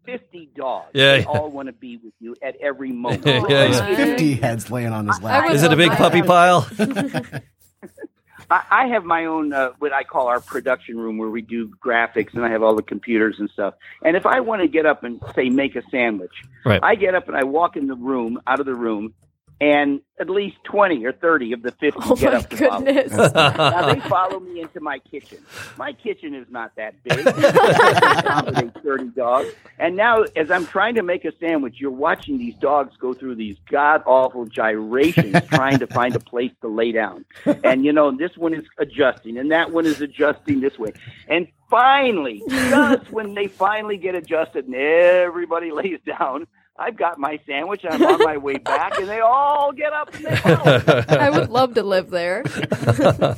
50 0.07 0.49
dogs, 0.55 0.87
Yeah, 0.93 1.11
they 1.13 1.19
yeah. 1.19 1.25
all 1.25 1.51
want 1.51 1.67
to 1.67 1.73
be 1.73 1.97
with 1.97 2.13
you 2.19 2.35
at 2.41 2.55
every 2.61 2.91
moment. 3.05 3.25
Yeah, 3.25 3.65
yeah. 3.67 3.95
Fifty 3.95 4.33
heads 4.35 4.71
laying 4.71 4.93
on 4.93 5.05
his 5.07 5.21
lap. 5.21 5.51
Is 5.51 5.61
it 5.63 5.71
a 5.71 5.75
big 5.75 5.91
puppy 5.91 6.21
pile? 6.23 6.67
I, 8.49 8.63
I 8.71 8.87
have 8.87 9.03
my 9.03 9.25
own 9.25 9.51
uh, 9.51 9.71
what 9.79 9.91
I 9.91 10.03
call 10.03 10.27
our 10.27 10.39
production 10.39 10.97
room 10.97 11.17
where 11.17 11.29
we 11.29 11.41
do 11.41 11.69
graphics 11.85 12.33
and 12.33 12.45
I 12.45 12.49
have 12.49 12.63
all 12.63 12.75
the 12.75 12.81
computers 12.83 13.35
and 13.39 13.49
stuff. 13.49 13.73
And 14.03 14.15
if 14.15 14.25
I 14.25 14.39
want 14.39 14.61
to 14.61 14.69
get 14.69 14.85
up 14.85 15.03
and 15.03 15.21
say 15.35 15.49
make 15.49 15.75
a 15.75 15.81
sandwich, 15.91 16.31
Right. 16.65 16.79
I 16.81 16.95
get 16.95 17.13
up 17.13 17.27
and 17.27 17.35
I 17.35 17.43
walk 17.43 17.75
in 17.75 17.87
the 17.87 17.95
room, 17.95 18.39
out 18.47 18.59
of 18.61 18.65
the 18.65 18.73
room, 18.75 19.13
and 19.59 20.01
at 20.19 20.29
least 20.29 20.57
twenty 20.63 21.03
or 21.05 21.11
thirty 21.11 21.51
of 21.53 21.61
the 21.63 21.71
fifty 21.71 21.99
Oh 22.03 22.15
get 22.15 22.33
up 22.33 22.49
to 22.49 22.57
follow. 22.57 22.79
me. 22.79 22.93
goodness. 22.93 23.33
Now 23.33 23.93
they 23.93 23.99
follow 24.01 24.39
me 24.39 24.61
into 24.61 24.79
my 24.79 24.99
kitchen. 24.99 25.39
My 25.77 25.93
kitchen 25.93 26.33
is 26.35 26.45
not 26.49 26.75
that 26.75 27.01
big. 27.03 27.25
Accommodate 27.27 28.71
thirty 28.83 29.07
dogs. 29.09 29.49
And 29.79 29.95
now, 29.95 30.23
as 30.35 30.51
I'm 30.51 30.65
trying 30.65 30.95
to 30.95 31.03
make 31.03 31.25
a 31.25 31.31
sandwich, 31.39 31.75
you're 31.79 31.91
watching 31.91 32.37
these 32.37 32.55
dogs 32.55 32.95
go 32.97 33.13
through 33.13 33.35
these 33.35 33.57
god 33.69 34.03
awful 34.05 34.45
gyrations, 34.45 35.35
trying 35.49 35.79
to 35.79 35.87
find 35.87 36.15
a 36.15 36.19
place 36.19 36.51
to 36.61 36.67
lay 36.67 36.91
down. 36.91 37.25
And 37.63 37.85
you 37.85 37.93
know, 37.93 38.15
this 38.15 38.37
one 38.37 38.53
is 38.53 38.65
adjusting, 38.77 39.37
and 39.37 39.51
that 39.51 39.71
one 39.71 39.85
is 39.85 40.01
adjusting 40.01 40.61
this 40.61 40.77
way. 40.79 40.93
And 41.27 41.47
finally, 41.69 42.41
just 42.49 43.11
when 43.11 43.33
they 43.33 43.47
finally 43.47 43.97
get 43.97 44.15
adjusted 44.15 44.65
and 44.65 44.75
everybody 44.75 45.71
lays 45.71 45.99
down. 46.05 46.47
I've 46.79 46.95
got 46.95 47.17
my 47.19 47.39
sandwich. 47.47 47.83
and 47.83 47.93
I'm 47.95 48.03
on 48.05 48.23
my 48.23 48.37
way 48.37 48.57
back, 48.57 48.97
and 48.99 49.07
they 49.09 49.19
all 49.19 49.71
get 49.71 49.93
up 49.93 50.13
and 50.13 50.25
they 50.25 50.35
follow. 50.35 51.03
I 51.09 51.29
would 51.29 51.49
love 51.49 51.73
to 51.75 51.83
live 51.83 52.09
there. 52.11 52.43
oh, 52.45 53.35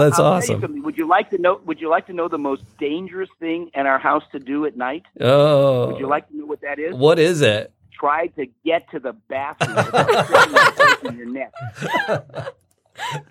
that's 0.00 0.18
I'll 0.18 0.40
tell 0.40 0.44
you 0.46 0.56
awesome. 0.56 0.82
Would 0.82 0.96
you 0.98 1.08
like 1.08 1.30
to 1.30 1.38
know? 1.38 1.60
Would 1.64 1.80
you 1.80 1.88
like 1.88 2.06
to 2.08 2.12
know 2.12 2.28
the 2.28 2.38
most 2.38 2.62
dangerous 2.78 3.30
thing 3.40 3.70
in 3.74 3.86
our 3.86 3.98
house 3.98 4.24
to 4.32 4.38
do 4.38 4.66
at 4.66 4.76
night? 4.76 5.04
Oh, 5.20 5.88
Would 5.92 5.98
you 6.00 6.06
like 6.08 6.28
to 6.28 6.36
know 6.36 6.46
what 6.46 6.60
that 6.60 6.78
is? 6.78 6.94
what 6.94 7.18
is 7.18 7.40
it? 7.40 7.72
Try 7.98 8.26
to 8.28 8.46
get 8.64 8.90
to 8.90 8.98
the 8.98 9.12
bathroom 9.12 9.76
without 9.76 10.76
breaking 11.00 11.16
your 11.16 11.26
neck. 11.30 11.52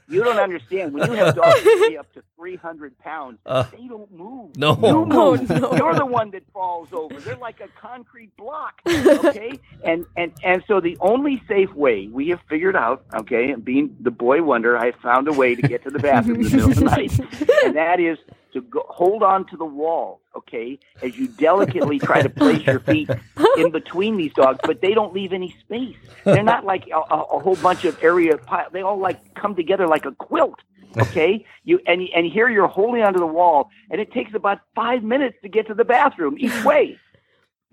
You 0.10 0.24
don't 0.24 0.38
understand. 0.38 0.94
When 0.94 1.10
you 1.10 1.16
have 1.18 1.36
dogs 1.36 1.64
that 1.64 1.86
weigh 1.90 1.98
up 1.98 2.12
to 2.14 2.24
300 2.38 2.98
pounds, 3.00 3.40
Uh, 3.46 3.64
they 3.72 3.88
don't 3.88 4.12
move. 4.12 4.56
no. 4.58 4.72
You 4.76 4.80
Oh, 4.88 5.06
move. 5.38 5.50
no. 5.50 5.74
You're 5.76 5.96
the 5.96 6.06
one 6.06 6.32
that 6.32 6.44
falls 6.54 6.90
over. 6.92 7.20
They're 7.22 7.36
like 7.38 7.62
a 7.62 7.68
concrete 7.80 8.36
block. 8.38 8.82
Okay? 9.24 9.60
and, 9.84 10.06
and, 10.18 10.32
and 10.44 10.64
so 10.68 10.80
the 10.82 10.98
only 11.00 11.42
safe 11.48 11.74
way 11.74 12.08
we 12.08 12.28
have 12.30 12.42
figured 12.50 12.76
out, 12.76 13.06
okay, 13.14 13.52
and 13.52 13.64
being 13.64 13.96
the 14.02 14.12
boy 14.12 14.44
wonder, 14.44 14.78
I 14.78 14.92
found 14.92 15.28
a 15.28 15.34
way 15.34 15.56
to 15.56 15.62
get 15.62 15.84
to 15.84 15.90
the 15.90 16.00
bathroom 16.00 16.42
in 16.42 16.44
the 16.44 16.50
middle 16.58 16.70
of 16.72 16.76
the 16.76 16.84
night. 16.86 17.20
And 17.66 17.76
that 17.78 18.00
is 18.00 18.18
to 18.54 18.62
go, 18.62 18.86
hold 18.88 19.24
on 19.24 19.46
to 19.48 19.58
the 19.58 19.66
wall, 19.66 20.22
okay, 20.36 20.80
as 21.02 21.18
you 21.18 21.28
delicately 21.28 22.00
try 22.00 22.22
to 22.22 22.30
place 22.30 22.66
your 22.66 22.80
feet 22.80 23.10
in 23.58 23.72
between 23.72 24.18
these 24.18 24.34
dogs, 24.34 24.60
but 24.64 24.82
they 24.82 24.94
don't 24.94 25.14
leave 25.14 25.34
any 25.34 25.56
space. 25.60 25.98
They're 26.24 26.44
not 26.44 26.66
like 26.66 26.88
a, 26.88 27.14
a, 27.14 27.22
a 27.24 27.40
whole 27.40 27.56
bunch 27.58 27.86
of 27.86 28.02
area 28.04 28.38
pile. 28.38 28.68
They 28.72 28.82
all 28.82 28.98
like 28.98 29.34
come 29.36 29.56
together 29.56 29.88
like 29.88 30.06
a 30.06 30.12
quilt. 30.12 30.60
Okay, 30.98 31.46
you 31.64 31.80
and 31.88 32.02
and 32.16 32.26
here 32.26 32.50
you're 32.50 32.68
holding 32.68 33.02
onto 33.02 33.20
the 33.20 33.26
wall, 33.26 33.70
and 33.90 34.00
it 34.00 34.12
takes 34.12 34.34
about 34.34 34.60
five 34.76 35.04
minutes 35.04 35.38
to 35.42 35.50
get 35.50 35.68
to 35.68 35.74
the 35.74 35.86
bathroom 35.86 36.36
each 36.40 36.64
way. 36.64 37.00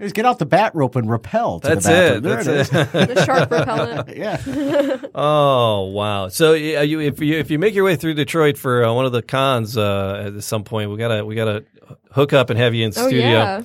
Just 0.00 0.14
get 0.14 0.24
out 0.24 0.38
the 0.38 0.46
bat 0.46 0.74
rope 0.74 0.96
and 0.96 1.10
rappel. 1.10 1.60
To 1.60 1.68
That's 1.68 1.84
the 1.84 1.90
bathroom. 1.90 2.16
it. 2.18 2.22
There 2.22 2.42
That's 2.64 2.72
it. 2.72 2.94
it. 3.10 3.14
The 3.14 3.24
shark 3.24 3.50
repellent. 3.50 4.16
yeah. 4.16 4.96
Oh 5.14 5.90
wow! 5.92 6.28
So 6.28 6.52
uh, 6.52 6.54
you, 6.56 7.00
if 7.00 7.20
you 7.20 7.36
if 7.38 7.50
you 7.50 7.58
make 7.58 7.74
your 7.74 7.84
way 7.84 7.96
through 7.96 8.14
Detroit 8.14 8.56
for 8.56 8.84
uh, 8.84 8.92
one 8.94 9.04
of 9.04 9.12
the 9.12 9.22
cons 9.22 9.76
uh, 9.76 10.32
at 10.36 10.42
some 10.42 10.64
point, 10.64 10.90
we 10.90 10.96
gotta 10.96 11.24
we 11.24 11.34
gotta 11.34 11.64
hook 12.12 12.32
up 12.32 12.48
and 12.50 12.58
have 12.58 12.74
you 12.74 12.84
in 12.86 12.92
Oh 12.96 13.06
studio. 13.08 13.28
yeah. 13.28 13.62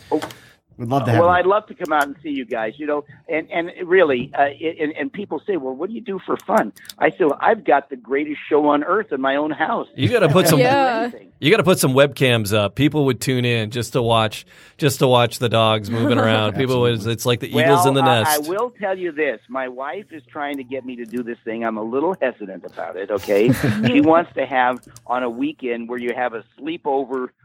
We'd 0.77 0.89
love 0.89 1.05
to 1.05 1.11
have 1.11 1.21
well, 1.21 1.29
you. 1.29 1.35
I'd 1.35 1.45
love 1.45 1.65
to 1.67 1.73
come 1.73 1.93
out 1.93 2.03
and 2.03 2.15
see 2.21 2.29
you 2.29 2.45
guys. 2.45 2.73
You 2.77 2.85
know, 2.85 3.05
and 3.29 3.49
and 3.49 3.71
really, 3.87 4.31
uh, 4.33 4.43
and, 4.43 4.91
and 4.93 5.13
people 5.13 5.41
say, 5.45 5.57
well, 5.57 5.73
what 5.73 5.89
do 5.89 5.95
you 5.95 6.01
do 6.01 6.19
for 6.25 6.35
fun? 6.37 6.73
I 6.99 7.11
say, 7.11 7.25
well, 7.25 7.37
I've 7.39 7.63
got 7.63 7.89
the 7.89 7.95
greatest 7.95 8.39
show 8.49 8.67
on 8.67 8.83
earth 8.83 9.11
in 9.11 9.21
my 9.21 9.35
own 9.35 9.51
house. 9.51 9.87
You 9.95 10.09
gotta 10.09 10.29
put 10.29 10.47
some 10.47 10.59
Yeah. 10.59 11.11
You 11.39 11.51
gotta 11.51 11.63
put 11.63 11.79
some 11.79 11.93
webcams 11.93 12.53
up. 12.53 12.75
People 12.75 13.05
would 13.05 13.21
tune 13.21 13.45
in 13.45 13.71
just 13.71 13.93
to 13.93 14.01
watch 14.01 14.45
just 14.77 14.99
to 14.99 15.07
watch 15.07 15.39
the 15.39 15.49
dogs 15.49 15.89
moving 15.89 16.17
around. 16.17 16.53
People 16.57 16.81
would 16.81 17.05
it's 17.05 17.25
like 17.25 17.39
the 17.39 17.49
eagles 17.49 17.85
in 17.85 17.93
the 17.93 18.01
nest. 18.01 18.31
I, 18.31 18.49
will 18.49 18.71
tell 18.71 18.97
you 18.97 19.11
this: 19.11 19.39
my 19.47 19.67
wife 19.67 20.11
is 20.11 20.23
trying 20.29 20.57
to 20.57 20.63
get 20.63 20.85
me 20.85 20.95
to 20.97 21.05
do 21.05 21.23
this 21.23 21.37
thing. 21.43 21.63
I'm 21.63 21.77
a 21.77 21.83
little 21.83 22.15
hesitant 22.21 22.65
about 22.65 22.95
it. 22.95 23.11
Okay, 23.11 23.51
she 23.87 24.01
wants 24.01 24.33
to 24.33 24.45
have 24.45 24.85
on 25.07 25.23
a 25.23 25.29
weekend 25.29 25.89
where 25.89 25.99
you 25.99 26.13
have 26.15 26.33
a 26.33 26.43
sleepover 26.59 27.29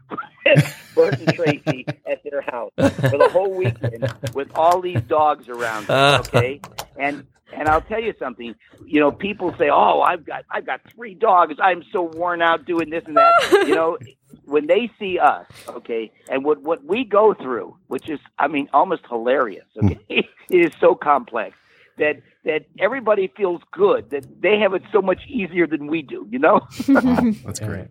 Burt 0.95 1.19
and 1.19 1.33
Tracy 1.33 1.85
at 2.05 2.21
their 2.23 2.41
house 2.41 2.71
for 2.75 3.17
the 3.17 3.29
whole 3.31 3.53
weekend 3.53 4.13
with 4.33 4.49
all 4.55 4.81
these 4.81 5.01
dogs 5.01 5.47
around. 5.47 5.87
them, 5.87 5.97
uh. 5.97 6.19
Okay, 6.19 6.61
and 6.99 7.25
and 7.53 7.67
I'll 7.67 7.81
tell 7.81 8.01
you 8.01 8.13
something. 8.19 8.55
You 8.85 8.99
know, 8.99 9.11
people 9.11 9.53
say, 9.57 9.69
"Oh, 9.69 10.01
I've 10.01 10.25
got 10.25 10.43
I've 10.49 10.65
got 10.65 10.81
three 10.93 11.13
dogs. 11.13 11.55
I'm 11.61 11.83
so 11.91 12.03
worn 12.03 12.41
out 12.41 12.65
doing 12.65 12.89
this 12.89 13.03
and 13.05 13.17
that." 13.17 13.31
You 13.67 13.75
know, 13.75 13.97
when 14.45 14.67
they 14.67 14.89
see 14.99 15.19
us, 15.19 15.45
okay, 15.67 16.11
and 16.29 16.43
what 16.43 16.61
what 16.61 16.83
we 16.83 17.03
go 17.03 17.33
through, 17.33 17.77
which 17.87 18.09
is, 18.09 18.19
I 18.39 18.47
mean, 18.47 18.67
almost 18.73 19.03
hilarious. 19.07 19.65
Hmm. 19.79 19.87
Okay, 19.87 19.99
it 20.49 20.57
is 20.57 20.71
so 20.79 20.95
complex 20.95 21.55
that 21.97 22.21
that 22.43 22.65
everybody 22.79 23.31
feels 23.37 23.61
good 23.71 24.09
that 24.09 24.25
they 24.41 24.57
have 24.59 24.73
it 24.73 24.81
so 24.91 25.01
much 25.01 25.21
easier 25.27 25.67
than 25.67 25.87
we 25.87 26.01
do. 26.01 26.27
You 26.29 26.39
know. 26.39 26.67
That's 26.87 27.59
great. 27.59 27.87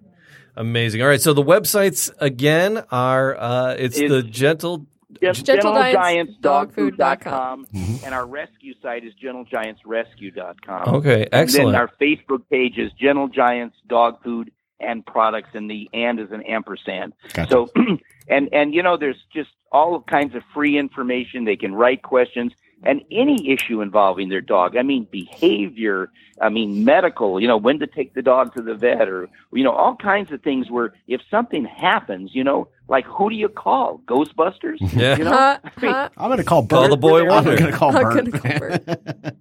Amazing. 0.57 1.03
All 1.03 1.09
right, 1.09 1.21
so 1.21 1.33
the 1.33 1.43
websites 1.43 2.11
again 2.19 2.83
are 2.91 3.37
uh, 3.39 3.75
it's 3.79 3.97
It's- 3.99 4.11
the 4.11 4.23
gentle 4.23 4.87
Just 5.23 5.45
Gentle 5.45 5.73
Giants 5.75 6.35
gentlegiantsdogfood.com 6.41 7.67
and 8.05 8.15
our 8.15 8.27
rescue 8.27 8.75
site 8.81 9.05
is 9.05 9.13
gentlegiantsrescue.com. 9.23 10.95
Okay, 10.97 11.23
And 11.25 11.29
excellent. 11.35 11.73
then 11.73 11.75
our 11.75 11.91
Facebook 12.01 12.43
page 12.51 12.79
is 12.79 12.93
Gentle 12.93 13.29
Giants 13.29 13.77
Dog 13.89 14.23
Food 14.23 14.51
and 14.79 15.05
Products, 15.05 15.51
and 15.55 15.71
the 15.71 15.91
and 15.93 16.19
is 16.21 16.31
an 16.31 16.43
ampersand. 16.43 17.13
Gotcha. 17.35 17.51
So, 17.51 17.69
and 18.29 18.49
and 18.53 18.73
you 18.75 18.83
know, 18.83 18.97
there's 18.97 19.23
just 19.33 19.51
all 19.73 20.01
kinds 20.01 20.35
of 20.35 20.43
free 20.55 20.79
information. 20.79 21.45
They 21.45 21.57
can 21.57 21.75
write 21.75 22.03
questions 22.03 22.53
and 22.83 23.03
any 23.11 23.51
issue 23.53 23.81
involving 23.83 24.29
their 24.31 24.41
dog. 24.41 24.77
I 24.77 24.83
mean, 24.83 25.07
behavior. 25.11 26.11
I 26.41 26.49
mean, 26.49 26.85
medical. 26.85 27.39
You 27.41 27.47
know, 27.49 27.57
when 27.59 27.79
to 27.81 27.87
take 27.87 28.15
the 28.15 28.23
dog 28.23 28.55
to 28.55 28.63
the 28.63 28.75
vet, 28.75 29.09
or 29.09 29.29
you 29.53 29.63
know, 29.65 29.73
all 29.73 29.97
kinds 29.97 30.33
of 30.33 30.43
things. 30.43 30.71
Where 30.71 30.95
if 31.07 31.21
something 31.31 31.65
happens, 31.67 32.31
you 32.35 32.43
know, 32.45 32.69
like 32.89 33.05
who 33.07 33.29
do 33.31 33.37
you 33.37 33.49
call? 33.49 34.01
Ghostbusters. 34.07 34.79
Yeah. 34.97 35.17
You 35.19 35.25
know, 35.25 35.31
Huh? 35.31 35.59
I 35.65 35.81
mean, 35.81 35.93
Huh? 35.93 36.09
I'm 36.17 36.29
going 36.29 36.39
to 36.39 36.45
call 36.45 36.63
Burt. 36.63 36.79
Call 36.79 36.89
the 36.89 36.97
boy 36.97 37.21
I'm 37.23 37.29
wonder. 37.29 37.57
going 37.57 37.71
to 37.73 37.77
call 37.77 37.95
I'm 37.97 38.03
Burt. 38.03 38.15
gonna 38.31 38.31
call 38.41 38.59
Burt. 38.59 39.35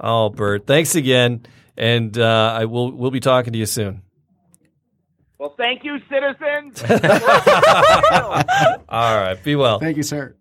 Oh, 0.00 0.28
Burt, 0.30 0.66
thanks 0.66 0.96
again, 0.96 1.46
and 1.76 2.18
uh, 2.18 2.56
I 2.58 2.64
will 2.64 2.90
we'll 2.90 3.12
be 3.12 3.20
talking 3.20 3.52
to 3.52 3.58
you 3.58 3.66
soon. 3.66 4.02
well, 5.38 5.54
thank 5.56 5.84
you, 5.84 5.98
citizens. 6.10 6.82
All 8.88 9.16
right, 9.20 9.38
be 9.44 9.54
well. 9.54 9.78
Thank 9.78 9.96
you, 9.96 10.02
sir. 10.02 10.34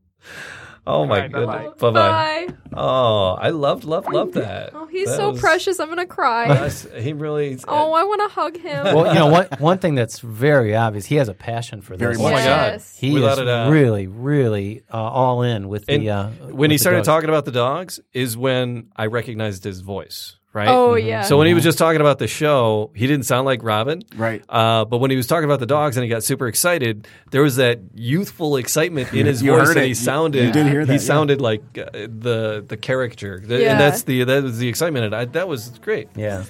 Oh 0.87 1.05
my 1.05 1.19
right, 1.21 1.31
bye-bye. 1.31 1.57
goodness, 1.63 1.79
bye 1.79 1.91
bye. 1.91 2.47
Bye. 2.47 2.53
Oh, 2.73 3.33
I 3.39 3.49
loved, 3.49 3.83
loved, 3.83 4.11
loved 4.11 4.33
that. 4.33 4.71
Oh, 4.73 4.87
he's 4.87 5.07
That 5.09 5.17
so 5.17 5.31
was- 5.31 5.39
precious. 5.39 5.79
I'm 5.79 5.89
gonna 5.89 6.07
cry. 6.07 6.47
that's- 6.47 6.87
He 6.97 7.13
really. 7.13 7.59
Oh, 7.67 7.93
I 7.93 8.03
want 8.03 8.21
to 8.21 8.27
hug 8.33 8.57
him. 8.57 8.83
Well, 8.85 9.07
you 9.13 9.19
know, 9.19 9.27
one 9.27 9.47
one 9.59 9.77
thing 9.77 9.93
that's 9.93 10.19
very 10.19 10.75
obvious, 10.75 11.05
he 11.05 11.15
has 11.17 11.27
a 11.29 11.33
passion 11.35 11.81
for 11.81 11.95
this. 11.95 12.17
much. 12.17 12.27
Oh 12.27 12.31
my 12.35 12.43
God. 12.43 12.81
He 12.97 13.13
Without 13.13 13.37
is 13.67 13.71
really, 13.71 14.07
really 14.07 14.81
uh, 14.91 14.97
all 14.97 15.43
in 15.43 15.69
with 15.69 15.85
And 15.87 16.01
the. 16.03 16.09
Uh, 16.09 16.29
when 16.29 16.55
with 16.55 16.71
he 16.71 16.75
the 16.77 16.79
started 16.79 16.97
dogs. 16.99 17.07
talking 17.07 17.29
about 17.29 17.45
the 17.45 17.51
dogs, 17.51 17.99
is 18.13 18.35
when 18.35 18.87
I 18.95 19.05
recognized 19.05 19.63
his 19.63 19.81
voice. 19.81 20.37
Right. 20.53 20.67
Oh 20.67 20.95
yeah. 20.95 21.21
So 21.21 21.37
when 21.37 21.47
he 21.47 21.53
was 21.53 21.63
just 21.63 21.77
talking 21.77 22.01
about 22.01 22.19
the 22.19 22.27
show, 22.27 22.91
he 22.93 23.07
didn't 23.07 23.25
sound 23.25 23.45
like 23.45 23.63
Robin. 23.63 24.01
Right. 24.15 24.43
Uh, 24.49 24.83
but 24.83 24.97
when 24.97 25.09
he 25.09 25.15
was 25.15 25.25
talking 25.25 25.45
about 25.45 25.61
the 25.61 25.65
dogs 25.65 25.95
and 25.95 26.03
he 26.03 26.09
got 26.09 26.23
super 26.25 26.47
excited, 26.47 27.07
there 27.31 27.41
was 27.41 27.55
that 27.55 27.79
youthful 27.95 28.57
excitement 28.57 29.13
in 29.13 29.25
his 29.27 29.41
You 29.41 29.51
voice, 29.51 29.67
heard 29.69 29.77
and 29.77 29.85
it. 29.85 29.87
he 29.87 29.93
sounded. 29.93 30.43
you 30.45 30.51
did 30.51 30.67
hear 30.67 30.85
that, 30.85 30.91
He 30.91 30.99
yeah. 30.99 31.05
sounded 31.05 31.39
like 31.39 31.61
uh, 31.77 31.85
the 31.93 32.65
the 32.67 32.75
caricature, 32.75 33.39
The- 33.45 33.61
Yeah. 33.61 33.71
and 33.71 33.79
that's 33.79 34.03
the 34.03 34.25
that 34.25 34.43
was 34.43 34.57
the 34.57 34.67
excitement. 34.67 35.05
And 35.05 35.15
I, 35.15 35.23
that 35.25 35.47
was 35.47 35.69
great. 35.79 36.09
Yeah. 36.17 36.43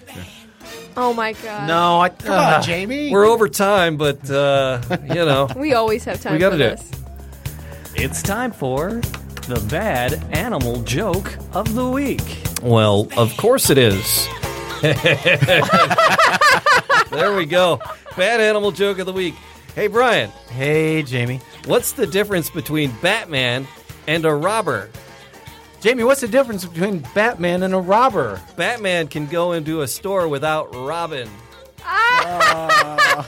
oh 0.98 1.14
my 1.14 1.34
god. 1.34 1.68
No, 1.68 2.00
I. 2.02 2.10
Come 2.10 2.32
on, 2.40 2.64
Jamie. 2.64 3.12
We're 3.12 3.26
over 3.26 3.48
time, 3.50 3.98
but 3.98 4.28
uh, 4.32 4.82
you 5.10 5.14
know, 5.14 5.48
We 5.56 5.76
always 5.76 6.04
have 6.06 6.20
time 6.22 6.34
We 6.34 6.40
gotta 6.40 6.56
for 6.56 6.58
do 6.58 6.64
it. 6.70 6.80
this. 6.80 6.92
It's 8.04 8.24
time 8.24 8.52
for 8.52 9.00
the 9.54 9.60
bad 9.70 10.14
animal 10.32 10.82
joke 10.84 11.38
of 11.52 11.74
the 11.76 11.86
week? 11.90 12.42
Well, 12.62 13.10
of 13.18 13.36
course 13.36 13.70
it 13.70 13.78
is. 13.78 14.30
there 17.12 17.36
we 17.36 17.46
go. 17.46 17.82
Bad 18.16 18.40
animal 18.40 18.72
joke 18.72 19.00
of 19.00 19.08
the 19.08 19.12
week. 19.12 19.36
Hey, 19.76 19.88
Brian, 19.88 20.30
Hey, 20.52 21.04
Jamie. 21.04 21.42
what's 21.66 21.92
the 21.92 22.08
difference 22.08 22.50
between 22.50 22.94
Batman 23.02 23.68
and 24.08 24.24
a 24.24 24.34
robber? 24.34 24.90
Jamie, 25.82 26.06
what's 26.06 26.22
the 26.22 26.30
difference 26.30 26.64
between 26.64 27.00
Batman 27.14 27.64
and 27.64 27.74
a 27.74 27.80
robber? 27.80 28.40
Batman 28.56 29.10
can 29.10 29.26
go 29.26 29.52
into 29.52 29.82
a 29.82 29.88
store 29.88 30.30
without 30.30 30.74
Robin. 30.74 31.30
Ah. 31.84 33.26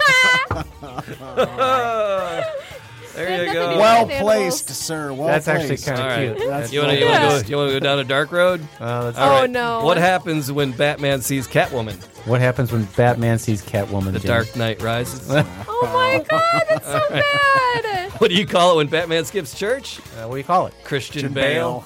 there 3.16 3.46
you 3.46 3.54
go. 3.54 3.78
Well 3.78 4.08
placed, 4.08 4.70
sir. 4.70 5.14
Well 5.14 5.28
That's 5.28 5.48
actually 5.48 5.68
placed. 5.70 5.86
kind 5.88 6.00
of 6.00 6.06
All 6.06 6.10
right. 6.12 6.36
cute. 6.38 6.50
That's 6.50 6.74
You 6.74 6.80
want 6.82 6.92
to 6.98 7.06
well 7.06 7.42
go? 7.42 7.48
You 7.48 7.58
want 7.58 7.70
to 7.72 7.80
go 7.80 7.80
down 7.80 8.00
a 8.00 8.04
dark 8.04 8.32
road? 8.32 8.62
Uh, 8.80 9.04
that's- 9.12 9.18
All 9.18 9.44
Oh, 9.44 9.46
no. 9.46 9.84
What 9.84 9.98
happens 9.98 10.52
when 10.52 10.72
Batman 10.72 11.22
sees 11.22 11.48
Catwoman? 11.48 11.96
what 12.26 12.40
happens 12.40 12.72
when 12.72 12.86
Batman 12.96 13.38
sees 13.38 13.62
Catwoman? 13.62 14.14
The 14.14 14.20
Jamie? 14.20 14.28
Dark 14.28 14.56
Knight 14.56 14.82
Rises. 14.82 15.30
Oh 15.86 15.88
my 15.92 16.24
god, 16.30 16.64
that's 16.70 16.86
so 16.88 17.00
bad. 17.10 18.12
what 18.22 18.30
do 18.30 18.36
you 18.36 18.46
call 18.46 18.72
it 18.74 18.76
when 18.78 18.88
Batman 18.88 19.26
skips 19.26 19.54
church? 19.58 20.00
Uh, 20.18 20.28
what 20.28 20.36
do 20.36 20.38
you 20.38 20.44
call 20.46 20.68
it? 20.68 20.74
Christian 20.86 21.34
Bale. 21.34 21.84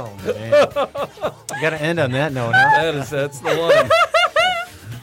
Oh 0.00 0.12
man, 0.24 0.34
you 1.54 1.60
got 1.60 1.70
to 1.70 1.80
end 1.82 1.98
on 2.00 2.10
that 2.12 2.32
note, 2.32 2.52
huh? 2.54 2.82
That 2.82 2.94
is 2.94 3.10
that's 3.10 3.38
the 3.40 3.56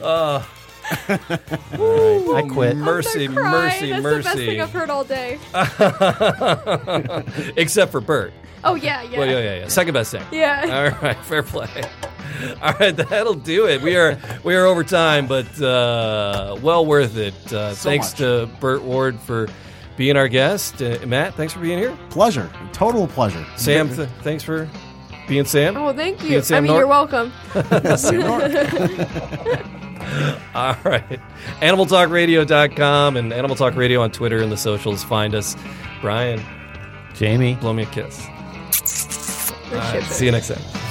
I 1.08 2.48
quit. 2.50 2.76
Mercy, 2.76 3.24
I'm 3.26 3.34
gonna 3.34 3.50
mercy, 3.50 3.92
the 3.92 4.02
best 4.02 4.28
thing 4.36 4.46
mercy. 4.46 4.60
I've 4.60 4.72
heard 4.72 4.90
all 4.90 5.04
day. 5.04 5.38
Except 7.56 7.92
for 7.92 8.00
Burt. 8.00 8.32
Oh 8.64 8.74
yeah, 8.74 9.02
yeah. 9.02 9.18
Well, 9.18 9.28
yeah, 9.28 9.38
yeah, 9.38 9.58
yeah. 9.60 9.68
Second 9.68 9.94
best 9.94 10.12
thing. 10.12 10.24
Yeah. 10.32 10.90
All 10.92 11.00
right, 11.06 11.16
fair 11.24 11.42
play. 11.42 11.68
All 12.60 12.72
right, 12.74 12.94
that'll 12.96 13.34
do 13.34 13.66
it. 13.66 13.80
We 13.82 13.96
are 13.96 14.18
we 14.44 14.54
are 14.56 14.66
over 14.66 14.84
time, 14.84 15.26
but 15.26 15.60
uh, 15.60 16.56
well 16.62 16.84
worth 16.84 17.16
it. 17.16 17.34
Uh, 17.52 17.74
thanks 17.74 18.10
much. 18.12 18.18
to 18.18 18.48
Burt 18.60 18.82
Ward 18.82 19.18
for 19.20 19.48
being 19.96 20.16
our 20.16 20.28
guest. 20.28 20.82
Uh, 20.82 20.98
Matt, 21.06 21.34
thanks 21.34 21.52
for 21.52 21.60
being 21.60 21.78
here. 21.78 21.96
Pleasure. 22.10 22.50
Total 22.72 23.06
pleasure. 23.06 23.44
Sam, 23.56 23.94
th- 23.94 24.08
thanks 24.22 24.42
for 24.42 24.68
being 25.28 25.44
Sam. 25.44 25.76
Oh, 25.76 25.92
thank 25.92 26.22
You 26.22 26.30
you. 26.30 26.42
Sam 26.42 26.58
I 26.58 26.60
mean, 26.60 26.68
Nor- 26.72 26.78
you're 26.80 26.88
welcome. 26.88 27.32
All 30.54 30.76
right. 30.84 31.20
AnimalTalkRadio.com 31.60 33.16
and 33.16 33.32
Animal 33.32 33.56
Talk 33.56 33.74
Radio 33.74 34.00
on 34.00 34.10
Twitter 34.10 34.40
and 34.40 34.52
the 34.52 34.56
socials. 34.56 35.02
Find 35.04 35.34
us. 35.34 35.56
Brian, 36.00 36.40
Jamie. 37.14 37.54
blow 37.56 37.72
me 37.72 37.82
a 37.82 37.86
kiss. 37.86 38.26
Let's 39.72 39.90
ship 39.90 40.02
it. 40.02 40.04
See 40.04 40.26
you 40.26 40.32
next 40.32 40.48
time. 40.48 40.85